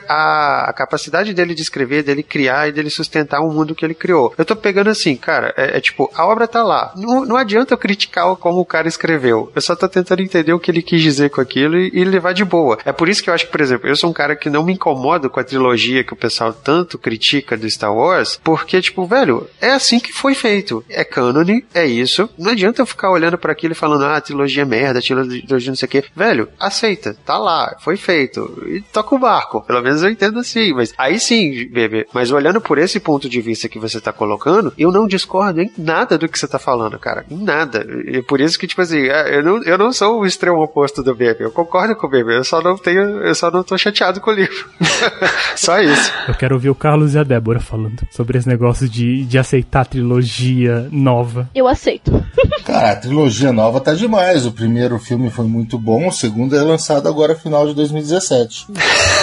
a 0.07 0.40
a, 0.41 0.73
capacidade 0.73 1.33
dele 1.33 1.53
de 1.53 1.61
escrever, 1.61 2.03
dele 2.03 2.23
criar 2.23 2.67
e 2.67 2.71
dele 2.71 2.89
sustentar 2.89 3.41
um 3.41 3.51
mundo 3.51 3.75
que 3.75 3.85
ele 3.85 3.93
criou. 3.93 4.33
Eu 4.37 4.45
tô 4.45 4.55
pegando 4.55 4.89
assim, 4.89 5.15
cara, 5.15 5.53
é, 5.57 5.77
é 5.77 5.81
tipo, 5.81 6.11
a 6.15 6.25
obra 6.25 6.47
tá 6.47 6.63
lá. 6.63 6.93
Não, 6.95 7.25
não 7.25 7.37
adianta 7.37 7.73
eu 7.73 7.77
criticar 7.77 8.35
como 8.35 8.59
o 8.59 8.65
cara 8.65 8.87
escreveu. 8.87 9.51
Eu 9.55 9.61
só 9.61 9.75
tô 9.75 9.87
tentando 9.87 10.21
entender 10.21 10.53
o 10.53 10.59
que 10.59 10.71
ele 10.71 10.81
quis 10.81 11.01
dizer 11.01 11.29
com 11.29 11.41
aquilo 11.41 11.77
e, 11.77 11.91
e 11.93 12.03
levar 12.03 12.33
de 12.33 12.45
boa. 12.45 12.77
É 12.85 12.91
por 12.91 13.09
isso 13.09 13.23
que 13.23 13.29
eu 13.29 13.33
acho 13.33 13.45
que, 13.45 13.51
por 13.51 13.61
exemplo, 13.61 13.87
eu 13.87 13.95
sou 13.95 14.09
um 14.09 14.13
cara 14.13 14.35
que 14.35 14.49
não 14.49 14.63
me 14.63 14.73
incomodo 14.73 15.29
com 15.29 15.39
a 15.39 15.43
trilogia 15.43 16.03
que 16.03 16.13
o 16.13 16.17
pessoal 16.17 16.53
tanto 16.53 16.97
critica 16.97 17.57
do 17.57 17.69
Star 17.69 17.93
Wars, 17.93 18.39
porque, 18.43 18.81
tipo, 18.81 19.05
velho, 19.05 19.47
é 19.59 19.71
assim 19.71 19.99
que 19.99 20.13
foi 20.13 20.33
feito. 20.33 20.83
É 20.89 21.03
cânone, 21.03 21.65
é 21.73 21.85
isso. 21.85 22.29
Não 22.37 22.51
adianta 22.51 22.81
eu 22.81 22.85
ficar 22.85 23.11
olhando 23.11 23.37
para 23.37 23.51
aquilo 23.51 23.73
e 23.73 23.75
falando, 23.75 24.05
ah, 24.05 24.21
trilogia 24.21 24.63
é 24.63 24.65
merda, 24.65 25.01
trilogia 25.01 25.71
não 25.71 25.75
sei 25.75 25.85
o 25.85 25.89
quê. 25.89 26.03
Velho, 26.15 26.49
aceita, 26.59 27.15
tá 27.25 27.37
lá, 27.37 27.75
foi 27.79 27.97
feito. 27.97 28.63
E 28.67 28.81
toca 28.81 29.15
o 29.15 29.19
barco. 29.19 29.61
Pelo 29.61 29.81
menos 29.81 30.03
eu 30.03 30.09
entendo 30.09 30.30
entendo 30.31 30.39
assim, 30.39 30.73
mas 30.73 30.93
aí 30.97 31.19
sim, 31.19 31.67
bebê. 31.67 32.07
Mas 32.13 32.31
olhando 32.31 32.61
por 32.61 32.77
esse 32.77 32.99
ponto 32.99 33.29
de 33.29 33.41
vista 33.41 33.67
que 33.67 33.77
você 33.77 33.99
tá 33.99 34.11
colocando, 34.11 34.73
eu 34.77 34.91
não 34.91 35.07
discordo 35.07 35.61
em 35.61 35.71
nada 35.77 36.17
do 36.17 36.27
que 36.27 36.39
você 36.39 36.47
tá 36.47 36.57
falando, 36.57 36.97
cara. 36.97 37.25
Em 37.29 37.43
nada. 37.43 37.85
E 38.05 38.21
por 38.23 38.39
isso 38.39 38.57
que, 38.57 38.65
tipo 38.65 38.81
assim, 38.81 39.07
é, 39.07 39.37
eu 39.37 39.43
não, 39.43 39.63
eu 39.63 39.77
não 39.77 39.91
sou 39.91 40.21
o 40.21 40.25
extremo 40.25 40.61
oposto 40.61 41.03
do 41.03 41.13
bebê. 41.13 41.43
Eu 41.43 41.51
concordo 41.51 41.95
com 41.95 42.07
o 42.07 42.09
bebê. 42.09 42.37
Eu 42.37 42.43
só 42.43 42.61
não 42.61 42.77
tenho, 42.77 43.01
eu 43.01 43.35
só 43.35 43.51
não 43.51 43.63
tô 43.63 43.77
chateado 43.77 44.21
com 44.21 44.31
o 44.31 44.33
livro. 44.33 44.69
só 45.55 45.79
isso. 45.79 46.11
Eu 46.27 46.33
quero 46.33 46.55
ouvir 46.55 46.69
o 46.69 46.75
Carlos 46.75 47.13
e 47.13 47.19
a 47.19 47.23
Débora 47.23 47.59
falando 47.59 48.07
sobre 48.11 48.37
esse 48.37 48.47
negócio 48.47 48.87
de, 48.87 49.25
de 49.25 49.37
aceitar 49.37 49.81
a 49.81 49.85
trilogia 49.85 50.87
nova. 50.91 51.49
Eu 51.53 51.67
aceito. 51.67 52.11
Cara, 52.65 52.91
a 52.91 52.95
trilogia 52.95 53.51
nova 53.51 53.79
tá 53.79 53.93
demais. 53.93 54.45
O 54.45 54.51
primeiro 54.51 54.97
filme 54.99 55.29
foi 55.29 55.45
muito 55.45 55.77
bom, 55.77 56.07
o 56.07 56.11
segundo 56.11 56.55
é 56.55 56.61
lançado 56.61 57.07
agora 57.07 57.35
final 57.35 57.67
de 57.67 57.73
2017. 57.73 58.67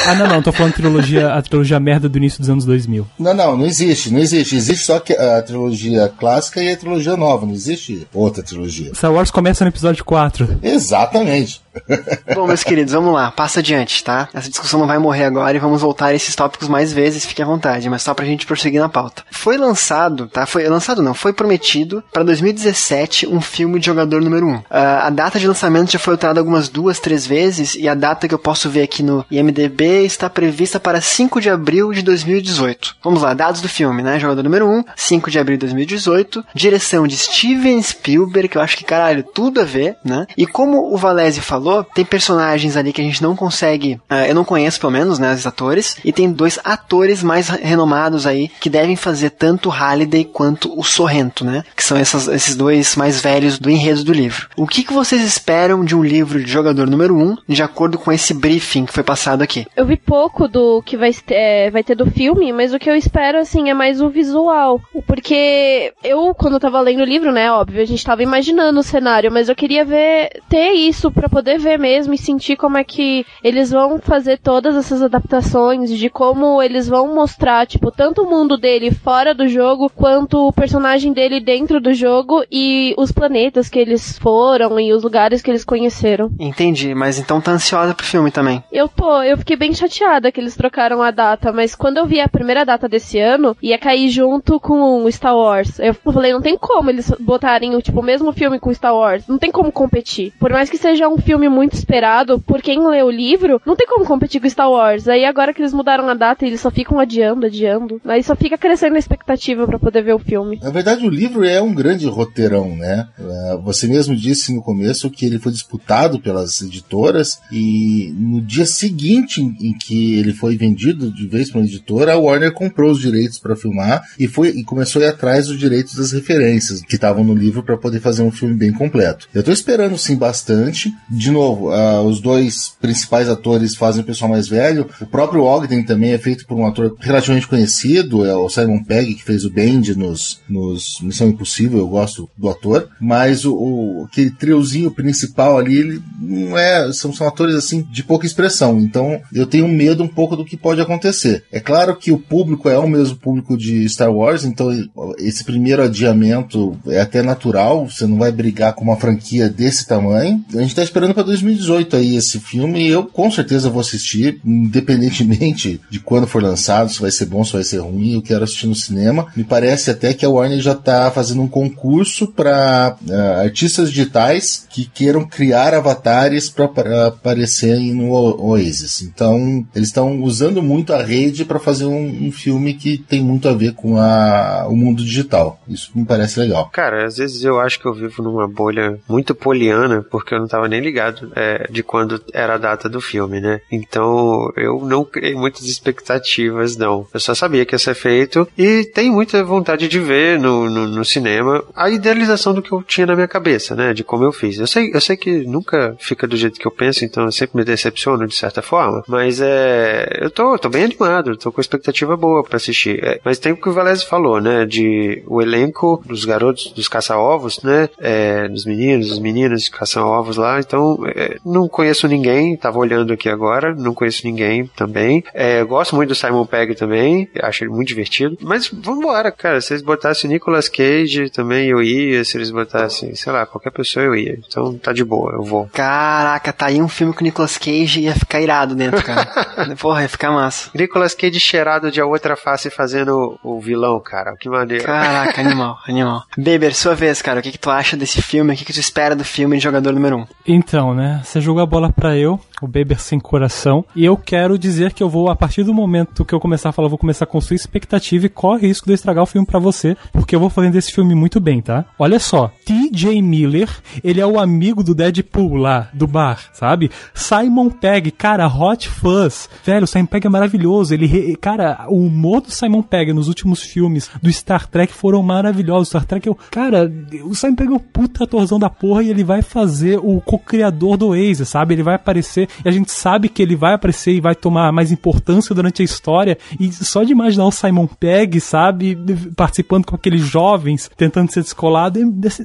Ah, 0.07 0.15
não, 0.15 0.27
não, 0.27 0.43
tô 0.43 0.53
falando 0.53 0.75
trilogia 0.75 0.98
trilogia, 1.03 1.35
a 1.35 1.43
trilogia 1.43 1.81
merda 1.81 2.09
do 2.09 2.19
início 2.19 2.41
dos 2.41 2.51
anos 2.51 2.65
2000. 2.65 3.07
Não, 3.19 3.35
não, 3.35 3.57
não 3.57 3.67
existe, 3.67 4.13
não 4.13 4.21
existe. 4.21 4.57
Existe 4.57 4.87
só 4.87 4.99
que 4.99 5.13
a 5.13 5.43
trilogia 5.43 6.13
clássica 6.19 6.63
e 6.63 6.73
a 6.73 6.77
trilogia 6.77 7.17
nova, 7.17 7.47
não 7.47 7.53
existe 7.53 8.07
outra 8.13 8.43
trilogia. 8.43 8.95
Star 8.95 9.13
Wars 9.13 9.31
começa 9.31 9.65
no 9.65 9.71
episódio 9.71 10.05
4. 10.05 10.59
Exatamente. 10.63 11.61
Bom, 12.35 12.47
meus 12.47 12.65
queridos, 12.65 12.93
vamos 12.93 13.13
lá, 13.13 13.31
passa 13.31 13.61
adiante, 13.61 14.03
tá? 14.03 14.29
Essa 14.33 14.49
discussão 14.49 14.81
não 14.81 14.87
vai 14.87 14.99
morrer 14.99 15.25
agora 15.25 15.57
e 15.57 15.61
vamos 15.61 15.81
voltar 15.81 16.07
a 16.07 16.15
esses 16.15 16.35
tópicos 16.35 16.69
mais 16.69 16.93
vezes, 16.93 17.25
fique 17.25 17.43
à 17.43 17.47
vontade, 17.47 17.89
mas 17.89 18.03
só 18.03 18.15
pra 18.15 18.27
gente 18.27 18.47
prosseguir 18.47 18.81
na 18.81 18.89
pauta. 18.89 19.23
Foi 19.31 19.57
lançado, 19.57 20.27
tá? 20.27 20.47
Foi 20.47 20.67
lançado 20.69 21.03
não, 21.03 21.15
foi 21.15 21.33
prometido 21.33 22.03
para 22.13 22.23
2017 22.23 23.27
um 23.27 23.41
filme 23.41 23.79
de 23.79 23.87
jogador 23.87 24.21
número 24.21 24.47
1. 24.47 24.49
Um. 24.49 24.57
Uh, 24.57 24.65
a 24.71 25.11
data 25.11 25.39
de 25.39 25.47
lançamento 25.47 25.93
já 25.93 25.99
foi 25.99 26.15
alterada 26.15 26.41
algumas 26.41 26.69
duas, 26.69 26.99
três 26.99 27.27
vezes 27.27 27.75
e 27.75 27.89
a 27.89 27.95
data 27.95 28.27
que 28.29 28.35
eu 28.35 28.39
posso 28.39 28.69
ver 28.69 28.83
aqui 28.83 29.03
no 29.03 29.25
IMDB 29.31 30.05
está 30.05 30.29
prevista 30.29 30.81
para 30.81 30.88
5 31.01 31.41
de 31.41 31.51
abril 31.51 31.93
de 31.93 32.03
2018. 32.03 32.97
Vamos 33.03 33.23
lá, 33.23 33.35
dados 33.35 33.61
do 33.61 33.69
filme, 33.69 34.03
né? 34.03 34.19
Jogador 34.19 34.43
número 34.43 34.67
1, 34.67 34.79
um, 34.79 34.85
5 34.97 35.31
de 35.31 35.39
abril 35.39 35.57
de 35.57 35.67
2018. 35.67 36.45
Direção 36.55 37.07
de 37.07 37.17
Steven 37.17 37.83
Spielberg, 37.83 38.49
que 38.49 38.59
eu 38.59 38.63
acho 38.63 38.77
que, 38.77 38.85
caralho, 38.85 39.23
tudo 39.23 39.61
a 39.61 39.65
ver, 39.65 39.97
né? 40.05 40.27
E 40.37 40.47
como 40.47 40.93
o 40.93 40.97
Valese 40.97 41.41
falou, 41.41 41.85
tem 41.85 42.05
personagens 42.05 42.77
ali 42.77 42.93
que 42.93 43.01
a 43.01 43.05
gente 43.05 43.23
não 43.23 43.37
consegue, 43.37 43.95
uh, 44.11 44.27
eu 44.27 44.35
não 44.35 44.45
conheço 44.45 44.81
pelo 44.81 44.93
menos, 44.93 45.19
né, 45.19 45.33
os 45.35 45.47
atores, 45.47 45.97
e 46.05 46.13
tem 46.13 46.31
dois 46.31 46.59
atores 46.65 47.23
mais 47.23 47.49
renomados 47.49 48.27
aí 48.27 48.51
que 48.61 48.71
devem 48.71 48.97
fazer 48.97 49.31
tanto 49.31 49.69
Halliday 49.69 50.25
quanto 50.25 50.79
o 50.79 50.83
Sorrento, 50.83 51.45
né? 51.45 51.65
Que 51.77 51.85
são 51.85 51.97
essas, 51.97 52.29
esses 52.29 52.57
dois 52.57 52.97
mais 52.97 53.21
velhos 53.21 53.59
do 53.59 53.71
enredo 53.71 54.05
do 54.05 54.13
livro. 54.13 54.49
O 54.57 54.67
que, 54.67 54.85
que 54.85 54.93
vocês 54.93 55.23
esperam 55.23 55.85
de 55.85 55.95
um 55.95 56.03
livro 56.03 56.43
de 56.43 56.51
jogador 56.51 56.87
número 56.87 57.17
1, 57.17 57.23
um, 57.23 57.37
de 57.49 57.63
acordo 57.63 57.99
com 57.99 58.13
esse 58.13 58.35
briefing 58.35 58.87
que 58.87 58.93
foi 58.93 59.03
passado 59.03 59.43
aqui? 59.43 59.67
Eu 59.77 59.87
vi 59.87 59.97
pouco 59.97 60.49
do 60.49 60.78
que 60.83 60.97
vai, 60.97 61.11
é, 61.29 61.71
vai 61.71 61.83
ter 61.83 61.95
do 61.95 62.11
filme, 62.11 62.53
mas 62.53 62.73
o 62.73 62.79
que 62.79 62.91
eu 62.91 62.97
espero, 62.97 63.39
assim, 63.39 63.71
é 63.71 63.75
mais 63.75 64.01
o 64.01 64.09
visual. 64.09 64.81
Porque 65.07 65.93
eu, 66.03 66.35
quando 66.35 66.55
eu 66.55 66.61
tava 66.61 66.81
lendo 66.81 67.01
o 67.01 67.07
livro, 67.07 67.33
né, 67.33 67.51
óbvio, 67.51 67.83
a 67.83 67.85
gente 67.85 68.05
tava 68.05 68.23
imaginando 68.23 68.81
o 68.81 68.83
cenário, 68.83 69.31
mas 69.33 69.49
eu 69.49 69.57
queria 69.57 69.85
ver, 69.85 70.31
ter 70.49 70.73
isso 70.73 71.11
para 71.11 71.29
poder 71.29 71.59
ver 71.59 71.79
mesmo 71.79 72.15
e 72.15 72.19
sentir 72.19 72.57
como 72.57 72.79
é 72.79 72.85
que 72.85 73.25
eles 73.43 73.71
vão 73.71 73.99
fazer 73.99 74.39
todas 74.39 74.77
essas 74.77 75.03
adaptações, 75.03 75.91
de 75.91 76.09
como 76.09 76.63
eles 76.63 76.89
vão 76.89 77.15
mostrar, 77.15 77.67
tipo, 77.67 77.91
tanto 77.91 78.23
o 78.23 78.31
mundo 78.31 78.57
dele 78.57 78.91
fora 78.91 79.35
do 79.35 79.49
jogo, 79.49 79.91
quanto 79.95 80.49
o 80.49 80.53
personagem 80.53 81.13
dele 81.13 81.41
dentro 81.41 81.81
do 81.81 81.93
jogo 81.93 82.45
e 82.51 82.95
os 82.97 83.13
planetas 83.13 83.69
que 83.69 83.79
eles 83.79 84.19
foram 84.19 84.79
e 84.79 84.93
os 84.93 85.03
lugares 85.03 85.43
que 85.43 85.51
eles 85.51 85.65
conheceram. 85.65 86.31
Entendi, 86.39 86.95
mas 86.95 87.19
então 87.19 87.41
tá 87.41 87.53
ansiosa 87.53 87.95
pro 87.95 88.07
filme 88.07 88.31
também. 88.31 88.63
Eu 88.71 88.89
tô, 88.89 89.23
eu 89.23 89.37
fiquei 89.39 89.57
bem 89.57 89.75
chateada 89.75 90.31
que 90.31 90.41
eles 90.41 90.57
trocaram 90.57 90.68
a 90.77 91.11
data, 91.11 91.53
mas 91.53 91.75
quando 91.75 91.99
eu 91.99 92.07
vi 92.07 92.21
a 92.21 92.29
primeira 92.29 92.65
data 92.65 92.89
desse 92.89 93.19
ano, 93.19 93.57
ia 93.63 93.79
cair 93.79 94.09
junto 94.09 94.61
com 94.61 95.11
Star 95.11 95.37
Wars. 95.37 95.79
Eu 95.79 95.95
falei, 95.95 96.33
não 96.33 96.41
tem 96.41 96.57
como 96.57 96.91
eles 96.91 97.13
botarem 97.21 97.75
o 97.75 97.83
tipo, 97.83 98.01
o 98.01 98.05
mesmo 98.05 98.33
filme 98.33 98.59
com 98.59 98.73
Star 98.73 98.95
Wars. 98.95 99.27
Não 99.27 99.39
tem 99.39 99.51
como 99.51 99.73
competir. 99.73 100.33
Por 100.39 100.51
mais 100.51 100.71
que 100.71 100.79
seja 100.79 101.09
um 101.09 101.19
filme 101.19 101.49
muito 101.49 101.75
esperado 101.75 102.41
por 102.41 102.63
quem 102.63 102.87
lê 102.87 103.03
o 103.03 103.11
livro, 103.11 103.61
não 103.65 103.77
tem 103.77 103.87
como 103.87 104.05
competir 104.05 104.41
com 104.41 104.49
Star 104.49 104.71
Wars. 104.71 105.09
Aí 105.09 105.25
agora 105.25 105.53
que 105.53 105.61
eles 105.61 105.73
mudaram 105.73 106.09
a 106.09 106.15
data, 106.15 106.47
eles 106.47 106.61
só 106.61 106.71
ficam 106.71 106.99
adiando, 106.99 107.47
adiando. 107.47 108.01
Aí 108.05 108.23
só 108.23 108.35
fica 108.35 108.59
crescendo 108.59 108.97
a 108.97 108.99
expectativa 108.99 109.67
para 109.67 109.79
poder 109.79 110.03
ver 110.03 110.15
o 110.15 110.19
filme. 110.19 110.59
Na 110.63 110.71
verdade, 110.71 111.07
o 111.07 111.11
livro 111.11 111.45
é 111.45 111.61
um 111.61 111.75
grande 111.75 112.07
roteirão, 112.07 112.77
né? 112.77 113.09
É, 113.19 113.57
você 113.63 113.87
mesmo 113.87 114.15
disse 114.15 114.55
no 114.55 114.63
começo 114.63 115.11
que 115.11 115.27
ele 115.27 115.39
foi 115.39 115.53
disputado 115.53 116.21
pelas 116.21 116.61
editoras 116.61 117.41
e 117.53 118.13
no 118.17 118.41
dia 118.41 118.67
seguinte 118.67 119.41
em 119.41 119.73
que 119.77 120.19
ele 120.19 120.33
foi 120.33 120.57
vendido 120.59 121.11
de 121.11 121.27
vez 121.27 121.51
para 121.51 121.61
uma 121.61 121.67
editora, 121.67 122.13
a 122.13 122.19
Warner 122.19 122.53
comprou 122.53 122.91
os 122.91 123.01
direitos 123.01 123.39
para 123.39 123.57
filmar 123.57 124.03
e 124.19 124.27
foi 124.27 124.49
e 124.49 124.65
começou 124.65 125.01
a 125.01 125.07
ir 125.07 125.09
atrás 125.09 125.47
dos 125.47 125.59
direitos 125.59 125.95
das 125.95 126.13
referências 126.13 126.83
que 126.83 126.97
estavam 126.97 127.25
no 127.25 127.35
livro 127.35 127.63
para 127.63 127.77
poder 127.77 128.01
fazer 128.01 128.23
um 128.23 128.31
filme 128.31 128.55
bem 128.55 128.73
completo. 128.73 129.29
Eu 129.35 129.43
tô 129.43 129.53
esperando 129.53 129.97
sim 129.97 130.17
bastante. 130.17 130.93
De 131.09 131.31
novo, 131.31 131.71
uh, 131.71 132.03
os 132.03 132.21
dois 132.21 132.77
principais 132.81 133.29
atores 133.29 133.75
fazem 133.75 134.03
o 134.03 134.07
pessoal 134.07 134.31
mais 134.31 134.49
velho. 134.49 134.89
O 135.01 135.07
próprio 135.07 135.45
Ogden 135.45 135.83
também 135.85 136.13
é 136.13 136.19
feito 136.19 136.47
por 136.47 136.59
um 136.59 136.67
ator 136.67 136.95
relativamente 136.99 137.47
conhecido, 137.47 138.25
é 138.25 138.35
o 138.35 138.49
Simon 138.49 138.83
Pegg 138.83 139.15
que 139.15 139.25
fez 139.25 139.45
o 139.45 139.51
Bend 139.51 139.97
nos, 139.97 140.41
nos 140.49 141.01
Missão 141.01 141.29
Impossível. 141.29 141.79
Eu 141.79 141.89
gosto 141.89 142.29
do 142.37 142.49
ator, 142.49 142.89
mas 143.01 143.45
o, 143.45 143.55
o 143.55 144.05
aquele 144.05 144.31
triozinho 144.31 144.91
principal 144.91 145.59
ali, 145.59 145.77
ele 145.77 146.03
não 146.21 146.59
é, 146.59 146.93
são, 146.93 147.13
são 147.13 147.27
atores 147.27 147.55
assim 147.55 147.83
de 147.91 148.03
pouca 148.03 148.27
expressão. 148.27 148.79
Então 148.79 149.21
eu 149.33 149.47
tenho 149.47 149.69
medo 149.69 150.03
um 150.03 150.09
pouco 150.09 150.37
do 150.39 150.45
que 150.45 150.57
pode 150.57 150.81
acontecer. 150.81 151.45
É 151.53 151.61
claro 151.61 151.97
que 151.97 152.13
o 152.13 152.19
público 152.19 152.69
é 152.69 152.79
o 152.79 152.89
mesmo 152.89 153.17
público 153.17 153.57
de 153.57 153.89
Star 153.89 154.13
Wars, 154.13 154.45
então 154.45 154.71
esse 155.19 155.45
primeiro 155.45 155.83
adiamento 155.83 156.79
é 156.87 157.01
até 157.01 157.23
natural. 157.23 157.89
Você 157.89 158.07
não 158.07 158.19
vai 158.19 158.31
brigar 158.31 158.73
com 158.73 158.85
uma 158.85 158.97
franquia 158.97 159.49
desse 159.49 159.87
tamanho. 159.87 160.45
A 160.55 160.61
gente 160.61 160.71
está 160.71 160.83
esperando 160.83 161.15
para 161.15 161.25
2018 161.25 161.97
aí 161.97 162.17
esse 162.17 162.39
filme 162.39 162.81
e 162.81 162.89
eu 162.89 163.05
com 163.05 163.31
certeza 163.31 163.69
vou 163.69 163.81
assistir, 163.81 164.41
independentemente 164.45 165.81
de 165.91 166.01
quando 166.01 166.27
for 166.27 166.43
lançado, 166.43 166.91
se 166.91 167.01
vai 167.01 167.11
ser 167.11 167.27
bom, 167.27 167.45
se 167.45 167.53
vai 167.53 167.65
ser 167.65 167.79
ruim. 167.79 168.15
Eu 168.15 168.23
quero 168.23 168.45
assistir 168.45 168.67
no 168.67 168.75
cinema. 168.75 169.27
Me 169.37 169.45
parece 169.45 169.91
até 169.91 170.15
que 170.15 170.25
a 170.25 170.31
Warner 170.31 170.61
já 170.61 170.73
está 170.73 171.11
fazendo 171.11 171.43
um 171.43 171.49
concurso 171.49 172.29
para 172.29 172.97
uh, 173.03 173.13
eh, 173.13 173.45
artistas 173.45 173.91
digitais 173.91 174.67
que 174.71 174.85
queiram 174.85 175.27
criar 175.27 175.75
avatares 175.75 176.49
para 176.49 177.09
aparecerem 177.09 177.93
no 177.93 178.13
Oasis. 178.13 179.03
Então, 179.03 179.67
eles 179.75 179.89
estão 179.89 180.23
usando 180.29 180.63
muito 180.63 180.93
a 180.93 181.03
rede 181.03 181.45
para 181.45 181.59
fazer 181.59 181.87
um, 181.87 182.27
um, 182.27 182.33
filme 182.33 182.75
que 182.75 182.99
tem 182.99 183.23
muito 183.23 183.49
a 183.49 183.53
ver 183.53 183.73
com 183.73 183.97
a, 183.97 184.67
o 184.69 184.77
mundo 184.77 185.03
digital. 185.03 185.61
Isso 185.67 185.91
me 185.95 186.05
parece 186.05 186.39
legal. 186.39 186.69
Cara, 186.73 187.07
às 187.07 187.17
vezes 187.17 187.43
eu 187.43 187.59
acho 187.59 187.81
que 187.81 187.87
eu 187.87 187.95
vivo 187.95 188.23
numa 188.23 188.47
bolha 188.47 188.99
muito 189.09 189.35
poliana, 189.35 190.05
porque 190.09 190.35
eu 190.35 190.39
não 190.39 190.45
estava 190.45 190.69
nem 190.69 190.81
ligado 190.81 191.33
é, 191.35 191.67
de 191.71 191.83
quando 191.83 192.23
era 192.33 192.55
a 192.55 192.59
data 192.59 192.89
do 192.89 193.01
filme, 193.01 193.41
né? 193.41 193.61
Então, 193.73 194.53
eu 194.57 194.85
não 194.85 195.05
criei 195.05 195.35
muitas 195.35 195.65
expectativas, 195.65 196.77
não. 196.77 197.07
Eu 197.13 197.21
só 197.21 197.35
sabia 197.35 197.65
que 197.65 197.75
ia 197.75 197.79
ser 197.79 197.95
feito 197.95 198.47
e 198.57 198.85
tenho 198.85 199.13
muita 199.13 199.43
vontade 199.43 199.89
de 199.89 199.99
ver 199.99 200.39
no, 200.39 200.69
no, 200.69 200.87
no 200.87 201.05
cinema 201.05 201.65
a 201.75 201.89
idealização 201.91 202.55
do 202.55 202.63
que 202.63 202.73
eu 202.73 202.83
tinha 202.83 203.07
na 203.07 203.15
minha 203.15 203.29
cabeça, 203.29 203.75
né? 203.75 203.95
De 203.95 204.05
como 204.05 204.25
eu 204.25 204.33
fiz. 204.33 204.59
Eu 204.59 204.67
sei, 204.67 204.91
eu 204.93 205.01
sei 205.01 205.17
que 205.17 205.45
nunca 205.47 205.97
fica 205.99 206.27
do 206.27 206.37
jeito 206.37 206.59
que 206.59 206.67
eu 206.67 206.71
penso, 206.71 207.05
então 207.05 207.25
eu 207.25 207.33
sempre 207.33 207.57
me 207.57 207.65
decepciono 207.65 208.27
de 208.27 208.35
certa 208.35 208.63
forma, 208.63 209.03
mas 209.07 209.41
é. 209.41 210.18
Eu 210.21 210.31
tô, 210.31 210.59
tô 210.59 210.69
bem 210.69 210.85
animado, 210.85 211.37
tô 211.37 211.53
com 211.53 211.61
expectativa 211.61 212.17
boa 212.17 212.43
para 212.43 212.57
assistir. 212.57 213.03
É, 213.03 213.21
mas 213.25 213.39
tem 213.39 213.53
o 213.53 213.57
que 213.57 213.69
o 213.69 213.73
Valese 213.73 214.05
falou, 214.05 214.41
né? 214.41 214.67
De 214.67 215.23
o 215.27 215.41
elenco 215.41 216.03
dos 216.05 216.25
garotos, 216.25 216.73
dos 216.73 216.89
caça-ovos, 216.89 217.63
né? 217.63 217.89
É, 217.99 218.49
dos 218.49 218.65
meninos, 218.65 219.09
dos 219.09 219.19
meninos 219.19 219.69
que 219.69 219.79
caçam 219.79 220.07
ovos 220.07 220.37
lá, 220.37 220.59
então 220.59 220.99
é, 221.15 221.37
não 221.45 221.69
conheço 221.69 222.09
ninguém, 222.09 222.57
tava 222.57 222.79
olhando 222.79 223.13
aqui 223.13 223.29
agora, 223.29 223.75
não 223.75 223.95
conheço 223.95 224.27
ninguém 224.27 224.67
também. 224.77 225.23
É, 225.33 225.63
gosto 225.65 225.95
muito 225.95 226.11
do 226.11 226.15
Simon 226.15 226.47
Pegg 226.47 226.75
também, 226.75 227.29
acho 227.41 227.65
ele 227.65 227.71
muito 227.71 227.89
divertido. 227.89 228.37
Mas 228.43 228.69
vambora, 228.69 229.31
cara. 229.31 229.61
Se 229.61 229.73
eles 229.73 229.83
botassem 229.83 230.31
Nicolas 230.31 230.69
Cage 230.69 231.31
também 231.31 231.69
eu 231.69 231.83
ia, 231.83 232.25
se 232.25 232.37
eles 232.37 232.51
botassem, 232.51 233.15
sei 233.15 233.33
lá, 233.33 233.47
qualquer 233.47 233.71
pessoa 233.71 234.05
eu 234.05 234.17
ia. 234.17 234.39
Então 234.47 234.77
tá 234.77 234.93
de 234.93 235.05
boa, 235.05 235.33
eu 235.33 235.43
vou. 235.43 235.69
Caraca, 235.73 236.53
tá 236.53 236.67
aí 236.67 236.81
um 236.81 236.89
filme 236.89 237.13
com 237.13 237.23
Nicolas 237.25 237.57
Cage 237.57 238.01
ia 238.01 238.15
ficar 238.15 238.41
irado 238.41 238.75
dentro, 238.75 239.03
cara. 239.05 239.29
Porra, 239.79 240.08
ficar 240.09 240.31
massa. 240.31 240.71
Nicolas 240.75 241.15
Cage 241.15 241.41
cheirado 241.41 241.91
de 241.91 242.01
a 242.01 242.07
outra 242.07 242.37
face 242.37 242.71
fazendo 242.71 243.39
o 243.43 243.61
vilão, 243.61 244.01
cara. 244.01 244.35
Que 244.39 244.49
maneiro. 244.49 244.85
Caraca, 244.85 245.41
animal, 245.41 245.79
animal. 245.87 246.23
Beber, 246.37 246.75
sua 246.75 246.95
vez, 246.95 247.21
cara. 247.23 247.41
O 247.41 247.43
que, 247.43 247.53
que 247.53 247.59
tu 247.59 247.71
acha 247.71 247.97
desse 247.97 248.23
filme? 248.23 248.53
O 248.53 248.57
que, 248.57 248.65
que 248.65 248.73
tu 248.73 248.81
espera 248.81 249.15
do 249.15 249.25
filme 249.25 249.57
de 249.57 249.63
jogador 249.63 249.93
número 249.93 250.17
1? 250.17 250.21
Um? 250.21 250.27
Então, 250.47 250.95
né? 250.95 251.21
Você 251.25 251.41
jogou 251.41 251.63
a 251.63 251.67
bola 251.67 251.93
pra 251.93 252.17
eu, 252.17 252.41
o 252.63 252.67
Beber 252.67 253.01
sem 253.01 253.19
coração. 253.19 253.85
E 253.95 254.05
eu 254.05 254.17
quero 254.17 254.59
dizer 254.59 254.93
que 254.93 255.03
eu 255.03 255.09
vou, 255.09 255.29
a 255.31 255.37
partir 255.37 255.63
do 255.63 255.75
momento 255.75 256.25
que 256.25 256.35
eu 256.35 256.41
começar 256.41 256.71
a 256.71 256.73
falar, 256.73 256.87
eu 256.87 256.91
vou 256.91 256.99
começar 256.99 257.27
com 257.27 257.41
sua 257.41 257.57
expectativa 257.57 258.27
e 258.27 258.31
corre 258.31 258.67
risco 258.67 258.87
de 258.87 258.93
eu 258.93 258.95
estragar 258.95 259.23
o 259.23 259.27
filme 259.27 259.47
para 259.47 259.59
você, 259.59 259.97
porque 260.13 260.35
eu 260.35 260.41
vou 260.41 260.51
fazendo 260.51 260.77
esse 260.77 260.93
filme 260.93 261.15
muito 261.15 261.41
bem, 261.41 261.61
tá? 261.61 261.85
Olha 261.99 262.19
só, 262.19 262.51
T.J. 262.65 263.21
Miller, 263.23 263.69
ele 264.03 264.21
é 264.21 264.27
o 264.27 264.39
amigo 264.39 264.83
do 264.83 264.95
Deadpool 264.95 265.57
lá, 265.57 265.89
do 265.93 266.07
bar, 266.07 266.39
sabe? 266.53 266.91
Simon 267.15 267.71
Pegg, 267.71 268.11
cara, 268.11 268.47
Hot 268.47 268.89
Fuzz. 268.89 269.49
Velho, 269.65 269.85
o 269.85 269.87
Simon 269.99 270.07
Pegg 270.07 270.27
é 270.27 270.31
maravilhoso. 270.31 270.95
Ele, 270.95 271.37
cara, 271.37 271.87
o 271.89 271.97
humor 271.97 272.41
do 272.41 272.51
Simon 272.51 272.83
Pegg 272.83 273.13
nos 273.13 273.29
últimos 273.29 273.63
filmes 273.63 274.11
do 274.23 274.33
Star 274.33 274.67
Trek 274.67 274.93
foram 274.93 275.23
maravilhosos. 275.23 275.89
Star 275.89 276.05
Trek, 276.05 276.27
eu, 276.27 276.39
cara, 276.51 276.91
o 277.25 277.35
Simon 277.35 277.55
Pegg 277.55 277.73
é 277.73 277.77
o 277.77 277.81
puta 277.81 278.25
atorzão 278.25 278.59
da 278.59 278.71
porra 278.71 279.03
e 279.03 279.11
ele 279.11 279.25
vai 279.25 279.43
fazer 279.43 279.99
o 279.99 280.21
co-criador 280.21 280.97
do 280.97 281.09
Oasis, 281.09 281.49
sabe? 281.49 281.75
Ele 281.75 281.83
vai 281.83 281.95
aparecer 281.95 282.49
e 282.65 282.69
a 282.69 282.73
gente 282.73 282.91
sabe 282.91 283.29
que 283.29 283.43
ele 283.43 283.57
vai 283.57 283.75
aparecer 283.75 284.13
e 284.13 284.21
vai 284.21 284.35
tomar 284.35 284.73
mais 284.73 284.93
importância 284.93 285.55
durante 285.55 285.83
a 285.83 285.85
história. 285.85 286.39
E 286.61 286.73
só 286.73 287.03
de 287.03 287.13
imaginar 287.13 287.47
o 287.47 287.53
Simon 287.53 287.87
Pegg, 287.87 288.41
sabe, 288.41 288.97
participando 289.37 289.87
com 289.87 289.97
aqueles 289.97 290.23
jovens, 290.23 290.91
tentando 290.97 291.33
ser 291.33 291.43
descolado, 291.43 291.99
é 291.99 292.03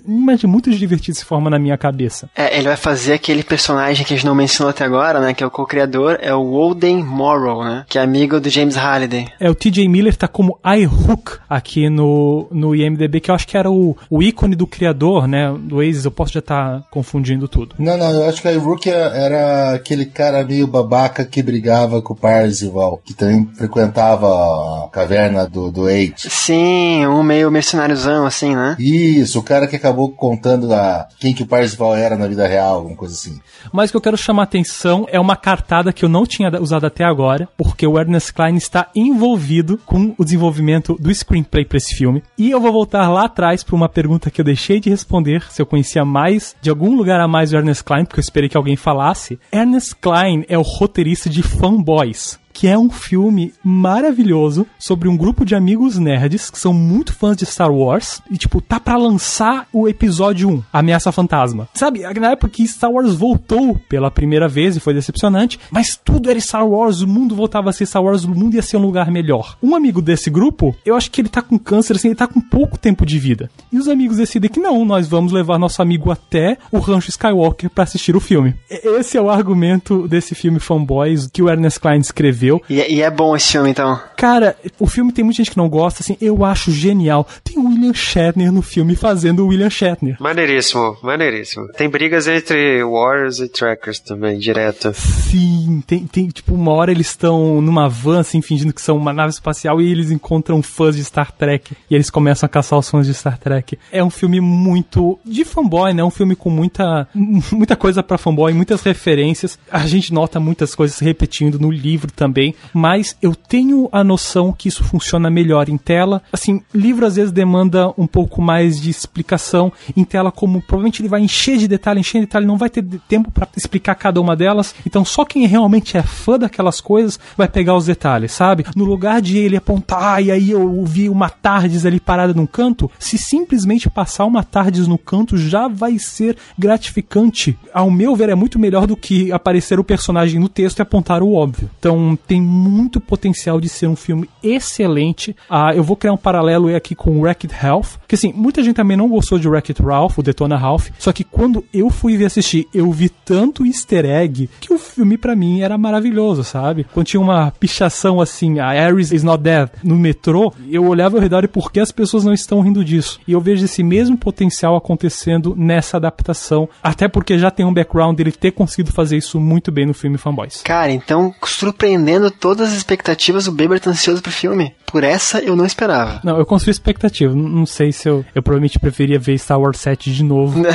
imagina 0.07 0.51
muito 0.51 0.71
divertido 0.71 1.17
se 1.17 1.25
forma 1.25 1.49
na 1.49 1.59
minha 1.59 1.77
cabeça. 1.77 2.29
É, 2.35 2.57
ele 2.57 2.67
vai 2.67 2.77
fazer 2.77 3.13
aquele 3.13 3.43
personagem 3.43 4.05
que 4.05 4.13
a 4.13 4.17
gente 4.17 4.25
não 4.25 4.35
mencionou 4.35 4.71
até 4.71 4.83
agora, 4.83 5.19
né? 5.19 5.33
Que 5.33 5.43
é 5.43 5.47
o 5.47 5.51
co-criador, 5.51 6.17
é 6.21 6.33
o 6.33 6.51
Walden 6.51 7.03
Morrow, 7.03 7.42
né? 7.63 7.85
Que 7.87 7.97
é 7.97 8.01
amigo 8.01 8.39
do 8.39 8.49
James 8.49 8.75
Halliday. 8.75 9.27
É, 9.39 9.49
o 9.49 9.55
TJ 9.55 9.87
Miller 9.87 10.15
tá 10.15 10.27
como 10.27 10.59
iHook 10.65 11.37
aqui 11.49 11.89
no, 11.89 12.47
no 12.51 12.75
IMDB, 12.75 13.19
que 13.19 13.31
eu 13.31 13.35
acho 13.35 13.47
que 13.47 13.57
era 13.57 13.69
o, 13.69 13.95
o 14.09 14.23
ícone 14.23 14.55
do 14.55 14.67
criador, 14.67 15.27
né? 15.27 15.53
Do 15.59 15.77
Oasis, 15.77 16.05
eu 16.05 16.11
posso 16.11 16.33
já 16.33 16.39
estar 16.39 16.79
tá 16.79 16.87
confundindo 16.89 17.47
tudo. 17.47 17.75
Não, 17.77 17.97
não, 17.97 18.11
eu 18.11 18.29
acho 18.29 18.41
que 18.41 18.49
iHook 18.49 18.89
era 18.89 19.73
aquele 19.73 20.05
cara 20.05 20.43
meio 20.43 20.67
babaca 20.67 21.25
que 21.25 21.41
brigava 21.41 22.01
com 22.01 22.13
o 22.13 22.17
Parzival, 22.17 23.01
que 23.03 23.13
também 23.13 23.49
frequentava 23.55 24.27
a 24.27 24.89
caverna 24.89 25.47
do, 25.47 25.71
do 25.71 25.89
Eight. 25.89 26.29
Sim, 26.29 27.05
um 27.07 27.23
meio 27.23 27.51
mercenáriozão, 27.51 28.25
assim, 28.25 28.55
né? 28.55 28.75
Isso, 28.79 29.39
o 29.39 29.43
cara 29.43 29.67
que 29.67 29.75
acabou 29.75 30.11
contando 30.11 30.73
a, 30.73 31.07
quem 31.19 31.33
que 31.33 31.43
o 31.43 31.47
Parzival 31.47 31.95
era 31.95 32.17
na 32.17 32.27
vida 32.27 32.47
real, 32.47 32.75
alguma 32.75 32.95
coisa 32.95 33.13
assim. 33.13 33.39
Mas 33.71 33.89
o 33.89 33.93
que 33.93 33.97
eu 33.97 34.01
quero 34.01 34.17
chamar 34.17 34.43
a 34.43 34.45
atenção 34.45 35.05
é 35.09 35.19
uma 35.19 35.35
cartada 35.35 35.93
que 35.93 36.05
eu 36.05 36.09
não 36.09 36.25
tinha 36.25 36.51
usado 36.61 36.85
até 36.85 37.03
agora, 37.03 37.32
porque 37.57 37.85
o 37.85 37.99
Ernest 37.99 38.33
Klein 38.33 38.55
está 38.55 38.89
envolvido 38.95 39.79
com 39.85 40.13
o 40.17 40.23
desenvolvimento 40.23 40.95
do 40.99 41.13
screenplay 41.13 41.65
para 41.65 41.77
esse 41.77 41.95
filme. 41.95 42.23
E 42.37 42.51
eu 42.51 42.59
vou 42.59 42.71
voltar 42.71 43.09
lá 43.09 43.25
atrás 43.25 43.63
para 43.63 43.75
uma 43.75 43.89
pergunta 43.89 44.31
que 44.31 44.39
eu 44.41 44.45
deixei 44.45 44.79
de 44.79 44.89
responder, 44.89 45.43
se 45.49 45.61
eu 45.61 45.65
conhecia 45.65 46.05
mais, 46.05 46.55
de 46.61 46.69
algum 46.69 46.95
lugar 46.95 47.19
a 47.19 47.27
mais 47.27 47.51
o 47.51 47.57
Ernest 47.57 47.83
Klein, 47.83 48.05
porque 48.05 48.19
eu 48.19 48.23
esperei 48.23 48.49
que 48.49 48.57
alguém 48.57 48.75
falasse. 48.75 49.39
Ernest 49.51 49.95
Klein 49.95 50.45
é 50.47 50.57
o 50.57 50.61
roteirista 50.61 51.29
de 51.29 51.41
Fanboys, 51.41 52.39
que 52.53 52.67
é 52.67 52.77
um 52.77 52.89
filme 52.89 53.53
maravilhoso 53.63 54.65
sobre 54.77 55.09
um 55.09 55.17
grupo 55.17 55.43
de 55.43 55.55
amigos 55.55 55.97
nerds 55.97 56.49
que 56.49 56.59
são 56.59 56.73
muito 56.73 57.13
fãs 57.13 57.35
de 57.35 57.45
Star 57.45 57.71
Wars 57.71 58.21
e, 58.29 58.37
tipo, 58.37 58.61
tá 58.61 58.79
para 58.79 58.95
lançar 58.95 59.67
o 59.73 59.87
episódio 59.87 60.49
1, 60.49 60.63
Ameaça 60.71 61.11
Fantasma. 61.11 61.67
Sabe, 61.73 62.01
na 62.19 62.31
época 62.31 62.49
que 62.49 62.67
Star 62.67 62.91
Wars 62.91 63.15
voltou 63.15 63.75
pela 63.89 64.11
primeira 64.11 64.47
vez 64.47 64.75
e 64.75 64.79
foi 64.79 64.93
decepcionante, 64.93 65.59
mas 65.71 65.97
tudo 65.97 66.29
era 66.29 66.39
Star 66.39 66.67
Wars, 66.67 67.01
o 67.01 67.07
mundo 67.07 67.35
voltava 67.35 67.69
a 67.69 67.73
ser 67.73 67.85
Star 67.85 68.03
Wars, 68.03 68.23
o 68.23 68.29
mundo 68.29 68.55
ia 68.55 68.61
ser 68.61 68.77
um 68.77 68.81
lugar 68.81 69.09
melhor. 69.09 69.57
Um 69.61 69.75
amigo 69.75 70.01
desse 70.01 70.29
grupo, 70.29 70.75
eu 70.85 70.95
acho 70.95 71.09
que 71.09 71.21
ele 71.21 71.29
tá 71.29 71.41
com 71.41 71.57
câncer, 71.57 71.95
assim, 71.95 72.09
ele 72.09 72.15
tá 72.15 72.27
com 72.27 72.39
pouco 72.39 72.77
tempo 72.77 73.05
de 73.05 73.17
vida. 73.17 73.49
E 73.71 73.77
os 73.77 73.87
amigos 73.87 74.17
decidem 74.17 74.49
que 74.49 74.59
não, 74.59 74.85
nós 74.85 75.07
vamos 75.07 75.31
levar 75.31 75.57
nosso 75.57 75.81
amigo 75.81 76.11
até 76.11 76.57
o 76.71 76.77
Rancho 76.77 77.09
Skywalker 77.09 77.69
para 77.69 77.83
assistir 77.83 78.15
o 78.15 78.19
filme. 78.19 78.53
Esse 78.69 79.17
é 79.17 79.21
o 79.21 79.29
argumento 79.29 80.07
desse 80.07 80.35
filme 80.35 80.59
Fanboys 80.59 81.27
que 81.31 81.41
o 81.41 81.49
Ernest 81.49 81.79
Klein 81.79 81.99
escreveu 81.99 82.42
e, 82.69 82.81
é, 82.81 82.91
e, 82.91 83.01
é 83.01 83.09
bom 83.09 83.35
esse 83.35 83.51
filme, 83.51 83.69
então? 83.69 83.99
Cara, 84.17 84.55
o 84.79 84.87
filme 84.87 85.11
tem 85.11 85.23
muita 85.23 85.37
gente 85.37 85.51
que 85.51 85.57
não 85.57 85.69
gosta, 85.69 86.01
assim, 86.01 86.17
eu 86.19 86.43
acho 86.43 86.71
genial. 86.71 87.27
Tem 87.43 87.57
o 87.57 87.67
William 87.67 87.93
Shatner 87.93 88.51
no 88.51 88.61
filme 88.61 88.95
fazendo 88.95 89.43
o 89.43 89.47
William 89.47 89.69
Shatner. 89.69 90.17
Maneiríssimo, 90.19 90.97
maneiríssimo. 91.01 91.67
Tem 91.73 91.89
brigas 91.89 92.27
entre 92.27 92.83
Warriors 92.83 93.39
e 93.39 93.47
Trackers 93.47 93.99
também, 93.99 94.37
direto. 94.37 94.93
Sim, 94.93 95.83
tem, 95.85 96.05
tem 96.05 96.27
tipo, 96.27 96.53
uma 96.53 96.71
hora 96.71 96.91
eles 96.91 97.07
estão 97.07 97.61
numa 97.61 97.87
van, 97.87 98.19
assim, 98.19 98.41
fingindo 98.41 98.73
que 98.73 98.81
são 98.81 98.97
uma 98.97 99.13
nave 99.13 99.31
espacial 99.31 99.81
e 99.81 99.91
eles 99.91 100.11
encontram 100.11 100.61
fãs 100.61 100.95
de 100.95 101.03
Star 101.03 101.31
Trek 101.31 101.75
e 101.89 101.95
eles 101.95 102.09
começam 102.09 102.45
a 102.45 102.49
caçar 102.49 102.79
os 102.79 102.89
fãs 102.89 103.05
de 103.05 103.13
Star 103.13 103.37
Trek. 103.37 103.77
É 103.91 104.03
um 104.03 104.09
filme 104.09 104.39
muito 104.39 105.19
de 105.25 105.45
fanboy, 105.45 105.93
né? 105.93 106.03
Um 106.03 106.11
filme 106.11 106.35
com 106.35 106.49
muita, 106.49 107.07
muita 107.51 107.75
coisa 107.75 108.03
para 108.03 108.17
fanboy, 108.17 108.53
muitas 108.53 108.81
referências. 108.81 109.57
A 109.71 109.85
gente 109.85 110.13
nota 110.13 110.39
muitas 110.39 110.75
coisas 110.75 110.99
repetindo 110.99 111.59
no 111.59 111.71
livro 111.71 112.11
também 112.11 112.32
também, 112.33 112.55
mas 112.73 113.15
eu 113.21 113.35
tenho 113.35 113.87
a 113.91 114.03
noção 114.03 114.51
que 114.51 114.67
isso 114.67 114.83
funciona 114.83 115.29
melhor 115.29 115.69
em 115.69 115.77
tela. 115.77 116.23
Assim, 116.33 116.61
livro 116.73 117.05
às 117.05 117.15
vezes 117.15 117.31
demanda 117.31 117.93
um 117.95 118.07
pouco 118.07 118.41
mais 118.41 118.81
de 118.81 118.89
explicação 118.89 119.71
em 119.95 120.03
tela, 120.03 120.31
como 120.31 120.59
provavelmente 120.61 121.01
ele 121.01 121.09
vai 121.09 121.21
encher 121.21 121.57
de 121.57 121.67
detalhe, 121.67 121.99
encher 121.99 122.19
de 122.21 122.25
detalhe, 122.25 122.47
não 122.47 122.57
vai 122.57 122.69
ter 122.69 122.83
tempo 123.07 123.29
para 123.29 123.47
explicar 123.55 123.93
cada 123.95 124.19
uma 124.19 124.35
delas. 124.35 124.73
Então 124.85 125.05
só 125.05 125.23
quem 125.23 125.45
realmente 125.45 125.95
é 125.95 126.01
fã 126.01 126.39
daquelas 126.39 126.81
coisas 126.81 127.19
vai 127.37 127.47
pegar 127.47 127.75
os 127.75 127.85
detalhes, 127.85 128.31
sabe? 128.31 128.65
No 128.75 128.85
lugar 128.85 129.21
de 129.21 129.37
ele 129.37 129.55
apontar, 129.55 130.15
ah, 130.15 130.21
e 130.21 130.31
aí 130.31 130.49
eu 130.49 130.83
vi 130.83 131.07
uma 131.09 131.29
Tardes 131.29 131.85
ali 131.85 131.99
parada 131.99 132.33
num 132.33 132.47
canto, 132.47 132.89
se 132.97 133.17
simplesmente 133.17 133.89
passar 133.89 134.25
uma 134.25 134.43
Tardes 134.43 134.87
no 134.87 134.97
canto 134.97 135.37
já 135.37 135.67
vai 135.67 135.99
ser 135.99 136.37
gratificante. 136.57 137.57
Ao 137.73 137.91
meu 137.91 138.15
ver, 138.15 138.29
é 138.29 138.35
muito 138.35 138.57
melhor 138.57 138.87
do 138.87 138.97
que 138.97 139.31
aparecer 139.31 139.79
o 139.79 139.83
personagem 139.83 140.39
no 140.39 140.49
texto 140.49 140.79
e 140.79 140.81
apontar 140.81 141.21
o 141.21 141.33
óbvio. 141.33 141.69
Então, 141.79 142.17
tem 142.27 142.41
muito 142.41 142.99
potencial 142.99 143.59
de 143.59 143.69
ser 143.69 143.87
um 143.87 143.95
filme 143.95 144.29
excelente. 144.41 145.35
Ah, 145.49 145.73
eu 145.75 145.83
vou 145.83 145.95
criar 145.95 146.13
um 146.13 146.17
paralelo 146.17 146.73
aqui 146.75 146.95
com 146.95 147.21
Wreck-It 147.21 147.53
Ralph, 147.55 147.97
que 148.07 148.15
assim, 148.15 148.31
muita 148.33 148.63
gente 148.63 148.75
também 148.75 148.97
não 148.97 149.09
gostou 149.09 149.37
de 149.37 149.47
Wreck-It 149.47 149.81
Ralph, 149.81 150.17
o 150.17 150.23
Detona 150.23 150.57
Ralph, 150.57 150.89
só 150.97 151.11
que 151.11 151.23
quando 151.23 151.65
eu 151.73 151.89
fui 151.89 152.17
ver 152.17 152.25
assistir, 152.25 152.67
eu 152.73 152.91
vi 152.91 153.09
tanto 153.09 153.65
easter 153.65 154.05
egg 154.05 154.49
que 154.59 154.73
o 154.73 154.77
filme 154.77 155.17
para 155.17 155.35
mim 155.35 155.61
era 155.61 155.77
maravilhoso, 155.77 156.43
sabe? 156.43 156.85
Quando 156.93 157.07
tinha 157.07 157.21
uma 157.21 157.51
pichação 157.59 158.21
assim, 158.21 158.59
a 158.59 158.67
Ares 158.67 159.11
is 159.11 159.23
not 159.23 159.41
dead, 159.43 159.69
no 159.83 159.95
metrô, 159.95 160.53
eu 160.69 160.85
olhava 160.85 161.17
ao 161.17 161.21
redor 161.21 161.43
e 161.43 161.47
por 161.47 161.71
que 161.71 161.79
as 161.79 161.91
pessoas 161.91 162.23
não 162.23 162.33
estão 162.33 162.61
rindo 162.61 162.83
disso? 162.83 163.19
E 163.27 163.33
eu 163.33 163.41
vejo 163.41 163.65
esse 163.65 163.83
mesmo 163.83 164.17
potencial 164.17 164.75
acontecendo 164.75 165.55
nessa 165.57 165.97
adaptação, 165.97 166.69
até 166.81 167.07
porque 167.07 167.37
já 167.37 167.51
tem 167.51 167.65
um 167.65 167.73
background 167.73 168.15
dele 168.15 168.31
ter 168.31 168.51
conseguido 168.51 168.91
fazer 168.91 169.17
isso 169.17 169.39
muito 169.39 169.71
bem 169.71 169.85
no 169.85 169.93
filme 169.93 170.17
Fanboys. 170.17 170.61
Cara, 170.63 170.91
então 170.91 171.33
surpreendente 171.45 172.12
atendendo 172.13 172.29
todas 172.31 172.69
as 172.69 172.77
expectativas, 172.77 173.47
o 173.47 173.51
Beber 173.51 173.79
tá 173.79 173.89
ansioso 173.89 174.21
pro 174.21 174.31
filme. 174.31 174.75
Por 174.85 175.03
essa 175.03 175.39
eu 175.39 175.55
não 175.55 175.65
esperava. 175.65 176.21
Não, 176.23 176.37
eu 176.37 176.45
construí 176.45 176.71
expectativa. 176.71 177.33
Não 177.33 177.65
sei 177.65 177.91
se 177.91 178.07
eu. 178.07 178.23
Eu 178.35 178.43
provavelmente 178.43 178.77
preferia 178.77 179.17
ver 179.17 179.39
Star 179.39 179.59
Wars 179.59 179.79
7 179.79 180.13
de 180.13 180.23
novo 180.23 180.61
do, 180.61 180.67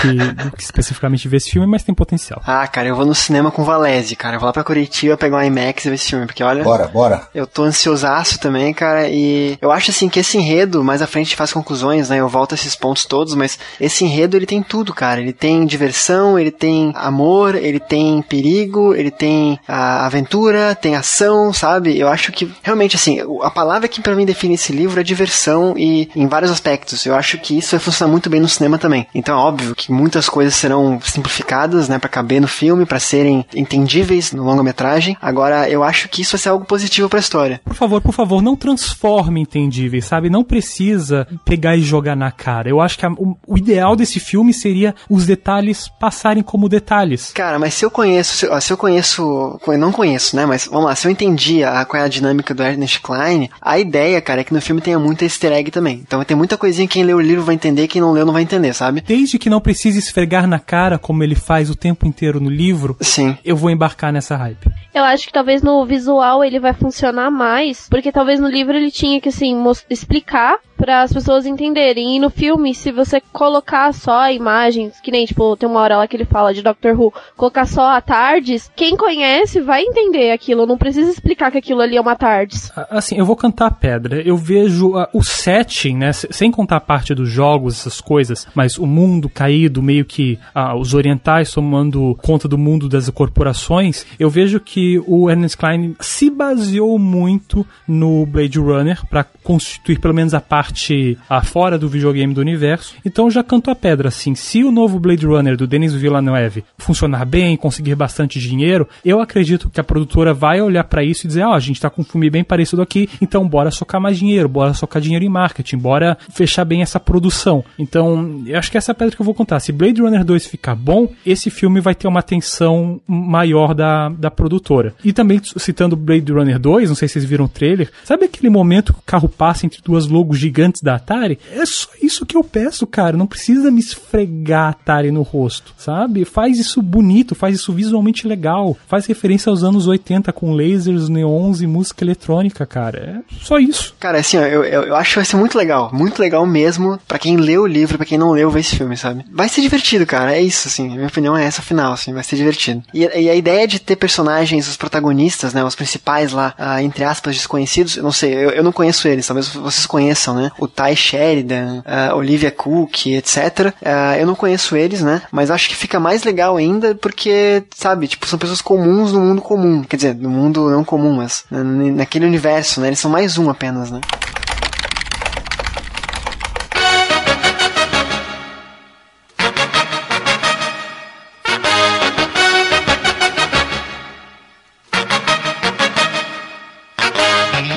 que, 0.00 0.42
do, 0.42 0.50
que, 0.56 0.62
especificamente 0.62 1.28
ver 1.28 1.36
esse 1.36 1.52
filme, 1.52 1.68
mas 1.68 1.84
tem 1.84 1.94
potencial. 1.94 2.42
Ah, 2.44 2.66
cara, 2.66 2.88
eu 2.88 2.96
vou 2.96 3.06
no 3.06 3.14
cinema 3.14 3.50
com 3.50 3.62
Valese, 3.62 4.16
cara. 4.16 4.36
Eu 4.36 4.40
vou 4.40 4.46
lá 4.48 4.52
pra 4.52 4.64
Curitiba 4.64 5.16
pegar 5.16 5.36
um 5.36 5.42
IMAX 5.42 5.84
e 5.84 5.88
ver 5.88 5.94
esse 5.94 6.10
filme, 6.10 6.26
porque 6.26 6.42
olha. 6.42 6.64
Bora, 6.64 6.88
bora. 6.88 7.28
Eu 7.32 7.46
tô 7.46 7.62
ansiosaço 7.62 8.40
também, 8.40 8.74
cara, 8.74 9.08
e 9.08 9.56
eu 9.60 9.70
acho 9.70 9.92
assim 9.92 10.08
que 10.08 10.18
esse 10.18 10.36
enredo, 10.36 10.82
mais 10.82 11.00
à 11.00 11.06
frente 11.06 11.36
faz 11.36 11.52
conclusões, 11.52 12.10
né? 12.10 12.16
Eu 12.18 12.28
volto 12.28 12.52
a 12.52 12.54
esses 12.56 12.74
pontos 12.74 13.04
todos, 13.04 13.34
mas 13.34 13.56
esse 13.80 14.04
enredo 14.04 14.36
ele 14.36 14.46
tem 14.46 14.62
tudo, 14.62 14.92
cara. 14.92 15.20
Ele 15.20 15.32
tem 15.32 15.64
diversão, 15.64 16.36
ele 16.36 16.50
tem 16.50 16.92
amor, 16.96 17.54
ele 17.54 17.78
tem 17.78 18.20
perigo, 18.22 18.94
ele 18.94 19.12
tem 19.12 19.60
a 19.68 20.06
aventura, 20.06 20.74
tem 20.80 20.96
ação, 20.96 21.52
sabe? 21.52 21.98
Eu 21.98 22.08
acho 22.08 22.32
que 22.32 22.50
realmente 22.62 22.96
assim, 22.96 23.18
a 23.42 23.50
palavra 23.50 23.88
que 23.88 24.00
para 24.00 24.14
mim 24.14 24.24
define 24.24 24.54
esse 24.54 24.72
livro 24.72 25.00
é 25.00 25.02
diversão 25.02 25.74
e 25.76 26.08
em 26.14 26.26
vários 26.26 26.50
aspectos. 26.50 27.04
Eu 27.06 27.14
acho 27.14 27.38
que 27.38 27.56
isso 27.56 27.70
vai 27.72 27.80
funcionar 27.80 28.10
muito 28.10 28.30
bem 28.30 28.40
no 28.40 28.48
cinema 28.48 28.78
também. 28.78 29.06
Então 29.14 29.38
é 29.38 29.42
óbvio 29.42 29.74
que 29.74 29.92
muitas 29.92 30.28
coisas 30.28 30.54
serão 30.54 31.00
simplificadas, 31.02 31.88
né, 31.88 31.98
para 31.98 32.08
caber 32.08 32.40
no 32.40 32.48
filme, 32.48 32.86
para 32.86 32.98
serem 32.98 33.44
entendíveis 33.54 34.32
no 34.32 34.44
longa-metragem. 34.44 35.16
Agora 35.20 35.68
eu 35.68 35.82
acho 35.82 36.08
que 36.08 36.22
isso 36.22 36.32
vai 36.32 36.40
ser 36.40 36.48
algo 36.50 36.64
positivo 36.64 37.08
para 37.08 37.18
a 37.18 37.20
história. 37.20 37.60
Por 37.64 37.74
favor, 37.74 38.00
por 38.00 38.12
favor, 38.12 38.42
não 38.42 38.56
transforme 38.56 39.40
entendíveis, 39.40 40.04
sabe? 40.04 40.30
Não 40.30 40.44
precisa 40.44 41.26
pegar 41.44 41.76
e 41.76 41.82
jogar 41.82 42.16
na 42.16 42.30
cara. 42.30 42.68
Eu 42.68 42.80
acho 42.80 42.98
que 42.98 43.06
a, 43.06 43.10
o, 43.10 43.36
o, 43.46 43.58
ideal 43.58 43.96
desse 43.96 44.20
filme 44.20 44.52
seria 44.52 44.94
os 45.08 45.26
detalhes 45.26 45.88
passarem 46.00 46.42
como 46.42 46.68
detalhes. 46.68 47.32
Cara, 47.32 47.58
mas 47.58 47.74
se 47.74 47.84
eu 47.84 47.90
conheço, 47.90 48.36
se, 48.36 48.46
ó, 48.46 48.60
se 48.60 48.72
eu 48.72 48.76
conheço, 48.76 49.58
eu 49.66 49.78
não 49.78 49.92
conheço, 49.92 50.36
né, 50.36 50.46
mas 50.46 50.68
vamos 50.70 50.86
lá, 50.86 50.94
se 50.94 51.06
eu 51.06 51.10
entendi 51.10 51.64
a, 51.64 51.84
qual 51.84 52.02
é 52.02 52.04
a 52.04 52.08
dinâmica 52.08 52.54
do 52.54 52.62
Ernest 52.62 53.00
Klein, 53.00 53.50
a 53.60 53.78
ideia, 53.78 54.20
cara, 54.20 54.40
é 54.40 54.44
que 54.44 54.54
no 54.54 54.60
filme 54.60 54.80
tenha 54.80 54.98
muita 54.98 55.24
easter 55.24 55.52
egg 55.52 55.70
também. 55.70 56.00
Então 56.06 56.22
tem 56.24 56.36
muita 56.36 56.56
coisinha 56.56 56.86
que 56.86 56.94
quem 56.94 57.04
lê 57.04 57.14
o 57.14 57.20
livro 57.20 57.44
vai 57.44 57.54
entender, 57.54 57.88
quem 57.88 58.00
não 58.00 58.12
leu 58.12 58.26
não 58.26 58.32
vai 58.32 58.42
entender, 58.42 58.72
sabe? 58.74 59.00
Desde 59.00 59.38
que 59.38 59.48
não 59.48 59.60
precise 59.60 59.98
esfregar 59.98 60.46
na 60.46 60.58
cara 60.58 60.98
como 60.98 61.22
ele 61.22 61.34
faz 61.34 61.70
o 61.70 61.74
tempo 61.74 62.06
inteiro 62.06 62.40
no 62.40 62.50
livro, 62.50 62.96
Sim. 63.00 63.36
eu 63.44 63.56
vou 63.56 63.70
embarcar 63.70 64.12
nessa 64.12 64.36
hype. 64.36 64.70
Eu 64.92 65.04
acho 65.04 65.26
que 65.26 65.32
talvez 65.32 65.62
no 65.62 65.84
visual 65.86 66.44
ele 66.44 66.58
vai 66.58 66.74
funcionar 66.74 67.30
mais, 67.30 67.88
porque 67.88 68.12
talvez 68.12 68.40
no 68.40 68.48
livro 68.48 68.76
ele 68.76 68.90
tinha 68.90 69.20
que 69.20 69.28
assim 69.28 69.56
explicar 69.88 70.58
para 70.80 71.02
as 71.02 71.12
pessoas 71.12 71.44
entenderem. 71.44 72.16
E 72.16 72.18
no 72.18 72.30
filme, 72.30 72.74
se 72.74 72.90
você 72.90 73.20
colocar 73.20 73.92
só 73.92 74.30
imagens, 74.30 74.98
que 75.00 75.10
nem 75.10 75.26
tipo, 75.26 75.54
tem 75.56 75.68
uma 75.68 75.80
hora 75.80 75.98
lá 75.98 76.08
que 76.08 76.16
ele 76.16 76.24
fala 76.24 76.54
de 76.54 76.62
Doctor 76.62 76.98
Who, 76.98 77.12
colocar 77.36 77.66
só 77.66 77.90
a 77.90 78.00
Tardes, 78.00 78.70
quem 78.74 78.96
conhece 78.96 79.60
vai 79.60 79.82
entender 79.82 80.30
aquilo, 80.32 80.66
não 80.66 80.78
precisa 80.78 81.10
explicar 81.10 81.50
que 81.50 81.58
aquilo 81.58 81.82
ali 81.82 81.98
é 81.98 82.00
uma 82.00 82.16
Tardes. 82.16 82.72
Assim, 82.88 83.18
eu 83.18 83.26
vou 83.26 83.36
cantar 83.36 83.66
a 83.66 83.70
pedra. 83.70 84.22
Eu 84.22 84.38
vejo 84.38 84.94
o 85.12 85.22
setting, 85.22 85.96
né, 85.96 86.12
sem 86.12 86.50
contar 86.50 86.76
a 86.76 86.80
parte 86.80 87.14
dos 87.14 87.28
jogos, 87.28 87.80
essas 87.80 88.00
coisas, 88.00 88.46
mas 88.54 88.78
o 88.78 88.86
mundo 88.86 89.28
caído, 89.28 89.82
meio 89.82 90.06
que 90.06 90.38
os 90.78 90.94
orientais 90.94 91.52
tomando 91.52 92.16
conta 92.22 92.48
do 92.48 92.56
mundo 92.56 92.88
das 92.88 93.10
corporações, 93.10 94.06
eu 94.18 94.30
vejo 94.30 94.58
que 94.58 94.98
o 95.06 95.28
Ernest 95.28 95.58
Klein 95.58 95.94
se 96.00 96.30
baseou 96.30 96.98
muito 96.98 97.66
no 97.86 98.24
Blade 98.24 98.58
Runner 98.58 99.04
para 99.06 99.24
constituir 99.42 100.00
pelo 100.00 100.14
menos 100.14 100.32
a 100.32 100.40
parte 100.40 100.69
parte 100.70 101.18
fora 101.44 101.76
do 101.76 101.88
videogame 101.88 102.32
do 102.32 102.40
universo. 102.40 102.94
Então 103.04 103.30
já 103.30 103.42
canto 103.42 103.70
a 103.70 103.74
pedra, 103.74 104.08
assim, 104.08 104.34
se 104.34 104.62
o 104.62 104.70
novo 104.70 104.98
Blade 104.98 105.26
Runner 105.26 105.56
do 105.56 105.66
Denis 105.66 105.92
Villeneuve 105.92 106.64
funcionar 106.78 107.24
bem, 107.24 107.56
conseguir 107.56 107.94
bastante 107.94 108.38
dinheiro, 108.38 108.88
eu 109.04 109.20
acredito 109.20 109.68
que 109.68 109.80
a 109.80 109.84
produtora 109.84 110.32
vai 110.32 110.60
olhar 110.60 110.84
para 110.84 111.02
isso 111.02 111.26
e 111.26 111.28
dizer, 111.28 111.44
ó, 111.44 111.50
oh, 111.50 111.54
a 111.54 111.60
gente 111.60 111.80
tá 111.80 111.90
com 111.90 112.02
um 112.02 112.04
filme 112.04 112.30
bem 112.30 112.44
parecido 112.44 112.82
aqui, 112.82 113.08
então 113.20 113.46
bora 113.46 113.70
socar 113.70 114.00
mais 114.00 114.18
dinheiro, 114.18 114.48
bora 114.48 114.72
socar 114.72 115.02
dinheiro 115.02 115.24
em 115.24 115.28
marketing, 115.28 115.78
bora 115.78 116.16
fechar 116.30 116.64
bem 116.64 116.82
essa 116.82 117.00
produção. 117.00 117.64
Então, 117.78 118.42
eu 118.46 118.58
acho 118.58 118.70
que 118.70 118.78
essa 118.78 118.90
é 118.90 118.92
a 118.92 118.94
pedra 118.94 119.14
que 119.14 119.20
eu 119.20 119.26
vou 119.26 119.34
contar. 119.34 119.60
Se 119.60 119.72
Blade 119.72 120.00
Runner 120.00 120.24
2 120.24 120.46
ficar 120.46 120.74
bom, 120.74 121.08
esse 121.26 121.50
filme 121.50 121.80
vai 121.80 121.94
ter 121.94 122.06
uma 122.06 122.20
atenção 122.20 123.00
maior 123.06 123.74
da, 123.74 124.08
da 124.08 124.30
produtora. 124.30 124.94
E 125.04 125.12
também 125.12 125.40
citando 125.56 125.96
Blade 125.96 126.32
Runner 126.32 126.58
2, 126.58 126.88
não 126.88 126.96
sei 126.96 127.08
se 127.08 127.14
vocês 127.14 127.24
viram 127.24 127.46
o 127.46 127.48
trailer, 127.48 127.90
sabe 128.04 128.24
aquele 128.24 128.50
momento 128.50 128.92
que 128.92 129.00
o 129.00 129.04
carro 129.04 129.28
passa 129.28 129.66
entre 129.66 129.80
duas 129.82 130.06
logos 130.06 130.38
gigantes 130.38 130.59
da 130.82 130.96
Atari? 130.96 131.38
É 131.52 131.64
só 131.64 131.88
isso 132.02 132.26
que 132.26 132.36
eu 132.36 132.44
peço, 132.44 132.86
cara. 132.86 133.16
Não 133.16 133.26
precisa 133.26 133.70
me 133.70 133.80
esfregar 133.80 134.66
a 134.66 134.68
Atari 134.70 135.10
no 135.10 135.22
rosto, 135.22 135.74
sabe? 135.76 136.24
Faz 136.24 136.58
isso 136.58 136.82
bonito, 136.82 137.34
faz 137.34 137.54
isso 137.54 137.72
visualmente 137.72 138.26
legal, 138.26 138.76
faz 138.86 139.06
referência 139.06 139.50
aos 139.50 139.62
anos 139.62 139.86
80 139.86 140.32
com 140.32 140.52
lasers, 140.52 141.08
neons 141.08 141.60
e 141.60 141.66
música 141.66 142.04
eletrônica, 142.04 142.66
cara. 142.66 143.22
É 143.30 143.34
só 143.42 143.58
isso. 143.58 143.94
Cara, 143.98 144.18
assim, 144.18 144.36
ó, 144.36 144.42
eu, 144.42 144.64
eu, 144.64 144.82
eu 144.84 144.96
acho 144.96 145.10
que 145.10 145.16
vai 145.16 145.24
ser 145.24 145.36
muito 145.36 145.56
legal, 145.56 145.90
muito 145.92 146.20
legal 146.20 146.44
mesmo 146.46 146.98
para 147.06 147.18
quem 147.18 147.36
leu 147.36 147.62
o 147.62 147.66
livro, 147.66 147.96
para 147.96 148.06
quem 148.06 148.18
não 148.18 148.32
leu, 148.32 148.50
ver 148.50 148.60
esse 148.60 148.76
filme, 148.76 148.96
sabe? 148.96 149.24
Vai 149.30 149.48
ser 149.48 149.60
divertido, 149.60 150.06
cara. 150.06 150.34
É 150.34 150.42
isso, 150.42 150.68
assim. 150.68 150.88
Minha 150.88 151.06
opinião 151.06 151.36
é 151.36 151.44
essa 151.44 151.62
final, 151.62 151.92
assim. 151.92 152.12
Vai 152.12 152.24
ser 152.24 152.36
divertido. 152.36 152.82
E, 152.92 153.00
e 153.00 153.30
a 153.30 153.34
ideia 153.34 153.66
de 153.66 153.78
ter 153.78 153.96
personagens, 153.96 154.68
os 154.68 154.76
protagonistas, 154.76 155.54
né? 155.54 155.64
Os 155.64 155.74
principais 155.74 156.32
lá, 156.32 156.54
ah, 156.58 156.82
entre 156.82 157.04
aspas, 157.04 157.36
desconhecidos, 157.36 157.96
eu 157.96 158.02
não 158.02 158.12
sei, 158.12 158.34
eu, 158.34 158.50
eu 158.50 158.62
não 158.62 158.72
conheço 158.72 159.08
eles, 159.08 159.26
talvez 159.26 159.48
vocês 159.48 159.86
conheçam, 159.86 160.34
né? 160.34 160.49
O 160.58 160.66
Ty 160.66 160.94
Sheridan, 160.94 161.82
ah, 161.84 162.14
Olivia 162.14 162.50
Cook, 162.50 163.06
etc. 163.06 163.72
Ah, 163.84 164.18
eu 164.18 164.26
não 164.26 164.34
conheço 164.34 164.76
eles, 164.76 165.00
né? 165.02 165.22
Mas 165.30 165.50
acho 165.50 165.68
que 165.68 165.76
fica 165.76 166.00
mais 166.00 166.24
legal 166.24 166.56
ainda 166.56 166.94
porque, 166.94 167.62
sabe, 167.74 168.08
tipo, 168.08 168.26
são 168.26 168.38
pessoas 168.38 168.60
comuns 168.60 169.12
no 169.12 169.20
mundo 169.20 169.42
comum. 169.42 169.82
Quer 169.82 169.96
dizer, 169.96 170.14
no 170.14 170.30
mundo 170.30 170.70
não 170.70 170.84
comum, 170.84 171.14
mas 171.14 171.44
naquele 171.50 172.26
universo, 172.26 172.80
né? 172.80 172.88
Eles 172.88 172.98
são 172.98 173.10
mais 173.10 173.38
um 173.38 173.50
apenas, 173.50 173.90
né? 173.90 174.00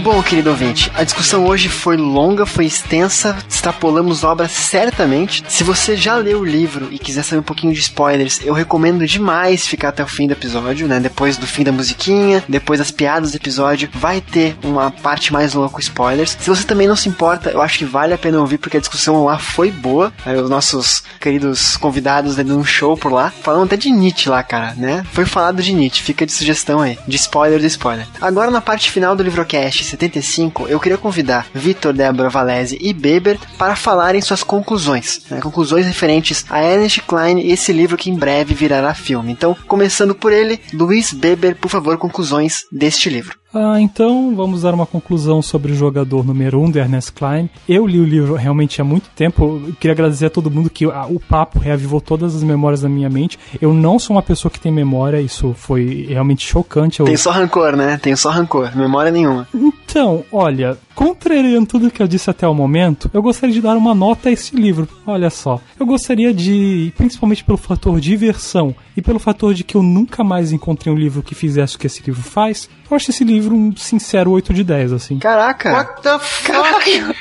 Bom, 0.03 0.21
querido 0.21 0.49
ouvinte, 0.49 0.91
a 0.95 1.03
discussão 1.05 1.45
hoje 1.45 1.69
foi 1.69 1.95
longa, 1.95 2.45
foi 2.45 2.65
extensa, 2.65 3.37
extrapolamos 3.47 4.25
obras 4.25 4.51
certamente. 4.51 5.45
Se 5.47 5.63
você 5.63 5.95
já 5.95 6.17
leu 6.17 6.41
o 6.41 6.45
livro 6.45 6.89
e 6.91 6.99
quiser 6.99 7.23
saber 7.23 7.39
um 7.39 7.43
pouquinho 7.43 7.73
de 7.73 7.79
spoilers, 7.79 8.41
eu 8.43 8.53
recomendo 8.53 9.07
demais 9.07 9.65
ficar 9.65 9.89
até 9.89 10.03
o 10.03 10.07
fim 10.07 10.27
do 10.27 10.33
episódio, 10.33 10.89
né? 10.89 10.99
Depois 10.99 11.37
do 11.37 11.47
fim 11.47 11.63
da 11.63 11.71
musiquinha, 11.71 12.43
depois 12.49 12.79
das 12.79 12.91
piadas 12.91 13.31
do 13.31 13.37
episódio, 13.37 13.89
vai 13.93 14.19
ter 14.19 14.57
uma 14.61 14.91
parte 14.91 15.31
mais 15.31 15.53
longa 15.53 15.69
com 15.69 15.79
spoilers. 15.79 16.35
Se 16.37 16.49
você 16.49 16.65
também 16.65 16.85
não 16.85 16.97
se 16.97 17.07
importa, 17.07 17.51
eu 17.51 17.61
acho 17.61 17.79
que 17.79 17.85
vale 17.85 18.13
a 18.13 18.17
pena 18.17 18.41
ouvir 18.41 18.57
porque 18.57 18.75
a 18.75 18.81
discussão 18.81 19.23
lá 19.23 19.39
foi 19.39 19.71
boa. 19.71 20.11
Né? 20.25 20.35
Os 20.35 20.49
nossos 20.49 21.01
queridos 21.17 21.77
convidados 21.77 22.35
dando 22.35 22.57
um 22.57 22.65
show 22.65 22.97
por 22.97 23.13
lá, 23.13 23.31
falando 23.41 23.67
até 23.67 23.77
de 23.77 23.89
Nietzsche 23.89 24.27
lá, 24.27 24.43
cara, 24.43 24.73
né? 24.75 25.05
Foi 25.13 25.25
falado 25.25 25.63
de 25.63 25.71
Nietzsche, 25.71 26.03
fica 26.03 26.25
de 26.25 26.33
sugestão 26.33 26.81
aí, 26.81 26.99
de 27.07 27.15
spoiler 27.15 27.57
de 27.57 27.67
spoiler. 27.67 28.05
Agora 28.19 28.51
na 28.51 28.59
parte 28.59 28.91
final 28.91 29.15
do 29.15 29.23
livrocast 29.23 29.92
75, 29.93 30.67
eu 30.67 30.79
queria 30.79 30.97
convidar 30.97 31.47
Vitor, 31.53 31.93
Débora, 31.93 32.29
Valese 32.29 32.77
e 32.81 32.93
Beber 32.93 33.39
para 33.57 33.75
falarem 33.75 34.21
suas 34.21 34.43
conclusões. 34.43 35.21
Né? 35.29 35.39
Conclusões 35.39 35.85
referentes 35.85 36.45
a 36.49 36.61
Ernest 36.63 37.01
Klein 37.01 37.39
e 37.39 37.51
esse 37.51 37.71
livro 37.71 37.97
que 37.97 38.09
em 38.09 38.15
breve 38.15 38.53
virará 38.53 38.93
filme. 38.93 39.31
Então, 39.31 39.55
começando 39.67 40.15
por 40.15 40.31
ele, 40.31 40.59
Luiz 40.73 41.13
Beber, 41.13 41.55
por 41.55 41.69
favor, 41.69 41.97
conclusões 41.97 42.63
deste 42.71 43.09
livro. 43.09 43.42
Ah, 43.53 43.79
então 43.79 44.35
vamos 44.35 44.63
dar 44.63 44.73
uma 44.73 44.85
conclusão 44.85 45.41
sobre 45.41 45.71
o 45.71 45.75
jogador 45.75 46.25
número 46.25 46.59
1 46.59 46.63
um 46.63 46.71
de 46.71 46.79
Ernest 46.79 47.13
Klein. 47.13 47.49
Eu 47.69 47.85
li 47.85 47.99
o 47.99 48.05
livro 48.05 48.33
realmente 48.33 48.81
há 48.81 48.83
muito 48.83 49.09
tempo. 49.15 49.61
Eu 49.67 49.73
queria 49.73 49.93
agradecer 49.93 50.25
a 50.25 50.29
todo 50.29 50.49
mundo 50.49 50.71
que 50.71 50.85
ah, 50.85 51.05
o 51.07 51.19
papo 51.19 51.59
reavivou 51.59 52.01
todas 52.01 52.35
as 52.35 52.41
memórias 52.43 52.81
da 52.81 52.89
minha 52.89 53.09
mente. 53.09 53.37
Eu 53.61 53.71
não 53.73 53.99
sou 53.99 54.15
uma 54.15 54.23
pessoa 54.23 54.51
que 54.51 54.59
tem 54.59 54.71
memória, 54.71 55.21
isso 55.21 55.53
foi 55.53 56.07
realmente 56.09 56.45
chocante. 56.47 56.99
Eu... 56.99 57.05
Tem 57.05 57.15
só 57.17 57.29
rancor, 57.29 57.75
né? 57.75 57.99
Tem 58.01 58.15
só 58.15 58.31
rancor, 58.31 58.75
memória 58.75 59.11
nenhuma. 59.11 59.47
Então, 59.53 60.23
olha, 60.31 60.75
contrariando 60.95 61.67
tudo 61.67 61.91
que 61.91 62.01
eu 62.01 62.07
disse 62.07 62.29
até 62.29 62.47
o 62.47 62.53
momento, 62.53 63.09
eu 63.13 63.21
gostaria 63.21 63.53
de 63.53 63.61
dar 63.61 63.75
uma 63.75 63.93
nota 63.93 64.29
a 64.29 64.31
esse 64.31 64.55
livro. 64.55 64.87
Olha 65.05 65.29
só, 65.29 65.59
eu 65.79 65.85
gostaria 65.85 66.33
de, 66.33 66.93
principalmente 66.97 67.43
pelo 67.43 67.57
fator 67.57 67.99
diversão 67.99 68.75
e 68.95 69.01
pelo 69.01 69.19
fator 69.19 69.53
de 69.53 69.63
que 69.63 69.75
eu 69.75 69.83
nunca 69.83 70.23
mais 70.23 70.51
encontrei 70.51 70.93
um 70.93 70.97
livro 70.97 71.23
que 71.23 71.35
fizesse 71.35 71.75
o 71.75 71.79
que 71.79 71.87
esse 71.87 72.03
livro 72.03 72.21
faz, 72.21 72.69
eu 72.89 72.95
acho 72.95 73.09
esse 73.09 73.23
livro 73.23 73.55
um 73.55 73.75
sincero 73.75 74.29
8 74.31 74.53
de 74.53 74.63
10, 74.63 74.93
assim. 74.93 75.17
Caraca! 75.17 75.73
What 75.73 76.01
the 76.03 76.19
fuck? 76.19 77.15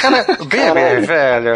Cara, 0.00 0.26
bebe, 0.44 1.06
velho. 1.06 1.54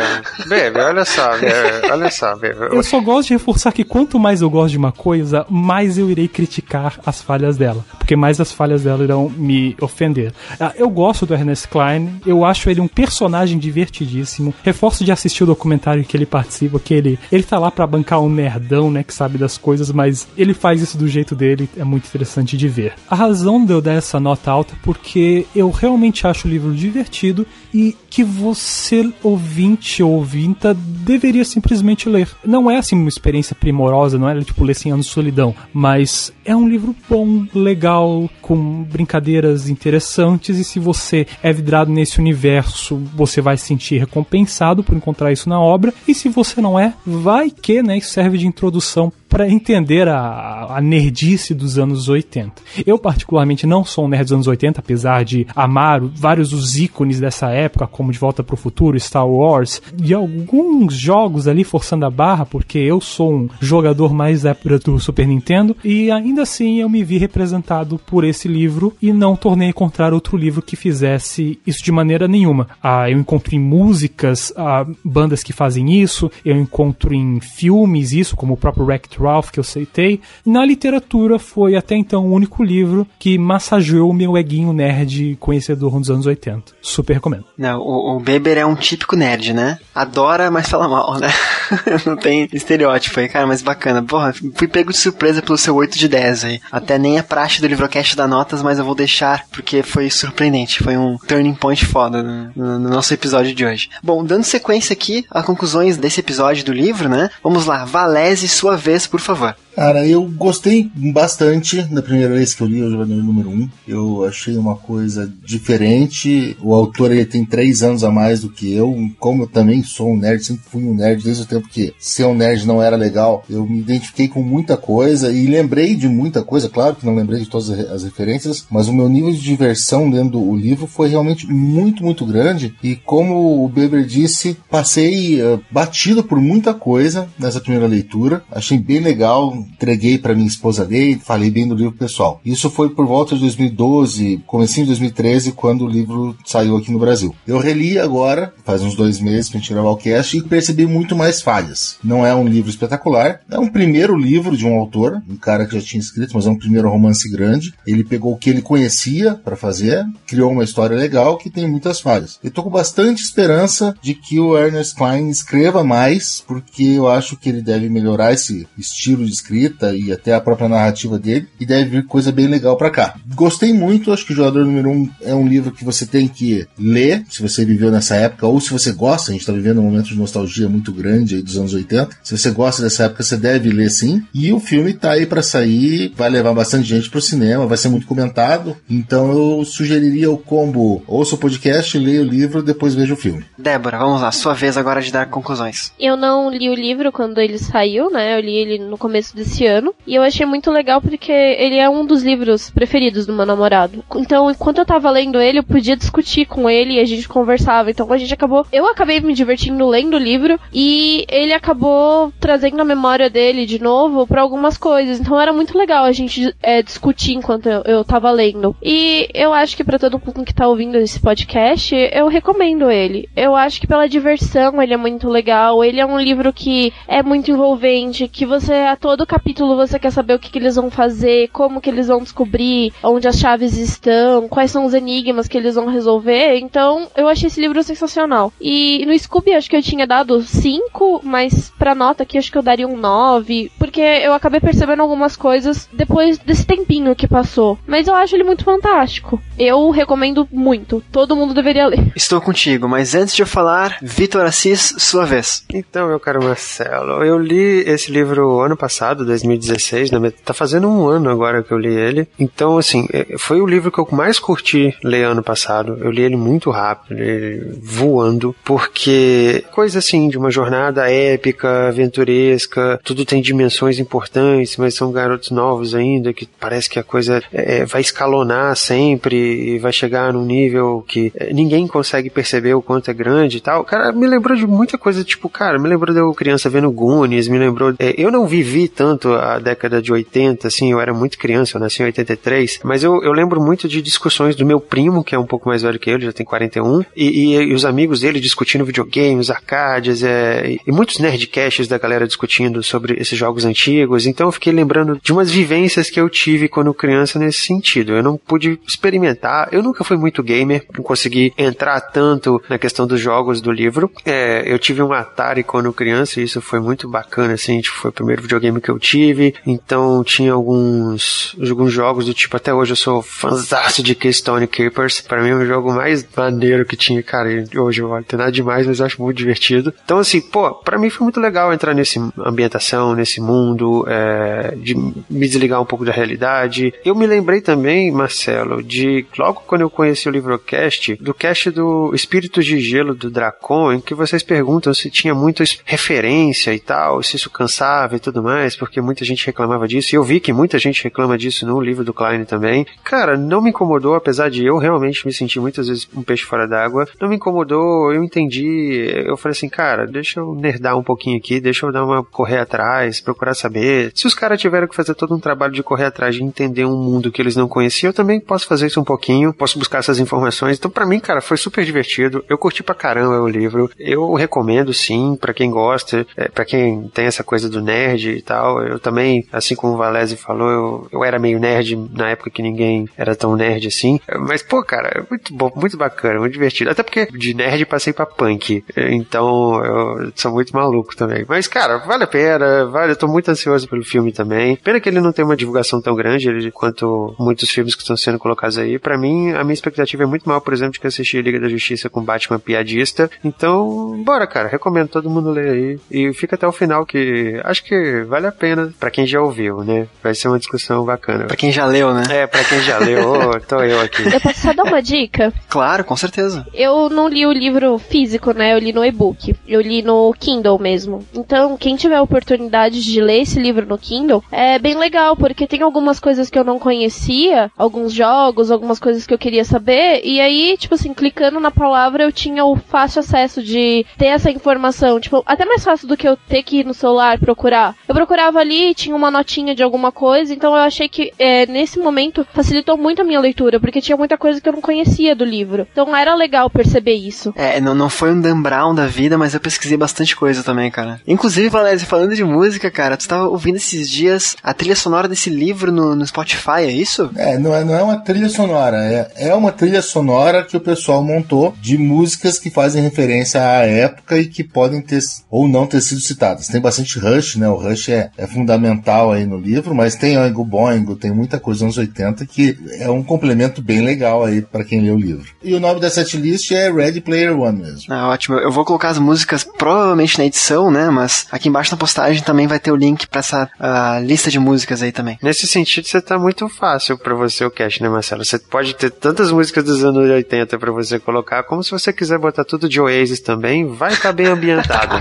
Bebe, 0.48 0.80
olha 0.80 1.04
só, 1.04 1.36
bebe, 1.38 1.90
olha 1.90 2.10
só, 2.10 2.36
bebe. 2.36 2.74
Eu 2.74 2.82
só 2.82 3.00
gosto 3.00 3.28
de 3.28 3.34
reforçar 3.34 3.72
que 3.72 3.84
quanto 3.84 4.18
mais 4.18 4.40
eu 4.40 4.48
gosto 4.48 4.72
de 4.72 4.78
uma 4.78 4.92
coisa, 4.92 5.44
mais 5.50 5.98
eu 5.98 6.10
irei 6.10 6.26
criticar 6.26 6.98
as 7.04 7.20
falhas 7.20 7.58
dela. 7.58 7.84
Porque 7.98 8.16
mais 8.16 8.40
as 8.40 8.50
falhas 8.50 8.84
dela 8.84 9.04
irão 9.04 9.28
me 9.28 9.76
ofender. 9.80 10.32
Ah, 10.58 10.72
eu 10.76 10.88
gosto 10.88 11.26
do 11.26 11.34
Ernest 11.34 11.49
Klein, 11.66 12.20
eu 12.26 12.44
acho 12.44 12.70
ele 12.70 12.80
um 12.80 12.88
personagem 12.88 13.58
divertidíssimo. 13.58 14.54
Reforço 14.62 15.04
de 15.04 15.12
assistir 15.12 15.44
o 15.44 15.46
documentário 15.46 16.04
que 16.04 16.16
ele 16.16 16.26
participa, 16.26 16.78
que 16.78 16.94
ele, 16.94 17.18
ele 17.30 17.42
tá 17.42 17.58
lá 17.58 17.70
pra 17.70 17.86
bancar 17.86 18.20
um 18.20 18.28
nerdão, 18.28 18.90
né, 18.90 19.02
que 19.02 19.14
sabe 19.14 19.38
das 19.38 19.58
coisas, 19.58 19.90
mas 19.90 20.28
ele 20.36 20.54
faz 20.54 20.80
isso 20.80 20.96
do 20.96 21.08
jeito 21.08 21.34
dele, 21.34 21.68
é 21.76 21.84
muito 21.84 22.06
interessante 22.06 22.56
de 22.56 22.68
ver. 22.68 22.94
A 23.08 23.14
razão 23.14 23.64
de 23.64 23.72
eu 23.72 23.80
dar 23.80 23.94
essa 23.94 24.20
nota 24.20 24.50
alta 24.50 24.74
porque 24.82 25.46
eu 25.54 25.70
realmente 25.70 26.26
acho 26.26 26.46
o 26.46 26.50
livro 26.50 26.74
divertido 26.74 27.46
e 27.72 27.96
que 28.08 28.24
você, 28.24 29.12
ouvinte 29.22 30.02
ou 30.02 30.12
ouvinta, 30.12 30.74
deveria 30.74 31.44
simplesmente 31.44 32.08
ler. 32.08 32.28
Não 32.44 32.70
é 32.70 32.76
assim 32.76 32.96
uma 32.96 33.08
experiência 33.08 33.54
primorosa, 33.54 34.18
não 34.18 34.28
é 34.28 34.40
tipo 34.42 34.64
ler 34.64 34.74
100 34.74 34.92
anos 34.92 35.06
de 35.06 35.12
solidão, 35.12 35.54
mas 35.72 36.32
é 36.44 36.54
um 36.54 36.68
livro 36.68 36.94
bom, 37.08 37.46
legal, 37.54 38.28
com 38.42 38.82
brincadeiras 38.82 39.68
interessantes 39.68 40.58
e 40.58 40.64
se 40.64 40.78
você 40.78 41.26
é 41.42 41.52
vidrado 41.52 41.90
nesse 41.90 42.18
universo, 42.18 42.96
você 43.14 43.40
vai 43.40 43.56
se 43.56 43.66
sentir 43.66 43.98
recompensado 43.98 44.82
por 44.82 44.96
encontrar 44.96 45.32
isso 45.32 45.48
na 45.48 45.60
obra 45.60 45.92
e 46.06 46.14
se 46.14 46.28
você 46.28 46.60
não 46.60 46.78
é, 46.78 46.94
vai 47.04 47.50
que, 47.50 47.82
né, 47.82 47.98
isso 47.98 48.10
serve 48.10 48.38
de 48.38 48.46
introdução 48.46 49.12
para 49.30 49.48
entender 49.48 50.08
a, 50.08 50.76
a 50.76 50.80
nerdice 50.80 51.54
dos 51.54 51.78
anos 51.78 52.08
80. 52.08 52.52
Eu, 52.84 52.98
particularmente, 52.98 53.64
não 53.64 53.84
sou 53.84 54.04
um 54.04 54.08
nerd 54.08 54.24
dos 54.24 54.32
anos 54.32 54.46
80, 54.48 54.80
apesar 54.80 55.24
de 55.24 55.46
amar 55.54 56.00
vários 56.00 56.50
dos 56.50 56.76
ícones 56.76 57.20
dessa 57.20 57.48
época, 57.48 57.86
como 57.86 58.10
De 58.10 58.18
Volta 58.18 58.42
para 58.42 58.54
o 58.54 58.58
Futuro, 58.58 58.98
Star 58.98 59.26
Wars, 59.26 59.80
e 60.02 60.12
alguns 60.12 60.94
jogos 60.94 61.46
ali 61.46 61.62
forçando 61.62 62.04
a 62.04 62.10
barra, 62.10 62.44
porque 62.44 62.78
eu 62.78 63.00
sou 63.00 63.32
um 63.32 63.48
jogador 63.60 64.12
mais 64.12 64.42
da 64.42 64.50
época 64.50 64.80
do 64.80 64.98
Super 64.98 65.26
Nintendo, 65.26 65.76
e 65.84 66.10
ainda 66.10 66.42
assim 66.42 66.80
eu 66.80 66.88
me 66.88 67.04
vi 67.04 67.16
representado 67.16 67.98
por 67.98 68.24
esse 68.24 68.48
livro 68.48 68.94
e 69.00 69.12
não 69.12 69.36
tornei 69.36 69.68
a 69.68 69.70
encontrar 69.70 70.12
outro 70.12 70.36
livro 70.36 70.60
que 70.60 70.74
fizesse 70.74 71.60
isso 71.64 71.84
de 71.84 71.92
maneira 71.92 72.26
nenhuma. 72.26 72.66
Ah, 72.82 73.08
eu 73.08 73.18
encontro 73.18 73.54
em 73.54 73.60
músicas 73.60 74.52
ah, 74.56 74.84
bandas 75.04 75.44
que 75.44 75.52
fazem 75.52 76.00
isso, 76.00 76.30
eu 76.44 76.56
encontro 76.56 77.14
em 77.14 77.38
filmes 77.40 78.12
isso, 78.12 78.34
como 78.34 78.54
o 78.54 78.56
próprio 78.56 78.84
Wreck 78.84 79.19
Ralph, 79.20 79.50
que 79.50 79.60
eu 79.60 79.64
citei. 79.64 80.20
Na 80.44 80.64
literatura, 80.64 81.38
foi 81.38 81.76
até 81.76 81.96
então 81.96 82.26
o 82.26 82.32
único 82.32 82.62
livro 82.62 83.06
que 83.18 83.38
massageou 83.38 84.10
o 84.10 84.14
meu 84.14 84.36
eguinho 84.36 84.72
nerd 84.72 85.36
conhecedor 85.38 85.98
dos 85.98 86.10
anos 86.10 86.26
80. 86.26 86.72
Super 86.80 87.14
recomendo. 87.14 87.44
Não, 87.56 87.80
o, 87.80 88.18
o 88.18 88.22
é 88.56 88.66
um 88.66 88.74
típico 88.74 89.16
nerd, 89.16 89.52
né? 89.52 89.78
Adora, 89.94 90.50
mas 90.50 90.68
fala 90.68 90.88
mal, 90.88 91.18
né? 91.18 91.30
Não 92.06 92.16
tem 92.16 92.48
estereótipo 92.52 93.20
aí, 93.20 93.28
cara, 93.28 93.46
mas 93.46 93.62
bacana. 93.62 94.02
Porra, 94.02 94.32
fui 94.54 94.68
pego 94.68 94.92
de 94.92 94.98
surpresa 94.98 95.42
pelo 95.42 95.58
seu 95.58 95.74
8 95.74 95.98
de 95.98 96.08
10 96.08 96.44
aí. 96.44 96.60
Até 96.70 96.98
nem 96.98 97.18
a 97.18 97.22
praxe 97.22 97.60
do 97.60 97.66
livrocast 97.66 98.16
da 98.16 98.26
notas, 98.26 98.62
mas 98.62 98.78
eu 98.78 98.84
vou 98.84 98.94
deixar 98.94 99.44
porque 99.50 99.82
foi 99.82 100.10
surpreendente. 100.10 100.82
Foi 100.82 100.96
um 100.96 101.16
turning 101.18 101.54
point 101.54 101.84
foda 101.84 102.22
no, 102.22 102.78
no 102.78 102.90
nosso 102.90 103.12
episódio 103.12 103.54
de 103.54 103.64
hoje. 103.64 103.90
Bom, 104.02 104.24
dando 104.24 104.44
sequência 104.44 104.92
aqui 104.92 105.26
a 105.30 105.42
conclusões 105.42 105.96
desse 105.96 106.20
episódio 106.20 106.64
do 106.64 106.72
livro, 106.72 107.08
né? 107.08 107.30
Vamos 107.42 107.66
lá, 107.66 107.84
Valese, 107.84 108.48
sua 108.48 108.76
vez 108.76 109.06
por 109.10 109.20
favor. 109.20 109.56
Cara, 109.80 110.06
eu 110.06 110.30
gostei 110.36 110.90
bastante 110.94 111.80
da 111.84 112.02
primeira 112.02 112.34
vez 112.34 112.52
que 112.52 112.62
eu 112.62 112.66
li 112.66 112.82
o 112.82 112.90
Jogador 112.90 113.14
número 113.14 113.48
1. 113.48 113.52
Um. 113.54 113.68
Eu 113.88 114.26
achei 114.26 114.54
uma 114.54 114.76
coisa 114.76 115.32
diferente. 115.42 116.54
O 116.60 116.74
autor 116.74 117.10
ele 117.10 117.24
tem 117.24 117.46
três 117.46 117.82
anos 117.82 118.04
a 118.04 118.10
mais 118.10 118.42
do 118.42 118.50
que 118.50 118.70
eu. 118.74 118.94
Como 119.18 119.44
eu 119.44 119.46
também 119.46 119.82
sou 119.82 120.12
um 120.12 120.18
nerd, 120.18 120.44
sempre 120.44 120.64
fui 120.70 120.84
um 120.84 120.92
nerd 120.92 121.24
desde 121.24 121.44
o 121.44 121.46
tempo 121.46 121.66
que 121.66 121.94
ser 121.98 122.26
um 122.26 122.34
nerd 122.34 122.66
não 122.66 122.82
era 122.82 122.94
legal. 122.94 123.42
Eu 123.48 123.66
me 123.66 123.78
identifiquei 123.78 124.28
com 124.28 124.42
muita 124.42 124.76
coisa 124.76 125.32
e 125.32 125.46
lembrei 125.46 125.96
de 125.96 126.08
muita 126.08 126.42
coisa. 126.42 126.68
Claro 126.68 126.96
que 126.96 127.06
não 127.06 127.14
lembrei 127.14 127.40
de 127.40 127.48
todas 127.48 127.70
as 127.70 128.04
referências, 128.04 128.66
mas 128.70 128.86
o 128.86 128.92
meu 128.92 129.08
nível 129.08 129.32
de 129.32 129.40
diversão 129.40 130.10
lendo 130.10 130.46
o 130.46 130.54
livro 130.54 130.86
foi 130.86 131.08
realmente 131.08 131.46
muito, 131.46 132.04
muito 132.04 132.26
grande. 132.26 132.74
E 132.82 132.96
como 132.96 133.64
o 133.64 133.66
Beber 133.70 134.04
disse, 134.04 134.58
passei 134.68 135.40
uh, 135.40 135.58
batido 135.70 136.22
por 136.22 136.38
muita 136.38 136.74
coisa 136.74 137.30
nessa 137.38 137.62
primeira 137.62 137.86
leitura. 137.86 138.44
Achei 138.52 138.76
bem 138.76 139.00
legal. 139.00 139.56
Entreguei 139.72 140.18
para 140.18 140.34
minha 140.34 140.46
esposa 140.46 140.84
ler, 140.84 141.18
falei 141.18 141.50
bem 141.50 141.66
do 141.66 141.74
livro 141.74 141.92
pessoal. 141.92 142.40
Isso 142.44 142.68
foi 142.70 142.90
por 142.90 143.06
volta 143.06 143.34
de 143.34 143.40
2012, 143.40 144.42
comecinho 144.46 144.86
de 144.86 144.90
2013, 144.90 145.52
quando 145.52 145.84
o 145.84 145.88
livro 145.88 146.36
saiu 146.44 146.76
aqui 146.76 146.90
no 146.90 146.98
Brasil. 146.98 147.34
Eu 147.46 147.58
reli 147.58 147.98
agora, 147.98 148.52
faz 148.64 148.82
uns 148.82 148.94
dois 148.94 149.20
meses 149.20 149.48
que 149.48 149.56
a 149.56 149.60
gente 149.60 149.72
gravar 149.72 149.90
o 149.90 149.96
cast, 149.96 150.36
e 150.36 150.42
percebi 150.42 150.86
muito 150.86 151.16
mais 151.16 151.40
falhas. 151.40 151.96
Não 152.02 152.26
é 152.26 152.34
um 152.34 152.46
livro 152.46 152.70
espetacular, 152.70 153.40
é 153.50 153.58
um 153.58 153.68
primeiro 153.68 154.16
livro 154.16 154.56
de 154.56 154.66
um 154.66 154.74
autor, 154.78 155.22
um 155.28 155.36
cara 155.36 155.66
que 155.66 155.78
já 155.78 155.80
tinha 155.80 156.00
escrito, 156.00 156.32
mas 156.34 156.46
é 156.46 156.50
um 156.50 156.58
primeiro 156.58 156.90
romance 156.90 157.30
grande. 157.30 157.72
Ele 157.86 158.04
pegou 158.04 158.32
o 158.32 158.36
que 158.36 158.50
ele 158.50 158.62
conhecia 158.62 159.34
para 159.34 159.56
fazer, 159.56 160.04
criou 160.26 160.52
uma 160.52 160.64
história 160.64 160.96
legal 160.96 161.36
que 161.38 161.50
tem 161.50 161.68
muitas 161.68 162.00
falhas. 162.00 162.38
Eu 162.42 162.50
tô 162.50 162.62
com 162.62 162.70
bastante 162.70 163.22
esperança 163.22 163.94
de 164.02 164.14
que 164.14 164.38
o 164.38 164.56
Ernest 164.58 164.94
Klein 164.94 165.30
escreva 165.30 165.84
mais, 165.84 166.42
porque 166.46 166.82
eu 166.82 167.08
acho 167.08 167.36
que 167.36 167.48
ele 167.48 167.62
deve 167.62 167.88
melhorar 167.88 168.32
esse 168.32 168.66
estilo 168.76 169.24
de 169.24 169.32
escrita 169.32 169.59
e 169.94 170.12
até 170.12 170.34
a 170.34 170.40
própria 170.40 170.68
narrativa 170.68 171.18
dele, 171.18 171.46
e 171.58 171.66
deve 171.66 171.90
vir 171.90 172.06
coisa 172.06 172.32
bem 172.32 172.46
legal 172.46 172.76
para 172.76 172.90
cá. 172.90 173.14
Gostei 173.34 173.72
muito, 173.72 174.12
acho 174.12 174.24
que 174.24 174.32
o 174.32 174.36
Jogador 174.36 174.64
Número 174.64 174.90
1 174.90 174.92
um 174.92 175.10
é 175.22 175.34
um 175.34 175.46
livro 175.46 175.72
que 175.72 175.84
você 175.84 176.06
tem 176.06 176.28
que 176.28 176.66
ler, 176.78 177.24
se 177.28 177.42
você 177.42 177.64
viveu 177.64 177.90
nessa 177.90 178.16
época, 178.16 178.46
ou 178.46 178.60
se 178.60 178.70
você 178.70 178.92
gosta, 178.92 179.30
a 179.30 179.34
gente 179.34 179.46
tá 179.46 179.52
vivendo 179.52 179.80
um 179.80 179.84
momento 179.84 180.06
de 180.06 180.16
nostalgia 180.16 180.68
muito 180.68 180.92
grande 180.92 181.36
aí 181.36 181.42
dos 181.42 181.56
anos 181.56 181.74
80. 181.74 182.16
Se 182.22 182.36
você 182.36 182.50
gosta 182.50 182.82
dessa 182.82 183.04
época, 183.04 183.22
você 183.22 183.36
deve 183.36 183.70
ler 183.70 183.90
sim. 183.90 184.22
E 184.32 184.52
o 184.52 184.60
filme 184.60 184.92
tá 184.92 185.12
aí 185.12 185.26
para 185.26 185.42
sair, 185.42 186.12
vai 186.16 186.30
levar 186.30 186.52
bastante 186.52 186.88
gente 186.88 187.10
pro 187.10 187.20
cinema, 187.20 187.66
vai 187.66 187.76
ser 187.76 187.88
muito 187.88 188.06
comentado. 188.06 188.76
Então 188.88 189.30
eu 189.30 189.64
sugeriria 189.64 190.30
o 190.30 190.38
combo: 190.38 191.02
ouça 191.06 191.34
o 191.34 191.38
podcast, 191.38 191.98
leia 191.98 192.22
o 192.22 192.24
livro, 192.24 192.62
depois 192.62 192.94
veja 192.94 193.14
o 193.14 193.16
filme. 193.16 193.44
Débora, 193.58 193.98
vamos 193.98 194.20
lá, 194.20 194.32
sua 194.32 194.54
vez 194.54 194.76
agora 194.76 195.00
de 195.00 195.12
dar 195.12 195.26
conclusões. 195.26 195.92
Eu 195.98 196.16
não 196.16 196.50
li 196.50 196.68
o 196.68 196.74
livro 196.74 197.12
quando 197.12 197.38
ele 197.38 197.58
saiu, 197.58 198.10
né? 198.10 198.36
Eu 198.36 198.40
li 198.40 198.54
ele 198.56 198.78
no 198.78 198.98
começo 198.98 199.34
desse 199.40 199.66
ano. 199.66 199.94
E 200.06 200.14
eu 200.14 200.22
achei 200.22 200.46
muito 200.46 200.70
legal 200.70 201.00
porque 201.00 201.32
ele 201.32 201.76
é 201.76 201.88
um 201.88 202.04
dos 202.04 202.22
livros 202.22 202.70
preferidos 202.70 203.26
do 203.26 203.32
meu 203.32 203.46
namorado. 203.46 204.04
Então, 204.16 204.50
enquanto 204.50 204.78
eu 204.78 204.86
tava 204.86 205.10
lendo 205.10 205.40
ele, 205.40 205.58
eu 205.58 205.64
podia 205.64 205.96
discutir 205.96 206.46
com 206.46 206.68
ele 206.68 206.94
e 206.94 207.00
a 207.00 207.04
gente 207.04 207.28
conversava. 207.28 207.90
Então 207.90 208.10
a 208.12 208.18
gente 208.18 208.34
acabou. 208.34 208.66
Eu 208.72 208.86
acabei 208.86 209.20
me 209.20 209.34
divertindo 209.34 209.86
lendo 209.88 210.14
o 210.14 210.18
livro 210.18 210.58
e 210.72 211.24
ele 211.28 211.52
acabou 211.52 212.32
trazendo 212.38 212.80
a 212.80 212.84
memória 212.84 213.30
dele 213.30 213.66
de 213.66 213.82
novo 213.82 214.26
para 214.26 214.42
algumas 214.42 214.76
coisas. 214.76 215.20
Então 215.20 215.40
era 215.40 215.52
muito 215.52 215.76
legal 215.76 216.04
a 216.04 216.12
gente 216.12 216.54
é, 216.62 216.82
discutir 216.82 217.34
enquanto 217.34 217.66
eu, 217.66 217.82
eu 217.84 218.04
tava 218.04 218.30
lendo. 218.30 218.76
E 218.82 219.28
eu 219.34 219.52
acho 219.52 219.76
que 219.76 219.84
para 219.84 219.98
todo 219.98 220.20
mundo 220.24 220.44
que 220.44 220.54
tá 220.54 220.68
ouvindo 220.68 220.96
esse 220.96 221.20
podcast, 221.20 221.94
eu 222.12 222.28
recomendo 222.28 222.90
ele. 222.90 223.28
Eu 223.36 223.54
acho 223.54 223.80
que 223.80 223.86
pela 223.86 224.08
diversão 224.08 224.82
ele 224.82 224.94
é 224.94 224.96
muito 224.96 225.28
legal. 225.28 225.84
Ele 225.84 226.00
é 226.00 226.06
um 226.06 226.18
livro 226.18 226.52
que 226.52 226.92
é 227.08 227.22
muito 227.22 227.50
envolvente, 227.50 228.28
que 228.28 228.46
você 228.46 228.74
a 228.74 228.96
todo 228.96 229.26
capítulo 229.30 229.76
você 229.76 229.96
quer 229.96 230.10
saber 230.10 230.34
o 230.34 230.40
que, 230.40 230.50
que 230.50 230.58
eles 230.58 230.74
vão 230.74 230.90
fazer, 230.90 231.48
como 231.52 231.80
que 231.80 231.88
eles 231.88 232.08
vão 232.08 232.20
descobrir, 232.20 232.92
onde 233.00 233.28
as 233.28 233.38
chaves 233.38 233.78
estão, 233.78 234.48
quais 234.48 234.72
são 234.72 234.84
os 234.84 234.92
enigmas 234.92 235.46
que 235.46 235.56
eles 235.56 235.76
vão 235.76 235.86
resolver. 235.86 236.58
Então, 236.58 237.08
eu 237.16 237.28
achei 237.28 237.46
esse 237.46 237.60
livro 237.60 237.80
sensacional. 237.84 238.52
E 238.60 239.06
no 239.06 239.16
Scooby 239.16 239.52
acho 239.52 239.70
que 239.70 239.76
eu 239.76 239.82
tinha 239.82 240.04
dado 240.04 240.42
5, 240.42 241.20
mas 241.22 241.72
pra 241.78 241.94
nota 241.94 242.24
aqui 242.24 242.38
acho 242.38 242.50
que 242.50 242.58
eu 242.58 242.62
daria 242.62 242.88
um 242.88 242.96
9, 242.96 243.70
porque 243.78 244.00
eu 244.00 244.32
acabei 244.32 244.58
percebendo 244.58 245.00
algumas 245.00 245.36
coisas 245.36 245.88
depois 245.92 246.36
desse 246.38 246.66
tempinho 246.66 247.14
que 247.14 247.28
passou. 247.28 247.78
Mas 247.86 248.08
eu 248.08 248.14
acho 248.14 248.34
ele 248.34 248.42
muito 248.42 248.64
fantástico. 248.64 249.40
Eu 249.56 249.90
recomendo 249.90 250.48
muito. 250.50 251.02
Todo 251.12 251.36
mundo 251.36 251.54
deveria 251.54 251.86
ler. 251.86 252.12
Estou 252.16 252.40
contigo, 252.40 252.88
mas 252.88 253.14
antes 253.14 253.36
de 253.36 253.42
eu 253.42 253.46
falar, 253.46 253.96
Vitor 254.02 254.44
Assis, 254.44 254.92
sua 254.98 255.24
vez. 255.24 255.64
Então, 255.72 256.08
meu 256.08 256.18
caro 256.18 256.42
Marcelo, 256.42 257.22
eu 257.24 257.38
li 257.38 257.80
esse 257.86 258.10
livro 258.10 258.60
ano 258.60 258.76
passado, 258.76 259.19
2016, 259.24 260.10
né? 260.10 260.32
Tá 260.44 260.52
fazendo 260.52 260.88
um 260.88 261.06
ano 261.06 261.30
agora 261.30 261.62
que 261.62 261.72
eu 261.72 261.78
li 261.78 261.94
ele. 261.94 262.28
Então, 262.38 262.78
assim, 262.78 263.06
é, 263.12 263.36
foi 263.38 263.60
o 263.60 263.66
livro 263.66 263.90
que 263.90 263.98
eu 263.98 264.08
mais 264.10 264.38
curti 264.38 264.94
ler 265.02 265.24
ano 265.24 265.42
passado. 265.42 265.98
Eu 266.00 266.10
li 266.10 266.22
ele 266.22 266.36
muito 266.36 266.70
rápido, 266.70 267.18
ele 267.18 267.78
voando, 267.82 268.54
porque 268.64 269.64
coisa 269.72 269.98
assim 269.98 270.28
de 270.28 270.38
uma 270.38 270.50
jornada 270.50 271.10
épica, 271.10 271.88
aventuresca, 271.88 273.00
tudo 273.04 273.24
tem 273.24 273.42
dimensões 273.42 273.98
importantes, 273.98 274.76
mas 274.76 274.94
são 274.94 275.12
garotos 275.12 275.50
novos 275.50 275.94
ainda, 275.94 276.32
que 276.32 276.46
parece 276.58 276.88
que 276.88 276.98
a 276.98 277.02
coisa 277.02 277.42
é, 277.52 277.84
vai 277.84 278.00
escalonar 278.00 278.76
sempre 278.76 279.74
e 279.74 279.78
vai 279.78 279.92
chegar 279.92 280.32
num 280.32 280.44
nível 280.44 281.04
que 281.06 281.32
é, 281.34 281.52
ninguém 281.52 281.86
consegue 281.86 282.30
perceber 282.30 282.74
o 282.74 282.82
quanto 282.82 283.10
é 283.10 283.14
grande 283.14 283.58
e 283.58 283.60
tal. 283.60 283.84
Cara, 283.84 284.12
me 284.12 284.26
lembrou 284.26 284.56
de 284.56 284.66
muita 284.66 284.96
coisa, 284.96 285.24
tipo, 285.24 285.48
cara, 285.48 285.78
me 285.78 285.88
lembrou 285.88 286.14
de 286.14 286.20
eu 286.20 286.32
criança 286.34 286.70
vendo 286.70 286.90
Goonies, 286.90 287.48
me 287.48 287.58
lembrou. 287.58 287.94
É, 287.98 288.14
eu 288.16 288.30
não 288.30 288.46
vivi 288.46 288.88
tanto 288.88 289.09
a 289.34 289.58
década 289.58 290.00
de 290.02 290.12
80, 290.12 290.68
assim, 290.68 290.92
eu 290.92 291.00
era 291.00 291.12
muito 291.12 291.38
criança, 291.38 291.76
eu 291.76 291.80
nasci 291.80 292.02
em 292.02 292.06
83, 292.06 292.80
mas 292.84 293.02
eu, 293.02 293.22
eu 293.22 293.32
lembro 293.32 293.60
muito 293.60 293.88
de 293.88 294.02
discussões 294.02 294.56
do 294.56 294.66
meu 294.66 294.80
primo, 294.80 295.24
que 295.24 295.34
é 295.34 295.38
um 295.38 295.46
pouco 295.46 295.68
mais 295.68 295.82
velho 295.82 295.98
que 295.98 296.10
ele, 296.10 296.26
já 296.26 296.32
tem 296.32 296.44
41, 296.44 297.04
e, 297.16 297.28
e, 297.28 297.54
e 297.56 297.74
os 297.74 297.84
amigos 297.84 298.20
dele 298.20 298.40
discutindo 298.40 298.84
videogames, 298.84 299.50
arcades, 299.50 300.22
é, 300.22 300.76
e 300.86 300.92
muitos 300.92 301.18
nerdcasts 301.18 301.88
da 301.88 301.98
galera 301.98 302.26
discutindo 302.26 302.82
sobre 302.82 303.14
esses 303.20 303.38
jogos 303.38 303.64
antigos. 303.64 304.26
Então 304.26 304.48
eu 304.48 304.52
fiquei 304.52 304.72
lembrando 304.72 305.18
de 305.22 305.32
umas 305.32 305.50
vivências 305.50 306.10
que 306.10 306.20
eu 306.20 306.28
tive 306.28 306.68
quando 306.68 306.92
criança 306.94 307.38
nesse 307.38 307.62
sentido. 307.62 308.12
Eu 308.12 308.22
não 308.22 308.36
pude 308.36 308.78
experimentar, 308.86 309.68
eu 309.72 309.82
nunca 309.82 310.04
fui 310.04 310.16
muito 310.16 310.42
gamer, 310.42 310.84
não 310.94 311.02
consegui 311.02 311.52
entrar 311.56 312.00
tanto 312.00 312.62
na 312.68 312.78
questão 312.78 313.06
dos 313.06 313.20
jogos 313.20 313.60
do 313.60 313.72
livro. 313.72 314.10
É, 314.24 314.62
eu 314.72 314.78
tive 314.78 315.02
um 315.02 315.12
Atari 315.12 315.62
quando 315.62 315.92
criança 315.92 316.40
e 316.40 316.44
isso 316.44 316.60
foi 316.60 316.80
muito 316.80 317.08
bacana, 317.08 317.54
assim, 317.54 317.82
foi 317.82 318.10
o 318.10 318.14
primeiro 318.14 318.42
videogame 318.42 318.80
que 318.80 318.90
eu 318.90 318.98
tive. 319.00 319.54
Então 319.66 320.22
tinha 320.22 320.52
alguns, 320.52 321.56
alguns 321.68 321.92
jogos 321.92 322.26
do 322.26 322.34
tipo, 322.34 322.56
até 322.56 322.72
hoje 322.72 322.92
eu 322.92 322.96
sou 322.96 323.22
fãzaço 323.22 324.02
de 324.02 324.14
Keystone 324.14 324.66
Keepers. 324.66 325.20
Para 325.20 325.42
mim 325.42 325.50
é 325.50 325.54
o 325.54 325.66
jogo 325.66 325.92
mais 325.92 326.26
maneiro 326.36 326.84
que 326.84 326.96
tinha, 326.96 327.22
cara. 327.22 327.48
Hoje 327.76 328.02
não 328.02 328.22
tem 328.22 328.38
nada 328.38 328.52
demais, 328.52 328.86
mas 328.86 329.00
eu 329.00 329.06
acho 329.06 329.20
muito 329.20 329.36
divertido. 329.36 329.92
Então, 330.04 330.18
assim, 330.18 330.40
pô, 330.40 330.74
para 330.74 330.98
mim 330.98 331.10
foi 331.10 331.24
muito 331.24 331.40
legal 331.40 331.72
entrar 331.72 331.94
nesse 331.94 332.20
ambientação, 332.38 333.14
nesse 333.14 333.40
mundo, 333.40 334.04
é, 334.08 334.74
de 334.76 334.94
me 334.94 335.48
desligar 335.48 335.80
um 335.80 335.86
pouco 335.86 336.04
da 336.04 336.12
realidade. 336.12 336.92
Eu 337.04 337.14
me 337.14 337.26
lembrei 337.26 337.60
também, 337.60 338.10
Marcelo, 338.10 338.82
de 338.82 339.26
logo 339.38 339.62
quando 339.66 339.82
eu 339.82 339.90
conheci 339.90 340.28
o 340.28 340.32
Livrocast, 340.32 341.16
do 341.16 341.32
cast 341.32 341.70
do 341.70 342.12
Espíritos 342.14 342.66
de 342.66 342.78
Gelo 342.80 343.14
do 343.14 343.30
Dracon, 343.30 343.92
em 343.92 344.00
que 344.00 344.14
vocês 344.14 344.42
perguntam 344.42 344.92
se 344.92 345.10
tinha 345.10 345.34
muita 345.34 345.62
referência 345.84 346.74
e 346.74 346.80
tal, 346.80 347.22
se 347.22 347.36
isso 347.36 347.50
cansava 347.50 348.16
e 348.16 348.20
tudo 348.20 348.42
mais, 348.42 348.74
porque 348.74 348.89
muita 348.98 349.26
gente 349.26 349.44
reclamava 349.44 349.86
disso. 349.86 350.14
E 350.14 350.16
eu 350.16 350.24
vi 350.24 350.40
que 350.40 350.54
muita 350.54 350.78
gente 350.78 351.04
reclama 351.04 351.36
disso 351.36 351.66
no 351.66 351.78
livro 351.78 352.02
do 352.02 352.14
Klein 352.14 352.46
também. 352.46 352.86
Cara, 353.04 353.36
não 353.36 353.60
me 353.60 353.68
incomodou, 353.68 354.14
apesar 354.14 354.48
de 354.48 354.64
eu 354.64 354.78
realmente 354.78 355.26
me 355.26 355.32
sentir 355.34 355.60
muitas 355.60 355.88
vezes 355.88 356.08
um 356.16 356.22
peixe 356.22 356.44
fora 356.44 356.66
d'água. 356.66 357.06
Não 357.20 357.28
me 357.28 357.36
incomodou, 357.36 358.12
eu 358.12 358.24
entendi. 358.24 359.10
Eu 359.26 359.36
falei 359.36 359.52
assim, 359.52 359.68
cara, 359.68 360.06
deixa 360.06 360.40
eu 360.40 360.54
nerdar 360.54 360.96
um 360.96 361.02
pouquinho 361.02 361.36
aqui, 361.36 361.60
deixa 361.60 361.84
eu 361.84 361.92
dar 361.92 362.04
uma 362.04 362.24
correr 362.24 362.58
atrás, 362.58 363.20
procurar 363.20 363.54
saber. 363.54 364.12
Se 364.14 364.26
os 364.26 364.34
caras 364.34 364.60
tiveram 364.60 364.88
que 364.88 364.94
fazer 364.94 365.14
todo 365.14 365.34
um 365.34 365.40
trabalho 365.40 365.72
de 365.72 365.82
correr 365.82 366.06
atrás, 366.06 366.34
de 366.34 366.42
entender 366.42 366.84
um 366.84 366.96
mundo 366.96 367.30
que 367.30 367.42
eles 367.42 367.56
não 367.56 367.68
conheciam, 367.68 368.10
eu 368.10 368.14
também 368.14 368.40
posso 368.40 368.66
fazer 368.66 368.86
isso 368.86 369.00
um 369.00 369.04
pouquinho, 369.04 369.52
posso 369.52 369.78
buscar 369.78 369.98
essas 369.98 370.18
informações. 370.18 370.78
Então, 370.78 370.90
para 370.90 371.06
mim, 371.06 371.20
cara, 371.20 371.40
foi 371.40 371.56
super 371.56 371.84
divertido. 371.84 372.44
Eu 372.48 372.56
curti 372.56 372.82
pra 372.82 372.94
caramba 372.94 373.40
o 373.40 373.48
livro. 373.48 373.90
Eu 373.98 374.32
recomendo 374.34 374.92
sim, 374.94 375.36
para 375.40 375.52
quem 375.52 375.70
gosta, 375.70 376.26
é, 376.36 376.48
para 376.48 376.64
quem 376.64 377.08
tem 377.12 377.26
essa 377.26 377.44
coisa 377.44 377.68
do 377.68 377.80
nerd 377.80 378.30
e 378.30 378.42
tal. 378.42 378.79
Eu 378.82 378.98
também, 378.98 379.46
assim 379.52 379.74
como 379.74 379.94
o 379.94 379.96
Valese 379.96 380.36
falou, 380.36 380.70
eu, 380.70 381.08
eu 381.12 381.24
era 381.24 381.38
meio 381.38 381.58
nerd 381.58 381.96
na 382.12 382.30
época 382.30 382.50
que 382.50 382.62
ninguém 382.62 383.08
era 383.16 383.34
tão 383.34 383.56
nerd 383.56 383.86
assim. 383.88 384.20
Mas, 384.38 384.62
pô, 384.62 384.82
cara, 384.82 385.08
é 385.08 385.22
muito 385.28 385.54
bom, 385.54 385.70
muito 385.76 385.96
bacana, 385.96 386.40
muito 386.40 386.52
divertido. 386.52 386.90
Até 386.90 387.02
porque 387.02 387.26
de 387.26 387.54
nerd 387.54 387.84
passei 387.86 388.12
pra 388.12 388.26
punk. 388.26 388.84
Então, 388.96 389.84
eu 389.84 390.32
sou 390.34 390.52
muito 390.52 390.74
maluco 390.74 391.16
também. 391.16 391.44
Mas, 391.48 391.66
cara, 391.66 391.98
vale 391.98 392.24
a 392.24 392.26
pena, 392.26 392.86
vale. 392.86 393.12
Eu 393.12 393.16
tô 393.16 393.26
muito 393.26 393.50
ansioso 393.50 393.88
pelo 393.88 394.04
filme 394.04 394.32
também. 394.32 394.76
Pena 394.76 395.00
que 395.00 395.08
ele 395.08 395.20
não 395.20 395.32
tem 395.32 395.44
uma 395.44 395.56
divulgação 395.56 396.00
tão 396.00 396.14
grande 396.14 396.48
ele, 396.48 396.70
quanto 396.70 397.34
muitos 397.38 397.70
filmes 397.70 397.94
que 397.94 398.02
estão 398.02 398.16
sendo 398.16 398.38
colocados 398.38 398.78
aí. 398.78 398.98
Para 398.98 399.18
mim, 399.18 399.52
a 399.52 399.62
minha 399.62 399.74
expectativa 399.74 400.22
é 400.22 400.26
muito 400.26 400.48
maior, 400.48 400.60
por 400.60 400.72
exemplo, 400.72 400.92
de 400.92 401.00
que 401.00 401.06
assistir 401.06 401.42
Liga 401.42 401.60
da 401.60 401.68
Justiça 401.68 402.08
com 402.08 402.22
Batman 402.22 402.58
piadista. 402.58 403.30
Então, 403.44 404.22
bora, 404.24 404.46
cara. 404.46 404.68
Recomendo 404.68 405.08
todo 405.08 405.30
mundo 405.30 405.50
ler 405.50 405.68
aí. 405.70 406.00
E 406.10 406.32
fica 406.32 406.54
até 406.54 406.66
o 406.66 406.72
final, 406.72 407.04
que 407.04 407.60
acho 407.64 407.84
que 407.84 408.22
vale 408.24 408.46
a 408.46 408.52
pena 408.52 408.69
pena 408.70 408.92
pra 408.98 409.10
quem 409.10 409.26
já 409.26 409.40
ouviu, 409.40 409.82
né? 409.84 410.06
Vai 410.22 410.34
ser 410.34 410.48
uma 410.48 410.58
discussão 410.58 411.04
bacana. 411.04 411.46
Pra 411.46 411.56
quem 411.56 411.72
já 411.72 411.84
leu, 411.84 412.14
né? 412.14 412.22
É, 412.30 412.46
pra 412.46 412.64
quem 412.64 412.80
já 412.80 412.98
leu, 412.98 413.32
oh, 413.50 413.60
tô 413.60 413.80
eu 413.82 414.00
aqui. 414.00 414.22
Eu 414.32 414.40
posso 414.40 414.60
só 414.60 414.72
dar 414.72 414.84
uma 414.84 415.02
dica? 415.02 415.52
Claro, 415.68 416.04
com 416.04 416.16
certeza. 416.16 416.66
Eu 416.72 417.08
não 417.08 417.28
li 417.28 417.46
o 417.46 417.52
livro 417.52 417.98
físico, 417.98 418.52
né? 418.52 418.74
Eu 418.74 418.78
li 418.78 418.92
no 418.92 419.04
e-book. 419.04 419.54
Eu 419.66 419.80
li 419.80 420.02
no 420.02 420.32
Kindle 420.38 420.78
mesmo. 420.78 421.26
Então, 421.34 421.76
quem 421.76 421.96
tiver 421.96 422.16
a 422.16 422.22
oportunidade 422.22 423.02
de 423.02 423.20
ler 423.20 423.42
esse 423.42 423.58
livro 423.58 423.86
no 423.86 423.98
Kindle, 423.98 424.42
é 424.50 424.78
bem 424.78 424.96
legal, 424.96 425.36
porque 425.36 425.66
tem 425.66 425.82
algumas 425.82 426.20
coisas 426.20 426.48
que 426.48 426.58
eu 426.58 426.64
não 426.64 426.78
conhecia, 426.78 427.70
alguns 427.76 428.12
jogos, 428.12 428.70
algumas 428.70 428.98
coisas 428.98 429.26
que 429.26 429.34
eu 429.34 429.38
queria 429.38 429.64
saber, 429.64 430.20
e 430.24 430.40
aí, 430.40 430.76
tipo 430.76 430.94
assim, 430.94 431.12
clicando 431.12 431.58
na 431.58 431.70
palavra, 431.70 432.22
eu 432.22 432.32
tinha 432.32 432.64
o 432.64 432.76
fácil 432.76 433.20
acesso 433.20 433.62
de 433.62 434.04
ter 434.16 434.26
essa 434.26 434.50
informação. 434.50 435.18
Tipo, 435.18 435.42
até 435.46 435.64
mais 435.64 435.84
fácil 435.84 436.06
do 436.06 436.16
que 436.16 436.28
eu 436.28 436.36
ter 436.36 436.62
que 436.62 436.80
ir 436.80 436.86
no 436.86 436.94
celular 436.94 437.38
procurar. 437.38 437.94
Eu 438.06 438.14
procurava 438.14 438.49
ali, 438.58 438.94
tinha 438.94 439.14
uma 439.14 439.30
notinha 439.30 439.74
de 439.74 439.82
alguma 439.82 440.10
coisa, 440.10 440.52
então 440.52 440.74
eu 440.74 440.82
achei 440.82 441.08
que 441.08 441.32
é, 441.38 441.66
nesse 441.66 441.98
momento 441.98 442.46
facilitou 442.52 442.96
muito 442.96 443.22
a 443.22 443.24
minha 443.24 443.40
leitura, 443.40 443.78
porque 443.78 444.00
tinha 444.00 444.16
muita 444.16 444.36
coisa 444.36 444.60
que 444.60 444.68
eu 444.68 444.72
não 444.72 444.80
conhecia 444.80 445.34
do 445.34 445.44
livro. 445.44 445.86
Então 445.92 446.16
era 446.16 446.34
legal 446.34 446.68
perceber 446.68 447.14
isso. 447.14 447.52
É, 447.56 447.80
não, 447.80 447.94
não 447.94 448.10
foi 448.10 448.32
um 448.32 448.40
Dan 448.40 448.60
Brown 448.60 448.94
da 448.94 449.06
vida, 449.06 449.38
mas 449.38 449.54
eu 449.54 449.60
pesquisei 449.60 449.96
bastante 449.96 450.34
coisa 450.34 450.62
também, 450.62 450.90
cara. 450.90 451.20
Inclusive, 451.26 451.68
Valéria, 451.68 451.98
falando 452.00 452.34
de 452.34 452.44
música, 452.44 452.90
cara, 452.90 453.16
tu 453.16 453.22
estava 453.22 453.48
ouvindo 453.48 453.76
esses 453.76 454.08
dias 454.08 454.56
a 454.62 454.74
trilha 454.74 454.96
sonora 454.96 455.28
desse 455.28 455.50
livro 455.50 455.92
no, 455.92 456.14
no 456.14 456.26
Spotify, 456.26 456.82
é 456.82 456.90
isso? 456.90 457.30
É, 457.36 457.58
não 457.58 457.74
é, 457.74 457.84
não 457.84 457.94
é 457.94 458.02
uma 458.02 458.18
trilha 458.18 458.48
sonora, 458.48 458.96
é, 458.96 459.48
é 459.48 459.54
uma 459.54 459.72
trilha 459.72 460.02
sonora 460.02 460.64
que 460.64 460.76
o 460.76 460.80
pessoal 460.80 461.22
montou 461.22 461.74
de 461.80 461.96
músicas 461.98 462.58
que 462.58 462.70
fazem 462.70 463.02
referência 463.02 463.60
à 463.60 463.86
época 463.86 464.38
e 464.38 464.46
que 464.46 464.64
podem 464.64 465.00
ter 465.00 465.20
ou 465.50 465.68
não 465.68 465.86
ter 465.86 466.00
sido 466.00 466.20
citadas. 466.20 466.68
Tem 466.68 466.80
bastante 466.80 467.18
Rush, 467.18 467.56
né? 467.56 467.68
O 467.68 467.76
Rush 467.76 468.08
é, 468.08 468.30
é 468.40 468.46
fundamental 468.46 469.30
aí 469.30 469.44
no 469.44 469.58
livro, 469.58 469.94
mas 469.94 470.14
tem 470.14 470.38
Oingo 470.38 470.64
Boingo, 470.64 471.14
tem 471.14 471.30
muita 471.30 471.60
coisa 471.60 471.84
nos 471.84 471.98
80 471.98 472.46
que 472.46 472.78
é 472.98 473.10
um 473.10 473.22
complemento 473.22 473.82
bem 473.82 474.00
legal 474.00 474.42
aí 474.42 474.62
para 474.62 474.82
quem 474.82 475.02
lê 475.02 475.10
o 475.10 475.18
livro. 475.18 475.46
E 475.62 475.74
o 475.74 475.80
nome 475.80 476.00
da 476.00 476.08
setlist 476.08 476.70
é 476.72 476.90
Ready 476.90 477.20
Player 477.20 477.54
One 477.58 477.82
mesmo. 477.82 478.12
Ah, 478.12 478.28
ótimo. 478.28 478.56
Eu 478.56 478.72
vou 478.72 478.82
colocar 478.82 479.10
as 479.10 479.18
músicas 479.18 479.62
provavelmente 479.62 480.38
na 480.38 480.46
edição, 480.46 480.90
né? 480.90 481.10
Mas 481.10 481.46
aqui 481.52 481.68
embaixo 481.68 481.92
na 481.92 481.98
postagem 481.98 482.42
também 482.42 482.66
vai 482.66 482.80
ter 482.80 482.90
o 482.90 482.96
link 482.96 483.26
para 483.26 483.40
essa 483.40 483.70
uh, 483.78 484.24
lista 484.24 484.50
de 484.50 484.58
músicas 484.58 485.02
aí 485.02 485.12
também. 485.12 485.38
Nesse 485.42 485.66
sentido, 485.66 486.06
você 486.06 486.20
tá 486.22 486.38
muito 486.38 486.66
fácil 486.66 487.18
para 487.18 487.34
você 487.34 487.62
o 487.66 487.70
cast, 487.70 488.02
né, 488.02 488.08
Marcelo? 488.08 488.42
Você 488.42 488.58
pode 488.58 488.94
ter 488.94 489.10
tantas 489.10 489.52
músicas 489.52 489.84
dos 489.84 490.02
anos 490.02 490.30
80 490.30 490.78
para 490.78 490.90
você 490.90 491.18
colocar, 491.18 491.62
como 491.64 491.84
se 491.84 491.90
você 491.90 492.10
quiser 492.10 492.38
botar 492.38 492.64
tudo 492.64 492.88
de 492.88 492.98
Oasis 492.98 493.40
também, 493.40 493.86
vai 493.86 494.14
estar 494.14 494.30
tá 494.30 494.32
bem 494.32 494.46
ambientado. 494.46 495.18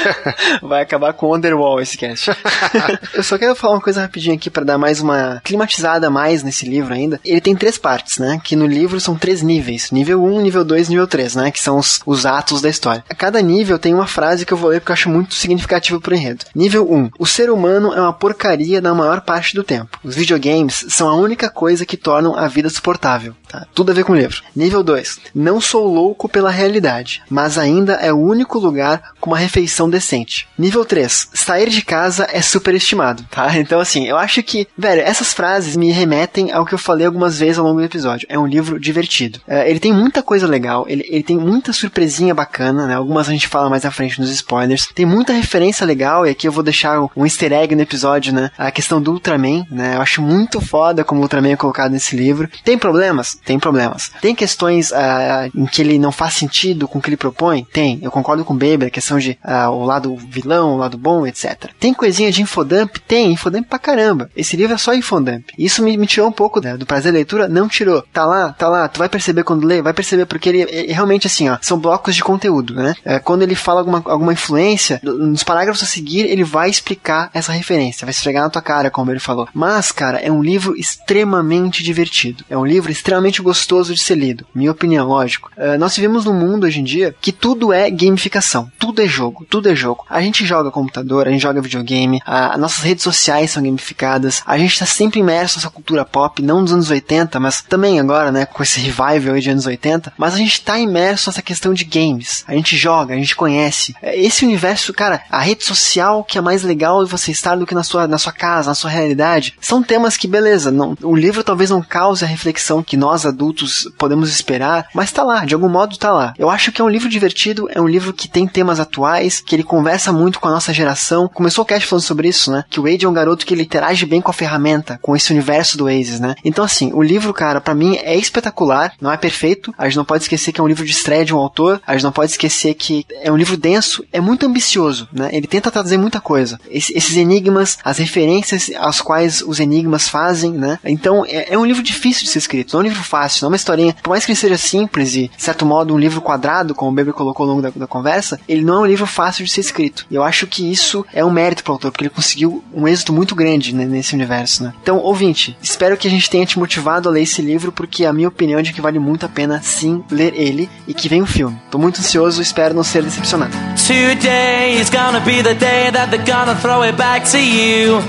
vai 0.60 0.82
acabar 0.82 1.14
com 1.14 1.34
Underwall 1.34 1.80
esse 1.80 1.96
cast. 1.96 2.30
eu 3.14 3.22
só 3.22 3.38
quero 3.38 3.54
falar 3.54 3.74
uma 3.74 3.80
coisa 3.80 4.00
rapidinho 4.00 4.34
aqui 4.34 4.50
para 4.50 4.64
dar 4.64 4.78
mais 4.78 5.00
uma 5.00 5.40
climatizada 5.44 6.10
mais 6.10 6.42
nesse 6.42 6.66
livro 6.66 6.92
ainda. 6.92 7.20
Ele 7.24 7.40
tem 7.40 7.56
três 7.56 7.78
partes, 7.78 8.18
né? 8.18 8.40
Que 8.42 8.56
no 8.56 8.66
livro 8.66 9.00
são 9.00 9.16
três 9.16 9.42
níveis: 9.42 9.90
nível 9.90 10.22
1, 10.22 10.40
nível 10.40 10.64
2 10.64 10.88
nível 10.88 11.06
3, 11.06 11.36
né? 11.36 11.50
Que 11.50 11.62
são 11.62 11.78
os, 11.78 12.00
os 12.06 12.26
atos 12.26 12.60
da 12.60 12.68
história. 12.68 13.04
A 13.08 13.14
cada 13.14 13.40
nível 13.40 13.78
tem 13.78 13.94
uma 13.94 14.06
frase 14.06 14.44
que 14.44 14.52
eu 14.52 14.56
vou 14.56 14.70
ler 14.70 14.80
porque 14.80 14.92
eu 14.92 14.94
acho 14.94 15.08
muito 15.08 15.34
significativa 15.34 16.00
pro 16.00 16.14
enredo. 16.14 16.44
Nível 16.54 16.90
1: 16.90 17.10
O 17.18 17.26
ser 17.26 17.50
humano 17.50 17.92
é 17.92 18.00
uma 18.00 18.12
porcaria 18.12 18.80
na 18.80 18.94
maior 18.94 19.20
parte 19.20 19.54
do 19.54 19.64
tempo. 19.64 19.98
Os 20.04 20.14
videogames 20.14 20.86
são 20.88 21.08
a 21.08 21.16
única 21.16 21.48
coisa 21.48 21.86
que 21.86 21.96
tornam 21.96 22.36
a 22.36 22.48
vida 22.48 22.68
suportável. 22.68 23.34
Tá? 23.48 23.66
Tudo 23.74 23.90
a 23.90 23.94
ver 23.94 24.04
com 24.04 24.12
o 24.12 24.16
livro. 24.16 24.42
Nível 24.54 24.82
2: 24.82 25.18
Não 25.34 25.60
sou 25.60 25.86
louco 25.86 26.28
pela 26.28 26.50
realidade, 26.50 27.22
mas 27.28 27.58
ainda 27.58 27.94
é 27.94 28.12
o 28.12 28.18
único 28.18 28.58
lugar 28.58 29.12
com 29.20 29.30
uma 29.30 29.38
refeição 29.38 29.88
decente. 29.88 30.48
Nível 30.58 30.84
3: 30.84 31.28
Sair 31.34 31.68
de 31.68 31.82
casa 31.82 32.26
é 32.30 32.39
superestimado, 32.42 33.24
tá? 33.30 33.50
Então, 33.60 33.78
assim, 33.78 34.06
eu 34.08 34.16
acho 34.16 34.42
que, 34.42 34.66
velho, 34.76 35.02
essas 35.02 35.34
frases 35.34 35.76
me 35.76 35.92
remetem 35.92 36.50
ao 36.50 36.64
que 36.64 36.72
eu 36.72 36.78
falei 36.78 37.06
algumas 37.06 37.38
vezes 37.38 37.58
ao 37.58 37.64
longo 37.64 37.78
do 37.78 37.84
episódio. 37.84 38.26
É 38.28 38.38
um 38.38 38.46
livro 38.46 38.80
divertido. 38.80 39.38
É, 39.46 39.68
ele 39.70 39.78
tem 39.78 39.92
muita 39.92 40.22
coisa 40.22 40.46
legal, 40.46 40.86
ele, 40.88 41.04
ele 41.08 41.22
tem 41.22 41.36
muita 41.36 41.72
surpresinha 41.72 42.34
bacana, 42.34 42.86
né? 42.86 42.94
Algumas 42.94 43.28
a 43.28 43.32
gente 43.32 43.46
fala 43.46 43.68
mais 43.68 43.84
à 43.84 43.90
frente 43.90 44.18
nos 44.18 44.30
spoilers. 44.30 44.88
Tem 44.94 45.04
muita 45.04 45.32
referência 45.32 45.86
legal, 45.86 46.26
e 46.26 46.30
aqui 46.30 46.48
eu 46.48 46.52
vou 46.52 46.62
deixar 46.62 47.00
um 47.16 47.24
easter 47.24 47.52
egg 47.52 47.74
no 47.74 47.82
episódio, 47.82 48.32
né? 48.32 48.50
A 48.56 48.70
questão 48.70 49.00
do 49.00 49.12
Ultraman, 49.12 49.66
né? 49.70 49.96
Eu 49.96 50.00
acho 50.00 50.22
muito 50.22 50.60
foda 50.60 51.04
como 51.04 51.20
o 51.20 51.24
Ultraman 51.24 51.52
é 51.52 51.56
colocado 51.56 51.92
nesse 51.92 52.16
livro. 52.16 52.48
Tem 52.64 52.78
problemas? 52.78 53.38
Tem 53.44 53.58
problemas. 53.58 54.10
Tem 54.20 54.34
questões 54.34 54.90
uh, 54.90 55.50
em 55.54 55.66
que 55.66 55.82
ele 55.82 55.98
não 55.98 56.12
faz 56.12 56.34
sentido 56.34 56.88
com 56.88 56.98
o 56.98 57.02
que 57.02 57.10
ele 57.10 57.16
propõe? 57.16 57.66
Tem. 57.72 57.98
Eu 58.02 58.10
concordo 58.10 58.44
com 58.44 58.54
o 58.54 58.56
Baby, 58.56 58.86
a 58.86 58.90
questão 58.90 59.18
de 59.18 59.38
uh, 59.44 59.70
o 59.70 59.84
lado 59.84 60.16
vilão, 60.16 60.74
o 60.74 60.76
lado 60.76 60.96
bom, 60.96 61.26
etc. 61.26 61.70
Tem 61.78 61.92
de 62.30 62.42
infodump? 62.42 62.96
Tem, 63.06 63.32
infodump 63.32 63.66
pra 63.68 63.78
caramba. 63.78 64.30
Esse 64.36 64.56
livro 64.56 64.74
é 64.74 64.78
só 64.78 64.94
infodump. 64.94 65.50
Isso 65.58 65.82
me, 65.82 65.96
me 65.96 66.06
tirou 66.06 66.28
um 66.28 66.32
pouco 66.32 66.60
né, 66.60 66.76
do 66.76 66.86
prazer 66.86 67.12
da 67.12 67.16
leitura? 67.16 67.48
Não 67.48 67.68
tirou. 67.68 68.02
Tá 68.12 68.24
lá, 68.24 68.52
tá 68.52 68.68
lá. 68.68 68.88
Tu 68.88 68.98
vai 68.98 69.08
perceber 69.08 69.44
quando 69.44 69.66
lê, 69.66 69.82
vai 69.82 69.92
perceber 69.92 70.26
porque 70.26 70.48
ele, 70.48 70.62
ele 70.62 70.92
realmente 70.92 71.26
assim, 71.26 71.48
ó, 71.48 71.58
são 71.60 71.78
blocos 71.78 72.14
de 72.14 72.22
conteúdo, 72.22 72.74
né? 72.74 72.94
É, 73.04 73.18
quando 73.18 73.42
ele 73.42 73.54
fala 73.54 73.80
alguma, 73.80 74.02
alguma 74.04 74.32
influência, 74.32 75.00
nos 75.02 75.42
parágrafos 75.42 75.82
a 75.82 75.86
seguir 75.86 76.20
ele 76.30 76.44
vai 76.44 76.70
explicar 76.70 77.30
essa 77.32 77.52
referência, 77.52 78.04
vai 78.04 78.10
esfregar 78.10 78.42
na 78.42 78.50
tua 78.50 78.62
cara, 78.62 78.90
como 78.90 79.10
ele 79.10 79.20
falou. 79.20 79.48
Mas, 79.54 79.92
cara, 79.92 80.18
é 80.18 80.30
um 80.30 80.42
livro 80.42 80.76
extremamente 80.76 81.82
divertido. 81.82 82.44
É 82.48 82.56
um 82.56 82.64
livro 82.64 82.90
extremamente 82.90 83.42
gostoso 83.42 83.94
de 83.94 84.00
ser 84.00 84.16
lido. 84.16 84.46
Minha 84.54 84.70
opinião, 84.70 85.06
lógico. 85.06 85.50
Uh, 85.56 85.78
nós 85.78 85.94
vivemos 85.94 86.24
num 86.24 86.34
mundo 86.34 86.64
hoje 86.64 86.80
em 86.80 86.84
dia 86.84 87.14
que 87.20 87.32
tudo 87.32 87.72
é 87.72 87.90
gamificação. 87.90 88.70
Tudo 88.78 89.02
é 89.02 89.06
jogo. 89.06 89.46
Tudo 89.48 89.68
é 89.68 89.74
jogo. 89.74 90.04
A 90.08 90.20
gente 90.20 90.44
joga 90.44 90.70
computador, 90.70 91.26
a 91.26 91.30
gente 91.30 91.42
joga 91.42 91.60
videogame, 91.60 92.19
a, 92.24 92.56
nossas 92.58 92.82
redes 92.82 93.02
sociais 93.02 93.50
são 93.50 93.62
gamificadas, 93.62 94.42
a 94.46 94.58
gente 94.58 94.78
tá 94.78 94.86
sempre 94.86 95.20
imerso 95.20 95.56
nessa 95.56 95.70
cultura 95.70 96.04
pop, 96.04 96.42
não 96.42 96.62
dos 96.62 96.72
anos 96.72 96.90
80, 96.90 97.38
mas 97.40 97.62
também 97.62 98.00
agora, 98.00 98.32
né, 98.32 98.46
com 98.46 98.62
esse 98.62 98.80
revival 98.80 99.34
aí 99.34 99.40
de 99.40 99.50
anos 99.50 99.66
80, 99.66 100.12
mas 100.16 100.34
a 100.34 100.38
gente 100.38 100.60
tá 100.62 100.78
imerso 100.78 101.28
nessa 101.28 101.42
questão 101.42 101.72
de 101.72 101.84
games. 101.84 102.44
A 102.46 102.54
gente 102.54 102.76
joga, 102.76 103.14
a 103.14 103.16
gente 103.16 103.36
conhece. 103.36 103.94
É, 104.02 104.18
esse 104.18 104.44
universo, 104.44 104.92
cara, 104.92 105.22
a 105.30 105.40
rede 105.40 105.64
social 105.64 106.24
que 106.24 106.38
é 106.38 106.40
mais 106.40 106.62
legal 106.62 107.06
você 107.06 107.30
estar 107.30 107.56
do 107.56 107.66
que 107.66 107.74
na 107.74 107.82
sua, 107.82 108.06
na 108.06 108.18
sua 108.18 108.32
casa, 108.32 108.70
na 108.70 108.74
sua 108.74 108.90
realidade, 108.90 109.54
são 109.60 109.82
temas 109.82 110.16
que, 110.16 110.28
beleza, 110.28 110.70
não, 110.70 110.96
o 111.02 111.14
livro 111.14 111.44
talvez 111.44 111.70
não 111.70 111.82
cause 111.82 112.24
a 112.24 112.28
reflexão 112.28 112.82
que 112.82 112.96
nós 112.96 113.26
adultos 113.26 113.88
podemos 113.98 114.30
esperar, 114.30 114.88
mas 114.94 115.12
tá 115.12 115.22
lá, 115.22 115.44
de 115.44 115.54
algum 115.54 115.68
modo 115.68 115.96
tá 115.96 116.12
lá. 116.12 116.34
Eu 116.38 116.50
acho 116.50 116.72
que 116.72 116.80
é 116.80 116.84
um 116.84 116.88
livro 116.88 117.08
divertido, 117.08 117.68
é 117.70 117.80
um 117.80 117.88
livro 117.88 118.12
que 118.12 118.28
tem 118.28 118.46
temas 118.46 118.80
atuais, 118.80 119.40
que 119.40 119.54
ele 119.54 119.62
conversa 119.62 120.12
muito 120.12 120.40
com 120.40 120.48
a 120.48 120.50
nossa 120.50 120.72
geração. 120.72 121.28
Começou 121.28 121.62
o 121.62 121.66
cast 121.66 121.86
falando 121.86 122.04
sobre 122.10 122.28
isso, 122.28 122.50
né? 122.50 122.64
Que 122.68 122.80
o 122.80 122.82
Wade 122.82 123.04
é 123.04 123.08
um 123.08 123.12
garoto 123.12 123.46
que 123.46 123.54
ele 123.54 123.62
interage 123.62 124.04
bem 124.04 124.20
com 124.20 124.30
a 124.30 124.34
ferramenta, 124.34 124.98
com 125.00 125.14
esse 125.14 125.32
universo 125.32 125.78
do 125.78 125.84
Oasis, 125.84 126.18
né? 126.18 126.34
Então, 126.44 126.64
assim, 126.64 126.92
o 126.92 127.02
livro, 127.02 127.32
cara, 127.32 127.60
para 127.60 127.74
mim 127.74 127.96
é 128.02 128.16
espetacular, 128.16 128.92
não 129.00 129.12
é 129.12 129.16
perfeito. 129.16 129.72
A 129.78 129.84
gente 129.84 129.96
não 129.96 130.04
pode 130.04 130.24
esquecer 130.24 130.52
que 130.52 130.60
é 130.60 130.64
um 130.64 130.68
livro 130.68 130.84
de 130.84 130.90
estreia 130.90 131.24
de 131.24 131.34
um 131.34 131.38
autor, 131.38 131.80
a 131.86 131.92
gente 131.92 132.02
não 132.02 132.12
pode 132.12 132.32
esquecer 132.32 132.74
que 132.74 133.06
é 133.22 133.30
um 133.30 133.36
livro 133.36 133.56
denso, 133.56 134.04
é 134.12 134.20
muito 134.20 134.44
ambicioso, 134.44 135.08
né? 135.12 135.28
Ele 135.32 135.46
tenta 135.46 135.70
trazer 135.70 135.96
muita 135.98 136.20
coisa. 136.20 136.58
Esse, 136.68 136.96
esses 136.96 137.16
enigmas, 137.16 137.78
as 137.84 137.98
referências 137.98 138.70
aos 138.78 139.00
quais 139.00 139.42
os 139.42 139.60
enigmas 139.60 140.08
fazem, 140.08 140.52
né? 140.52 140.78
Então, 140.84 141.24
é, 141.24 141.54
é, 141.54 141.58
um 141.58 141.64
livro 141.64 141.82
difícil 141.82 142.24
de 142.24 142.30
ser 142.30 142.38
escrito, 142.38 142.72
não 142.72 142.80
é 142.80 142.84
um 142.84 142.88
livro 142.88 143.02
fácil, 143.04 143.42
não 143.42 143.48
é 143.48 143.50
uma 143.50 143.56
historinha. 143.56 143.96
Por 144.02 144.10
mais 144.10 144.24
que 144.24 144.32
ele 144.32 144.38
seja 144.38 144.56
simples 144.56 145.14
e, 145.14 145.28
de 145.28 145.42
certo 145.42 145.64
modo, 145.64 145.94
um 145.94 145.98
livro 145.98 146.20
quadrado, 146.20 146.74
como 146.74 146.90
o 146.90 146.94
Beber 146.94 147.14
colocou 147.14 147.44
ao 147.44 147.50
longo 147.50 147.62
da, 147.62 147.70
da 147.70 147.86
conversa, 147.86 148.40
ele 148.48 148.64
não 148.64 148.76
é 148.76 148.80
um 148.80 148.86
livro 148.86 149.06
fácil 149.06 149.44
de 149.44 149.50
ser 149.50 149.60
escrito. 149.60 150.06
E 150.10 150.14
eu 150.14 150.22
acho 150.22 150.46
que 150.46 150.70
isso 150.70 151.04
é 151.12 151.24
um 151.24 151.30
mérito 151.30 151.62
pro 151.62 151.74
autor, 151.74 151.92
porque 152.00 152.04
ele 152.06 152.14
conseguiu 152.14 152.64
um 152.72 152.88
êxito 152.88 153.12
muito 153.12 153.34
grande 153.34 153.74
né, 153.74 153.84
nesse 153.84 154.14
universo, 154.14 154.64
né? 154.64 154.72
Então, 154.82 154.96
ouvinte, 154.96 155.56
espero 155.62 155.98
que 155.98 156.08
a 156.08 156.10
gente 156.10 156.30
tenha 156.30 156.46
te 156.46 156.58
motivado 156.58 157.08
a 157.08 157.12
ler 157.12 157.22
esse 157.22 157.42
livro, 157.42 157.70
porque 157.70 158.06
a 158.06 158.12
minha 158.12 158.28
opinião 158.28 158.58
é 158.58 158.62
de 158.62 158.72
que 158.72 158.80
vale 158.80 158.98
muito 158.98 159.26
a 159.26 159.28
pena, 159.28 159.60
sim, 159.62 160.02
ler 160.10 160.32
ele 160.34 160.70
e 160.88 160.94
que 160.94 161.10
vem 161.10 161.20
o 161.20 161.24
um 161.24 161.26
filme. 161.26 161.58
Tô 161.70 161.76
muito 161.76 162.00
ansioso, 162.00 162.40
espero 162.40 162.74
não 162.74 162.82
ser 162.82 163.02
decepcionado. 163.02 163.52
Today 163.86 164.80
is 164.80 164.88
gonna 164.88 165.20
be 165.20 165.42
the 165.42 165.52
day 165.52 165.90
that 165.92 166.10
they're 166.10 166.24
gonna 166.24 166.54
throw 166.56 166.82
it 166.82 166.96
back 166.96 167.30
to 167.30 167.36
you. 167.36 168.00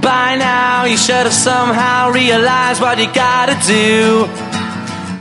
By 0.00 0.36
now, 0.36 0.86
you 0.88 0.98
should 0.98 1.14
have 1.14 1.32
somehow 1.32 2.10
realized 2.12 2.82
what 2.82 3.00
you 3.00 3.06
gotta 3.06 3.54
do. 3.64 4.28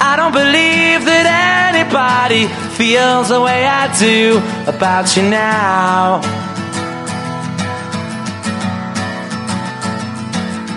I 0.02 0.16
don't 0.16 0.34
believe 0.34 1.06
that 1.06 1.74
anybody 1.76 2.48
feels 2.76 3.30
the 3.30 3.40
way 3.40 3.68
I 3.68 3.96
do 4.00 4.42
about 4.68 5.16
you 5.16 5.22
now. 5.30 6.45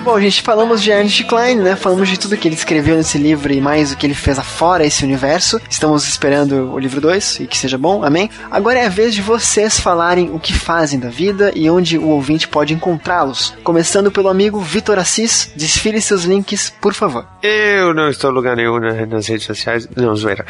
Bom, 0.08 0.18
gente, 0.18 0.40
falamos 0.40 0.82
de 0.82 0.90
Ernest 0.90 1.22
Klein, 1.24 1.56
né? 1.56 1.76
Falamos 1.76 2.08
de 2.08 2.18
tudo 2.18 2.34
que 2.34 2.48
ele 2.48 2.54
escreveu 2.54 2.96
nesse 2.96 3.18
livro 3.18 3.52
e 3.52 3.60
mais 3.60 3.92
o 3.92 3.96
que 3.96 4.06
ele 4.06 4.14
fez 4.14 4.38
afora 4.38 4.82
esse 4.82 5.04
universo. 5.04 5.60
Estamos 5.68 6.08
esperando 6.08 6.72
o 6.72 6.78
livro 6.78 6.98
2 6.98 7.40
e 7.40 7.46
que 7.46 7.58
seja 7.58 7.76
bom, 7.76 8.02
amém? 8.02 8.30
Agora 8.50 8.78
é 8.78 8.86
a 8.86 8.88
vez 8.88 9.14
de 9.14 9.20
vocês 9.20 9.78
falarem 9.78 10.30
o 10.32 10.40
que 10.40 10.54
fazem 10.54 10.98
da 10.98 11.10
vida 11.10 11.52
e 11.54 11.68
onde 11.68 11.98
o 11.98 12.08
ouvinte 12.08 12.48
pode 12.48 12.72
encontrá-los. 12.72 13.54
Começando 13.62 14.10
pelo 14.10 14.30
amigo 14.30 14.58
Vitor 14.60 14.98
Assis, 14.98 15.52
desfile 15.54 16.00
seus 16.00 16.24
links, 16.24 16.72
por 16.80 16.94
favor. 16.94 17.26
Eu 17.42 17.92
não 17.92 18.08
estou 18.08 18.30
em 18.30 18.34
lugar 18.34 18.56
nenhum 18.56 18.80
nas 18.80 19.26
redes 19.26 19.44
sociais. 19.44 19.86
Não, 19.94 20.16
zoeira. 20.16 20.46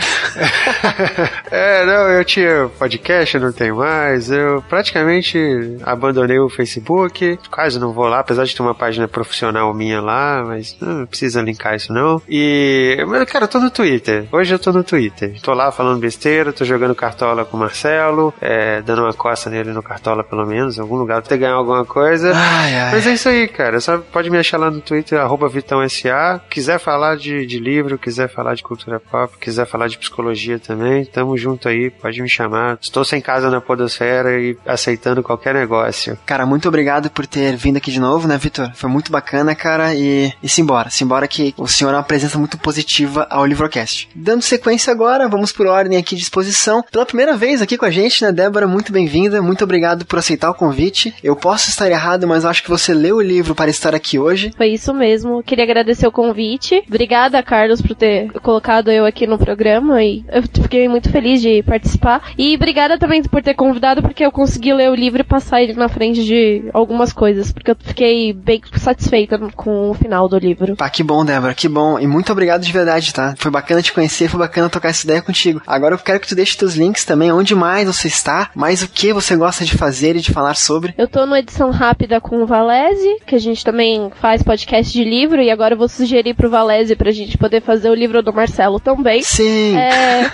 é, 1.50 1.84
não, 1.84 2.08
eu 2.10 2.24
tinha 2.24 2.70
podcast, 2.78 3.34
eu 3.34 3.40
não 3.40 3.52
tenho 3.52 3.74
mais. 3.74 4.30
Eu 4.30 4.62
praticamente 4.68 5.36
abandonei 5.82 6.38
o 6.38 6.48
Facebook, 6.48 7.36
quase 7.50 7.80
não 7.80 7.92
vou 7.92 8.06
lá, 8.06 8.20
apesar 8.20 8.44
de 8.44 8.54
ter 8.54 8.62
uma 8.62 8.72
página 8.72 9.08
profissional 9.08 9.47
minha 9.74 10.00
lá, 10.00 10.44
mas 10.46 10.76
não 10.80 11.06
precisa 11.06 11.42
linkar 11.42 11.74
isso 11.74 11.92
não. 11.92 12.20
E, 12.28 13.04
mas, 13.06 13.24
cara, 13.30 13.44
eu 13.44 13.48
tô 13.48 13.58
no 13.60 13.70
Twitter. 13.70 14.26
Hoje 14.32 14.54
eu 14.54 14.58
tô 14.58 14.72
no 14.72 14.84
Twitter. 14.84 15.40
Tô 15.40 15.54
lá 15.54 15.70
falando 15.70 16.00
besteira, 16.00 16.52
tô 16.52 16.64
jogando 16.64 16.94
cartola 16.94 17.44
com 17.44 17.56
o 17.56 17.60
Marcelo, 17.60 18.32
é, 18.40 18.82
dando 18.82 19.02
uma 19.02 19.12
costa 19.12 19.50
nele 19.50 19.72
no 19.72 19.82
cartola 19.82 20.24
pelo 20.24 20.46
menos, 20.46 20.78
em 20.78 20.80
algum 20.80 20.96
lugar, 20.96 21.22
ter 21.22 21.38
ganhar 21.38 21.54
alguma 21.54 21.84
coisa. 21.84 22.32
Ai, 22.34 22.74
ai. 22.74 22.92
Mas 22.92 23.06
é 23.06 23.12
isso 23.12 23.28
aí, 23.28 23.46
cara. 23.48 23.80
Só 23.80 23.98
pode 23.98 24.30
me 24.30 24.38
achar 24.38 24.58
lá 24.58 24.70
no 24.70 24.80
Twitter, 24.80 25.18
arroba 25.20 25.48
VitãoSA. 25.48 26.40
Quiser 26.50 26.78
falar 26.78 27.16
de, 27.16 27.46
de 27.46 27.58
livro, 27.58 27.98
quiser 27.98 28.28
falar 28.28 28.54
de 28.54 28.62
cultura 28.62 29.00
pop, 29.00 29.36
quiser 29.38 29.66
falar 29.66 29.88
de 29.88 29.98
psicologia 29.98 30.58
também, 30.58 31.04
tamo 31.04 31.36
junto 31.36 31.68
aí, 31.68 31.90
pode 31.90 32.20
me 32.20 32.28
chamar. 32.28 32.78
Estou 32.80 33.04
sem 33.04 33.20
casa 33.20 33.50
na 33.50 33.60
podosfera 33.60 34.40
e 34.40 34.56
aceitando 34.66 35.22
qualquer 35.22 35.54
negócio. 35.54 36.18
Cara, 36.26 36.46
muito 36.46 36.68
obrigado 36.68 37.10
por 37.10 37.26
ter 37.26 37.56
vindo 37.56 37.76
aqui 37.76 37.90
de 37.90 38.00
novo, 38.00 38.26
né, 38.26 38.36
Vitor? 38.36 38.70
Foi 38.74 38.88
muito 38.88 39.10
bacana, 39.12 39.27
cara, 39.54 39.94
e, 39.94 40.32
e 40.42 40.48
simbora. 40.48 40.88
Simbora 40.88 41.28
que 41.28 41.54
o 41.58 41.66
senhor 41.66 41.90
é 41.92 41.96
uma 41.96 42.02
presença 42.02 42.38
muito 42.38 42.56
positiva 42.56 43.26
ao 43.28 43.44
Livrocast. 43.44 44.08
Dando 44.14 44.42
sequência 44.42 44.90
agora, 44.90 45.28
vamos 45.28 45.52
por 45.52 45.66
ordem 45.66 45.98
aqui 45.98 46.16
de 46.16 46.22
exposição. 46.22 46.82
Pela 46.90 47.04
primeira 47.04 47.36
vez 47.36 47.60
aqui 47.60 47.76
com 47.76 47.84
a 47.84 47.90
gente, 47.90 48.22
né, 48.22 48.32
Débora, 48.32 48.66
muito 48.66 48.90
bem-vinda, 48.90 49.42
muito 49.42 49.64
obrigado 49.64 50.06
por 50.06 50.18
aceitar 50.18 50.50
o 50.50 50.54
convite. 50.54 51.14
Eu 51.22 51.36
posso 51.36 51.68
estar 51.68 51.90
errado, 51.90 52.26
mas 52.26 52.46
acho 52.46 52.62
que 52.62 52.70
você 52.70 52.94
leu 52.94 53.16
o 53.16 53.20
livro 53.20 53.54
para 53.54 53.70
estar 53.70 53.94
aqui 53.94 54.18
hoje. 54.18 54.50
Foi 54.56 54.68
isso 54.68 54.94
mesmo. 54.94 55.42
Queria 55.42 55.64
agradecer 55.64 56.06
o 56.06 56.12
convite. 56.12 56.82
Obrigada, 56.88 57.42
Carlos, 57.42 57.82
por 57.82 57.94
ter 57.94 58.32
colocado 58.40 58.90
eu 58.90 59.04
aqui 59.04 59.26
no 59.26 59.38
programa 59.38 60.02
e 60.02 60.24
eu 60.32 60.42
fiquei 60.42 60.88
muito 60.88 61.10
feliz 61.10 61.42
de 61.42 61.62
participar. 61.62 62.32
E 62.38 62.54
obrigada 62.54 62.98
também 62.98 63.22
por 63.22 63.42
ter 63.42 63.54
convidado, 63.54 64.00
porque 64.00 64.24
eu 64.24 64.32
consegui 64.32 64.72
ler 64.72 64.90
o 64.90 64.94
livro 64.94 65.20
e 65.20 65.24
passar 65.24 65.62
ele 65.62 65.74
na 65.74 65.88
frente 65.88 66.24
de 66.24 66.64
algumas 66.72 67.12
coisas, 67.12 67.52
porque 67.52 67.70
eu 67.70 67.76
fiquei 67.78 68.32
bem 68.32 68.62
satisfeita 68.76 69.17
com 69.56 69.90
o 69.90 69.94
final 69.94 70.28
do 70.28 70.38
livro. 70.38 70.76
Pá, 70.76 70.88
que 70.90 71.02
bom, 71.02 71.24
Débora, 71.24 71.54
que 71.54 71.68
bom. 71.68 71.98
E 71.98 72.06
muito 72.06 72.32
obrigado 72.32 72.62
de 72.62 72.72
verdade, 72.72 73.12
tá? 73.12 73.34
Foi 73.38 73.50
bacana 73.50 73.82
te 73.82 73.92
conhecer, 73.92 74.28
foi 74.28 74.40
bacana 74.40 74.68
trocar 74.68 74.90
essa 74.90 75.04
ideia 75.04 75.22
contigo. 75.22 75.60
Agora 75.66 75.94
eu 75.94 75.98
quero 75.98 76.20
que 76.20 76.28
tu 76.28 76.34
deixe 76.34 76.56
teus 76.56 76.74
links 76.74 77.04
também, 77.04 77.32
onde 77.32 77.54
mais 77.54 77.86
você 77.86 78.08
está, 78.08 78.50
mais 78.54 78.82
o 78.82 78.88
que 78.88 79.12
você 79.12 79.36
gosta 79.36 79.64
de 79.64 79.76
fazer 79.76 80.16
e 80.16 80.20
de 80.20 80.32
falar 80.32 80.54
sobre. 80.54 80.94
Eu 80.96 81.08
tô 81.08 81.24
numa 81.24 81.38
edição 81.38 81.70
rápida 81.70 82.20
com 82.20 82.42
o 82.42 82.46
Valese, 82.46 83.18
que 83.26 83.34
a 83.34 83.40
gente 83.40 83.64
também 83.64 84.10
faz 84.20 84.42
podcast 84.42 84.92
de 84.92 85.04
livro, 85.04 85.40
e 85.40 85.50
agora 85.50 85.74
eu 85.74 85.78
vou 85.78 85.88
sugerir 85.88 86.34
pro 86.34 86.50
Valese 86.50 86.96
pra 86.96 87.10
gente 87.10 87.38
poder 87.38 87.62
fazer 87.62 87.90
o 87.90 87.94
livro 87.94 88.22
do 88.22 88.32
Marcelo 88.32 88.78
também. 88.78 89.22
Sim! 89.22 89.76
É... 89.76 90.30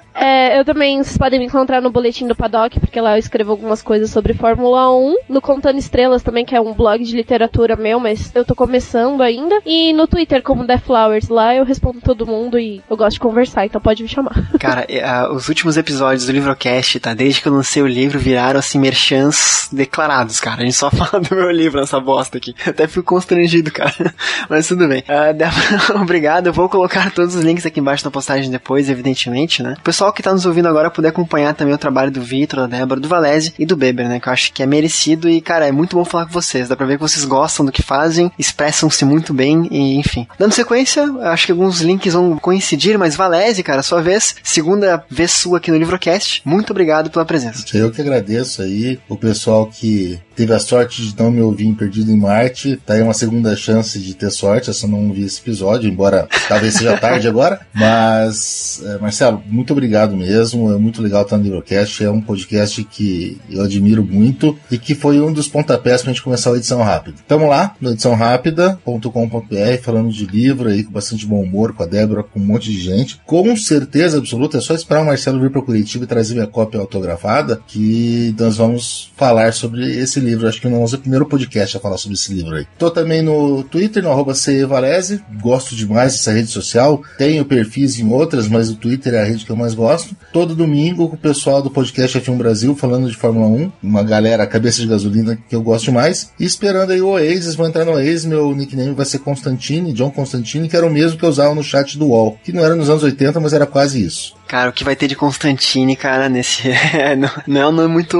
É, 0.16 0.58
eu 0.58 0.64
também, 0.64 1.02
vocês 1.02 1.18
podem 1.18 1.38
me 1.38 1.46
encontrar 1.46 1.80
no 1.80 1.90
Boletim 1.90 2.26
do 2.26 2.34
Paddock, 2.34 2.80
porque 2.80 3.00
lá 3.00 3.16
eu 3.16 3.18
escrevo 3.18 3.50
algumas 3.50 3.82
coisas 3.82 4.10
sobre 4.10 4.32
Fórmula 4.32 4.90
1. 4.90 5.16
No 5.28 5.40
Contando 5.40 5.78
Estrelas 5.78 6.22
também, 6.22 6.44
que 6.44 6.56
é 6.56 6.60
um 6.60 6.72
blog 6.72 7.04
de 7.04 7.14
literatura 7.14 7.76
meu, 7.76 8.00
mas 8.00 8.34
eu 8.34 8.44
tô 8.44 8.54
começando 8.54 9.22
ainda. 9.22 9.60
E 9.64 9.92
no 9.92 10.06
Twitter, 10.06 10.42
como 10.42 10.66
The 10.66 10.78
Flowers, 10.78 11.28
lá 11.28 11.54
eu 11.54 11.64
respondo 11.64 12.00
todo 12.00 12.26
mundo 12.26 12.58
e 12.58 12.82
eu 12.88 12.96
gosto 12.96 13.14
de 13.14 13.20
conversar, 13.20 13.66
então 13.66 13.80
pode 13.80 14.02
me 14.02 14.08
chamar. 14.08 14.34
Cara, 14.58 14.86
uh, 14.88 15.34
os 15.34 15.48
últimos 15.48 15.76
episódios 15.76 16.26
do 16.26 16.32
Livrocast, 16.32 16.98
tá? 17.00 17.12
Desde 17.12 17.42
que 17.42 17.48
eu 17.48 17.52
lancei 17.52 17.82
o 17.82 17.86
livro, 17.86 18.18
viraram, 18.18 18.58
assim, 18.58 18.78
merchans 18.78 19.68
declarados, 19.72 20.40
cara. 20.40 20.62
A 20.62 20.64
gente 20.64 20.74
só 20.76 20.90
fala 20.90 21.22
do 21.22 21.34
meu 21.34 21.50
livro 21.50 21.80
nessa 21.80 22.00
bosta 22.00 22.38
aqui. 22.38 22.54
Até 22.66 22.86
fico 22.86 23.04
constrangido, 23.04 23.70
cara. 23.70 24.14
Mas 24.48 24.66
tudo 24.66 24.88
bem. 24.88 25.02
Uh, 25.02 26.00
obrigado. 26.00 26.46
Eu 26.46 26.52
vou 26.52 26.68
colocar 26.68 27.12
todos 27.12 27.34
os 27.34 27.44
links 27.44 27.66
aqui 27.66 27.80
embaixo 27.80 28.04
na 28.04 28.10
postagem 28.10 28.50
depois, 28.50 28.88
evidentemente, 28.88 29.62
né? 29.62 29.74
O 29.78 29.82
pessoal 30.06 30.12
que 30.12 30.22
tá 30.22 30.32
nos 30.32 30.46
ouvindo 30.46 30.68
agora 30.68 30.90
puder 30.90 31.08
acompanhar 31.08 31.54
também 31.54 31.74
o 31.74 31.78
trabalho 31.78 32.10
do 32.10 32.20
Vitor, 32.20 32.60
da 32.60 32.78
Débora, 32.78 33.00
do 33.00 33.08
Valese 33.08 33.54
e 33.58 33.66
do 33.66 33.76
Beber, 33.76 34.08
né? 34.08 34.20
Que 34.20 34.28
eu 34.28 34.32
acho 34.32 34.52
que 34.52 34.62
é 34.62 34.66
merecido 34.66 35.28
e, 35.28 35.40
cara, 35.40 35.66
é 35.66 35.72
muito 35.72 35.96
bom 35.96 36.04
falar 36.04 36.26
com 36.26 36.32
vocês. 36.32 36.68
Dá 36.68 36.76
pra 36.76 36.86
ver 36.86 36.96
que 36.96 37.02
vocês 37.02 37.24
gostam 37.24 37.64
do 37.64 37.72
que 37.72 37.82
fazem, 37.82 38.30
expressam-se 38.38 39.04
muito 39.04 39.32
bem 39.32 39.68
e, 39.70 39.96
enfim. 39.96 40.26
Dando 40.38 40.52
sequência, 40.52 41.02
acho 41.22 41.46
que 41.46 41.52
alguns 41.52 41.80
links 41.80 42.12
vão 42.12 42.38
coincidir, 42.38 42.98
mas 42.98 43.16
Valese, 43.16 43.62
cara, 43.62 43.82
sua 43.82 44.00
vez, 44.00 44.36
segunda 44.42 45.04
vez 45.10 45.32
sua 45.32 45.58
aqui 45.58 45.70
no 45.70 45.78
Livrocast. 45.78 46.42
Muito 46.44 46.70
obrigado 46.70 47.10
pela 47.10 47.24
presença. 47.24 47.64
Eu 47.76 47.90
que 47.90 48.00
agradeço 48.00 48.62
aí 48.62 48.98
o 49.08 49.16
pessoal 49.16 49.66
que 49.66 50.20
teve 50.36 50.52
a 50.52 50.58
sorte 50.58 51.02
de 51.02 51.18
não 51.18 51.30
me 51.30 51.40
ouvir 51.40 51.66
em 51.66 51.74
Perdido 51.74 52.12
em 52.12 52.16
Marte. 52.18 52.78
Tá 52.84 52.94
aí 52.94 53.02
uma 53.02 53.14
segunda 53.14 53.56
chance 53.56 53.98
de 53.98 54.14
ter 54.14 54.30
sorte, 54.30 54.68
eu 54.68 54.74
só 54.74 54.86
não 54.86 55.10
vi 55.10 55.24
esse 55.24 55.40
episódio, 55.40 55.88
embora 55.88 56.28
talvez 56.48 56.74
seja 56.74 56.96
tarde 56.98 57.26
agora. 57.26 57.60
Mas, 57.72 58.82
é, 58.84 58.98
Marcelo, 58.98 59.42
muito 59.46 59.72
obrigado 59.72 59.95
mesmo. 60.16 60.72
É 60.72 60.76
muito 60.76 61.00
legal 61.00 61.22
estar 61.22 61.38
no 61.38 61.44
Livrocast. 61.44 62.04
É 62.04 62.10
um 62.10 62.20
podcast 62.20 62.82
que 62.84 63.40
eu 63.48 63.62
admiro 63.62 64.04
muito 64.04 64.58
e 64.70 64.76
que 64.76 64.94
foi 64.94 65.20
um 65.20 65.32
dos 65.32 65.48
pontapés 65.48 66.02
pra 66.02 66.12
gente 66.12 66.22
começar 66.22 66.52
a 66.52 66.56
edição 66.56 66.82
rápida. 66.82 67.16
Tamo 67.26 67.48
lá 67.48 67.74
no 67.80 67.92
ediçãorápida.com.br 67.92 69.82
falando 69.82 70.10
de 70.10 70.26
livro 70.26 70.68
aí 70.68 70.84
com 70.84 70.92
bastante 70.92 71.24
bom 71.24 71.40
humor, 71.40 71.72
com 71.72 71.82
a 71.82 71.86
Débora, 71.86 72.22
com 72.22 72.40
um 72.40 72.44
monte 72.44 72.70
de 72.70 72.80
gente. 72.80 73.20
Com 73.24 73.56
certeza 73.56 74.18
absoluta, 74.18 74.58
é 74.58 74.60
só 74.60 74.74
esperar 74.74 75.02
o 75.02 75.06
Marcelo 75.06 75.40
vir 75.40 75.50
para 75.50 75.62
Curitiba 75.62 76.04
e 76.04 76.08
trazer 76.08 76.34
minha 76.34 76.46
cópia 76.46 76.80
autografada 76.80 77.60
que 77.66 78.34
nós 78.38 78.56
vamos 78.56 79.12
falar 79.16 79.52
sobre 79.52 79.96
esse 79.98 80.20
livro. 80.20 80.48
Acho 80.48 80.60
que 80.60 80.68
nós 80.68 80.76
vamos 80.76 80.92
o 80.92 80.98
primeiro 80.98 81.26
podcast 81.26 81.76
a 81.76 81.80
falar 81.80 81.98
sobre 81.98 82.16
esse 82.16 82.32
livro 82.34 82.56
aí. 82.56 82.66
Tô 82.78 82.90
também 82.90 83.22
no 83.22 83.62
Twitter, 83.64 84.02
no 84.02 84.10
arroba 84.10 84.34
Valese. 84.68 85.22
Gosto 85.40 85.74
demais 85.74 86.12
dessa 86.12 86.32
rede 86.32 86.48
social. 86.48 87.02
Tenho 87.18 87.44
perfis 87.44 87.98
em 87.98 88.10
outras, 88.10 88.48
mas 88.48 88.70
o 88.70 88.76
Twitter 88.76 89.14
é 89.14 89.22
a 89.22 89.24
rede 89.24 89.44
que 89.44 89.50
eu 89.50 89.56
mais 89.56 89.74
gosto. 89.74 89.85
Todo 90.32 90.54
domingo 90.54 91.08
com 91.08 91.14
o 91.14 91.18
pessoal 91.18 91.62
do 91.62 91.70
podcast 91.70 92.18
F1 92.18 92.36
Brasil 92.36 92.74
falando 92.74 93.08
de 93.08 93.16
Fórmula 93.16 93.46
1. 93.46 93.72
Uma 93.82 94.02
galera 94.02 94.46
cabeça 94.46 94.80
de 94.80 94.88
gasolina 94.88 95.38
que 95.48 95.54
eu 95.54 95.62
gosto 95.62 95.84
demais. 95.86 96.32
E 96.38 96.44
esperando 96.44 96.92
aí 96.92 97.00
o 97.00 97.08
Oasis. 97.08 97.54
Vou 97.54 97.66
entrar 97.66 97.84
no 97.84 97.92
Oasis. 97.92 98.24
Meu 98.24 98.54
nickname 98.54 98.94
vai 98.94 99.06
ser 99.06 99.20
Constantine, 99.20 99.92
John 99.92 100.10
Constantine, 100.10 100.68
que 100.68 100.76
era 100.76 100.86
o 100.86 100.90
mesmo 100.90 101.18
que 101.18 101.24
eu 101.24 101.28
usava 101.28 101.54
no 101.54 101.62
chat 101.62 101.98
do 101.98 102.06
UOL. 102.06 102.38
Que 102.42 102.52
não 102.52 102.64
era 102.64 102.74
nos 102.74 102.90
anos 102.90 103.02
80, 103.02 103.38
mas 103.40 103.52
era 103.52 103.66
quase 103.66 104.04
isso. 104.04 104.34
Cara, 104.46 104.70
o 104.70 104.72
que 104.72 104.84
vai 104.84 104.94
ter 104.94 105.08
de 105.08 105.16
Constantine, 105.16 105.96
cara, 105.96 106.28
nesse. 106.28 106.68
não, 107.18 107.30
não 107.46 107.60
é 107.60 107.66
um 107.66 107.72
nome 107.72 107.88
muito 107.88 108.16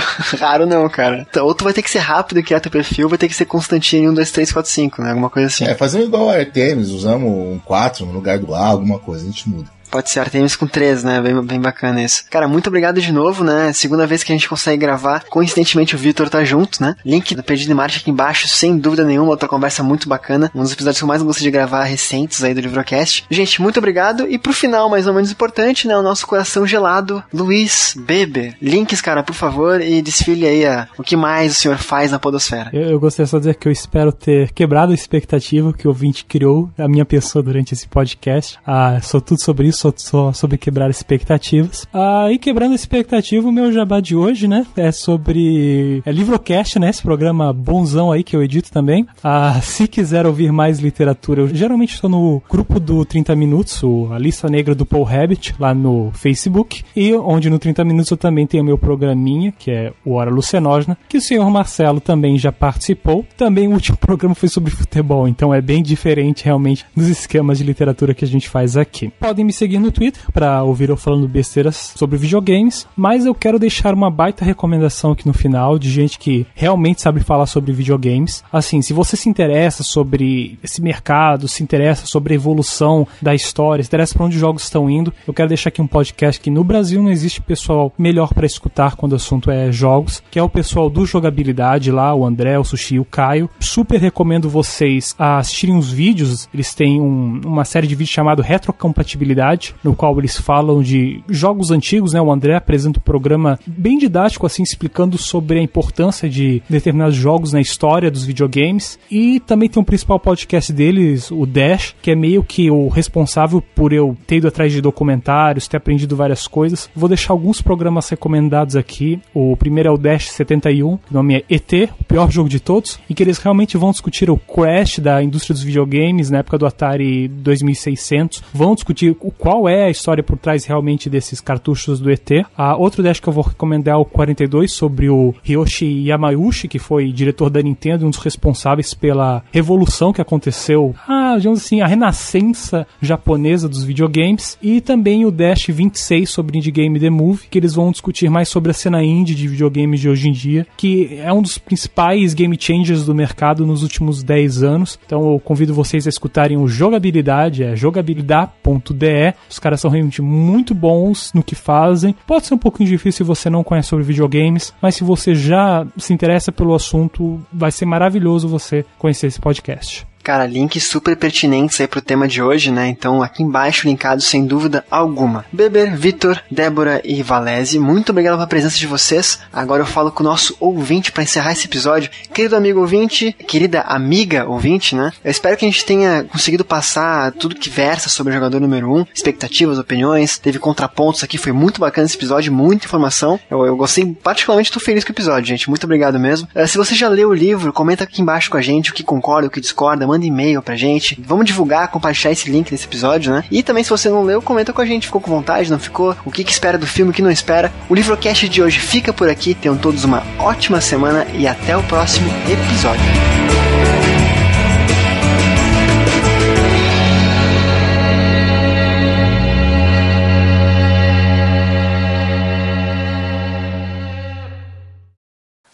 raro, 0.38 0.66
não, 0.66 0.88
cara. 0.88 1.26
Então, 1.28 1.46
ou 1.46 1.54
tu 1.54 1.64
vai 1.64 1.72
ter 1.72 1.82
que 1.82 1.90
ser 1.90 1.98
rápido 1.98 2.40
e 2.40 2.42
criar 2.42 2.60
teu 2.60 2.70
perfil, 2.70 3.08
vai 3.08 3.18
ter 3.18 3.28
que 3.28 3.34
ser 3.34 3.44
Constantine 3.44 4.08
1, 4.08 4.14
2, 4.14 4.30
3, 4.30 4.52
4, 4.52 4.70
5, 4.70 5.02
né? 5.02 5.10
Alguma 5.10 5.30
coisa 5.30 5.48
assim. 5.48 5.64
É, 5.64 5.74
fazendo 5.74 6.04
igual 6.04 6.30
a 6.30 6.34
Artemis, 6.34 6.88
usamos 6.88 7.30
um 7.30 7.58
4 7.58 8.06
no 8.06 8.12
lugar 8.12 8.38
do 8.38 8.54
A, 8.54 8.66
alguma 8.66 8.98
coisa, 8.98 9.24
a 9.24 9.26
gente 9.26 9.48
muda. 9.48 9.77
Pode 9.90 10.10
ser 10.10 10.20
Artemis 10.20 10.56
com 10.56 10.66
3, 10.66 11.04
né? 11.04 11.20
Bem, 11.20 11.40
bem 11.42 11.60
bacana 11.60 12.02
isso. 12.02 12.24
Cara, 12.30 12.46
muito 12.46 12.68
obrigado 12.68 13.00
de 13.00 13.12
novo, 13.12 13.44
né? 13.44 13.72
Segunda 13.72 14.06
vez 14.06 14.22
que 14.22 14.32
a 14.32 14.34
gente 14.34 14.48
consegue 14.48 14.78
gravar. 14.78 15.24
Coincidentemente 15.28 15.94
o 15.94 15.98
Vitor 15.98 16.28
tá 16.28 16.44
junto, 16.44 16.82
né? 16.82 16.94
Link 17.04 17.34
do 17.34 17.42
Perdido 17.42 17.72
em 17.72 17.74
Marte 17.74 17.98
aqui 17.98 18.10
embaixo, 18.10 18.48
sem 18.48 18.76
dúvida 18.76 19.04
nenhuma. 19.04 19.30
Outra 19.30 19.48
conversa 19.48 19.82
muito 19.82 20.08
bacana. 20.08 20.50
Um 20.54 20.62
dos 20.62 20.72
episódios 20.72 20.98
que 20.98 21.04
eu 21.04 21.08
mais 21.08 21.22
gostei 21.22 21.44
de 21.44 21.50
gravar 21.50 21.84
recentes 21.84 22.42
aí 22.42 22.54
do 22.54 22.60
Livrocast. 22.60 23.24
Gente, 23.30 23.60
muito 23.62 23.78
obrigado. 23.78 24.26
E 24.28 24.38
pro 24.38 24.52
final, 24.52 24.88
mais 24.88 25.06
ou 25.06 25.14
menos 25.14 25.30
importante, 25.30 25.86
né? 25.86 25.96
O 25.96 26.02
nosso 26.02 26.26
coração 26.26 26.66
gelado, 26.66 27.22
Luiz 27.32 27.94
Beber. 27.98 28.56
Links, 28.60 29.00
cara, 29.00 29.22
por 29.22 29.34
favor, 29.34 29.80
e 29.80 30.02
desfile 30.02 30.46
aí 30.46 30.66
a, 30.66 30.88
o 30.98 31.02
que 31.02 31.16
mais 31.16 31.52
o 31.52 31.54
senhor 31.54 31.78
faz 31.78 32.10
na 32.10 32.18
podosfera. 32.18 32.70
Eu, 32.72 32.90
eu 32.90 33.00
gostaria 33.00 33.26
só 33.26 33.38
de 33.38 33.44
dizer 33.44 33.54
que 33.54 33.68
eu 33.68 33.72
espero 33.72 34.12
ter 34.12 34.52
quebrado 34.52 34.92
a 34.92 34.94
expectativa 34.94 35.72
que 35.72 35.86
o 35.86 35.90
ouvinte 35.90 36.24
criou 36.24 36.70
da 36.76 36.88
minha 36.88 37.04
pessoa 37.04 37.42
durante 37.42 37.74
esse 37.74 37.88
podcast. 37.88 38.58
Ah, 38.66 38.98
sou 39.02 39.20
tudo 39.20 39.40
sobre 39.40 39.68
isso, 39.68 39.77
sou, 39.78 39.94
sou 39.96 40.34
sobre 40.34 40.58
quebrar 40.58 40.90
expectativas. 40.90 41.86
Ah, 41.92 42.30
e 42.30 42.38
quebrando 42.38 42.74
expectativa, 42.74 43.48
o 43.48 43.52
meu 43.52 43.72
jabá 43.72 44.00
de 44.00 44.16
hoje, 44.16 44.48
né, 44.48 44.66
é 44.76 44.90
sobre 44.90 46.02
é 46.04 46.10
Livrocast, 46.10 46.78
né, 46.78 46.90
esse 46.90 47.02
programa 47.02 47.52
bonzão 47.52 48.10
aí 48.10 48.24
que 48.24 48.34
eu 48.34 48.42
edito 48.42 48.72
também. 48.72 49.06
Ah, 49.22 49.60
se 49.62 49.86
quiser 49.86 50.26
ouvir 50.26 50.52
mais 50.52 50.80
literatura, 50.80 51.42
eu 51.42 51.48
geralmente 51.48 51.94
estou 51.94 52.10
no 52.10 52.42
grupo 52.50 52.80
do 52.80 53.04
30 53.04 53.36
Minutos, 53.36 53.82
a 54.10 54.18
lista 54.18 54.48
negra 54.48 54.74
do 54.74 54.84
Paul 54.84 55.04
Rabbit, 55.04 55.54
lá 55.58 55.72
no 55.72 56.10
Facebook, 56.12 56.82
e 56.96 57.14
onde 57.14 57.48
no 57.48 57.58
30 57.58 57.84
Minutos 57.84 58.10
eu 58.10 58.16
também 58.16 58.46
tenho 58.46 58.64
meu 58.64 58.76
programinha, 58.76 59.52
que 59.56 59.70
é 59.70 59.92
o 60.04 60.14
Hora 60.14 60.30
Lucenógena, 60.30 60.98
que 61.08 61.18
o 61.18 61.20
senhor 61.20 61.48
Marcelo 61.50 62.00
também 62.00 62.38
já 62.38 62.50
participou. 62.50 63.24
Também 63.36 63.68
o 63.68 63.72
último 63.72 63.96
programa 63.98 64.34
foi 64.34 64.48
sobre 64.48 64.70
futebol, 64.70 65.28
então 65.28 65.54
é 65.54 65.60
bem 65.60 65.82
diferente 65.82 66.44
realmente 66.44 66.84
dos 66.96 67.08
esquemas 67.08 67.58
de 67.58 67.64
literatura 67.64 68.14
que 68.14 68.24
a 68.24 68.28
gente 68.28 68.48
faz 68.48 68.76
aqui. 68.76 69.12
Podem 69.20 69.44
me 69.44 69.52
seguir 69.52 69.67
seguir 69.68 69.78
no 69.78 69.92
Twitter 69.92 70.22
para 70.32 70.62
ouvir 70.62 70.88
eu 70.88 70.96
falando 70.96 71.28
besteiras 71.28 71.92
sobre 71.94 72.16
videogames, 72.16 72.86
mas 72.96 73.26
eu 73.26 73.34
quero 73.34 73.58
deixar 73.58 73.92
uma 73.92 74.10
baita 74.10 74.42
recomendação 74.42 75.12
aqui 75.12 75.26
no 75.26 75.34
final 75.34 75.78
de 75.78 75.90
gente 75.90 76.18
que 76.18 76.46
realmente 76.54 77.02
sabe 77.02 77.20
falar 77.20 77.44
sobre 77.44 77.70
videogames. 77.70 78.42
Assim, 78.50 78.80
se 78.80 78.94
você 78.94 79.14
se 79.14 79.28
interessa 79.28 79.82
sobre 79.82 80.58
esse 80.64 80.80
mercado, 80.80 81.46
se 81.46 81.62
interessa 81.62 82.06
sobre 82.06 82.32
a 82.32 82.36
evolução 82.36 83.06
da 83.20 83.34
história, 83.34 83.84
se 83.84 83.88
interessa 83.88 84.14
para 84.14 84.24
onde 84.24 84.36
os 84.36 84.40
jogos 84.40 84.62
estão 84.62 84.88
indo, 84.88 85.12
eu 85.26 85.34
quero 85.34 85.48
deixar 85.48 85.68
aqui 85.68 85.82
um 85.82 85.86
podcast 85.86 86.40
que 86.40 86.50
no 86.50 86.64
Brasil 86.64 87.02
não 87.02 87.10
existe 87.10 87.42
pessoal 87.42 87.92
melhor 87.98 88.32
para 88.32 88.46
escutar 88.46 88.96
quando 88.96 89.12
o 89.12 89.16
assunto 89.16 89.50
é 89.50 89.70
jogos, 89.70 90.22
que 90.30 90.38
é 90.38 90.42
o 90.42 90.48
pessoal 90.48 90.88
do 90.88 91.04
Jogabilidade 91.04 91.92
lá, 91.92 92.14
o 92.14 92.24
André, 92.24 92.58
o 92.58 92.64
Sushi 92.64 92.98
o 92.98 93.04
Caio. 93.04 93.50
Super 93.60 94.00
recomendo 94.00 94.48
vocês 94.48 95.14
assistirem 95.18 95.76
os 95.76 95.92
vídeos, 95.92 96.48
eles 96.54 96.74
têm 96.74 96.98
um, 97.02 97.42
uma 97.44 97.66
série 97.66 97.86
de 97.86 97.94
vídeos 97.94 98.14
chamado 98.14 98.40
Retrocompatibilidade, 98.40 99.57
no 99.82 99.94
qual 99.94 100.18
eles 100.18 100.38
falam 100.38 100.82
de 100.82 101.22
jogos 101.28 101.70
antigos, 101.70 102.12
né? 102.12 102.20
O 102.20 102.32
André 102.32 102.54
apresenta 102.54 102.98
um 102.98 103.02
programa 103.02 103.58
bem 103.66 103.98
didático, 103.98 104.46
assim, 104.46 104.62
explicando 104.62 105.18
sobre 105.18 105.58
a 105.58 105.62
importância 105.62 106.28
de 106.28 106.62
determinados 106.68 107.16
jogos 107.16 107.52
na 107.52 107.60
história 107.60 108.10
dos 108.10 108.24
videogames. 108.24 108.98
E 109.10 109.40
também 109.40 109.68
tem 109.68 109.80
um 109.80 109.84
principal 109.84 110.18
podcast 110.18 110.72
deles, 110.72 111.30
o 111.30 111.46
Dash, 111.46 111.94
que 112.02 112.10
é 112.10 112.14
meio 112.14 112.42
que 112.42 112.70
o 112.70 112.88
responsável 112.88 113.62
por 113.74 113.92
eu 113.92 114.16
ter 114.26 114.36
ido 114.36 114.48
atrás 114.48 114.72
de 114.72 114.80
documentários, 114.80 115.68
ter 115.68 115.76
aprendido 115.76 116.16
várias 116.16 116.46
coisas. 116.46 116.88
Vou 116.94 117.08
deixar 117.08 117.32
alguns 117.32 117.60
programas 117.62 118.08
recomendados 118.08 118.76
aqui. 118.76 119.20
O 119.34 119.56
primeiro 119.56 119.88
é 119.88 119.92
o 119.92 119.98
Dash 119.98 120.30
71, 120.30 120.88
o 120.88 121.00
nome 121.10 121.36
é 121.36 121.44
ET, 121.48 121.90
o 122.00 122.04
pior 122.04 122.30
jogo 122.30 122.48
de 122.48 122.60
todos, 122.60 122.98
e 123.08 123.14
que 123.14 123.22
eles 123.22 123.38
realmente 123.38 123.76
vão 123.76 123.90
discutir 123.90 124.30
o 124.30 124.36
crash 124.36 124.98
da 124.98 125.22
indústria 125.22 125.54
dos 125.54 125.62
videogames 125.62 126.30
na 126.30 126.38
época 126.38 126.58
do 126.58 126.66
Atari 126.66 127.28
2600. 127.28 128.42
Vão 128.52 128.74
discutir 128.74 129.16
o 129.20 129.30
qual 129.48 129.66
é 129.66 129.84
a 129.84 129.90
história 129.90 130.22
por 130.22 130.36
trás 130.36 130.66
realmente 130.66 131.08
desses 131.08 131.40
cartuchos 131.40 132.00
do 132.00 132.10
ET. 132.10 132.28
A 132.54 132.76
outro 132.76 133.02
Dash 133.02 133.18
que 133.18 133.30
eu 133.30 133.32
vou 133.32 133.42
recomendar 133.42 133.94
é 133.94 133.96
o 133.96 134.04
42 134.04 134.70
sobre 134.70 135.08
o 135.08 135.34
Hiroshi 135.42 135.86
Yamauchi, 136.06 136.68
que 136.68 136.78
foi 136.78 137.10
diretor 137.10 137.48
da 137.48 137.62
Nintendo, 137.62 138.04
um 138.04 138.10
dos 138.10 138.18
responsáveis 138.18 138.92
pela 138.92 139.42
revolução 139.50 140.12
que 140.12 140.20
aconteceu, 140.20 140.94
ah, 141.08 141.34
digamos 141.38 141.60
assim, 141.60 141.80
a 141.80 141.86
renascença 141.86 142.86
japonesa 143.00 143.70
dos 143.70 143.84
videogames. 143.84 144.58
E 144.60 144.82
também 144.82 145.24
o 145.24 145.30
Dash 145.30 145.68
26 145.68 146.28
sobre 146.28 146.58
Indie 146.58 146.70
Game 146.70 147.00
The 147.00 147.08
Movie, 147.08 147.48
que 147.48 147.56
eles 147.56 147.72
vão 147.72 147.90
discutir 147.90 148.28
mais 148.28 148.50
sobre 148.50 148.70
a 148.70 148.74
cena 148.74 149.02
indie 149.02 149.34
de 149.34 149.48
videogames 149.48 149.98
de 149.98 150.10
hoje 150.10 150.28
em 150.28 150.32
dia, 150.32 150.66
que 150.76 151.20
é 151.22 151.32
um 151.32 151.40
dos 151.40 151.56
principais 151.56 152.34
game 152.34 152.54
changers 152.60 153.06
do 153.06 153.14
mercado 153.14 153.64
nos 153.64 153.82
últimos 153.82 154.22
10 154.22 154.62
anos. 154.62 154.98
Então 155.06 155.32
eu 155.32 155.40
convido 155.40 155.72
vocês 155.72 156.06
a 156.06 156.10
escutarem 156.10 156.58
o 156.58 156.68
Jogabilidade, 156.68 157.64
é 157.64 157.74
jogabilidade.de. 157.74 159.37
Os 159.48 159.58
caras 159.58 159.80
são 159.80 159.90
realmente 159.90 160.20
muito 160.20 160.74
bons 160.74 161.32
no 161.32 161.42
que 161.42 161.54
fazem. 161.54 162.14
Pode 162.26 162.46
ser 162.46 162.54
um 162.54 162.58
pouquinho 162.58 162.88
difícil 162.88 163.24
se 163.24 163.28
você 163.28 163.50
não 163.50 163.64
conhece 163.64 163.88
sobre 163.88 164.04
videogames, 164.04 164.72
mas 164.80 164.94
se 164.94 165.04
você 165.04 165.34
já 165.34 165.86
se 165.96 166.12
interessa 166.12 166.52
pelo 166.52 166.74
assunto, 166.74 167.40
vai 167.52 167.72
ser 167.72 167.86
maravilhoso 167.86 168.48
você 168.48 168.84
conhecer 168.98 169.26
esse 169.28 169.40
podcast. 169.40 170.06
Cara, 170.28 170.44
links 170.44 170.84
super 170.84 171.16
pertinentes 171.16 171.80
aí 171.80 171.86
pro 171.86 172.02
tema 172.02 172.28
de 172.28 172.42
hoje, 172.42 172.70
né? 172.70 172.86
Então, 172.86 173.22
aqui 173.22 173.42
embaixo 173.42 173.88
linkado 173.88 174.20
sem 174.20 174.44
dúvida 174.44 174.84
alguma. 174.90 175.46
Beber, 175.50 175.96
Vitor, 175.96 176.38
Débora 176.50 177.00
e 177.02 177.22
Valese, 177.22 177.78
muito 177.78 178.10
obrigado 178.10 178.34
pela 178.34 178.46
presença 178.46 178.76
de 178.76 178.86
vocês. 178.86 179.38
Agora 179.50 179.80
eu 179.80 179.86
falo 179.86 180.12
com 180.12 180.22
o 180.22 180.26
nosso 180.26 180.54
ouvinte 180.60 181.12
para 181.12 181.22
encerrar 181.22 181.52
esse 181.52 181.64
episódio. 181.64 182.10
Querido 182.30 182.56
amigo 182.56 182.78
ouvinte, 182.78 183.34
querida 183.46 183.80
amiga 183.80 184.46
ouvinte, 184.46 184.94
né? 184.94 185.14
Eu 185.24 185.30
espero 185.30 185.56
que 185.56 185.64
a 185.64 185.68
gente 185.70 185.82
tenha 185.86 186.24
conseguido 186.24 186.62
passar 186.62 187.32
tudo 187.32 187.54
que 187.54 187.70
versa 187.70 188.10
sobre 188.10 188.30
o 188.30 188.34
jogador 188.34 188.60
número 188.60 188.92
1, 188.92 188.98
um, 188.98 189.06
expectativas, 189.14 189.78
opiniões, 189.78 190.36
teve 190.36 190.58
contrapontos 190.58 191.24
aqui, 191.24 191.38
foi 191.38 191.52
muito 191.52 191.80
bacana 191.80 192.04
esse 192.04 192.16
episódio, 192.18 192.52
muita 192.52 192.84
informação. 192.84 193.40
Eu, 193.50 193.64
eu 193.64 193.74
gostei, 193.74 194.04
particularmente 194.04 194.70
tô 194.70 194.78
feliz 194.78 195.04
com 195.04 195.10
o 195.10 195.14
episódio, 195.14 195.48
gente. 195.48 195.70
Muito 195.70 195.84
obrigado 195.84 196.20
mesmo. 196.20 196.46
Uh, 196.54 196.68
se 196.68 196.76
você 196.76 196.94
já 196.94 197.08
leu 197.08 197.30
o 197.30 197.34
livro, 197.34 197.72
comenta 197.72 198.04
aqui 198.04 198.20
embaixo 198.20 198.50
com 198.50 198.58
a 198.58 198.60
gente 198.60 198.90
o 198.90 198.94
que 198.94 199.02
concorda, 199.02 199.48
o 199.48 199.50
que 199.50 199.58
discorda, 199.58 200.06
manda 200.06 200.17
e-mail 200.24 200.62
pra 200.62 200.76
gente. 200.76 201.18
Vamos 201.24 201.46
divulgar, 201.46 201.88
compartilhar 201.88 202.32
esse 202.32 202.50
link 202.50 202.70
desse 202.70 202.86
episódio, 202.86 203.32
né? 203.32 203.44
E 203.50 203.62
também, 203.62 203.84
se 203.84 203.90
você 203.90 204.08
não 204.08 204.22
leu, 204.22 204.42
comenta 204.42 204.72
com 204.72 204.80
a 204.80 204.86
gente. 204.86 205.06
Ficou 205.06 205.20
com 205.20 205.30
vontade, 205.30 205.70
não 205.70 205.78
ficou? 205.78 206.16
O 206.24 206.30
que, 206.30 206.44
que 206.44 206.52
espera 206.52 206.78
do 206.78 206.86
filme, 206.86 207.10
o 207.10 207.14
que 207.14 207.22
não 207.22 207.30
espera? 207.30 207.72
O 207.88 207.94
Livrocast 207.94 208.48
de 208.48 208.62
hoje 208.62 208.80
fica 208.80 209.12
por 209.12 209.28
aqui. 209.28 209.54
Tenham 209.54 209.76
todos 209.76 210.04
uma 210.04 210.22
ótima 210.38 210.80
semana 210.80 211.26
e 211.34 211.46
até 211.46 211.76
o 211.76 211.82
próximo 211.84 212.28
episódio. 212.48 213.77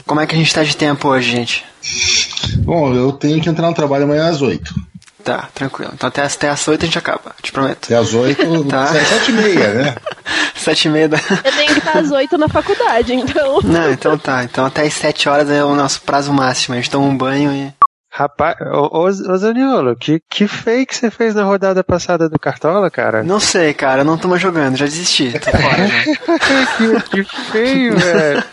Como 0.06 0.20
é 0.20 0.26
que 0.26 0.34
a 0.34 0.38
gente 0.38 0.52
tá 0.54 0.62
de 0.62 0.76
tempo 0.76 1.08
hoje, 1.08 1.30
gente? 1.30 1.64
Bom, 2.58 2.94
eu 2.94 3.12
tenho 3.12 3.40
que 3.40 3.48
entrar 3.48 3.68
no 3.68 3.74
trabalho 3.74 4.04
amanhã 4.04 4.28
às 4.28 4.42
8. 4.42 4.74
Tá, 5.22 5.48
tranquilo. 5.54 5.92
Então 5.94 6.08
até, 6.08 6.22
até 6.22 6.50
às 6.50 6.68
8 6.68 6.82
a 6.82 6.86
gente 6.86 6.98
acaba, 6.98 7.34
te 7.40 7.50
prometo. 7.50 7.86
Até 7.86 7.96
às 7.96 8.12
8, 8.12 8.64
Tá. 8.68 8.88
7 8.88 9.30
e 9.30 9.32
meia, 9.32 9.72
né? 9.72 9.94
7 10.54 10.84
e 10.84 10.90
meia 10.90 11.08
da... 11.08 11.16
Eu 11.16 11.52
tenho 11.52 11.72
que 11.72 11.78
estar 11.78 11.98
às 11.98 12.10
8 12.10 12.36
na 12.36 12.48
faculdade, 12.48 13.14
então. 13.14 13.60
Não, 13.64 13.90
então 13.90 14.18
tá. 14.18 14.44
Então 14.44 14.66
até 14.66 14.82
às 14.82 14.92
7 14.92 15.28
horas 15.28 15.48
é 15.48 15.64
o 15.64 15.74
nosso 15.74 16.02
prazo 16.02 16.32
máximo. 16.32 16.74
A 16.74 16.76
gente 16.78 16.90
toma 16.90 17.06
um 17.06 17.16
banho 17.16 17.50
e. 17.52 17.72
Rapaz, 18.10 18.56
ô, 18.60 18.98
ô, 18.98 19.04
ô 19.06 19.36
Zaniolo, 19.38 19.96
que, 19.96 20.20
que 20.30 20.46
fake 20.46 20.94
você 20.94 21.10
fez 21.10 21.34
na 21.34 21.42
rodada 21.42 21.82
passada 21.82 22.28
do 22.28 22.38
Cartola, 22.38 22.88
cara? 22.88 23.24
Não 23.24 23.40
sei, 23.40 23.74
cara, 23.74 24.02
eu 24.02 24.04
não 24.04 24.16
tô 24.16 24.28
mais 24.28 24.40
jogando, 24.40 24.76
já 24.76 24.84
desisti, 24.84 25.32
tô 25.32 25.50
fora 25.50 25.88
já. 25.88 26.04
que, 27.10 27.24
que 27.24 27.24
feio, 27.50 27.98
velho. 27.98 28.44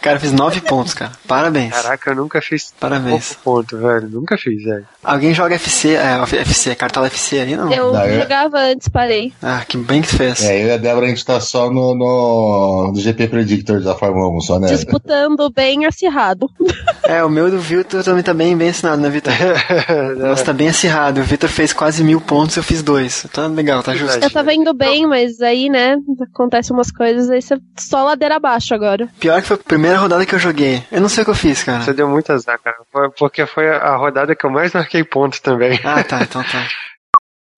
Cara, 0.00 0.16
eu 0.16 0.20
fiz 0.20 0.32
9 0.32 0.60
pontos, 0.62 0.94
cara. 0.94 1.12
Parabéns. 1.26 1.72
Caraca, 1.74 2.10
eu 2.10 2.16
nunca 2.16 2.40
fiz 2.40 2.72
Parabéns. 2.78 3.34
pouco 3.34 3.62
ponto, 3.64 3.78
velho. 3.78 4.08
Nunca 4.08 4.36
fiz, 4.38 4.62
velho. 4.62 4.86
Alguém 5.02 5.34
joga 5.34 5.54
FC, 5.56 5.94
é, 5.96 6.22
FC, 6.40 6.74
Cartola 6.74 7.06
FC 7.06 7.40
aí, 7.40 7.56
não? 7.56 7.72
Eu 7.72 7.92
Não, 7.92 8.04
eu- 8.06 8.20
jogava 8.22 8.58
antes, 8.58 8.88
parei. 8.88 9.32
Ah, 9.42 9.64
que 9.66 9.76
bem 9.76 10.02
que 10.02 10.08
tu 10.08 10.16
fez. 10.16 10.42
É, 10.44 10.62
eu 10.62 10.68
e 10.68 10.72
a 10.72 10.76
Débora 10.76 11.06
a 11.06 11.08
gente 11.08 11.24
tá 11.24 11.40
só 11.40 11.70
no, 11.70 11.94
no, 11.94 12.92
no 12.94 13.00
GP 13.00 13.28
Predictor 13.28 13.80
da 13.80 13.94
Fórmula 13.94 14.28
1, 14.36 14.40
só 14.40 14.58
né? 14.58 14.68
Disputando 14.68 15.50
bem 15.50 15.86
acirrado. 15.86 16.48
É, 17.08 17.24
o 17.24 17.30
meu 17.30 17.50
do 17.50 17.58
Vitor 17.58 18.04
também 18.04 18.22
tá 18.22 18.34
bem, 18.34 18.54
bem 18.54 18.68
assinado, 18.68 19.00
né, 19.00 19.08
Vitor? 19.08 19.32
Nossa, 20.18 20.44
tá 20.44 20.52
bem 20.52 20.68
acirrado. 20.68 21.22
O 21.22 21.24
Vitor 21.24 21.48
fez 21.48 21.72
quase 21.72 22.04
mil 22.04 22.20
pontos, 22.20 22.54
eu 22.56 22.62
fiz 22.62 22.82
dois. 22.82 23.26
Tá 23.32 23.46
legal, 23.46 23.82
tá 23.82 23.94
justo. 23.94 24.22
Eu 24.22 24.30
tava 24.30 24.52
indo 24.52 24.74
bem, 24.74 25.06
mas 25.06 25.40
aí, 25.40 25.70
né, 25.70 25.96
acontecem 26.34 26.76
umas 26.76 26.90
coisas, 26.90 27.30
aí 27.30 27.40
você 27.40 27.56
só 27.78 28.04
ladeira 28.04 28.36
abaixo 28.36 28.74
agora. 28.74 29.08
Pior 29.18 29.40
que 29.40 29.48
foi 29.48 29.56
a 29.56 29.60
primeira 29.88 30.00
rodada 30.00 30.26
que 30.26 30.34
eu 30.34 30.38
joguei. 30.38 30.82
Eu 30.92 31.00
não 31.00 31.08
sei 31.08 31.22
o 31.22 31.24
que 31.24 31.30
eu 31.30 31.34
fiz, 31.34 31.62
cara. 31.64 31.82
Você 31.82 31.92
deu 31.92 32.08
muito 32.08 32.32
azar, 32.32 32.58
cara. 32.62 32.76
Foi- 32.92 33.10
Porque 33.10 33.46
foi 33.46 33.68
a 33.68 33.96
rodada 33.96 34.34
que 34.34 34.44
eu 34.44 34.50
mais 34.50 34.72
marquei 34.72 35.02
pontos 35.04 35.40
também. 35.40 35.78
Ah, 35.84 36.02
tá, 36.04 36.22
então 36.22 36.42
tá. 36.42 36.66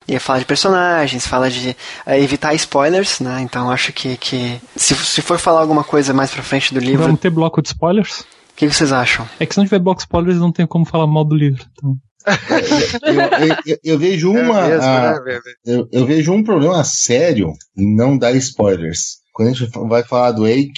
Ia 0.09 0.19
falar 0.21 0.39
de 0.41 0.45
personagens, 0.45 1.27
fala 1.27 1.51
de 1.51 1.77
eh, 2.07 2.21
evitar 2.21 2.55
spoilers, 2.55 3.21
né? 3.21 3.41
Então 3.43 3.71
acho 3.71 3.93
que, 3.93 4.17
que 4.17 4.61
se, 4.77 4.95
se 4.95 5.23
for 5.23 5.39
falar 5.39 5.61
alguma 5.61 5.85
coisa 5.85 6.13
mais 6.15 6.31
pra 6.31 6.43
frente 6.43 6.73
do 6.75 6.81
livro, 6.81 7.03
o 7.03 7.07
Vamos 7.07 7.21
ter 7.21 7.31
bloco 7.31 7.61
de 7.63 7.69
spoilers? 7.69 8.25
que, 8.57 8.67
que 8.69 8.75
vocês 8.75 8.93
acham? 8.93 9.27
É 9.39 9.47
que 9.47 9.55
se 9.55 9.59
não 9.59 9.65
tiver 9.65 9.79
bloco 9.79 9.99
de 9.99 10.05
spoilers, 10.05 10.39
não 10.39 10.53
tem 10.53 10.67
como 10.67 10.85
falar 10.85 11.07
mal 11.07 11.25
do 11.25 11.35
livro. 11.35 11.65
Então. 11.73 11.97
Eu, 13.03 13.15
eu- 13.49 13.57
eu- 13.67 13.79
eu 13.83 13.99
vejo 13.99 14.31
uma. 14.31 14.61
É 14.67 14.69
mesmo, 14.69 14.85
ah, 14.85 15.15
né, 15.25 15.41
eu 15.91 16.05
vejo 16.05 16.33
um 16.33 16.43
problema 16.45 16.85
sério 16.85 17.55
em 17.75 17.97
não 17.97 18.19
dar 18.19 18.33
spoilers. 18.33 19.20
Quando 19.33 19.49
a 19.49 19.53
gente 19.53 19.71
vai 19.89 20.03
falar 20.03 20.33
do 20.33 20.43
Wake, 20.43 20.73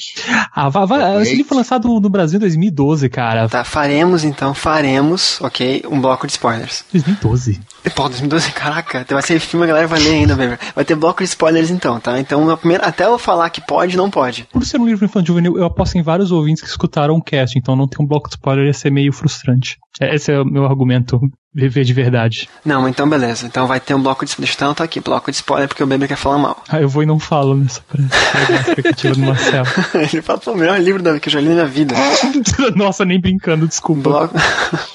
Ah, 0.55 0.69
vai, 0.69 0.87
vai, 0.87 1.01
esse 1.17 1.31
Eita. 1.31 1.31
livro 1.37 1.49
foi 1.49 1.57
lançado 1.59 1.89
no 2.01 2.09
Brasil 2.11 2.37
em 2.37 2.41
2012, 2.41 3.09
cara. 3.09 3.49
Tá, 3.49 3.65
faremos 3.65 4.25
então, 4.25 4.55
faremos, 4.55 5.41
ok, 5.41 5.83
um 5.91 6.01
bloco 6.01 6.27
de 6.27 6.33
spoilers. 6.33 6.85
2012. 6.93 7.61
E, 7.85 7.91
Pô, 7.91 8.09
2012, 8.09 8.53
caraca, 8.53 9.05
vai 9.11 9.23
ser 9.23 9.41
filme, 9.41 9.65
a 9.65 9.69
galera 9.69 9.87
vai 9.89 9.99
ler 10.01 10.11
ainda, 10.15 10.35
velho. 10.35 10.59
Vai 10.75 10.85
ter 10.85 10.95
bloco 10.95 11.23
de 11.23 11.29
spoilers 11.29 11.71
então, 11.71 11.99
tá? 11.99 12.19
Então, 12.21 12.49
a 12.51 12.57
primeira, 12.57 12.85
até 12.87 13.07
eu 13.07 13.19
falar 13.19 13.49
que 13.51 13.61
pode, 13.61 13.97
não 13.97 14.11
pode. 14.11 14.47
Por 14.53 14.65
ser 14.65 14.79
um 14.81 14.87
livro 14.87 15.05
infantil 15.05 15.33
juvenil, 15.35 15.57
eu 15.57 15.65
aposto 15.65 15.97
em 15.97 16.03
vários 16.03 16.31
ouvintes 16.31 16.63
que 16.63 16.69
escutaram 16.69 17.15
o 17.17 17.23
cast, 17.23 17.59
então 17.59 17.75
não 17.75 17.89
ter 17.89 18.03
um 18.03 18.07
bloco 18.07 18.29
de 18.29 18.35
spoiler 18.35 18.67
ia 18.67 18.73
ser 18.75 18.91
meio 18.91 19.13
frustrante. 19.13 19.79
É, 20.01 20.15
Esse 20.15 20.33
é 20.33 20.41
o 20.41 20.45
meu 20.45 20.65
argumento, 20.65 21.21
viver 21.55 21.85
de 21.85 21.93
verdade. 21.93 22.49
Não, 22.65 22.89
então 22.89 23.09
beleza. 23.09 23.47
Então 23.47 23.67
vai 23.67 23.79
ter 23.81 23.95
um 23.95 24.03
bloco 24.03 24.25
de 24.25 24.35
Deixa 24.39 24.57
eu 24.61 24.67
anotar 24.67 24.85
aqui, 24.85 25.01
bloco 25.01 25.31
de 25.31 25.37
spoiler, 25.37 25.69
porque 25.69 25.83
o 25.83 25.87
Beber 25.87 26.09
quer 26.09 26.17
falar 26.17 26.39
mal. 26.39 26.63
Ah, 26.69 26.81
eu 26.81 26.89
vou 26.89 27.03
e 27.03 27.07
não 27.07 27.19
falo 27.19 27.55
nessa 27.55 27.81
pegar 27.91 28.09
a 28.51 28.61
expectativa 28.61 29.15
do 29.15 29.21
Marcelo. 29.21 29.67
Ele 29.95 30.23
fala, 30.23 30.39
pô, 30.39 30.53
o 30.53 30.57
melhor 30.57 30.81
livro 30.81 31.03
da- 31.03 31.19
que 31.21 31.29
eu 31.29 31.33
já 31.33 31.41
li 31.41 31.49
na 31.49 31.55
minha 31.55 31.67
vida. 31.67 31.95
Nossa, 32.77 33.05
nem 33.05 33.21
brincando, 33.21 33.67
desculpa. 33.67 34.03
Bloco. 34.03 34.35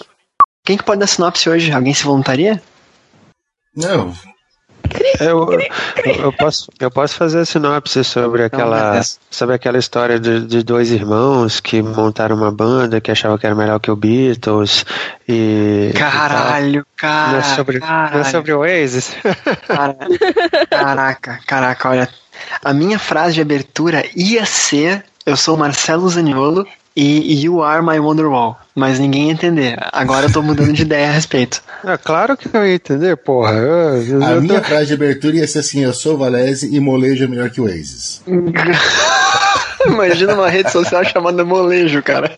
Quem 0.65 0.77
que 0.77 0.83
pode 0.83 0.99
dar 0.99 1.07
sinopse 1.07 1.49
hoje? 1.49 1.71
Alguém 1.71 1.93
se 1.93 2.03
voluntaria? 2.03 2.61
não, 3.75 4.13
Eu, 5.19 5.47
eu, 6.05 6.13
eu 6.23 6.33
posso, 6.33 6.69
eu 6.79 6.89
posso 6.91 7.15
fazer 7.15 7.39
a 7.39 7.45
sinopse 7.45 8.03
sobre 8.03 8.43
aquela, 8.43 9.01
sobre 9.29 9.55
aquela 9.55 9.77
história 9.77 10.19
de, 10.19 10.45
de 10.45 10.63
dois 10.63 10.91
irmãos 10.91 11.59
que 11.59 11.81
montaram 11.81 12.35
uma 12.35 12.51
banda 12.51 12.99
que 12.99 13.11
achavam 13.11 13.37
que 13.37 13.45
era 13.45 13.53
melhor 13.55 13.79
que 13.79 13.91
o 13.91 13.95
Beatles 13.95 14.85
e. 15.27 15.91
Caralho, 15.95 16.81
e 16.81 16.99
cara. 16.99 17.31
não 17.31 17.37
é 17.39 17.43
sobre, 17.43 17.79
caralho. 17.79 18.13
não 18.15 18.21
é 18.21 18.23
sobre 18.25 18.51
o 18.53 18.59
Oasis? 18.59 19.15
Cara- 19.67 19.97
Caraca, 20.69 21.39
caraca, 21.45 21.89
olha. 21.89 22.09
A 22.63 22.73
minha 22.73 22.97
frase 22.99 23.35
de 23.35 23.41
abertura 23.41 24.03
ia 24.15 24.45
ser: 24.45 25.03
Eu 25.25 25.35
sou 25.37 25.55
o 25.55 25.57
Marcelo 25.59 26.07
Zaniolo 26.09 26.65
e 26.95 27.43
You 27.43 27.61
Are 27.63 27.85
My 27.85 27.99
Wonderwall. 27.99 28.57
Mas 28.75 28.97
ninguém 28.99 29.27
ia 29.27 29.31
entender. 29.33 29.77
Agora 29.91 30.25
eu 30.27 30.31
tô 30.33 30.41
mudando 30.41 30.73
de 30.73 30.81
ideia 30.83 31.09
a 31.09 31.11
respeito. 31.11 31.61
É 31.85 31.97
claro 31.97 32.35
que 32.37 32.49
eu 32.55 32.65
ia 32.65 32.75
entender, 32.75 33.15
porra. 33.17 33.51
Eu, 33.53 34.03
eu- 34.03 34.23
A 34.23 34.31
eu 34.33 34.41
minha 34.41 34.59
tô- 34.61 34.67
frase 34.67 34.87
de 34.87 34.93
abertura 34.93 35.35
ia 35.37 35.47
ser 35.47 35.59
assim: 35.59 35.83
eu 35.83 35.93
sou 35.93 36.17
Valese 36.17 36.73
e 36.75 36.79
molejo 36.79 37.23
é 37.23 37.27
melhor 37.27 37.49
que 37.49 37.61
o 37.61 37.65
Oasis. 37.65 38.21
Imagina 39.85 40.33
uma 40.33 40.49
rede 40.49 40.69
social 40.71 41.03
chamada 41.05 41.45
Molejo, 41.45 42.03
cara. 42.03 42.29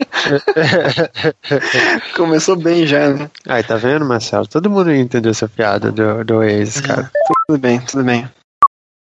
Começou 2.15 2.55
bem 2.55 2.85
já, 2.85 3.09
né? 3.09 3.29
Ai, 3.47 3.63
tá 3.63 3.75
vendo, 3.75 4.05
Marcelo? 4.05 4.45
Todo 4.47 4.69
mundo 4.69 4.91
ia 4.91 4.99
entender 4.99 5.29
essa 5.29 5.47
piada 5.47 5.91
do, 5.91 6.23
do 6.23 6.35
Oasis, 6.37 6.81
cara. 6.81 7.09
Tudo 7.47 7.57
bem, 7.59 7.79
tudo 7.79 8.03
bem. 8.03 8.29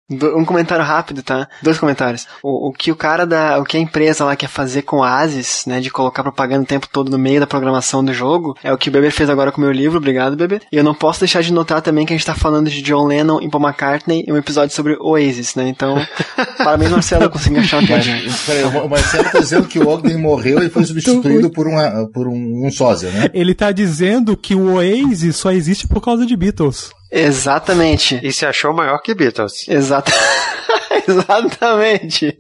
Do- 0.10 0.38
Um 0.38 0.44
comentário 0.44 0.84
rápido, 0.84 1.24
tá? 1.24 1.48
Dois 1.62 1.80
comentários. 1.80 2.28
O, 2.44 2.68
o 2.70 2.74
que 2.74 2.92
o 2.92 2.96
cara 2.96 3.26
da. 3.26 3.58
O 3.60 3.64
que 3.64 3.78
a 3.78 3.80
empresa 3.80 4.26
lá 4.26 4.36
quer 4.36 4.48
fazer 4.50 4.82
com 4.84 5.02
a 5.02 5.18
Asis, 5.20 5.64
né? 5.66 5.80
De 5.80 5.90
colocar 5.90 6.22
propaganda 6.24 6.64
o 6.64 6.68
tempo 6.68 6.88
todo 6.92 7.10
no 7.10 7.18
meio 7.18 7.40
da 7.40 7.48
programação 7.48 8.04
do 8.04 8.14
jogo, 8.14 8.56
é 8.64 8.72
o 8.74 8.78
que 8.78 8.90
o 8.90 8.92
Beber 8.92 9.12
fez 9.12 9.30
agora 9.30 9.52
com 9.52 9.60
o 9.60 9.64
meu 9.64 9.72
livro, 9.72 9.98
obrigado, 9.98 10.36
Beber. 10.36 10.62
E 10.72 10.76
eu 10.76 10.84
não 10.84 10.94
posso 10.94 11.22
deixar 11.22 11.42
de 11.42 11.54
notar 11.54 11.82
também 11.82 12.06
que 12.06 12.14
a 12.14 12.18
gente 12.18 12.26
tá 12.26 12.36
falando 12.36 12.70
de 12.70 12.82
John 12.82 13.08
Lennon 13.08 13.40
e 13.42 13.50
Paul 13.50 13.64
McCartney 13.64 14.24
em 14.28 14.32
um 14.34 14.38
episódio 14.38 14.76
sobre 14.76 14.98
Oasis, 15.00 15.56
né? 15.56 15.68
Então, 15.70 15.96
parabéns, 16.58 16.92
Marcelo, 16.92 17.24
eu 17.24 17.30
consegui 17.30 17.58
achar 17.60 17.78
uma 17.80 17.88
piadinha. 17.88 18.22
peraí, 18.46 18.64
o 18.66 18.90
Marcelo 18.90 19.24
tá 19.32 19.40
dizendo 19.40 19.68
que 19.68 19.80
o 19.80 19.88
Ogden 19.88 20.18
morreu 20.18 20.62
e 20.62 20.70
foi 20.70 20.84
substituído 20.86 21.50
por, 21.50 21.66
uma, 21.68 22.08
por 22.14 22.28
um, 22.28 22.66
um 22.68 22.72
sósia, 22.72 23.10
né? 23.10 23.30
Ele 23.34 23.54
tá 23.56 23.72
dizendo 23.72 24.36
que 24.36 24.54
o 24.54 24.74
Oasis 24.76 25.36
só 25.38 25.52
existe 25.52 25.88
por 25.88 26.02
causa 26.02 26.26
de 26.26 26.36
Beatles. 26.36 26.92
Exatamente. 27.16 28.20
E 28.24 28.34
se 28.34 28.44
achou 28.44 28.74
maior 28.74 28.98
que 29.00 29.14
Beatles. 29.14 29.68
Exata... 29.68 30.12
Exatamente. 31.08 32.40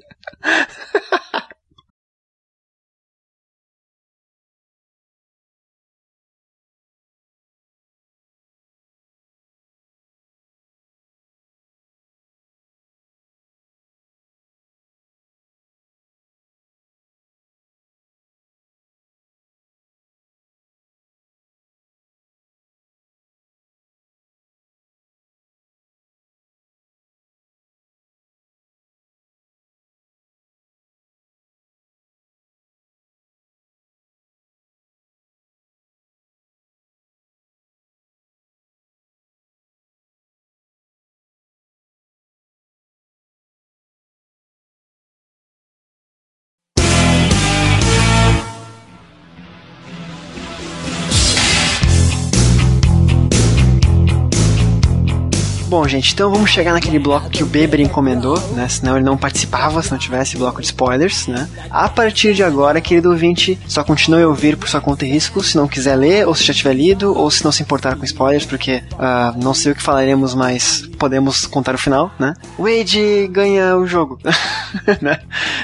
Bom, 55.73 55.87
gente, 55.87 56.13
então 56.13 56.29
vamos 56.29 56.51
chegar 56.51 56.71
naquele 56.71 56.99
bloco 56.99 57.31
que 57.31 57.41
o 57.41 57.47
Beber 57.47 57.79
encomendou, 57.79 58.39
né? 58.51 58.69
Senão 58.69 58.95
ele 58.95 59.03
não 59.03 59.17
participava 59.17 59.81
se 59.81 59.91
não 59.91 59.97
tivesse 59.97 60.37
bloco 60.37 60.61
de 60.61 60.67
spoilers, 60.67 61.25
né? 61.25 61.49
A 61.67 61.89
partir 61.89 62.35
de 62.35 62.43
agora, 62.43 62.79
querido 62.79 63.09
ouvinte, 63.09 63.57
só 63.67 63.83
continue 63.83 64.21
a 64.21 64.27
ouvir 64.27 64.55
por 64.55 64.69
sua 64.69 64.79
conta 64.79 65.03
e 65.03 65.09
risco, 65.09 65.43
se 65.43 65.57
não 65.57 65.67
quiser 65.67 65.95
ler, 65.95 66.27
ou 66.27 66.35
se 66.35 66.43
já 66.43 66.53
tiver 66.53 66.73
lido, 66.73 67.17
ou 67.17 67.31
se 67.31 67.43
não 67.43 67.51
se 67.51 67.63
importar 67.63 67.95
com 67.95 68.05
spoilers, 68.05 68.45
porque 68.45 68.83
ah, 68.99 69.33
não 69.35 69.55
sei 69.55 69.71
o 69.71 69.75
que 69.75 69.81
falaremos, 69.81 70.35
mas 70.35 70.87
podemos 71.03 71.45
contar 71.45 71.75
o 71.75 71.77
final, 71.77 72.09
né? 72.17 72.33
Wade 72.57 73.27
ganha 73.29 73.75
o 73.75 73.85
jogo, 73.85 74.17
né? 75.01 75.19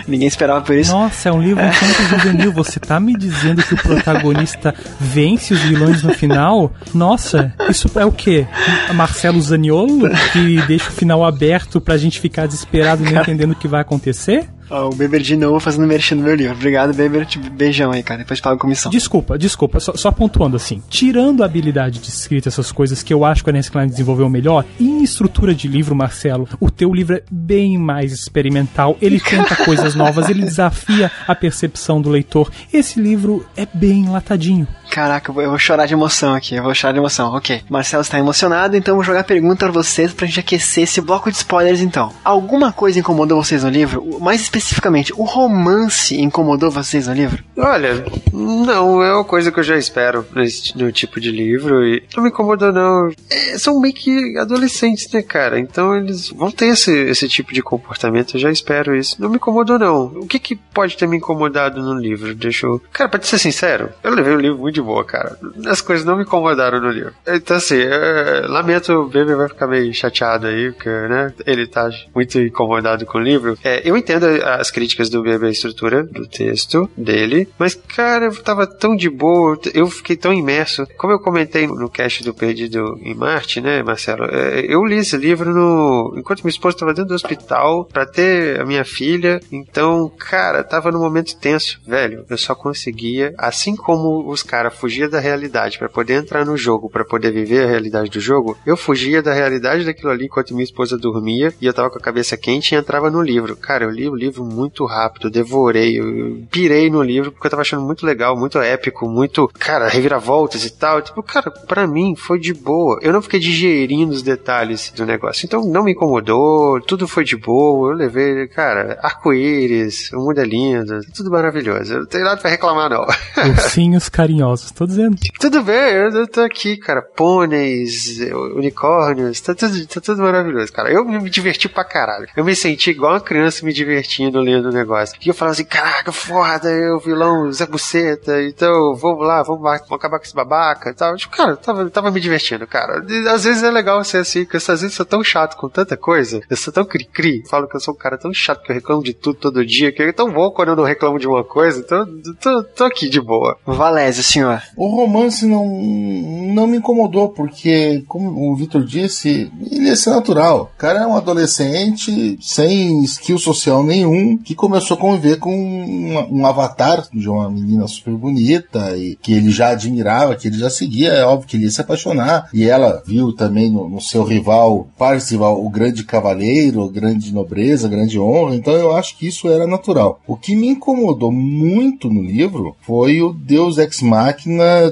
Ninguém 0.06 0.28
esperava 0.28 0.60
por 0.60 0.76
isso. 0.76 0.92
Nossa, 0.92 1.30
é 1.30 1.32
um 1.32 1.42
livro 1.42 1.66
infanto 1.66 2.04
juvenil. 2.04 2.52
Você 2.52 2.78
tá 2.78 3.00
me 3.00 3.16
dizendo 3.16 3.64
que 3.64 3.74
o 3.74 3.78
protagonista 3.78 4.76
vence 5.00 5.54
os 5.54 5.62
vilões 5.62 6.04
no 6.04 6.14
final? 6.14 6.74
Nossa, 6.94 7.54
isso 7.70 7.90
é 7.98 8.06
o 8.06 8.12
quê? 8.12 8.46
Marcelo 8.94 9.42
Zaniolo, 9.42 10.10
que 10.34 10.62
deixa 10.68 10.90
o 10.90 10.92
final 10.92 11.24
aberto 11.24 11.80
pra 11.80 11.96
gente 11.96 12.20
ficar 12.20 12.46
desesperado 12.46 13.06
e 13.06 13.10
não 13.10 13.22
entendendo 13.22 13.52
o 13.52 13.56
que 13.56 13.68
vai 13.68 13.80
acontecer? 13.80 14.50
Ó, 14.70 14.90
o 14.90 14.96
Beber 14.96 15.22
de 15.22 15.36
novo 15.36 15.60
fazendo 15.60 15.88
merchan 15.88 16.16
no 16.16 16.24
meu 16.24 16.36
livro. 16.36 16.54
Obrigado, 16.54 16.94
Beber. 16.94 17.28
Beijão 17.52 17.92
aí, 17.92 18.04
cara. 18.04 18.20
Depois 18.20 18.40
paga 18.40 18.56
a 18.56 18.60
comissão. 18.60 18.92
Desculpa, 18.92 19.38
desculpa, 19.38 19.80
só, 19.80 19.96
só 19.96 20.12
pontuando 20.12 20.56
assim. 20.56 20.82
Tirando 20.90 21.44
a 21.44 21.46
habilidade 21.46 22.00
de 22.00 22.10
escrita, 22.10 22.50
essas 22.50 22.72
coisas 22.72 23.02
que 23.02 23.14
eu 23.14 23.26
acho 23.26 23.44
que 23.44 23.50
a 23.50 23.54
Nancy 23.54 23.72
Klein 23.72 23.88
desenvolveu 23.88 24.30
melhor, 24.30 24.66
em 24.80 25.04
estrutura 25.04 25.54
de 25.54 25.68
livro, 25.68 25.96
Marcelo, 25.96 26.48
o 26.60 26.70
teu 26.70 26.94
livro 26.94 27.16
é 27.16 27.24
bem 27.32 27.78
mais 27.78 28.12
experimental. 28.12 28.98
Ele 29.02 29.20
tenta 29.22 29.56
coisas 29.56 29.96
novas, 29.96 30.30
ele 30.30 30.44
desafia 30.44 31.12
a 31.28 31.36
percepção 31.36 32.02
do 32.02 32.10
leitor. 32.10 32.52
Esse 32.72 33.00
livro 33.00 33.46
é 33.56 33.68
bem 33.74 34.06
enlatadinho. 34.06 34.68
Caraca, 34.90 35.32
eu 35.32 35.50
vou, 35.50 35.60
chorar 35.60 35.86
de 35.86 35.94
emoção 35.94 36.34
aqui, 36.34 36.56
eu 36.56 36.64
vou 36.64 36.74
chorar 36.74 36.94
de 36.94 37.00
emoção. 37.00 37.34
Ok. 37.34 37.62
Marcelo 37.70 38.02
está 38.02 38.18
emocionado, 38.18 38.76
então 38.76 38.96
vou 38.96 39.04
jogar 39.04 39.20
a 39.20 39.24
pergunta 39.24 39.66
pra 39.66 39.72
vocês 39.72 40.12
pra 40.14 40.26
gente 40.26 40.40
aquecer 40.40 40.84
esse 40.84 41.00
bloco 41.00 41.30
de 41.30 41.38
spoilers 41.38 41.82
então. 41.82 42.12
Alguma 42.24 42.74
coisa 42.74 43.00
incomodou 43.00 43.42
vocês 43.44 43.64
no 43.64 43.70
livro? 43.70 44.20
Mais 44.20 44.42
especificamente, 44.42 45.14
o 45.14 45.24
romance 45.24 46.20
incomodou 46.20 46.72
vocês 46.72 47.08
no 47.08 47.14
livro? 47.14 47.44
Olha, 47.58 48.04
não, 48.34 49.04
é 49.04 49.14
uma 49.14 49.24
coisa 49.24 49.52
que 49.52 49.60
eu 49.60 49.64
já 49.64 49.78
espero 49.78 50.26
nesse 50.36 50.78
no 50.78 50.92
tipo 50.92 51.20
de 51.20 51.32
livro 51.32 51.86
e 51.86 52.04
não 52.16 52.24
me 52.24 52.30
incomodou 52.30 52.72
não. 52.72 53.12
É, 53.30 53.58
são 53.58 53.80
meio 53.80 53.94
que 53.94 54.38
adolescentes, 54.38 55.12
né, 55.12 55.22
cara? 55.22 55.60
Então 55.60 55.96
eles 55.96 56.30
vão 56.30 56.50
ter 56.50 56.68
esse, 56.68 56.92
esse 56.92 57.28
tipo 57.28 57.54
de 57.54 57.62
comportamento, 57.62 58.36
eu 58.36 58.40
já 58.40 58.52
espero 58.52 58.96
isso. 58.96 59.18
Não 59.20 59.30
me 59.30 59.36
incomodou 59.36 59.78
não. 59.78 60.06
O 60.06 60.28
que 60.28 60.40
que 60.40 60.56
pode 60.56 60.98
ter 60.98 61.08
me 61.08 61.18
incomodado 61.18 61.82
no 61.82 61.94
livro? 61.94 62.34
Deixa 62.34 62.66
eu... 62.66 62.82
Cara, 62.92 63.10
pra 63.10 63.20
te 63.20 63.28
ser 63.28 63.40
sincero, 63.40 63.90
eu 64.04 64.14
levei 64.14 64.34
o 64.34 64.40
livro 64.40 64.58
muito 64.58 64.79
de 64.80 64.82
boa, 64.82 65.04
cara. 65.04 65.38
As 65.68 65.82
coisas 65.82 66.06
não 66.06 66.18
me 66.18 66.24
incomodaram 66.24 66.80
no 66.80 66.90
livro. 66.90 67.14
Então 67.28 67.58
assim, 67.58 67.80
é, 67.80 68.46
lamento, 68.48 68.94
o 68.94 69.08
Baby 69.08 69.36
vai 69.36 69.48
ficar 69.48 69.68
meio 69.68 69.94
chateado 69.94 70.48
aí, 70.48 70.72
porque, 70.72 70.90
né, 70.90 71.34
ele 71.46 71.68
tá 71.68 71.90
muito 72.16 72.40
incomodado 72.40 73.06
com 73.06 73.18
o 73.18 73.22
livro. 73.22 73.58
É, 73.64 73.82
eu 73.88 73.98
entendo 73.98 74.26
as 74.26 74.72
críticas 74.72 75.10
do 75.10 75.24
Baby 75.24 75.48
à 75.48 75.50
estrutura 75.50 76.04
do 76.04 76.28
texto 76.28 76.90
dele, 76.96 77.48
mas, 77.58 77.76
cara, 77.76 78.26
eu 78.26 78.36
tava 78.44 78.66
tão 78.66 78.96
de 78.96 79.10
boa, 79.10 79.60
eu 79.74 79.88
fiquei 79.88 80.16
tão 80.16 80.34
imerso. 80.34 80.88
Como 80.98 81.14
eu 81.14 81.20
comentei 81.20 81.68
no 81.68 81.90
cast 81.90 82.24
do 82.24 82.34
Perdido 82.34 82.98
em 83.02 83.14
Marte, 83.14 83.62
né, 83.62 83.84
Marcelo? 83.84 84.26
É, 84.26 84.62
eu 84.62 84.86
li 84.86 84.98
esse 84.98 85.18
livro 85.18 85.54
no 85.54 86.14
enquanto 86.18 86.44
minha 86.44 86.52
esposa 86.52 86.78
tava 86.78 86.94
dentro 86.94 87.10
do 87.10 87.16
hospital 87.16 87.86
pra 87.86 88.06
ter 88.06 88.60
a 88.60 88.66
minha 88.66 88.86
filha. 88.86 89.40
Então, 89.52 90.12
cara, 90.18 90.64
tava 90.64 90.92
num 90.92 91.00
momento 91.00 91.38
tenso, 91.38 91.80
velho. 91.86 92.26
Eu 92.30 92.38
só 92.38 92.56
conseguia, 92.56 93.34
assim 93.38 93.76
como 93.76 94.30
os 94.30 94.44
caras 94.44 94.69
fugiam 94.70 95.10
da 95.10 95.20
realidade 95.20 95.78
pra 95.78 95.90
poder 95.90 96.14
entrar 96.14 96.46
no 96.46 96.58
jogo, 96.58 96.90
pra 96.90 97.06
poder 97.06 97.32
viver 97.32 97.64
a 97.64 97.68
realidade 97.68 98.10
do 98.10 98.20
jogo, 98.20 98.58
eu 98.66 98.78
fugia 98.78 99.22
da 99.22 99.34
realidade 99.34 99.86
daquilo 99.86 100.12
ali 100.12 100.26
enquanto 100.26 100.54
minha 100.54 100.64
esposa 100.64 100.98
dormia 100.98 101.54
e 101.62 101.66
eu 101.66 101.74
tava 101.74 101.90
com 101.90 101.98
a 101.98 102.02
cabeça 102.02 102.38
quente 102.38 102.74
e 102.74 102.78
entrava 102.78 103.10
no 103.10 103.22
livro. 103.22 103.56
Cara, 103.56 103.86
eu 103.86 103.90
li 103.90 104.08
o 104.08 104.16
livro 104.16 104.44
muito 104.44 104.86
rápido, 104.86 105.30
devorei, 105.30 106.00
eu 106.00 106.44
pirei 106.50 106.90
no 106.90 107.02
livro 107.02 107.32
porque 107.32 107.48
eu 107.48 107.52
tava 107.52 107.62
achando 107.62 107.84
muito 107.84 108.06
legal, 108.06 108.38
muito 108.38 108.60
épico, 108.60 109.08
muito, 109.08 109.50
cara, 109.60 109.88
reviravoltas 109.88 110.66
e 110.66 110.72
tal. 110.72 111.02
Tipo, 111.02 111.22
cara, 111.24 111.52
pra 111.52 111.88
mim 111.88 112.16
foi 112.16 112.40
de 112.40 112.54
boa. 112.54 113.00
Eu 113.02 113.14
não 113.14 113.22
fiquei 113.22 113.40
digerindo 113.40 114.14
os 114.14 114.22
detalhes 114.22 114.92
do 114.96 115.06
negócio. 115.06 115.46
Então 115.46 115.64
não 115.66 115.84
me 115.84 115.92
incomodou, 115.92 116.82
tudo 116.82 117.08
foi 117.08 117.24
de 117.24 117.36
boa. 117.36 117.92
Eu 117.92 117.98
levei, 117.98 118.48
cara, 118.48 119.00
arco-íris, 119.02 120.12
o 120.14 120.18
mundo 120.18 120.40
é 120.40 120.46
lindo, 120.46 121.00
tudo 121.16 121.32
maravilhoso. 121.32 121.94
Eu 121.94 122.00
não 122.00 122.08
tenho 122.08 122.24
nada 122.26 122.42
pra 122.42 122.50
reclamar, 122.50 122.90
não. 122.90 123.06
Ursinhos 123.50 124.10
carinhosos, 124.10 124.59
tô 124.74 124.86
dizendo. 124.86 125.18
Tudo 125.40 125.64
bem, 125.64 125.94
eu, 125.94 126.10
eu 126.12 126.28
tô 126.28 126.42
aqui, 126.42 126.78
cara. 126.78 127.02
Pôneis, 127.02 128.20
unicórnios, 128.56 129.42
tá 129.42 129.54
tudo, 129.54 129.86
tá 129.88 130.00
tudo 130.00 130.22
maravilhoso, 130.22 130.72
cara. 130.72 130.92
Eu 130.92 131.04
me 131.04 131.30
diverti 131.30 131.68
pra 131.68 131.84
caralho. 131.84 132.28
Eu 132.36 132.46
me 132.46 132.56
senti 132.56 132.92
igual 132.92 133.14
uma 133.14 133.22
criança 133.22 133.66
me 133.66 133.74
divertindo 133.74 134.30
indo 134.30 134.40
lendo 134.40 134.70
o 134.70 134.72
negócio. 134.72 135.18
E 135.24 135.28
eu 135.28 135.34
falava 135.34 135.54
assim, 135.54 135.66
caraca, 135.66 136.12
foda, 136.12 136.70
eu 136.70 137.00
vilão 137.00 137.52
Zé 137.52 137.66
Buceta, 137.66 138.42
então 138.44 138.96
vamos 138.96 139.26
lá, 139.26 139.44
vamos, 139.44 139.64
lá, 139.64 139.78
vamos 139.78 139.92
acabar 139.92 140.20
com 140.20 140.26
esse 140.26 140.36
babaca 140.36 140.90
e 140.90 140.94
tal. 140.94 141.16
Tipo, 141.16 141.36
cara, 141.36 141.58
tava, 141.58 141.90
tava 141.90 142.12
me 142.12 142.20
divertindo, 142.20 142.66
cara. 142.68 143.04
E, 143.08 143.28
às 143.28 143.44
vezes 143.44 143.64
é 143.64 143.72
legal 143.72 144.04
ser 144.04 144.20
assim, 144.20 144.44
porque 144.44 144.58
às 144.58 144.68
vezes 144.68 144.84
eu 144.84 144.90
sou 144.92 145.06
tão 145.06 145.24
chato 145.24 145.58
com 145.58 145.68
tanta 145.68 145.98
coisa, 145.98 146.42
eu 146.50 146.58
sou 146.58 146.74
tão 146.74 146.86
cri-cri, 146.86 147.44
falo 147.50 147.68
que 147.68 147.76
eu 147.76 147.82
sou 147.82 147.94
um 147.94 147.98
cara 147.98 148.18
tão 148.18 148.34
chato 148.34 148.64
que 148.64 148.72
eu 148.72 148.76
reclamo 148.76 149.04
de 149.04 149.14
tudo 149.14 149.40
todo 149.40 149.66
dia, 149.66 149.92
que 149.92 150.02
é 150.02 150.12
tão 150.12 150.32
bom 150.32 150.52
quando 150.52 150.70
eu 150.70 150.76
não 150.76 150.84
reclamo 150.84 151.20
de 151.20 151.28
uma 151.28 151.44
coisa, 151.44 151.80
então 151.80 152.06
tô, 152.40 152.64
tô 152.64 152.84
aqui 152.86 153.10
de 153.10 153.20
boa. 153.20 153.58
Valézio, 153.66 154.24
senhor. 154.24 154.49
O 154.76 154.88
romance 154.88 155.46
não, 155.46 155.66
não 155.68 156.68
me 156.68 156.78
incomodou, 156.78 157.30
porque, 157.30 158.04
como 158.08 158.52
o 158.52 158.56
Victor 158.56 158.84
disse, 158.84 159.52
ele 159.70 159.88
ia 159.88 159.96
ser 159.96 160.12
natural. 160.12 160.72
O 160.76 160.78
cara 160.78 161.02
é 161.02 161.08
um 161.08 161.16
adolescente 161.16 162.38
sem 162.42 163.04
skill 163.04 163.38
social 163.38 163.84
nenhum, 163.84 164.38
que 164.38 164.56
começou 164.56 164.96
a 164.96 165.00
conviver 165.00 165.38
com 165.38 165.54
um, 165.54 166.40
um 166.40 166.46
avatar 166.46 167.08
de 167.14 167.30
uma 167.30 167.50
menina 167.50 167.88
super 167.88 168.14
bonita 168.14 168.96
e 168.98 169.16
que 169.22 169.34
ele 169.34 169.52
já 169.52 169.70
admirava, 169.70 170.36
que 170.36 170.48
ele 170.48 170.58
já 170.58 170.70
seguia, 170.70 171.10
é 171.10 171.26
óbvio 171.26 171.48
que 171.48 171.58
ele 171.58 171.66
ia 171.66 171.72
se 171.72 171.82
apaixonar. 171.82 172.50
E 172.54 172.64
ela 172.64 173.04
viu 173.06 173.34
também 173.34 173.70
no, 173.70 173.90
no 173.90 174.02
seu 174.02 174.24
rival, 174.24 174.88
Parcival, 174.98 175.64
o 175.64 175.70
grande 175.70 176.04
cavaleiro, 176.04 176.90
grande 176.90 177.34
nobreza, 177.34 177.88
grande 177.88 178.20
honra. 178.20 178.56
Então 178.56 178.74
eu 178.74 178.96
acho 178.96 179.18
que 179.18 179.28
isso 179.28 179.50
era 179.50 179.68
natural. 179.68 180.20
O 180.26 180.36
que 180.36 180.56
me 180.56 180.68
incomodou 180.68 181.32
muito 181.32 182.10
no 182.10 182.22
livro 182.22 182.76
foi 182.82 183.22
o 183.22 183.34
Deus 183.34 183.78
Ex 183.78 184.02
Machina 184.02 184.39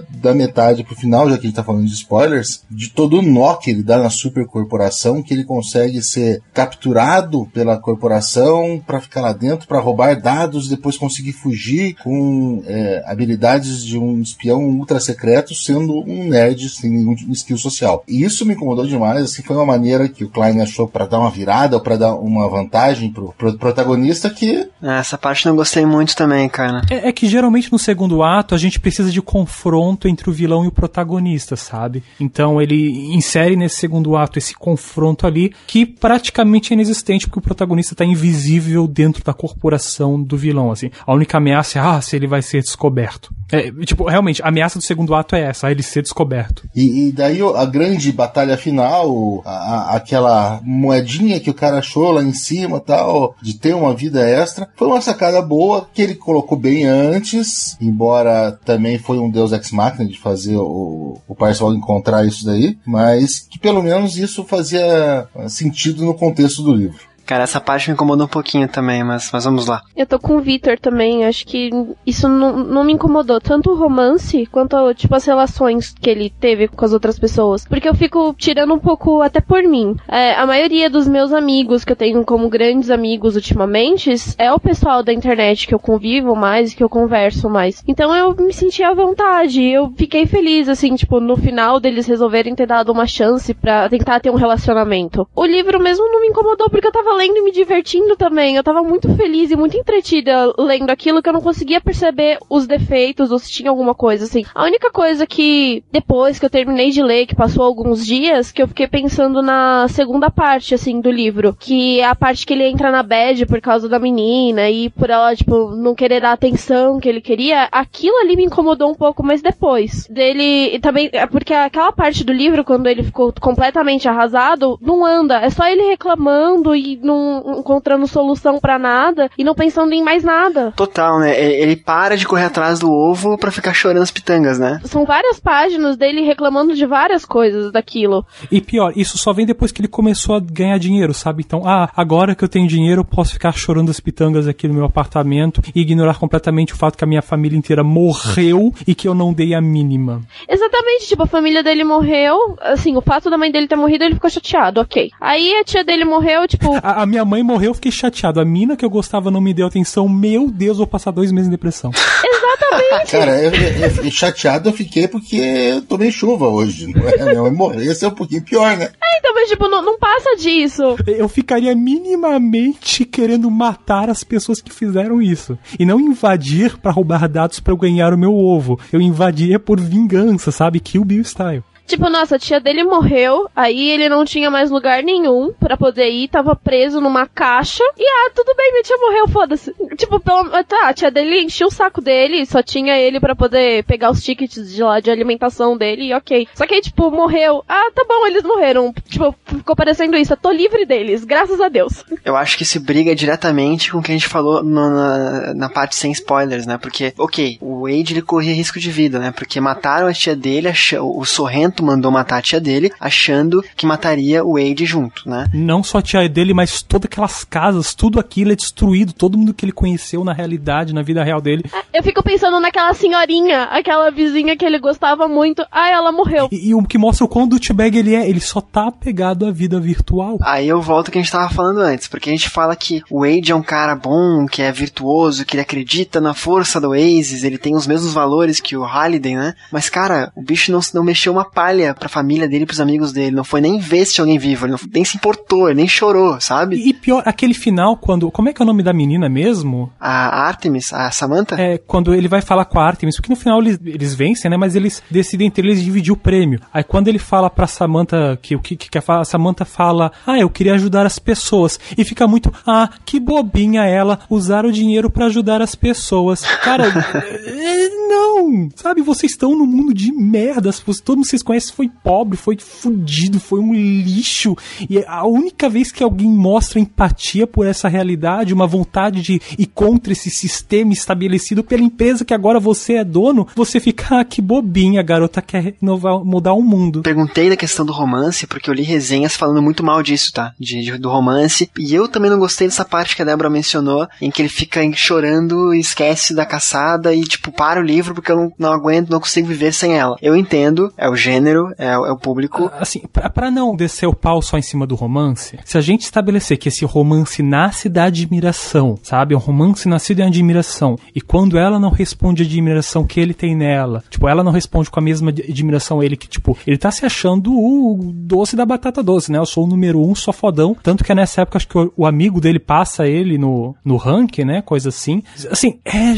da 0.10 0.34
metade 0.34 0.84
pro 0.84 0.96
final, 0.96 1.30
já 1.30 1.38
que 1.38 1.46
a 1.46 1.50
gente 1.50 1.56
tá 1.56 1.64
falando 1.64 1.86
de 1.86 1.94
spoilers, 1.94 2.64
de 2.70 2.90
todo 2.90 3.20
o 3.20 3.22
nó 3.22 3.56
que 3.56 3.72
ele 3.72 3.84
dá 3.84 3.98
na 3.98 4.10
supercorporação, 4.10 5.22
que 5.22 5.34
ele 5.34 5.44
consegue 5.44 6.02
ser 6.02 6.42
capturado 6.54 7.46
pela 7.54 7.78
corporação 7.78 8.82
para 8.86 9.02
ficar 9.02 9.22
lá 9.22 9.34
dentro, 9.34 9.68
para 9.68 9.80
roubar 9.80 10.20
dados, 10.20 10.68
depois 10.68 10.98
conseguir 10.98 11.34
fugir 11.34 11.96
com 12.04 12.64
é, 12.66 13.04
habilidades 13.06 13.84
de 13.84 13.98
um 13.98 14.22
espião 14.22 14.62
ultra 14.64 15.00
secreto, 15.00 15.54
sendo 15.54 16.00
um 16.08 16.28
nerd 16.28 16.70
sem 16.70 16.90
nenhum 16.90 17.16
skill 17.32 17.58
social. 17.58 18.04
E 18.08 18.24
isso 18.24 18.46
me 18.46 18.54
incomodou 18.54 18.86
demais, 18.86 19.24
assim, 19.24 19.44
foi 19.44 19.56
uma 19.56 19.66
maneira 19.66 20.08
que 20.08 20.24
o 20.24 20.30
Klein 20.30 20.62
achou 20.62 20.88
para 20.88 21.06
dar 21.06 21.20
uma 21.20 21.32
virada 21.32 21.78
ou 21.78 21.82
para 21.82 21.98
dar 21.98 22.16
uma 22.16 22.50
vantagem 22.50 23.12
pro, 23.12 23.34
pro 23.38 23.58
protagonista 23.58 24.30
que... 24.30 24.68
Essa 24.82 25.18
parte 25.18 25.46
não 25.46 25.56
gostei 25.56 25.86
muito 25.86 26.16
também, 26.16 26.48
cara. 26.50 26.82
É, 26.90 27.10
é 27.10 27.12
que 27.12 27.28
geralmente 27.28 27.72
no 27.72 27.80
segundo 27.80 28.24
ato 28.24 28.56
a 28.56 28.58
gente 28.58 28.80
precisa 28.80 29.12
de 29.12 29.22
confronto 29.38 30.08
entre 30.08 30.30
o 30.30 30.34
vilão 30.34 30.66
e 30.66 30.68
o 30.68 30.72
protagonista, 30.72 31.56
sabe? 31.56 32.04
Então 32.20 32.60
ele 32.60 33.14
insere 33.14 33.56
nesse 33.56 33.76
segundo 33.76 34.16
ato 34.16 34.40
esse 34.40 34.56
confronto 34.56 35.28
ali 35.28 35.54
que 35.68 35.86
praticamente 35.86 36.74
é 36.74 36.76
inexistente 36.76 37.28
porque 37.28 37.38
o 37.38 37.42
protagonista 37.42 37.94
está 37.94 38.04
invisível 38.04 38.88
dentro 38.88 39.24
da 39.24 39.34
corporação 39.34 40.22
do 40.22 40.36
vilão, 40.36 40.72
assim. 40.72 40.90
A 41.06 41.14
única 41.14 41.38
ameaça 41.38 41.78
é, 41.78 41.82
ah, 41.82 42.02
se 42.02 42.16
ele 42.16 42.26
vai 42.26 42.42
ser 42.42 42.62
descoberto. 42.62 43.30
É, 43.52 43.72
tipo, 43.86 44.06
realmente, 44.10 44.42
a 44.42 44.50
ameaça 44.50 44.78
do 44.78 44.84
segundo 44.84 45.16
ato 45.16 45.36
é 45.36 45.42
essa, 45.42 45.72
ele 45.72 45.82
ser 45.82 46.02
descoberto. 46.02 46.68
E, 46.76 47.08
e 47.08 47.12
daí 47.12 47.40
a 47.42 47.66
grande 47.66 48.12
batalha 48.12 48.58
final, 48.58 49.42
a, 49.46 49.52
a, 49.52 49.96
aquela 49.96 50.60
moedinha 50.64 51.40
que 51.40 51.50
o 51.50 51.54
cara 51.54 51.78
achou 51.78 52.12
lá 52.12 52.22
em 52.22 52.34
cima 52.34 52.80
tal, 52.80 53.36
de 53.42 53.54
ter 53.54 53.74
uma 53.74 53.94
vida 53.94 54.28
extra, 54.28 54.68
foi 54.76 54.88
uma 54.88 55.00
sacada 55.00 55.42
boa 55.42 55.88
que 55.94 56.02
ele 56.02 56.16
colocou 56.16 56.58
bem 56.58 56.86
antes, 56.86 57.78
embora 57.80 58.52
também 58.66 58.98
foi 58.98 59.18
um 59.18 59.27
deus 59.30 59.52
ex 59.52 59.72
machina 59.72 60.06
de 60.08 60.18
fazer 60.20 60.56
o, 60.56 61.20
o 61.28 61.36
Parcival 61.36 61.74
encontrar 61.74 62.26
isso 62.26 62.46
daí, 62.46 62.78
mas 62.86 63.40
que 63.40 63.60
pelo 63.60 63.82
menos 63.84 64.18
isso 64.18 64.44
fazia 64.44 65.28
sentido 65.48 66.06
no 66.06 66.14
contexto 66.14 66.64
do 66.64 66.74
livro. 66.74 67.00
Cara, 67.28 67.44
essa 67.44 67.60
parte 67.60 67.90
me 67.90 67.94
incomoda 67.94 68.24
um 68.24 68.28
pouquinho 68.28 68.70
também, 68.70 69.04
mas, 69.04 69.30
mas 69.34 69.44
vamos 69.44 69.68
lá. 69.68 69.82
Eu 69.98 70.08
tô 70.08 70.18
com 70.18 70.38
o 70.38 70.42
Victor 70.42 70.80
também, 70.80 71.26
acho 71.26 71.46
que 71.46 71.70
isso 72.06 72.30
não, 72.30 72.58
não 72.58 72.86
me 72.86 72.94
incomodou. 72.94 73.42
Tanto 73.42 73.70
o 73.70 73.76
romance, 73.76 74.46
quanto, 74.46 74.94
tipo, 74.94 75.14
as 75.14 75.26
relações 75.26 75.94
que 75.94 76.10
ele 76.10 76.30
teve 76.30 76.70
com 76.70 76.86
as 76.86 76.94
outras 76.94 77.20
pessoas. 77.20 77.66
Porque 77.68 77.90
eu 77.90 77.94
fico 77.94 78.34
tirando 78.38 78.74
um 78.74 78.80
pouco 78.80 79.22
até 79.22 79.42
por 79.42 79.62
mim. 79.64 79.98
É, 80.08 80.36
a 80.36 80.46
maioria 80.46 80.90
dos 80.90 81.06
meus 81.06 81.34
amigos 81.34 81.84
que 81.84 81.92
eu 81.92 81.98
tenho 81.98 82.24
como 82.24 82.48
grandes 82.48 82.90
amigos 82.90 83.36
ultimamente 83.36 84.16
é 84.38 84.54
o 84.54 84.60
pessoal 84.60 85.04
da 85.04 85.12
internet 85.12 85.68
que 85.68 85.76
eu 85.76 85.80
convivo 85.80 86.34
mais, 86.34 86.74
que 86.74 86.84
eu 86.84 86.88
converso 86.88 87.50
mais. 87.50 87.84
Então 87.86 88.16
eu 88.16 88.34
me 88.36 88.54
senti 88.54 88.84
à 88.84 88.94
vontade, 88.94 89.62
eu 89.62 89.92
fiquei 89.98 90.26
feliz, 90.26 90.70
assim, 90.70 90.96
tipo, 90.96 91.20
no 91.20 91.36
final 91.36 91.78
deles 91.78 92.08
resolverem 92.08 92.56
ter 92.56 92.68
dado 92.68 92.90
uma 92.90 93.06
chance 93.06 93.54
para 93.54 93.90
tentar 93.90 94.22
ter 94.22 94.30
um 94.30 94.36
relacionamento. 94.36 95.28
O 95.36 95.46
livro 95.46 95.78
mesmo 95.78 96.10
não 96.10 96.22
me 96.22 96.28
incomodou 96.28 96.70
porque 96.70 96.88
eu 96.88 96.92
tava 96.92 97.17
lendo 97.18 97.38
e 97.38 97.42
me 97.42 97.52
divertindo 97.52 98.16
também. 98.16 98.56
Eu 98.56 98.64
tava 98.64 98.82
muito 98.84 99.14
feliz 99.16 99.52
e 99.52 99.56
muito 99.56 99.76
entretida 99.76 100.54
lendo 100.58 100.90
aquilo 100.90 101.22
que 101.22 101.30
eu 101.30 101.34
não 101.34 101.42
conseguia 101.42 101.82
perceber 101.82 102.38
os 102.50 102.68
defeitos 102.68 103.32
ou 103.32 103.40
se 103.40 103.52
tinha 103.52 103.70
alguma 103.70 103.94
coisa 103.94 104.26
assim. 104.26 104.46
A 104.54 104.64
única 104.64 104.92
coisa 104.92 105.26
que 105.26 105.84
depois 105.92 106.40
que 106.40 106.46
eu 106.46 106.50
terminei 106.50 106.92
de 106.92 107.02
ler, 107.02 107.26
que 107.26 107.36
passou 107.36 107.64
alguns 107.64 108.06
dias, 108.06 108.52
que 108.52 108.62
eu 108.62 108.68
fiquei 108.68 108.88
pensando 108.88 109.42
na 109.42 109.88
segunda 109.88 110.30
parte 110.30 110.74
assim 110.74 111.02
do 111.02 111.12
livro, 111.12 111.56
que 111.60 112.00
é 112.00 112.06
a 112.06 112.16
parte 112.16 112.46
que 112.46 112.54
ele 112.54 112.68
entra 112.68 112.92
na 112.92 113.04
bad 113.04 113.46
por 113.46 113.60
causa 113.60 113.90
da 113.90 114.00
menina 114.00 114.70
e 114.70 114.90
por 114.90 115.10
ela 115.10 115.36
tipo 115.36 115.72
não 115.72 115.96
querer 115.96 116.22
dar 116.22 116.30
a 116.30 116.34
atenção 116.34 117.00
que 117.00 117.10
ele 117.10 117.22
queria, 117.22 117.68
aquilo 117.72 118.18
ali 118.18 118.36
me 118.36 118.46
incomodou 118.46 118.92
um 118.92 118.96
pouco, 118.96 119.24
mas 119.24 119.42
depois 119.42 120.08
dele 120.08 120.80
também 120.80 121.10
é 121.12 121.26
porque 121.26 121.54
aquela 121.54 121.92
parte 121.92 122.24
do 122.24 122.32
livro 122.32 122.64
quando 122.64 122.88
ele 122.88 123.04
ficou 123.04 123.34
completamente 123.40 124.08
arrasado, 124.08 124.78
não 124.82 125.06
anda, 125.06 125.40
é 125.40 125.50
só 125.50 125.68
ele 125.68 125.84
reclamando 125.84 126.76
e 126.76 126.98
não 127.08 127.60
encontrando 127.60 128.06
solução 128.08 128.60
para 128.60 128.78
nada 128.78 129.30
e 129.38 129.44
não 129.44 129.56
pensando 129.56 129.94
em 129.94 130.04
mais 130.04 130.24
nada. 130.24 130.72
Total, 130.76 131.20
né? 131.20 131.40
Ele 131.40 131.76
para 131.76 132.16
de 132.18 132.28
correr 132.28 132.46
atrás 132.46 132.80
do 132.80 132.92
ovo 132.92 133.38
para 133.38 133.52
ficar 133.52 133.74
chorando 133.74 134.04
as 134.04 134.12
pitangas, 134.12 134.60
né? 134.60 134.80
São 134.84 135.06
várias 135.06 135.40
páginas 135.40 135.98
dele 135.98 136.22
reclamando 136.22 136.76
de 136.76 136.86
várias 136.86 137.26
coisas 137.26 137.72
daquilo. 137.72 138.26
E 138.52 138.62
pior, 138.62 138.92
isso 138.96 139.18
só 139.18 139.34
vem 139.34 139.46
depois 139.46 139.72
que 139.72 139.82
ele 139.82 139.88
começou 139.88 140.36
a 140.36 140.40
ganhar 140.40 140.78
dinheiro, 140.78 141.14
sabe? 141.14 141.44
Então, 141.46 141.64
ah, 141.66 141.90
agora 141.96 142.36
que 142.36 142.44
eu 142.44 142.50
tenho 142.50 142.68
dinheiro, 142.68 143.02
eu 143.02 143.06
posso 143.06 143.34
ficar 143.34 143.54
chorando 143.54 143.90
as 143.90 144.00
pitangas 144.00 144.48
aqui 144.48 144.68
no 144.68 144.74
meu 144.74 144.86
apartamento 144.86 145.62
e 145.74 145.82
ignorar 145.82 146.20
completamente 146.20 146.74
o 146.74 146.76
fato 146.76 146.98
que 146.98 147.04
a 147.04 147.08
minha 147.08 147.22
família 147.22 147.58
inteira 147.58 147.84
morreu 147.84 148.74
e 148.86 148.94
que 148.94 149.08
eu 149.08 149.14
não 149.14 149.34
dei 149.34 149.54
a 149.54 149.62
mínima. 149.62 150.22
Exatamente, 150.48 151.08
tipo, 151.08 151.24
a 151.24 151.28
família 151.28 151.64
dele 151.64 151.84
morreu, 151.84 152.58
assim, 152.62 152.96
o 152.96 153.02
fato 153.02 153.30
da 153.30 153.38
mãe 153.38 153.52
dele 153.52 153.68
ter 153.68 153.76
morrido, 153.76 154.04
ele 154.04 154.16
ficou 154.16 154.30
chateado, 154.30 154.82
ok. 154.82 155.12
Aí 155.20 155.54
a 155.56 155.64
tia 155.64 155.84
dele 155.84 156.06
morreu, 156.06 156.48
tipo. 156.48 156.68
A, 156.84 156.97
a 156.98 157.06
minha 157.06 157.24
mãe 157.24 157.44
morreu, 157.44 157.70
eu 157.70 157.76
fiquei 157.76 157.92
chateado. 157.92 158.40
A 158.40 158.46
mina 158.46 158.76
que 158.76 158.84
eu 158.84 158.90
gostava 158.90 159.30
não 159.30 159.40
me 159.40 159.54
deu 159.54 159.68
atenção. 159.68 160.10
Meu 160.10 160.50
Deus, 160.50 160.78
vou 160.78 160.88
passar 160.88 161.12
dois 161.12 161.32
meses 161.32 161.48
em 161.48 161.52
depressão. 161.52 161.92
Exatamente. 161.94 163.12
Cara, 163.12 163.40
eu, 163.40 163.52
eu, 163.52 164.06
eu, 164.06 164.12
chateado 164.12 164.70
eu 164.70 164.74
fiquei 164.74 165.08
porque 165.08 165.36
eu 165.38 165.82
tomei 165.84 166.12
chuva 166.12 166.48
hoje. 166.48 166.88
Não 166.88 167.08
é? 167.08 167.18
Minha 167.18 167.42
mãe 167.44 167.52
morreu. 167.52 167.92
Esse 167.92 168.04
é 168.04 168.08
um 168.08 168.16
pouquinho 168.16 168.42
pior, 168.42 168.76
né? 168.76 168.86
É, 168.86 169.20
então, 169.20 169.34
mas 169.36 169.48
tipo, 169.48 169.68
não, 169.68 169.84
não 169.84 170.00
passa 170.00 170.36
disso. 170.38 170.96
Eu 171.06 171.30
ficaria 171.30 171.76
minimamente 171.76 173.06
querendo 173.06 173.50
matar 173.52 174.10
as 174.10 174.24
pessoas 174.24 174.60
que 174.60 174.74
fizeram 174.74 175.22
isso. 175.22 175.58
E 175.78 175.86
não 175.86 176.00
invadir 176.00 176.78
para 176.78 176.92
roubar 176.92 177.30
dados 177.30 177.60
para 177.60 177.74
eu 177.74 177.78
ganhar 177.78 178.12
o 178.12 178.18
meu 178.18 178.34
ovo. 178.34 178.80
Eu 178.92 179.00
invadia 179.00 179.60
por 179.60 179.80
vingança, 179.80 180.52
sabe? 180.52 180.80
Kill 180.80 181.06
Bill 181.06 181.22
style. 181.22 181.64
Tipo, 181.88 182.10
nossa, 182.10 182.36
a 182.36 182.40
tia 182.40 182.60
dele 182.60 182.84
morreu, 182.84 183.50
aí 183.56 183.92
ele 183.92 184.10
não 184.10 184.26
tinha 184.26 184.52
mais 184.52 184.70
lugar 184.70 185.02
nenhum 185.02 185.54
para 185.58 185.78
poder 185.78 186.10
ir, 186.10 186.28
tava 186.28 186.54
preso 186.54 187.00
numa 187.00 187.26
caixa. 187.26 187.84
E 187.98 188.04
ah, 188.06 188.32
tudo 188.36 188.54
bem, 188.56 188.72
minha 188.74 188.84
tia 188.84 188.98
morreu, 188.98 189.28
foda-se. 189.30 189.74
Tipo, 189.96 190.20
pelo, 190.20 190.50
tá, 190.66 190.90
a 190.90 190.94
tia 190.94 191.10
dele 191.10 191.42
encheu 191.42 191.68
o 191.68 191.72
saco 191.72 192.02
dele, 192.02 192.46
só 192.46 192.62
tinha 192.62 192.98
ele 192.98 193.22
para 193.22 193.34
poder 193.36 193.86
pegar 193.86 194.12
os 194.12 194.22
tickets 194.22 194.74
de 194.74 194.84
lá 194.84 195.00
de 195.00 195.10
alimentação 195.10 195.78
dele 195.78 196.08
e 196.10 196.14
ok. 196.14 196.48
Só 196.54 196.68
que 196.68 196.76
aí, 196.76 196.82
tipo, 196.82 197.10
morreu. 197.10 197.64
Ah, 197.68 197.90
tá 197.96 198.04
bom, 198.08 198.28
eles 198.28 198.44
morreram. 198.44 198.94
Tipo, 199.08 199.34
ficou 199.46 199.76
parecendo 199.76 200.18
isso, 200.18 200.34
eu 200.34 200.38
tô 200.38 200.52
livre 200.52 200.86
deles, 200.86 201.24
graças 201.24 201.62
a 201.62 201.70
Deus. 201.70 202.04
Eu 202.26 202.36
acho 202.36 202.58
que 202.58 202.66
se 202.66 202.80
briga 202.80 203.16
diretamente 203.16 203.92
com 203.92 204.00
o 204.00 204.04
que 204.04 204.12
a 204.12 204.16
gente 204.16 204.28
falou 204.28 204.62
no, 204.62 204.90
na, 204.90 205.54
na 205.54 205.70
parte 205.70 205.96
sem 205.96 206.12
spoilers, 206.12 206.66
né? 206.66 206.78
Porque, 206.78 207.14
ok, 207.18 207.58
o 207.62 207.84
Wade 207.84 208.14
ele 208.14 208.22
corria 208.22 208.54
risco 208.54 208.78
de 208.78 208.92
vida, 208.92 209.20
né? 209.20 209.32
Porque 209.32 209.62
mataram 209.62 210.08
a 210.08 210.14
tia 210.14 210.36
dele, 210.36 210.68
o 211.00 211.24
Sorrento 211.24 211.77
mandou 211.84 212.12
matar 212.12 212.38
a 212.38 212.42
tia 212.42 212.62
dele, 212.62 212.92
achando 213.00 213.64
que 213.76 213.86
mataria 213.86 214.44
o 214.44 214.54
Wade 214.54 214.86
junto, 214.86 215.30
né? 215.30 215.48
Não 215.54 215.84
só 215.84 215.98
a 215.98 216.02
tia 216.02 216.28
dele, 216.30 216.54
mas 216.54 216.82
todas 216.82 217.06
aquelas 217.06 217.44
casas, 217.44 217.94
tudo 217.94 218.20
aquilo 218.20 218.52
é 218.52 218.56
destruído, 218.56 219.14
todo 219.14 219.38
mundo 219.38 219.54
que 219.54 219.66
ele 219.66 219.72
conhece 219.72 219.88
conheceu 219.88 220.24
na 220.24 220.34
realidade, 220.34 220.94
na 220.94 221.02
vida 221.02 221.24
real 221.24 221.42
dele. 221.42 221.64
Eu 221.94 222.04
fico 222.04 222.22
pensando 222.22 222.60
naquela 222.60 222.94
senhorinha, 222.94 223.64
aquela 223.64 224.10
vizinha 224.12 224.56
que 224.56 224.66
ele 224.66 224.80
gostava 224.80 225.28
muito. 225.28 225.66
Ah, 225.72 225.90
ela 225.90 226.12
morreu. 226.12 226.48
E, 226.52 226.70
e 226.70 226.76
o 226.76 226.84
que 226.84 226.98
mostra 226.98 227.26
o 227.26 227.28
quão 227.28 227.48
douchebag 227.48 227.98
ele 227.98 228.14
é, 228.14 228.30
ele 228.30 228.40
só 228.40 228.62
tá 228.62 228.88
apegado 228.88 229.46
à 229.46 229.52
vida 229.52 229.80
virtual. 229.80 230.38
Aí 230.42 230.68
eu 230.68 230.82
volto 230.82 231.08
ao 231.08 231.12
que 231.12 231.18
a 231.18 231.22
gente 231.22 231.32
tava 231.32 231.50
falando 231.50 231.80
antes, 231.80 232.08
porque 232.08 232.30
a 232.30 232.34
gente 232.34 232.50
fala 232.50 232.76
que 232.76 233.02
o 233.10 233.22
Wade 233.22 233.52
é 233.52 233.56
um 233.56 233.64
cara 233.64 233.96
bom, 233.96 234.46
que 234.46 234.62
é 234.62 234.72
virtuoso, 234.72 235.46
que 235.46 235.56
ele 235.56 235.62
acredita 235.62 236.22
na 236.22 236.34
força 236.34 236.80
do 236.80 236.90
Oasis, 236.90 237.44
ele 237.44 237.58
tem 237.58 237.76
os 237.76 237.88
mesmos 237.88 238.14
valores 238.14 238.60
que 238.60 238.78
o 238.78 238.84
Halliday, 238.84 239.36
né? 239.36 239.56
Mas, 239.72 239.90
cara, 239.90 240.32
o 240.36 240.42
bicho 240.42 240.72
não, 240.72 240.80
não 240.94 241.04
mexeu 241.04 241.32
uma 241.32 241.46
palha 241.68 241.94
pra 241.94 242.08
família 242.08 242.48
dele 242.48 242.66
pros 242.66 242.80
amigos 242.80 243.12
dele, 243.12 243.36
não 243.36 243.44
foi 243.44 243.60
nem 243.60 243.78
ver 243.78 244.06
se 244.06 244.14
tinha 244.14 244.24
alguém 244.24 244.38
vivo, 244.38 244.66
ele 244.66 244.72
não, 244.72 244.80
nem 244.94 245.04
se 245.04 245.18
importou, 245.18 245.68
ele 245.68 245.76
nem 245.76 245.88
chorou, 245.88 246.40
sabe? 246.40 246.78
E 246.78 246.94
pior, 246.94 247.22
aquele 247.26 247.54
final, 247.54 247.98
quando. 247.98 248.32
Como 248.32 248.48
é 248.48 248.54
que 248.54 248.62
é 248.62 248.64
o 248.64 248.66
nome 248.66 248.82
da 248.82 248.94
menina 248.94 249.28
mesmo? 249.28 249.92
A 250.00 250.48
Artemis, 250.48 250.94
a 250.94 251.12
Samantha, 251.12 251.56
É, 251.60 251.78
quando 251.78 252.14
ele 252.14 252.28
vai 252.28 252.42
falar 252.42 252.66
com 252.66 252.80
a 252.80 252.86
Artemis, 252.86 253.18
porque 253.18 253.30
no 253.30 253.36
final 253.36 253.60
eles, 253.60 253.80
eles 253.84 254.16
vencem, 254.16 254.50
né? 254.50 254.56
Mas 254.56 254.76
eles 254.76 255.04
decidem 255.12 255.48
entre 255.48 255.68
eles 255.68 255.84
dividir 255.84 256.14
o 256.14 256.18
prêmio. 256.18 256.62
Aí 256.74 256.84
quando 256.84 257.08
ele 257.10 257.20
fala 257.20 257.50
pra 257.50 257.68
Samantha 257.68 258.38
que 258.42 258.56
o 258.56 258.60
que, 258.60 258.76
que, 258.76 258.98
a 258.98 259.26
Samantha 259.26 259.66
fala, 259.66 260.12
ah, 260.26 260.40
eu 260.40 260.50
queria 260.50 260.74
ajudar 260.76 261.06
as 261.06 261.20
pessoas. 261.20 261.80
E 261.98 262.04
fica 262.04 262.28
muito, 262.28 262.54
ah, 262.66 262.90
que 263.06 263.20
bobinha 263.20 263.84
ela 263.84 264.20
usar 264.30 264.66
o 264.66 264.72
dinheiro 264.72 265.10
pra 265.10 265.26
ajudar 265.26 265.62
as 265.62 265.76
pessoas. 265.76 266.42
Cara, 266.64 266.86
é, 266.88 267.90
não! 268.08 268.70
Sabe, 268.76 269.02
vocês 269.02 269.32
estão 269.34 269.58
no 269.58 269.66
mundo 269.66 269.94
de 269.94 270.12
merdas. 270.14 270.80
Todo 270.80 271.18
mundo 271.18 271.26
que 271.26 271.32
vocês 271.32 271.44
conhecem 271.44 271.57
foi 271.70 271.90
pobre, 272.04 272.38
foi 272.38 272.58
fudido, 272.60 273.40
foi 273.40 273.60
um 273.60 273.74
lixo. 273.74 274.56
E 274.90 275.04
a 275.08 275.26
única 275.26 275.70
vez 275.70 275.92
que 275.92 276.04
alguém 276.04 276.30
mostra 276.30 276.80
empatia 276.80 277.46
por 277.48 277.66
essa 277.66 277.88
realidade, 277.88 278.54
uma 278.54 278.68
vontade 278.68 279.22
de 279.22 279.42
ir 279.58 279.66
contra 279.68 280.14
esse 280.14 280.30
sistema 280.30 280.94
estabelecido 280.94 281.64
pela 281.64 281.82
empresa 281.84 282.26
que 282.26 282.34
agora 282.34 282.60
você 282.60 282.94
é 282.96 283.04
dono, 283.04 283.48
você 283.56 283.80
fica, 283.80 284.20
ah, 284.20 284.24
que 284.26 284.42
bobinha, 284.42 285.00
a 285.00 285.04
garota 285.04 285.42
quer 285.42 285.76
inovar, 285.82 286.24
mudar 286.24 286.54
o 286.54 286.62
mundo. 286.62 287.02
Perguntei 287.02 287.50
da 287.50 287.58
questão 287.58 287.86
do 287.86 287.92
romance, 287.94 288.46
porque 288.48 288.70
eu 288.70 288.74
li 288.74 288.84
resenhas 288.84 289.36
falando 289.36 289.62
muito 289.62 289.84
mal 289.84 290.02
disso, 290.04 290.32
tá? 290.34 290.54
De, 290.60 290.82
de- 290.84 290.98
do 290.98 291.10
romance. 291.10 291.70
E 291.78 291.94
eu 291.94 292.08
também 292.08 292.30
não 292.30 292.40
gostei 292.40 292.68
dessa 292.68 292.86
parte 292.86 293.16
que 293.16 293.22
a 293.22 293.26
Débora 293.26 293.50
mencionou, 293.50 294.08
em 294.22 294.30
que 294.32 294.42
ele 294.42 294.50
fica 294.50 294.82
chorando 294.94 295.74
e 295.74 295.80
esquece 295.80 296.34
da 296.34 296.46
caçada 296.46 297.14
e, 297.16 297.22
tipo, 297.24 297.52
para 297.52 297.80
o 297.80 297.84
livro 297.84 298.14
porque 298.14 298.32
eu 298.32 298.36
não, 298.36 298.52
não 298.58 298.74
aguento, 298.74 299.10
não 299.10 299.20
consigo 299.20 299.48
viver 299.48 299.74
sem 299.74 299.94
ela. 299.98 300.18
Eu 300.22 300.36
entendo, 300.36 300.92
é 300.98 301.10
o 301.10 301.16
gênero, 301.16 301.47
é, 301.78 301.98
o- 301.98 302.06
é 302.06 302.12
o 302.12 302.18
público. 302.18 302.72
Assim, 302.80 303.02
pra, 303.12 303.30
pra 303.30 303.52
não 303.52 303.76
descer 303.76 304.06
o 304.08 304.14
pau 304.16 304.42
só 304.42 304.58
em 304.58 304.62
cima 304.62 304.86
do 304.88 304.96
romance, 304.96 305.58
se 305.66 305.78
a 305.78 305.82
gente 305.82 306.02
estabelecer 306.02 306.58
que 306.58 306.70
esse 306.70 306.86
romance 306.86 307.42
nasce 307.44 307.88
da 307.90 308.06
admiração, 308.06 308.98
sabe? 309.04 309.34
É 309.34 309.38
um 309.38 309.42
romance 309.42 309.88
nascido 309.88 310.20
em 310.20 310.24
admiração. 310.28 310.98
E 311.16 311.22
quando 311.22 311.58
ela 311.58 311.80
não 311.80 311.90
responde 311.90 312.44
a 312.44 312.46
admiração 312.46 313.06
que 313.06 313.20
ele 313.20 313.34
tem 313.34 313.56
nela, 313.56 314.04
tipo, 314.10 314.28
ela 314.28 314.44
não 314.44 314.52
responde 314.52 314.90
com 314.90 315.00
a 315.00 315.04
mesma 315.04 315.30
ad- 315.30 315.44
admiração 315.48 316.02
ele, 316.04 316.16
que, 316.18 316.28
tipo, 316.28 316.58
ele 316.66 316.78
tá 316.78 316.92
se 316.92 317.06
achando 317.06 317.52
o 317.54 318.12
doce 318.14 318.56
da 318.56 318.66
batata 318.66 319.02
doce, 319.04 319.32
né? 319.32 319.38
Eu 319.38 319.46
sou 319.46 319.64
o 319.64 319.68
número 319.68 320.00
um, 320.00 320.14
sou 320.16 320.34
fodão. 320.34 320.76
Tanto 320.82 321.04
que 321.04 321.12
é 321.12 321.16
nessa 321.16 321.42
época, 321.42 321.58
acho 321.58 321.68
que 321.68 321.78
o, 321.78 321.92
o 321.98 322.06
amigo 322.06 322.40
dele 322.42 322.60
passa 322.60 323.08
ele 323.08 323.38
no, 323.38 323.76
no 323.84 323.96
ranking, 323.98 324.44
né? 324.46 324.62
Coisa 324.62 324.90
assim. 324.90 325.24
Assim, 325.52 325.80
é 325.86 326.14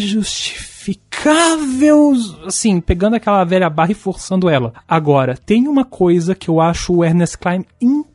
justificável, 0.80 2.14
assim, 2.46 2.80
pegando 2.80 3.16
aquela 3.16 3.44
velha 3.44 3.70
barra 3.70 3.92
e 3.92 3.96
forçando 3.96 4.50
ela. 4.50 4.74
Agora, 4.88 5.36
tem 5.36 5.68
uma 5.68 5.84
coisa 5.84 6.34
que 6.34 6.50
eu 6.50 6.62
acho 6.62 6.94
o 6.94 7.04
Ernest 7.04 7.38
Klein 7.38 7.66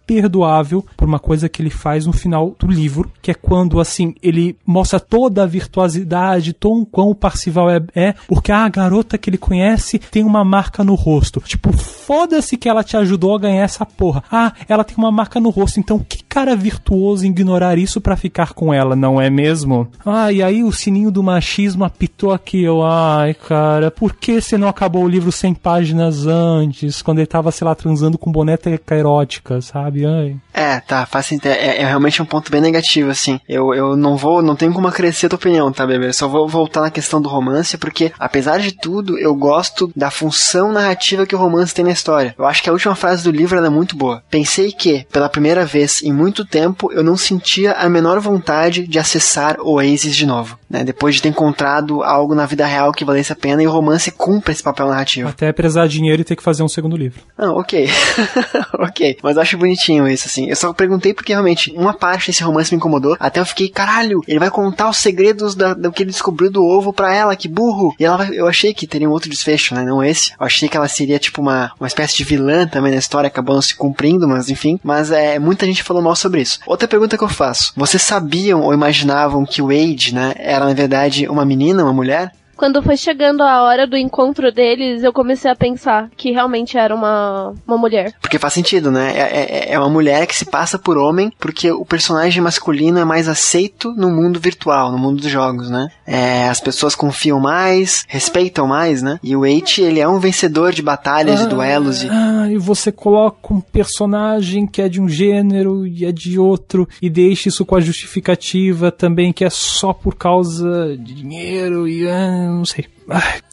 imperdoável 0.05 0.85
por 0.97 1.09
uma 1.09 1.19
coisa 1.19 1.49
que 1.49 1.63
ele 1.63 1.71
faz 1.71 2.07
no 2.07 2.13
final 2.13 2.55
do 2.59 2.67
livro, 2.67 3.11
que 3.23 3.31
é 3.31 3.35
quando, 3.35 3.81
assim, 3.81 4.15
ele 4.23 4.57
mostra 4.67 5.01
toda 5.01 5.43
a 5.43 5.47
virtuosidade, 5.47 6.53
tão 6.53 6.85
quão 6.85 7.11
o 7.11 7.15
Parcival 7.15 7.71
é, 7.71 7.83
é, 7.95 8.15
porque 8.29 8.53
a 8.53 8.69
garota 8.69 9.19
que 9.19 9.31
ele 9.31 9.39
conhece 9.39 9.99
tem 9.99 10.23
uma 10.23 10.45
marca 10.45 10.85
no 10.85 10.95
rosto. 10.95 11.41
Tipo, 11.41 11.73
foda-se 11.73 12.57
que 12.57 12.69
ela 12.69 12.85
te 12.85 12.97
ajudou 12.97 13.35
a 13.35 13.39
ganhar 13.39 13.65
essa 13.65 13.87
porra. 13.87 14.23
Ah, 14.31 14.53
ela 14.69 14.85
tem 14.85 14.97
uma 14.97 15.11
marca 15.11 15.41
no 15.41 15.51
rosto, 15.51 15.81
então 15.81 15.99
que 15.99 16.23
cara 16.35 16.57
virtuoso 16.57 17.25
ignorar 17.25 17.79
isso 17.79 18.01
pra 18.01 18.17
ficar 18.17 18.55
com 18.55 18.75
ela, 18.75 18.97
não 18.97 19.21
é 19.21 19.31
mesmo? 19.31 19.87
Ah, 20.05 20.33
e 20.33 20.43
aí 20.43 20.65
o 20.65 20.73
sininho 20.73 21.09
do 21.09 21.23
machismo 21.23 21.85
apitou 21.85 22.33
aqui, 22.33 22.61
eu, 22.61 22.83
ai, 22.83 23.35
cara, 23.35 23.89
por 23.89 24.17
que 24.17 24.41
você 24.41 24.59
não 24.59 24.67
acabou 24.67 25.05
o 25.05 25.09
livro 25.09 25.31
100 25.31 25.55
páginas 25.55 26.27
antes, 26.27 27.03
quando 27.03 27.19
ele 27.19 27.27
tava, 27.29 27.53
sei 27.53 27.65
lá, 27.65 27.75
transando 27.77 28.19
com 28.19 28.33
boneca 28.33 28.69
erótica, 28.91 29.61
sabe? 29.61 29.94
Ai. 30.05 30.37
É, 30.53 30.81
tá, 30.81 31.05
faz 31.05 31.27
sentido. 31.27 31.51
É, 31.51 31.83
é 31.83 31.85
realmente 31.85 32.23
um 32.23 32.25
ponto 32.25 32.51
bem 32.51 32.61
negativo, 32.61 33.11
assim. 33.11 33.41
Eu, 33.49 33.75
eu 33.75 33.97
não 33.97 34.16
vou, 34.16 34.41
não 34.41 34.57
tenho 34.57 34.73
como 34.73 34.89
acrescer 34.89 35.27
a 35.27 35.29
tua 35.31 35.37
opinião, 35.37 35.73
tá, 35.73 35.87
bebê? 35.87 36.09
Eu 36.09 36.15
só 36.15 36.29
vou 36.29 36.49
voltar 36.49 36.81
na 36.81 36.91
questão 36.91 37.21
do 37.21 37.29
romance, 37.29 37.77
porque, 37.77 38.12
apesar 38.19 38.59
de 38.59 38.73
tudo, 38.73 39.19
eu 39.19 39.35
gosto 39.35 39.91
da 39.95 40.11
função 40.11 40.73
narrativa 40.73 41.27
que 41.27 41.35
o 41.35 41.39
romance 41.39 41.75
tem 41.75 41.85
na 41.85 41.91
história. 41.91 42.35
Eu 42.39 42.47
acho 42.47 42.62
que 42.62 42.71
a 42.71 42.73
última 42.73 42.95
frase 42.95 43.25
do 43.25 43.31
livro 43.31 43.59
é 43.59 43.69
muito 43.69 43.97
boa. 43.97 44.23
Pensei 44.31 44.73
que, 44.73 45.07
pela 45.12 45.29
primeira 45.29 45.65
vez 45.66 46.03
em 46.03 46.12
muito 46.12 46.45
tempo, 46.45 46.93
eu 46.93 47.03
não 47.03 47.16
sentia 47.16 47.73
a 47.73 47.89
menor 47.89 48.21
vontade 48.21 48.87
de 48.87 48.99
acessar 48.99 49.61
o 49.61 49.75
Oasis 49.75 50.15
de 50.15 50.27
novo, 50.27 50.59
né? 50.71 50.85
Depois 50.85 51.16
de 51.16 51.23
ter 51.23 51.29
encontrado 51.29 52.03
algo 52.03 52.35
na 52.35 52.47
vida 52.47 52.66
real 52.66 52.93
que 52.93 53.05
valesse 53.05 53.33
a 53.33 53.37
pena 53.37 53.62
e 53.62 53.66
o 53.66 53.71
romance 53.71 54.11
cumpre 54.11 54.53
esse 54.53 54.62
papel 54.62 54.89
narrativo. 54.89 55.29
Até 55.29 55.53
prezar 55.53 55.89
dinheiro 55.89 56.23
e 56.23 56.25
ter 56.25 56.37
que 56.37 56.43
fazer 56.43 56.62
um 56.62 56.69
segundo 56.69 56.97
livro. 56.97 57.23
Ah, 57.37 57.53
ok. 57.53 57.89
ok. 58.79 59.19
Mas 59.23 59.37
eu 59.37 59.43
acho 59.43 59.59
bonitinho 59.59 59.84
isso, 59.93 60.27
assim. 60.27 60.48
Eu 60.48 60.56
só 60.56 60.73
perguntei 60.73 61.12
porque 61.12 61.32
realmente 61.32 61.73
uma 61.77 61.94
parte 61.94 62.28
desse 62.28 62.43
romance 62.43 62.70
me 62.73 62.77
incomodou. 62.77 63.16
Até 63.19 63.40
eu 63.40 63.47
fiquei, 63.47 63.69
caralho, 63.69 64.23
ele 64.27 64.39
vai 64.39 64.51
contar 64.51 64.89
os 64.89 64.97
segredos 64.97 65.55
da, 65.55 65.74
do 65.74 65.93
que 65.93 66.02
ele 66.02 66.11
descobriu 66.11 66.51
do 66.51 66.65
ovo 66.65 66.93
pra 66.93 67.12
ela, 67.12 67.36
que 67.36 67.48
burro. 67.48 67.94
E 67.98 68.05
ela 68.05 68.16
vai, 68.16 68.31
eu 68.32 68.47
achei 68.47 68.73
que 68.73 68.86
teria 68.86 69.09
um 69.09 69.12
outro 69.12 69.31
desfecho, 69.31 69.74
né? 69.74 69.85
Não 69.85 70.02
esse. 70.02 70.32
Eu 70.32 70.47
achei 70.47 70.69
que 70.69 70.77
ela 70.77 70.89
seria 70.89 71.19
tipo 71.19 71.40
uma, 71.40 71.73
uma 71.78 71.86
espécie 71.86 72.16
de 72.16 72.24
vilã 72.24 72.66
também 72.66 72.93
na 72.93 72.98
história, 72.98 73.28
acabou 73.28 73.61
se 73.61 73.74
cumprindo, 73.74 74.28
mas 74.28 74.48
enfim. 74.48 74.78
Mas 74.82 75.11
é, 75.11 75.39
muita 75.39 75.66
gente 75.66 75.82
falou 75.82 76.02
mal 76.02 76.16
sobre 76.16 76.40
isso. 76.40 76.61
Outra 76.66 76.89
pergunta 76.89 77.16
que 77.16 77.24
eu 77.24 77.28
faço: 77.28 77.73
vocês 77.77 78.02
sabiam 78.02 78.62
ou 78.62 78.73
imaginavam 78.73 79.44
que 79.44 79.62
o 79.62 79.69
Wade, 79.69 80.15
né, 80.15 80.35
era 80.39 80.65
na 80.65 80.74
verdade 80.74 81.28
uma 81.28 81.44
menina, 81.44 81.82
uma 81.82 81.93
mulher? 81.93 82.32
Quando 82.57 82.83
foi 82.83 82.97
chegando 82.97 83.43
a 83.43 83.63
hora 83.63 83.87
do 83.87 83.97
encontro 83.97 84.53
deles, 84.53 85.03
eu 85.03 85.13
comecei 85.13 85.51
a 85.51 85.57
pensar 85.57 86.11
que 86.17 86.31
realmente 86.31 86.79
era 86.79 86.95
uma, 86.95 87.55
uma 87.67 87.77
mulher. 87.77 88.15
Porque 88.21 88.39
faz 88.39 88.53
sentido, 88.53 88.91
né? 88.91 89.13
É, 89.15 89.21
é, 89.21 89.73
é 89.73 89.79
uma 89.79 89.89
mulher 89.89 90.27
que 90.27 90.37
se 90.37 90.45
passa 90.45 90.79
por 90.79 90.97
homem, 90.97 91.33
porque 91.39 91.71
o 91.71 91.85
personagem 91.85 92.43
masculino 92.43 92.99
é 92.99 93.05
mais 93.05 93.29
aceito 93.29 93.93
no 93.93 94.11
mundo 94.11 94.39
virtual, 94.39 94.93
no 94.93 94.99
mundo 94.99 95.21
dos 95.21 95.31
jogos, 95.31 95.69
né? 95.71 95.89
É, 96.07 96.49
as 96.49 96.61
pessoas 96.61 96.95
confiam 96.95 97.41
mais, 97.41 98.05
respeitam 98.09 98.67
mais, 98.67 99.03
né? 99.03 99.19
E 99.23 99.35
o 99.37 99.45
Eight, 99.45 99.83
ele 99.83 100.01
é 100.01 100.09
um 100.09 100.19
vencedor 100.19 100.73
de 100.73 100.83
batalhas, 100.83 101.41
de 101.41 101.47
duelos. 101.47 102.03
E... 102.03 102.09
Ah, 102.11 102.49
e 102.51 102.57
você 102.57 102.93
coloca 102.93 103.53
um 103.53 103.61
personagem 103.61 104.67
que 104.67 104.81
é 104.81 104.89
de 104.89 105.01
um 105.01 105.09
gênero 105.09 105.87
e 105.87 106.05
é 106.05 106.13
de 106.13 106.39
outro, 106.39 106.89
e 107.01 107.11
deixa 107.11 107.49
isso 107.49 107.65
com 107.65 107.77
a 107.77 107.81
justificativa 107.81 108.91
também 108.91 109.33
que 109.33 109.45
é 109.45 109.51
só 109.51 109.93
por 109.93 110.15
causa 110.15 110.97
de 110.97 111.15
dinheiro 111.15 111.89
e 111.89 112.09
ah, 112.09 112.44
não 112.51 112.65
sei. 112.65 112.87
Ah, 112.87 112.94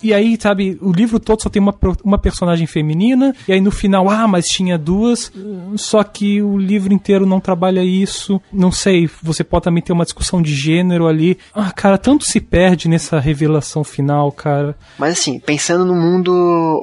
E 0.02 0.14
aí, 0.14 0.38
sabe, 0.40 0.78
o 0.82 0.92
livro 0.92 1.20
todo 1.20 1.42
só 1.42 1.50
tem 1.50 1.62
uma, 1.62 1.76
uma 2.04 2.18
personagem 2.18 2.66
feminina, 2.66 3.36
e 3.48 3.54
aí 3.54 3.62
no 3.62 3.72
final, 3.72 4.10
ah, 4.10 4.28
mas 4.28 4.48
tinha 4.48 4.78
duas, 4.78 5.32
só 5.76 6.04
que 6.04 6.42
o 6.42 6.58
livro 6.58 6.94
inteiro 6.94 7.26
não 7.26 7.40
trabalha 7.40 7.84
isso. 7.84 8.42
Não 8.52 8.72
sei, 8.72 9.10
você 9.22 9.44
pode 9.44 9.66
também 9.66 9.84
ter 9.84 9.94
uma 9.94 10.04
discussão 10.04 10.42
de 10.42 10.54
gênero 10.54 11.08
ali. 11.08 11.38
Ah, 11.54 11.72
cara, 11.72 11.98
tanto 11.98 12.26
se 12.26 12.40
perde 12.40 12.88
nessa 12.88 13.20
revelação 13.20 13.84
final, 13.84 14.32
cara. 14.32 14.76
Mas 14.98 15.20
assim, 15.20 15.40
pensando 15.40 15.86
no 15.86 15.96
mundo 15.96 16.32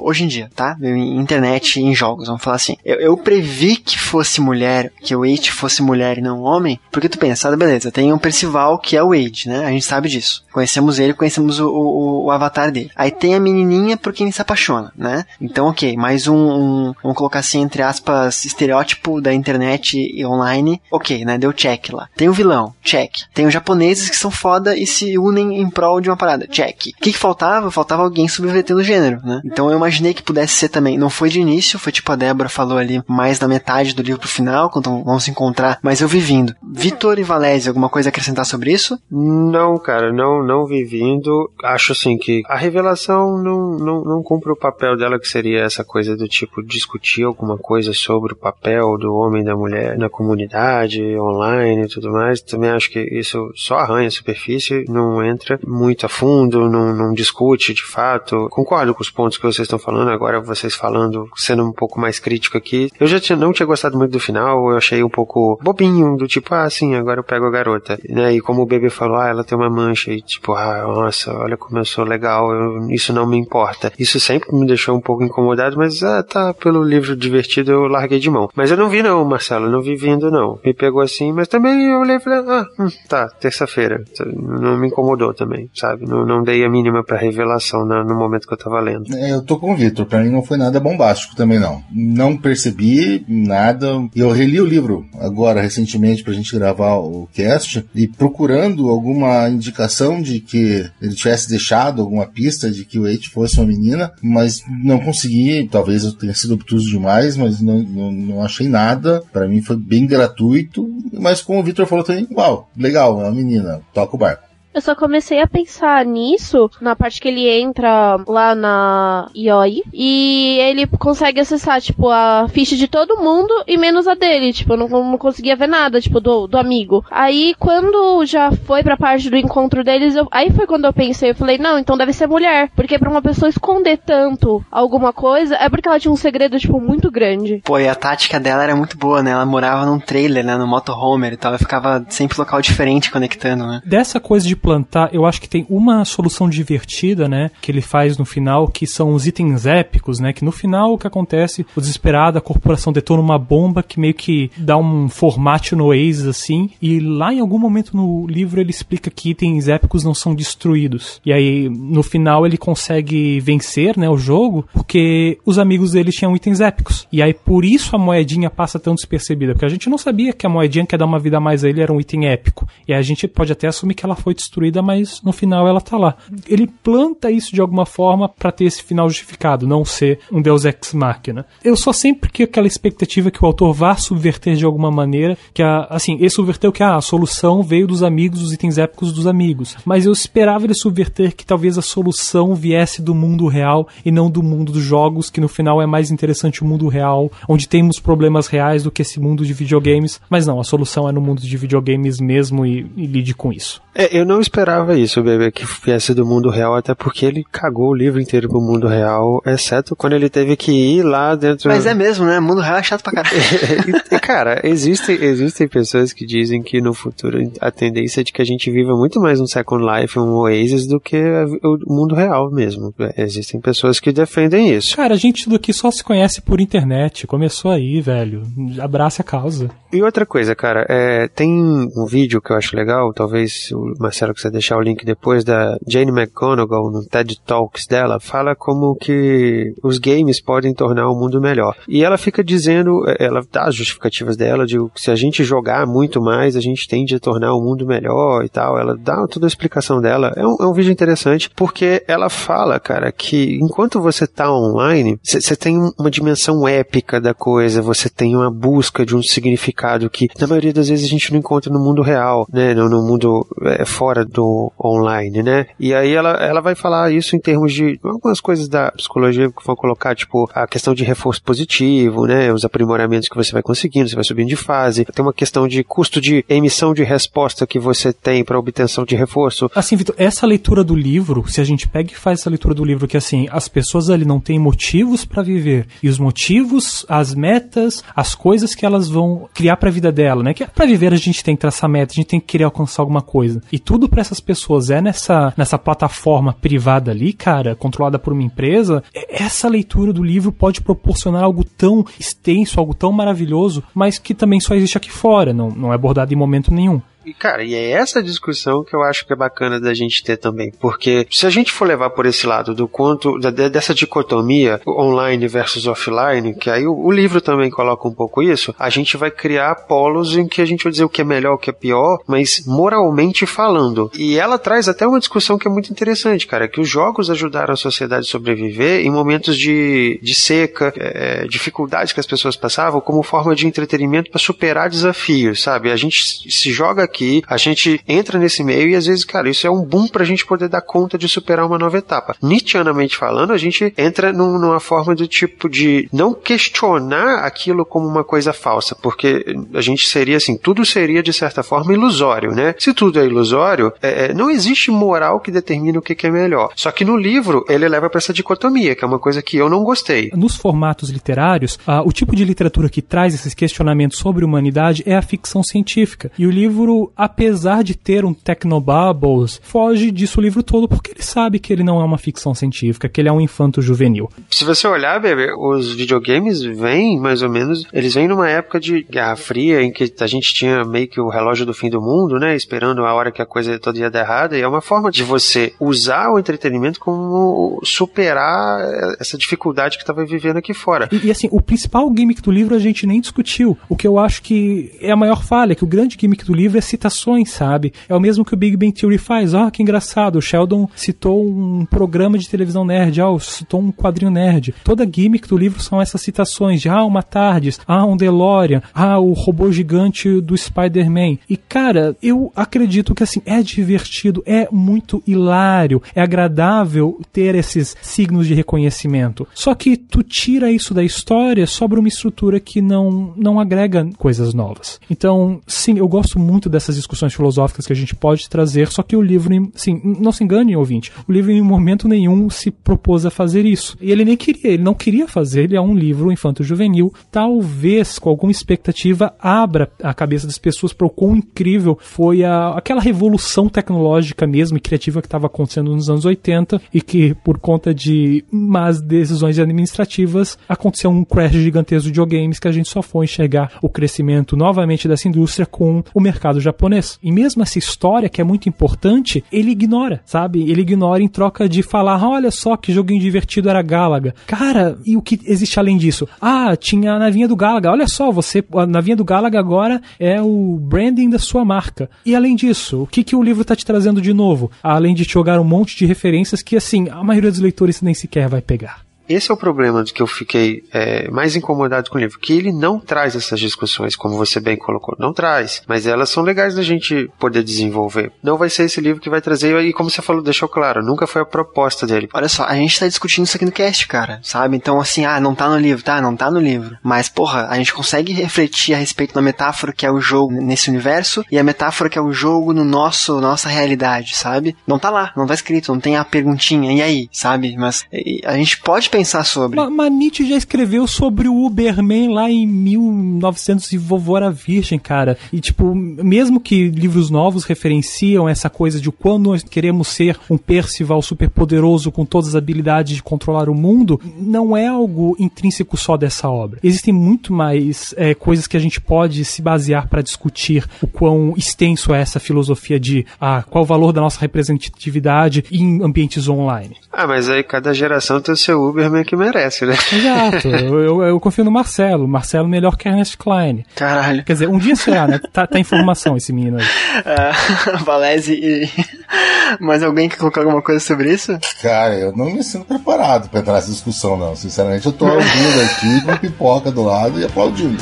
hoje 0.03 0.23
em 0.23 0.27
dia, 0.27 0.49
tá? 0.55 0.77
Em 0.81 1.19
internet 1.19 1.79
em 1.79 1.93
jogos, 1.93 2.27
vamos 2.27 2.43
falar 2.43 2.55
assim. 2.55 2.77
Eu, 2.85 2.97
eu 2.99 3.17
previ 3.17 3.75
que 3.75 3.99
fosse 3.99 4.41
mulher, 4.41 4.91
que 5.01 5.15
o 5.15 5.21
Wade 5.21 5.51
fosse 5.51 5.81
mulher 5.81 6.17
e 6.17 6.21
não 6.21 6.41
homem, 6.41 6.79
porque 6.91 7.09
tu 7.09 7.17
pensa, 7.17 7.49
ah, 7.49 7.57
beleza, 7.57 7.91
tem 7.91 8.13
um 8.13 8.17
Percival 8.17 8.77
que 8.79 8.95
é 8.95 9.03
o 9.03 9.09
Wade, 9.09 9.47
né? 9.47 9.65
A 9.65 9.71
gente 9.71 9.85
sabe 9.85 10.09
disso. 10.09 10.43
Conhecemos 10.51 10.99
ele, 10.99 11.13
conhecemos 11.13 11.59
o, 11.59 11.67
o, 11.67 12.25
o 12.25 12.31
avatar 12.31 12.58
dele. 12.67 12.91
Aí 12.95 13.11
tem 13.11 13.35
a 13.35 13.39
menininha 13.39 13.97
por 13.97 14.13
quem 14.13 14.27
ele 14.27 14.33
se 14.33 14.41
apaixona, 14.41 14.91
né? 14.95 15.25
Então, 15.41 15.67
ok, 15.67 15.95
mais 15.95 16.27
um, 16.27 16.35
um, 16.35 16.93
vamos 17.01 17.17
colocar 17.17 17.39
assim, 17.39 17.61
entre 17.61 17.81
aspas, 17.81 18.45
estereótipo 18.45 19.21
da 19.21 19.33
internet 19.33 19.97
e 19.97 20.25
online. 20.25 20.81
Ok, 20.91 21.23
né? 21.25 21.37
Deu 21.37 21.53
check 21.53 21.91
lá. 21.91 22.09
Tem 22.15 22.29
o 22.29 22.33
vilão, 22.33 22.73
check. 22.83 23.11
Tem 23.33 23.45
os 23.45 23.53
japoneses 23.53 24.09
que 24.09 24.15
são 24.15 24.31
foda 24.31 24.77
e 24.77 24.85
se 24.85 25.17
unem 25.17 25.61
em 25.61 25.69
prol 25.69 26.01
de 26.01 26.09
uma 26.09 26.17
parada, 26.17 26.47
check. 26.47 26.75
O 26.97 27.01
que, 27.01 27.11
que 27.11 27.17
faltava? 27.17 27.71
Faltava 27.71 28.03
alguém 28.03 28.27
subvertendo 28.27 28.79
o 28.79 28.83
gênero, 28.83 29.21
né? 29.23 29.41
Então 29.45 29.69
eu 29.69 29.77
imaginei 29.77 30.13
que 30.13 30.23
pudesse 30.23 30.53
ser 30.53 30.69
também. 30.69 30.97
Não 30.97 31.09
foi 31.09 31.29
de 31.29 31.39
início, 31.39 31.79
foi 31.79 31.91
tipo 31.91 32.11
a 32.11 32.15
Débora 32.15 32.49
falou 32.49 32.77
ali, 32.77 33.01
mais 33.07 33.39
da 33.39 33.47
metade 33.47 33.93
do 33.93 34.01
livro 34.01 34.19
pro 34.19 34.29
final, 34.29 34.69
quando 34.69 35.03
vão 35.03 35.19
se 35.19 35.31
encontrar, 35.31 35.79
mas 35.81 36.01
eu 36.01 36.07
vi 36.07 36.19
vindo. 36.19 36.55
Vitor 36.61 37.19
e 37.19 37.23
Valézia, 37.23 37.69
alguma 37.69 37.89
coisa 37.89 38.09
a 38.09 38.11
acrescentar 38.11 38.45
sobre 38.45 38.71
isso? 38.71 38.99
Não, 39.09 39.77
cara, 39.77 40.11
não, 40.11 40.43
não 40.43 40.65
vi 40.65 40.83
vindo. 40.83 41.51
Acho 41.63 41.91
assim 41.91 42.17
que 42.17 42.41
a 42.49 42.57
revelação 42.57 43.37
não, 43.37 43.77
não, 43.77 44.03
não 44.03 44.23
cumpre 44.23 44.51
o 44.51 44.55
papel 44.55 44.97
dela, 44.97 45.19
que 45.19 45.27
seria 45.27 45.61
essa 45.61 45.83
coisa 45.83 46.17
do 46.17 46.27
tipo 46.27 46.63
discutir 46.63 47.23
alguma 47.23 47.59
coisa 47.59 47.93
sobre 47.93 48.33
o 48.33 48.35
papel 48.35 48.97
do 48.97 49.13
homem 49.13 49.43
e 49.43 49.45
da 49.45 49.55
mulher 49.55 49.95
na 49.99 50.09
comunidade, 50.09 50.99
online 51.19 51.83
e 51.83 51.87
tudo 51.87 52.11
mais. 52.11 52.41
Também 52.41 52.71
acho 52.71 52.89
que 52.89 52.99
isso 52.99 53.51
só 53.53 53.75
arranha 53.75 54.07
a 54.07 54.11
superfície, 54.11 54.83
não 54.89 55.23
entra 55.23 55.59
muito 55.63 56.07
a 56.07 56.09
fundo, 56.09 56.67
não, 56.67 56.95
não 56.95 57.13
discute 57.13 57.71
de 57.71 57.83
fato. 57.83 58.49
Concordo 58.49 58.95
com 58.95 59.03
os 59.03 59.11
pontos 59.11 59.37
que 59.37 59.43
vocês 59.43 59.67
estão 59.67 59.77
falando, 59.77 60.09
agora 60.09 60.41
vocês 60.41 60.73
falando, 60.73 61.29
sendo 61.35 61.63
um 61.63 61.71
pouco 61.71 61.99
mais 61.99 62.17
crítico 62.17 62.57
aqui. 62.57 62.89
Eu 62.99 63.05
já 63.05 63.19
tinha, 63.19 63.37
não 63.37 63.53
tinha 63.53 63.67
gostado 63.67 63.95
muito 63.95 64.13
do 64.13 64.19
final, 64.19 64.71
eu 64.71 64.77
achei 64.77 65.03
um 65.03 65.09
pouco 65.09 65.59
bobinho, 65.61 66.17
do 66.17 66.27
tipo, 66.27 66.55
ah, 66.55 66.67
sim, 66.67 66.95
agora 66.95 67.19
eu 67.19 67.23
pego 67.23 67.45
a 67.45 67.51
garota. 67.51 67.99
Né? 68.09 68.33
E 68.33 68.41
como 68.41 68.63
o 68.63 68.65
bebê 68.65 68.89
falou, 68.89 69.17
ah, 69.17 69.27
ela 69.27 69.43
tem 69.43 69.55
uma 69.55 69.69
mancha, 69.69 70.11
e 70.11 70.19
tipo, 70.19 70.53
ah, 70.53 70.81
nossa, 70.81 71.31
olha 71.31 71.55
como 71.55 71.77
eu 71.77 71.85
sou 71.85 72.03
legal, 72.03 72.38
eu, 72.47 72.89
isso 72.91 73.13
não 73.13 73.27
me 73.27 73.37
importa. 73.37 73.91
Isso 73.99 74.19
sempre 74.19 74.55
me 74.55 74.65
deixou 74.65 74.95
um 74.95 75.01
pouco 75.01 75.23
incomodado, 75.23 75.77
mas 75.77 76.03
ah, 76.03 76.23
tá, 76.23 76.53
pelo 76.53 76.83
livro 76.83 77.15
divertido 77.15 77.71
eu 77.71 77.87
larguei 77.87 78.19
de 78.19 78.29
mão. 78.29 78.49
Mas 78.55 78.71
eu 78.71 78.77
não 78.77 78.89
vi 78.89 79.01
não, 79.03 79.23
Marcelo, 79.25 79.69
não 79.69 79.81
vi 79.81 79.95
vindo 79.95 80.31
não. 80.31 80.59
Me 80.63 80.73
pegou 80.73 81.01
assim, 81.01 81.31
mas 81.31 81.47
também 81.47 81.91
eu 81.91 81.99
olhei 81.99 82.17
e 82.17 82.19
falei, 82.19 82.39
ah, 82.47 82.65
hum, 82.79 82.89
tá, 83.07 83.27
terça-feira. 83.39 84.03
Não 84.25 84.77
me 84.77 84.87
incomodou 84.87 85.33
também, 85.33 85.69
sabe? 85.73 86.05
Não, 86.05 86.25
não 86.25 86.43
dei 86.43 86.63
a 86.63 86.69
mínima 86.69 87.03
pra 87.03 87.17
revelação 87.17 87.85
no, 87.85 88.03
no 88.03 88.15
momento 88.15 88.47
que 88.47 88.53
eu 88.53 88.57
tava 88.57 88.79
lendo. 88.79 89.15
É, 89.15 89.31
eu 89.31 89.43
tô 89.43 89.57
com 89.57 89.73
o 89.73 89.75
Victor, 89.75 90.05
pra 90.05 90.21
mim 90.21 90.29
não 90.29 90.43
foi 90.43 90.57
nada 90.57 90.79
bombástico 90.79 91.35
também 91.35 91.59
não. 91.59 91.83
Não 91.91 92.37
percebi 92.37 93.25
nada. 93.27 93.87
Eu 94.15 94.29
reli 94.31 94.59
o 94.59 94.65
livro 94.65 95.05
agora 95.19 95.61
recentemente 95.61 96.23
pra 96.23 96.33
gente 96.33 96.55
gravar 96.55 96.97
o 96.97 97.27
cast 97.33 97.85
e 97.93 98.07
procurando 98.07 98.89
alguma 98.89 99.49
indicação 99.49 100.21
de 100.21 100.39
que 100.39 100.89
ele 101.01 101.15
tivesse 101.15 101.49
deixado 101.49 102.01
alguma 102.01 102.25
pista 102.29 102.69
de 102.71 102.85
que 102.85 102.99
o 102.99 103.07
Eight 103.07 103.29
fosse 103.29 103.59
uma 103.59 103.67
menina, 103.67 104.11
mas 104.21 104.63
não 104.83 104.99
consegui. 104.99 105.67
Talvez 105.69 106.03
eu 106.03 106.13
tenha 106.13 106.33
sido 106.33 106.53
obtuso 106.53 106.89
demais, 106.89 107.35
mas 107.35 107.59
não, 107.59 107.79
não, 107.79 108.11
não 108.11 108.43
achei 108.43 108.67
nada. 108.67 109.21
Para 109.33 109.47
mim 109.47 109.61
foi 109.61 109.75
bem 109.75 110.05
gratuito, 110.05 110.87
mas 111.13 111.41
como 111.41 111.59
o 111.59 111.63
Victor 111.63 111.85
falou 111.85 112.03
também, 112.03 112.27
uau, 112.31 112.69
legal, 112.77 113.19
é 113.21 113.23
uma 113.25 113.31
menina, 113.31 113.81
toca 113.93 114.15
o 114.15 114.19
barco. 114.19 114.48
Eu 114.73 114.81
só 114.81 114.93
comecei 114.93 115.41
a 115.41 115.47
pensar 115.47 116.05
nisso 116.05 116.69
na 116.79 116.95
parte 116.95 117.19
que 117.19 117.27
ele 117.27 117.49
entra 117.49 118.17
lá 118.27 118.53
na 118.53 119.27
IOI 119.33 119.81
e 119.91 120.57
ele 120.59 120.85
consegue 120.85 121.39
acessar, 121.39 121.81
tipo, 121.81 122.09
a 122.09 122.47
ficha 122.49 122.75
de 122.75 122.87
todo 122.87 123.17
mundo 123.17 123.51
e 123.67 123.77
menos 123.77 124.07
a 124.07 124.13
dele. 124.13 124.53
Tipo, 124.53 124.73
eu 124.73 124.77
não, 124.77 124.87
não 124.87 125.17
conseguia 125.17 125.55
ver 125.55 125.67
nada, 125.67 125.99
tipo, 125.99 126.19
do, 126.19 126.45
do 126.45 126.57
amigo. 126.57 127.03
Aí, 127.09 127.55
quando 127.57 128.23
já 128.25 128.51
foi 128.51 128.83
pra 128.83 128.95
parte 128.95 129.29
do 129.29 129.35
encontro 129.35 129.83
deles, 129.83 130.15
eu, 130.15 130.27
aí 130.31 130.51
foi 130.51 130.67
quando 130.67 130.85
eu 130.85 130.93
pensei, 130.93 131.31
eu 131.31 131.35
falei, 131.35 131.57
não, 131.57 131.79
então 131.79 131.97
deve 131.97 132.13
ser 132.13 132.27
mulher. 132.27 132.69
Porque 132.75 132.99
pra 132.99 133.09
uma 133.09 133.23
pessoa 133.23 133.49
esconder 133.49 133.97
tanto 133.97 134.63
alguma 134.71 135.11
coisa, 135.11 135.55
é 135.55 135.67
porque 135.67 135.89
ela 135.89 135.99
tinha 135.99 136.11
um 136.11 136.15
segredo, 136.15 136.59
tipo, 136.59 136.79
muito 136.79 137.09
grande. 137.09 137.61
Pô, 137.65 137.79
e 137.79 137.87
a 137.87 137.95
tática 137.95 138.39
dela 138.39 138.63
era 138.63 138.75
muito 138.75 138.97
boa, 138.97 139.23
né? 139.23 139.31
Ela 139.31 139.45
morava 139.47 139.85
num 139.85 139.99
trailer, 139.99 140.45
né? 140.45 140.55
No 140.55 140.67
motorhome 140.67 141.27
e 141.27 141.37
tal. 141.37 141.49
Ela 141.49 141.59
ficava 141.59 142.05
sempre 142.09 142.37
local 142.37 142.61
diferente 142.61 143.11
conectando, 143.11 143.65
né? 143.65 143.81
Dessa 143.83 144.19
coisa 144.19 144.47
de 144.47 144.58
plantar, 144.59 145.09
eu 145.13 145.25
acho 145.25 145.41
que 145.41 145.49
tem 145.49 145.65
uma 145.69 146.05
solução 146.05 146.49
divertida, 146.49 147.27
né, 147.27 147.51
que 147.61 147.71
ele 147.71 147.81
faz 147.81 148.17
no 148.17 148.25
final, 148.25 148.67
que 148.67 148.85
são 148.85 149.13
os 149.13 149.25
itens 149.25 149.65
épicos, 149.65 150.19
né, 150.19 150.33
que 150.33 150.45
no 150.45 150.51
final 150.51 150.93
o 150.93 150.97
que 150.97 151.07
acontece, 151.07 151.65
o 151.75 151.81
desesperado, 151.81 152.37
a 152.37 152.41
corporação 152.41 152.93
detona 152.93 153.21
uma 153.21 153.37
bomba 153.37 153.81
que 153.81 153.99
meio 153.99 154.13
que 154.13 154.51
dá 154.57 154.77
um 154.77 155.09
formato 155.09 155.75
no 155.75 155.85
Oasis, 155.85 156.25
assim, 156.25 156.69
e 156.81 156.99
lá 156.99 157.33
em 157.33 157.39
algum 157.39 157.59
momento 157.59 157.95
no 157.95 158.27
livro 158.27 158.59
ele 158.59 158.69
explica 158.69 159.09
que 159.09 159.31
itens 159.31 159.67
épicos 159.67 160.03
não 160.03 160.13
são 160.13 160.35
destruídos. 160.35 161.21
E 161.25 161.31
aí, 161.31 161.69
no 161.69 162.03
final 162.03 162.45
ele 162.45 162.57
consegue 162.57 163.39
vencer, 163.39 163.97
né, 163.97 164.09
o 164.09 164.17
jogo, 164.17 164.67
porque 164.73 165.37
os 165.45 165.57
amigos 165.57 165.91
dele 165.91 166.11
tinham 166.11 166.35
itens 166.35 166.61
épicos. 166.61 167.07
E 167.11 167.21
aí, 167.21 167.33
por 167.33 167.65
isso 167.65 167.95
a 167.95 167.99
moedinha 167.99 168.49
passa 168.49 168.79
tão 168.79 168.95
despercebida, 168.95 169.53
porque 169.53 169.65
a 169.65 169.69
gente 169.69 169.89
não 169.89 169.97
sabia 169.97 170.33
que 170.33 170.45
a 170.45 170.49
moedinha 170.49 170.85
que 170.85 170.95
ia 170.95 170.99
dar 170.99 171.05
uma 171.05 171.19
vida 171.19 171.37
a 171.37 171.41
mais 171.41 171.63
a 171.63 171.69
ele 171.69 171.81
era 171.81 171.93
um 171.93 171.99
item 171.99 172.27
épico. 172.27 172.67
E 172.87 172.93
a 172.93 173.01
gente 173.01 173.27
pode 173.27 173.51
até 173.51 173.67
assumir 173.67 173.93
que 173.93 174.05
ela 174.05 174.15
foi 174.15 174.33
destruída, 174.33 174.48
mas 174.83 175.21
no 175.21 175.31
final 175.31 175.67
ela 175.67 175.81
tá 175.81 175.97
lá. 175.97 176.15
Ele 176.47 176.67
planta 176.67 177.31
isso 177.31 177.53
de 177.53 177.61
alguma 177.61 177.85
forma 177.85 178.27
para 178.27 178.51
ter 178.51 178.65
esse 178.65 178.83
final 178.83 179.07
justificado, 179.09 179.67
não 179.67 179.85
ser 179.85 180.19
um 180.31 180.41
Deus 180.41 180.65
Ex 180.65 180.93
Machina. 180.93 181.45
Eu 181.63 181.75
só 181.75 181.91
sempre 181.93 182.31
que 182.31 182.43
aquela 182.43 182.67
expectativa 182.67 183.31
que 183.31 183.43
o 183.43 183.47
autor 183.47 183.73
vá 183.73 183.95
subverter 183.95 184.55
de 184.55 184.65
alguma 184.65 184.91
maneira, 184.91 185.37
que 185.53 185.61
a, 185.61 185.87
assim, 185.89 186.15
ele 186.15 186.29
subverteu 186.29 186.71
que 186.71 186.83
ah, 186.83 186.95
a 186.95 187.01
solução 187.01 187.61
veio 187.63 187.87
dos 187.87 188.03
amigos, 188.03 188.39
dos 188.39 188.53
itens 188.53 188.77
épicos 188.77 189.11
dos 189.11 189.27
amigos. 189.27 189.75
Mas 189.85 190.05
eu 190.05 190.11
esperava 190.11 190.65
ele 190.65 190.73
subverter 190.73 191.35
que 191.35 191.45
talvez 191.45 191.77
a 191.77 191.81
solução 191.81 192.55
viesse 192.55 193.01
do 193.01 193.15
mundo 193.15 193.47
real 193.47 193.87
e 194.05 194.11
não 194.11 194.29
do 194.29 194.43
mundo 194.43 194.71
dos 194.71 194.83
jogos, 194.83 195.29
que 195.29 195.41
no 195.41 195.47
final 195.47 195.81
é 195.81 195.85
mais 195.85 196.11
interessante 196.11 196.61
o 196.61 196.65
mundo 196.65 196.87
real, 196.87 197.31
onde 197.47 197.67
temos 197.67 197.99
problemas 197.99 198.47
reais 198.47 198.83
do 198.83 198.91
que 198.91 199.01
esse 199.01 199.19
mundo 199.19 199.45
de 199.45 199.53
videogames. 199.53 200.19
Mas 200.29 200.45
não, 200.47 200.59
a 200.59 200.63
solução 200.63 201.07
é 201.07 201.11
no 201.11 201.21
mundo 201.21 201.41
de 201.41 201.57
videogames 201.57 202.19
mesmo 202.19 202.65
e, 202.65 202.89
e 202.95 203.05
lide 203.05 203.33
com 203.33 203.51
isso. 203.51 203.81
É, 203.99 204.17
eu 204.17 204.25
não 204.25 204.39
esperava 204.39 204.97
isso, 204.97 205.21
bebê, 205.21 205.51
que 205.51 205.65
viesse 205.83 206.13
do 206.13 206.25
mundo 206.25 206.49
real, 206.49 206.73
até 206.73 206.95
porque 206.95 207.25
ele 207.25 207.43
cagou 207.43 207.89
o 207.89 207.93
livro 207.93 208.21
inteiro 208.21 208.47
pro 208.47 208.61
mundo 208.61 208.87
real, 208.87 209.41
exceto 209.45 209.93
quando 209.93 210.13
ele 210.13 210.29
teve 210.29 210.55
que 210.55 210.71
ir 210.71 211.03
lá 211.03 211.35
dentro. 211.35 211.67
Mas 211.67 211.85
é 211.85 211.93
mesmo, 211.93 212.25
né? 212.25 212.39
Mundo 212.39 212.61
real 212.61 212.77
é 212.77 212.83
chato 212.83 213.03
pra 213.03 213.11
caralho. 213.11 213.35
e, 214.09 214.19
cara, 214.21 214.61
existem, 214.63 215.21
existem 215.21 215.67
pessoas 215.67 216.13
que 216.13 216.25
dizem 216.25 216.63
que 216.63 216.79
no 216.79 216.93
futuro 216.93 217.39
a 217.59 217.69
tendência 217.71 218.21
é 218.21 218.23
de 218.23 218.31
que 218.31 218.41
a 218.41 218.45
gente 218.45 218.71
viva 218.71 218.95
muito 218.95 219.19
mais 219.19 219.41
um 219.41 219.45
Second 219.45 219.83
Life, 219.85 220.17
um 220.17 220.33
Oasis, 220.33 220.87
do 220.87 220.97
que 220.97 221.21
o 221.61 221.93
mundo 221.93 222.15
real 222.15 222.49
mesmo. 222.49 222.93
Existem 223.17 223.59
pessoas 223.59 223.99
que 223.99 224.13
defendem 224.13 224.73
isso. 224.73 224.95
Cara, 224.95 225.13
a 225.13 225.17
gente 225.17 225.49
do 225.49 225.59
que 225.59 225.73
só 225.73 225.91
se 225.91 226.05
conhece 226.05 226.41
por 226.41 226.61
internet. 226.61 227.27
Começou 227.27 227.69
aí, 227.69 227.99
velho. 227.99 228.43
Abraça 228.79 229.23
a 229.23 229.25
causa. 229.25 229.69
E 229.91 230.01
outra 230.01 230.25
coisa, 230.25 230.55
cara, 230.55 230.85
é, 230.87 231.27
tem 231.27 231.51
um 231.51 232.05
vídeo 232.05 232.41
que 232.41 232.53
eu 232.53 232.55
acho 232.55 232.77
legal, 232.77 233.11
talvez 233.11 233.69
o 233.73 233.88
Marcelo 233.99 234.33
quiser 234.33 234.51
deixar 234.51 234.77
o 234.77 234.81
link 234.81 235.05
depois, 235.05 235.43
da 235.43 235.77
Jane 235.87 236.11
McGonigal, 236.11 236.91
no 236.91 237.05
TED 237.05 237.39
Talks 237.45 237.87
dela, 237.87 238.19
fala 238.19 238.55
como 238.55 238.95
que 238.95 239.73
os 239.83 239.97
games 239.97 240.41
podem 240.41 240.73
tornar 240.73 241.09
o 241.09 241.15
mundo 241.15 241.41
melhor. 241.41 241.75
E 241.87 242.03
ela 242.03 242.17
fica 242.17 242.43
dizendo, 242.43 243.03
ela 243.19 243.41
dá 243.51 243.65
as 243.65 243.75
justificativas 243.75 244.35
dela, 244.35 244.65
de 244.65 244.77
que 244.93 245.01
se 245.01 245.11
a 245.11 245.15
gente 245.15 245.43
jogar 245.43 245.85
muito 245.85 246.21
mais, 246.21 246.55
a 246.55 246.61
gente 246.61 246.87
tende 246.87 247.15
a 247.15 247.19
tornar 247.19 247.53
o 247.53 247.61
mundo 247.61 247.85
melhor 247.85 248.43
e 248.43 248.49
tal. 248.49 248.77
Ela 248.77 248.95
dá 248.97 249.27
toda 249.27 249.45
a 249.45 249.47
explicação 249.47 250.01
dela. 250.01 250.31
É 250.35 250.45
um, 250.45 250.57
é 250.59 250.65
um 250.65 250.73
vídeo 250.73 250.91
interessante, 250.91 251.49
porque 251.55 252.03
ela 252.07 252.29
fala, 252.29 252.79
cara, 252.79 253.11
que 253.11 253.59
enquanto 253.61 254.01
você 254.01 254.27
tá 254.27 254.51
online, 254.51 255.19
você 255.23 255.55
tem 255.55 255.77
uma 255.97 256.11
dimensão 256.11 256.67
épica 256.67 257.19
da 257.19 257.33
coisa, 257.33 257.81
você 257.81 258.09
tem 258.09 258.35
uma 258.35 258.51
busca 258.51 259.05
de 259.05 259.15
um 259.15 259.21
significado 259.21 260.09
que, 260.09 260.27
na 260.39 260.47
maioria 260.47 260.73
das 260.73 260.89
vezes, 260.89 261.05
a 261.05 261.09
gente 261.09 261.31
não 261.31 261.39
encontra 261.39 261.71
no 261.71 261.79
mundo 261.79 262.01
real, 262.01 262.47
né? 262.51 262.73
No, 262.73 262.89
no 262.89 263.01
mundo 263.01 263.45
é, 263.69 263.85
fora 263.85 264.25
do 264.25 264.71
online, 264.83 265.43
né? 265.43 265.67
E 265.79 265.93
aí 265.93 266.13
ela, 266.13 266.31
ela 266.31 266.61
vai 266.61 266.75
falar 266.75 267.11
isso 267.11 267.35
em 267.35 267.39
termos 267.39 267.73
de 267.73 267.99
algumas 268.03 268.39
coisas 268.39 268.67
da 268.67 268.91
psicologia 268.91 269.49
que 269.49 269.65
vão 269.65 269.75
colocar, 269.75 270.15
tipo, 270.15 270.49
a 270.53 270.67
questão 270.67 270.93
de 270.93 271.03
reforço 271.03 271.41
positivo, 271.43 272.25
né? 272.25 272.51
Os 272.51 272.65
aprimoramentos 272.65 273.27
que 273.29 273.35
você 273.35 273.51
vai 273.51 273.61
conseguindo, 273.61 274.09
você 274.09 274.15
vai 274.15 274.23
subindo 274.23 274.49
de 274.49 274.55
fase. 274.55 275.05
Tem 275.05 275.23
uma 275.23 275.33
questão 275.33 275.67
de 275.67 275.83
custo 275.83 276.21
de 276.21 276.43
emissão 276.49 276.93
de 276.93 277.03
resposta 277.03 277.67
que 277.67 277.79
você 277.79 278.11
tem 278.11 278.43
para 278.43 278.59
obtenção 278.59 279.05
de 279.05 279.15
reforço. 279.15 279.69
Assim, 279.75 279.95
Vitor, 279.95 280.15
essa 280.17 280.45
leitura 280.45 280.83
do 280.83 280.95
livro, 280.95 281.47
se 281.47 281.61
a 281.61 281.63
gente 281.63 281.87
pega 281.87 282.11
e 282.11 282.15
faz 282.15 282.39
essa 282.39 282.49
leitura 282.49 282.73
do 282.73 282.85
livro 282.85 283.07
que 283.07 283.17
assim, 283.17 283.47
as 283.51 283.67
pessoas 283.67 284.09
ali 284.09 284.25
não 284.25 284.39
têm 284.39 284.59
motivos 284.59 285.25
para 285.25 285.43
viver 285.43 285.87
e 286.01 286.09
os 286.09 286.19
motivos, 286.19 287.05
as 287.07 287.33
metas, 287.33 288.03
as 288.15 288.35
coisas 288.35 288.75
que 288.75 288.85
elas 288.85 289.07
vão 289.07 289.49
criar 289.53 289.77
para 289.77 289.89
a 289.89 289.91
vida 289.91 290.11
dela, 290.11 290.43
né? 290.43 290.53
Que 290.53 290.65
para 290.65 290.85
viver 290.85 291.13
a 291.13 291.17
gente 291.17 291.43
tem 291.43 291.55
que 291.55 291.61
traçar 291.61 291.89
meta, 291.89 292.13
a 292.13 292.15
gente 292.15 292.27
tem 292.27 292.39
que 292.39 292.47
querer 292.47 292.65
alcançar 292.65 293.01
alguma 293.01 293.21
coisa. 293.21 293.58
E 293.71 293.79
tudo 293.79 294.09
para 294.09 294.21
essas 294.21 294.39
pessoas 294.39 294.89
é 294.89 295.01
nessa 295.01 295.53
nessa 295.55 295.77
plataforma 295.77 296.53
privada 296.53 297.11
ali, 297.11 297.33
cara, 297.33 297.75
controlada 297.75 298.19
por 298.19 298.33
uma 298.33 298.43
empresa. 298.43 299.03
Essa 299.13 299.67
leitura 299.67 300.13
do 300.13 300.23
livro 300.23 300.51
pode 300.51 300.81
proporcionar 300.81 301.43
algo 301.43 301.63
tão 301.63 302.05
extenso, 302.19 302.79
algo 302.79 302.93
tão 302.93 303.11
maravilhoso, 303.11 303.83
mas 303.93 304.17
que 304.17 304.33
também 304.33 304.59
só 304.59 304.75
existe 304.75 304.97
aqui 304.97 305.11
fora, 305.11 305.53
não, 305.53 305.69
não 305.69 305.91
é 305.91 305.95
abordado 305.95 306.33
em 306.33 306.37
momento 306.37 306.73
nenhum. 306.73 307.01
E, 307.25 307.33
cara, 307.33 307.63
e 307.63 307.75
é 307.75 307.91
essa 307.91 308.23
discussão 308.23 308.83
que 308.83 308.95
eu 308.95 309.03
acho 309.03 309.25
que 309.25 309.33
é 309.33 309.35
bacana 309.35 309.79
da 309.79 309.93
gente 309.93 310.23
ter 310.23 310.37
também. 310.37 310.71
Porque 310.79 311.27
se 311.29 311.45
a 311.45 311.49
gente 311.49 311.71
for 311.71 311.85
levar 311.85 312.09
por 312.11 312.25
esse 312.25 312.47
lado 312.47 312.73
do 312.73 312.87
quanto, 312.87 313.37
da, 313.39 313.49
dessa 313.49 313.93
dicotomia 313.93 314.79
online 314.87 315.47
versus 315.47 315.85
offline, 315.85 316.55
que 316.55 316.69
aí 316.69 316.87
o, 316.87 316.95
o, 316.95 317.11
livro 317.11 317.41
também 317.41 317.69
coloca 317.69 318.07
um 318.07 318.13
pouco 318.13 318.41
isso, 318.41 318.73
a 318.79 318.89
gente 318.89 319.17
vai 319.17 319.29
criar 319.29 319.75
polos 319.75 320.35
em 320.37 320.47
que 320.47 320.61
a 320.61 320.65
gente 320.65 320.83
vai 320.83 320.91
dizer 320.91 321.03
o 321.03 321.09
que 321.09 321.21
é 321.21 321.25
melhor, 321.25 321.55
o 321.55 321.57
que 321.57 321.69
é 321.69 321.73
pior, 321.73 322.19
mas 322.25 322.63
moralmente 322.65 323.45
falando. 323.45 324.09
E 324.17 324.37
ela 324.37 324.57
traz 324.57 324.87
até 324.87 325.05
uma 325.05 325.19
discussão 325.19 325.57
que 325.57 325.67
é 325.67 325.71
muito 325.71 325.91
interessante, 325.91 326.47
cara, 326.47 326.67
que 326.67 326.79
os 326.79 326.87
jogos 326.87 327.29
ajudaram 327.29 327.73
a 327.73 327.77
sociedade 327.77 328.27
a 328.27 328.31
sobreviver 328.31 329.05
em 329.05 329.11
momentos 329.11 329.57
de, 329.57 330.19
de 330.23 330.35
seca, 330.35 330.93
é, 330.95 331.45
dificuldades 331.47 332.13
que 332.13 332.19
as 332.19 332.27
pessoas 332.27 332.55
passavam, 332.55 333.01
como 333.01 333.23
forma 333.23 333.53
de 333.55 333.67
entretenimento 333.67 334.31
para 334.31 334.39
superar 334.39 334.89
desafios, 334.89 335.61
sabe? 335.61 335.91
A 335.91 335.95
gente 335.95 336.49
se 336.49 336.71
joga 336.71 337.08
aqui, 337.09 337.41
a 337.47 337.57
gente 337.57 337.99
entra 338.07 338.39
nesse 338.39 338.63
meio 338.63 338.89
e 338.89 338.95
às 338.95 339.05
vezes, 339.05 339.25
cara, 339.25 339.49
isso 339.49 339.65
é 339.65 339.69
um 339.69 339.83
boom 339.83 340.07
pra 340.07 340.23
gente 340.23 340.45
poder 340.45 340.69
dar 340.69 340.81
conta 340.81 341.17
de 341.17 341.27
superar 341.27 341.65
uma 341.65 341.77
nova 341.77 341.97
etapa. 341.97 342.35
Nietzscheanamente 342.41 343.17
falando, 343.17 343.51
a 343.51 343.57
gente 343.57 343.93
entra 343.97 344.31
num, 344.31 344.59
numa 344.59 344.79
forma 344.79 345.15
do 345.15 345.27
tipo 345.27 345.67
de 345.67 346.07
não 346.13 346.33
questionar 346.33 347.45
aquilo 347.45 347.85
como 347.85 348.07
uma 348.07 348.23
coisa 348.23 348.53
falsa, 348.53 348.95
porque 348.95 349.45
a 349.73 349.81
gente 349.81 350.05
seria 350.07 350.37
assim, 350.37 350.57
tudo 350.57 350.85
seria 350.85 351.23
de 351.23 351.33
certa 351.33 351.63
forma 351.63 351.93
ilusório, 351.93 352.51
né? 352.51 352.75
Se 352.77 352.93
tudo 352.93 353.19
é 353.19 353.25
ilusório, 353.25 353.91
é, 354.01 354.25
é 354.25 354.33
não 354.33 354.49
existe 354.49 354.91
moral 354.91 355.39
que 355.39 355.51
determine 355.51 355.97
o 355.97 356.01
que, 356.01 356.15
que 356.15 356.27
é 356.27 356.31
melhor. 356.31 356.71
Só 356.75 356.91
que 356.91 357.03
no 357.03 357.17
livro 357.17 357.65
ele 357.67 357.87
leva 357.87 358.09
para 358.09 358.19
essa 358.19 358.33
dicotomia, 358.33 358.95
que 358.95 359.03
é 359.03 359.07
uma 359.07 359.19
coisa 359.19 359.41
que 359.41 359.57
eu 359.57 359.69
não 359.69 359.83
gostei. 359.83 360.29
Nos 360.33 360.55
formatos 360.55 361.09
literários, 361.09 361.79
o 362.05 362.11
tipo 362.11 362.35
de 362.35 362.45
literatura 362.45 362.89
que 362.89 363.01
traz 363.01 363.33
esses 363.33 363.53
questionamentos 363.53 364.17
sobre 364.17 364.45
humanidade 364.45 365.03
é 365.05 365.15
a 365.15 365.21
ficção 365.21 365.63
científica. 365.63 366.31
E 366.37 366.45
o 366.45 366.51
livro, 366.51 366.98
apesar 367.15 367.83
de 367.83 367.95
ter 367.95 368.25
um 368.25 368.33
technobubbles, 368.33 369.59
foge 369.63 370.11
disso 370.11 370.39
o 370.39 370.43
livro 370.43 370.63
todo 370.63 370.87
porque 370.87 371.11
ele 371.11 371.23
sabe 371.23 371.59
que 371.59 371.71
ele 371.71 371.83
não 371.83 371.99
é 372.01 372.03
uma 372.03 372.17
ficção 372.17 372.53
científica, 372.53 373.09
que 373.09 373.21
ele 373.21 373.29
é 373.29 373.31
um 373.31 373.41
infanto 373.41 373.81
juvenil. 373.81 374.29
Se 374.49 374.63
você 374.63 374.87
olhar, 374.87 375.19
bebê, 375.19 375.53
os 375.53 375.93
videogames 375.93 376.61
vêm 376.61 377.19
mais 377.19 377.41
ou 377.41 377.49
menos, 377.49 377.85
eles 377.93 378.13
vêm 378.13 378.27
numa 378.27 378.49
época 378.49 378.79
de 378.79 379.03
Guerra 379.03 379.35
Fria 379.35 379.81
em 379.81 379.91
que 379.91 380.13
a 380.19 380.27
gente 380.27 380.53
tinha 380.53 380.83
meio 380.83 381.07
que 381.07 381.19
o 381.19 381.29
relógio 381.29 381.65
do 381.65 381.73
fim 381.73 381.89
do 381.89 382.01
mundo, 382.01 382.39
né, 382.39 382.55
esperando 382.55 383.05
a 383.05 383.13
hora 383.13 383.31
que 383.31 383.41
a 383.41 383.45
coisa 383.45 383.79
toda 383.79 383.99
ia 383.99 384.09
dar 384.09 384.21
errada, 384.21 384.57
e 384.57 384.61
é 384.61 384.67
uma 384.67 384.81
forma 384.81 385.11
de 385.11 385.23
você 385.23 385.73
usar 385.79 386.31
o 386.31 386.39
entretenimento 386.39 386.99
como 386.99 387.79
superar 387.83 388.79
essa 389.19 389.37
dificuldade 389.37 389.97
que 389.97 390.03
estava 390.03 390.25
vivendo 390.25 390.57
aqui 390.57 390.73
fora. 390.73 391.09
E, 391.11 391.27
e, 391.27 391.31
assim, 391.31 391.47
o 391.51 391.61
principal 391.61 392.11
gimmick 392.15 392.41
do 392.41 392.51
livro 392.51 392.75
a 392.75 392.79
gente 392.79 393.05
nem 393.05 393.19
discutiu. 393.19 393.77
O 393.87 393.95
que 393.95 394.07
eu 394.07 394.19
acho 394.19 394.41
que 394.41 394.91
é 395.01 395.11
a 395.11 395.15
maior 395.15 395.43
falha, 395.43 395.75
que 395.75 395.83
o 395.83 395.87
grande 395.87 396.17
gimmick 396.19 396.45
do 396.45 396.53
livro 396.53 396.77
é 396.77 396.81
citações, 396.89 397.51
sabe? 397.51 397.93
É 398.07 398.15
o 398.15 398.19
mesmo 398.19 398.43
que 398.43 398.53
o 398.53 398.57
Big 398.57 398.75
Bang 398.75 398.91
Theory 398.91 399.17
faz. 399.17 399.53
Ah, 399.53 399.71
que 399.71 399.81
engraçado, 399.81 400.37
o 400.37 400.41
Sheldon 400.41 400.89
citou 400.95 401.45
um 401.45 401.85
programa 401.85 402.37
de 402.37 402.49
televisão 402.49 402.85
nerd, 402.85 403.21
ah, 403.21 403.39
citou 403.39 403.79
um 403.81 403.91
quadrinho 403.91 404.31
nerd. 404.31 404.73
Toda 404.83 405.09
gimmick 405.09 405.47
do 405.47 405.57
livro 405.57 405.81
são 405.81 406.01
essas 406.01 406.21
citações 406.21 406.81
de 406.81 406.89
ah, 406.89 407.03
uma 407.03 407.23
TARDIS, 407.23 407.79
ah, 407.87 408.05
um 408.05 408.17
DeLorean, 408.17 408.81
ah, 408.93 409.19
o 409.19 409.33
robô 409.33 409.71
gigante 409.71 410.41
do 410.41 410.57
Spider-Man. 410.57 411.37
E 411.49 411.55
cara, 411.55 412.15
eu 412.21 412.51
acredito 412.55 413.13
que 413.13 413.23
assim, 413.23 413.41
é 413.45 413.61
divertido, 413.61 414.43
é 414.45 414.67
muito 414.71 415.23
hilário, 415.25 416.01
é 416.15 416.21
agradável 416.21 417.19
ter 417.31 417.55
esses 417.55 417.95
signos 418.01 418.47
de 418.47 418.53
reconhecimento. 418.53 419.47
Só 419.53 419.73
que 419.75 419.95
tu 419.97 420.23
tira 420.23 420.71
isso 420.71 420.93
da 420.93 421.03
história, 421.03 421.67
sobra 421.67 421.99
uma 421.99 422.07
estrutura 422.07 422.59
que 422.59 422.81
não, 422.81 423.33
não 423.35 423.59
agrega 423.59 424.07
coisas 424.17 424.53
novas. 424.53 424.99
Então, 425.09 425.61
sim, 425.67 425.97
eu 425.97 426.07
gosto 426.07 426.39
muito 426.39 426.69
dessas 426.79 426.95
discussões 426.95 427.33
filosóficas 427.33 427.85
que 427.85 427.93
a 427.93 427.95
gente 427.95 428.15
pode 428.15 428.49
trazer, 428.49 428.87
só 428.87 429.03
que 429.03 429.15
o 429.15 429.21
livro, 429.21 429.49
sim, 429.75 430.01
não 430.03 430.31
se 430.31 430.43
engane, 430.43 430.75
ouvinte, 430.75 431.11
o 431.27 431.31
livro 431.31 431.51
em 431.51 431.61
momento 431.61 432.07
nenhum 432.07 432.49
se 432.49 432.71
propôs 432.71 433.25
a 433.25 433.29
fazer 433.29 433.65
isso. 433.65 433.97
E 434.01 434.11
ele 434.11 434.23
nem 434.23 434.37
queria, 434.37 434.71
ele 434.71 434.83
não 434.83 434.93
queria 434.93 435.27
fazer, 435.27 435.65
ele 435.65 435.75
é 435.75 435.81
um 435.81 435.93
livro 435.93 436.31
infanto-juvenil, 436.31 437.13
talvez 437.31 438.17
com 438.17 438.29
alguma 438.29 438.51
expectativa 438.51 439.33
abra 439.39 439.91
a 440.01 440.13
cabeça 440.13 440.47
das 440.47 440.57
pessoas 440.57 440.93
para 440.93 441.05
o 441.05 441.09
quão 441.09 441.35
incrível 441.35 441.97
foi 442.01 442.43
a, 442.43 442.69
aquela 442.69 443.01
revolução 443.01 443.67
tecnológica 443.67 444.47
mesmo 444.47 444.77
e 444.77 444.81
criativa 444.81 445.21
que 445.21 445.27
estava 445.27 445.47
acontecendo 445.47 445.93
nos 445.93 446.09
anos 446.09 446.25
80 446.25 446.81
e 446.93 447.01
que 447.01 447.35
por 447.43 447.59
conta 447.59 447.93
de 447.93 448.43
más 448.51 449.01
decisões 449.01 449.59
administrativas 449.59 450.57
aconteceu 450.67 451.09
um 451.09 451.25
crash 451.25 451.53
gigantesco 451.53 452.03
de 452.03 452.09
videogames 452.09 452.59
que 452.59 452.67
a 452.67 452.71
gente 452.71 452.89
só 452.89 453.01
foi 453.01 453.25
enxergar 453.25 453.73
o 453.81 453.89
crescimento 453.89 454.55
novamente 454.55 455.07
dessa 455.07 455.27
indústria 455.27 455.65
com 455.65 456.03
o 456.13 456.21
mercado 456.21 456.61
japonês. 456.69 457.19
E 457.21 457.31
mesmo 457.31 457.61
essa 457.61 457.77
história 457.77 458.29
que 458.29 458.41
é 458.41 458.43
muito 458.43 458.69
importante, 458.69 459.43
ele 459.51 459.71
ignora, 459.71 460.21
sabe? 460.25 460.69
Ele 460.69 460.81
ignora 460.81 461.21
em 461.21 461.27
troca 461.27 461.67
de 461.67 461.83
falar, 461.83 462.23
olha 462.25 462.51
só 462.51 462.77
que 462.77 462.93
joguinho 462.93 463.21
divertido 463.21 463.69
era 463.69 463.81
Galaga. 463.81 464.33
Cara, 464.47 464.97
e 465.05 465.17
o 465.17 465.21
que 465.21 465.39
existe 465.45 465.79
além 465.79 465.97
disso? 465.97 466.27
Ah, 466.39 466.75
tinha 466.75 467.13
a 467.13 467.19
navinha 467.19 467.47
do 467.47 467.55
Galaga. 467.55 467.91
Olha 467.91 468.07
só, 468.07 468.31
você, 468.31 468.63
a 468.73 468.85
navinha 468.85 469.15
do 469.15 469.25
Galaga 469.25 469.59
agora 469.59 470.01
é 470.19 470.41
o 470.41 470.77
branding 470.79 471.29
da 471.29 471.39
sua 471.39 471.65
marca. 471.65 472.09
E 472.25 472.35
além 472.35 472.55
disso, 472.55 473.03
o 473.03 473.07
que, 473.07 473.23
que 473.23 473.35
o 473.35 473.43
livro 473.43 473.61
está 473.61 473.75
te 473.75 473.85
trazendo 473.85 474.21
de 474.21 474.33
novo? 474.33 474.71
Além 474.81 475.13
de 475.13 475.25
te 475.25 475.33
jogar 475.33 475.59
um 475.59 475.63
monte 475.63 475.97
de 475.97 476.05
referências 476.05 476.61
que, 476.61 476.75
assim, 476.75 477.07
a 477.09 477.23
maioria 477.23 477.51
dos 477.51 477.59
leitores 477.59 478.01
nem 478.01 478.13
sequer 478.13 478.47
vai 478.47 478.61
pegar. 478.61 479.08
Esse 479.29 479.51
é 479.51 479.53
o 479.53 479.57
problema 479.57 480.03
de 480.03 480.11
que 480.11 480.23
eu 480.23 480.25
fiquei 480.25 480.83
é, 480.91 481.29
mais 481.29 481.55
incomodado 481.55 482.09
com 482.09 482.17
o 482.17 482.19
livro, 482.19 482.39
que 482.39 482.51
ele 482.51 482.73
não 482.73 482.99
traz 482.99 483.35
essas 483.35 483.59
discussões, 483.59 484.15
como 484.15 484.35
você 484.35 484.59
bem 484.59 484.75
colocou. 484.75 485.15
Não 485.19 485.31
traz, 485.31 485.83
mas 485.87 486.07
elas 486.07 486.31
são 486.31 486.41
legais 486.41 486.73
da 486.73 486.81
gente 486.81 487.29
poder 487.37 487.63
desenvolver. 487.63 488.31
Não 488.41 488.57
vai 488.57 488.71
ser 488.71 488.85
esse 488.85 488.99
livro 488.99 489.21
que 489.21 489.29
vai 489.29 489.39
trazer, 489.39 489.79
e 489.81 489.93
como 489.93 490.09
você 490.09 490.23
falou, 490.23 490.41
deixou 490.41 490.67
claro, 490.67 491.05
nunca 491.05 491.27
foi 491.27 491.43
a 491.43 491.45
proposta 491.45 492.07
dele. 492.07 492.27
Olha 492.33 492.49
só, 492.49 492.63
a 492.63 492.73
gente 492.73 492.99
tá 492.99 493.07
discutindo 493.07 493.45
isso 493.45 493.55
aqui 493.55 493.65
no 493.65 493.71
cast, 493.71 494.07
cara, 494.07 494.39
sabe? 494.41 494.75
Então, 494.75 494.99
assim, 494.99 495.25
ah, 495.25 495.39
não 495.39 495.53
tá 495.53 495.69
no 495.69 495.77
livro, 495.77 496.03
tá? 496.03 496.19
Não 496.19 496.35
tá 496.35 496.49
no 496.49 496.59
livro. 496.59 496.97
Mas, 497.03 497.29
porra, 497.29 497.67
a 497.69 497.75
gente 497.75 497.93
consegue 497.93 498.33
refletir 498.33 498.95
a 498.95 498.97
respeito 498.97 499.35
da 499.35 499.43
metáfora 499.43 499.93
que 499.93 500.07
é 500.07 500.11
o 500.11 500.19
jogo 500.19 500.53
nesse 500.53 500.89
universo 500.89 501.45
e 501.51 501.59
a 501.59 501.63
metáfora 501.63 502.09
que 502.09 502.17
é 502.17 502.21
o 502.21 502.33
jogo 502.33 502.73
no 502.73 502.83
nosso, 502.83 503.39
nossa 503.39 503.69
realidade, 503.69 504.35
sabe? 504.35 504.75
Não 504.87 504.97
tá 504.97 505.11
lá, 505.11 505.31
não 505.37 505.45
tá 505.45 505.53
escrito, 505.53 505.93
não 505.93 505.99
tem 505.99 506.17
a 506.17 506.25
perguntinha, 506.25 506.91
e 506.91 507.01
aí, 507.01 507.29
sabe? 507.31 507.77
Mas 507.77 508.07
a 508.43 508.55
gente 508.55 508.79
pode 508.79 509.07
pensar 509.07 509.18
pensar 509.19 509.43
sobre. 509.43 509.75
Ma, 509.75 509.89
mas 509.89 510.11
Nietzsche 510.11 510.47
já 510.47 510.55
escreveu 510.55 511.05
sobre 511.05 511.47
o 511.47 511.65
Uberman 511.65 512.33
lá 512.33 512.49
em 512.49 512.65
1900 512.65 513.91
e 513.91 513.97
vovô 513.97 514.37
era 514.37 514.49
virgem, 514.49 514.97
cara. 514.97 515.37
E, 515.51 515.59
tipo, 515.59 515.93
mesmo 515.93 516.59
que 516.59 516.89
livros 516.89 517.29
novos 517.29 517.65
referenciam 517.65 518.47
essa 518.47 518.69
coisa 518.69 518.99
de 518.99 519.11
quando 519.11 519.49
nós 519.49 519.63
queremos 519.63 520.07
ser 520.07 520.37
um 520.49 520.57
Percival 520.57 521.21
super 521.21 521.49
poderoso 521.49 522.11
com 522.11 522.25
todas 522.25 522.49
as 522.49 522.55
habilidades 522.55 523.15
de 523.15 523.23
controlar 523.23 523.69
o 523.69 523.75
mundo, 523.75 524.19
não 524.37 524.77
é 524.77 524.87
algo 524.87 525.35
intrínseco 525.39 525.97
só 525.97 526.15
dessa 526.15 526.49
obra. 526.49 526.79
Existem 526.83 527.13
muito 527.13 527.51
mais 527.51 528.13
é, 528.17 528.33
coisas 528.33 528.67
que 528.67 528.77
a 528.77 528.79
gente 528.79 529.01
pode 529.01 529.43
se 529.43 529.61
basear 529.61 530.07
para 530.07 530.21
discutir 530.21 530.85
o 531.01 531.07
quão 531.07 531.53
extenso 531.57 532.13
é 532.13 532.21
essa 532.21 532.39
filosofia 532.39 532.99
de 532.99 533.25
ah, 533.41 533.63
qual 533.67 533.83
o 533.83 533.87
valor 533.87 534.13
da 534.13 534.21
nossa 534.21 534.39
representatividade 534.39 535.65
em 535.71 536.03
ambientes 536.03 536.47
online. 536.47 536.97
Ah, 537.11 537.25
mas 537.25 537.49
aí 537.49 537.63
cada 537.63 537.93
geração 537.93 538.39
tem 538.39 538.53
o 538.53 538.57
seu 538.57 538.93
Uberman 539.09 539.23
que 539.23 539.35
merece, 539.35 539.85
né? 539.85 539.93
Exato. 540.11 540.67
eu, 540.67 540.99
eu, 540.99 541.23
eu, 541.23 541.39
confio 541.39 541.65
no 541.65 541.71
Marcelo. 541.71 542.27
Marcelo 542.27 542.67
melhor 542.67 542.95
que 542.95 543.07
Ernest 543.07 543.37
Klein. 543.37 543.85
Caralho. 543.95 544.43
Quer 544.43 544.53
dizer, 544.53 544.69
um 544.69 544.77
dia 544.77 544.95
será, 544.95 545.27
né? 545.27 545.39
Tá, 545.51 545.67
tá 545.67 545.79
informação 545.79 546.37
esse 546.37 546.53
menino 546.53 546.77
aí. 546.77 546.85
Uh, 546.85 548.03
Valese 548.05 548.53
e... 548.53 548.89
Mais 549.79 550.01
alguém 550.01 550.27
quer 550.27 550.37
colocar 550.37 550.61
alguma 550.61 550.81
coisa 550.81 550.99
sobre 550.99 551.31
isso? 551.31 551.57
Cara, 551.81 552.15
eu 552.15 552.35
não 552.35 552.45
me 552.45 552.63
sinto 552.63 552.85
preparado 552.85 553.49
pra 553.49 553.59
entrar 553.59 553.73
nessa 553.73 553.91
discussão, 553.91 554.35
não. 554.35 554.55
Sinceramente, 554.55 555.05
eu 555.05 555.11
tô 555.11 555.25
ouvindo 555.25 555.81
aqui 555.81 556.21
com 556.25 556.37
pipoca 556.37 556.91
do 556.91 557.03
lado 557.03 557.39
e 557.39 557.45
aplaudindo. 557.45 558.01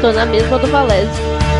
tô 0.00 0.12
na 0.12 0.26
mesma 0.26 0.58
do 0.58 0.66
Valese. 0.66 1.57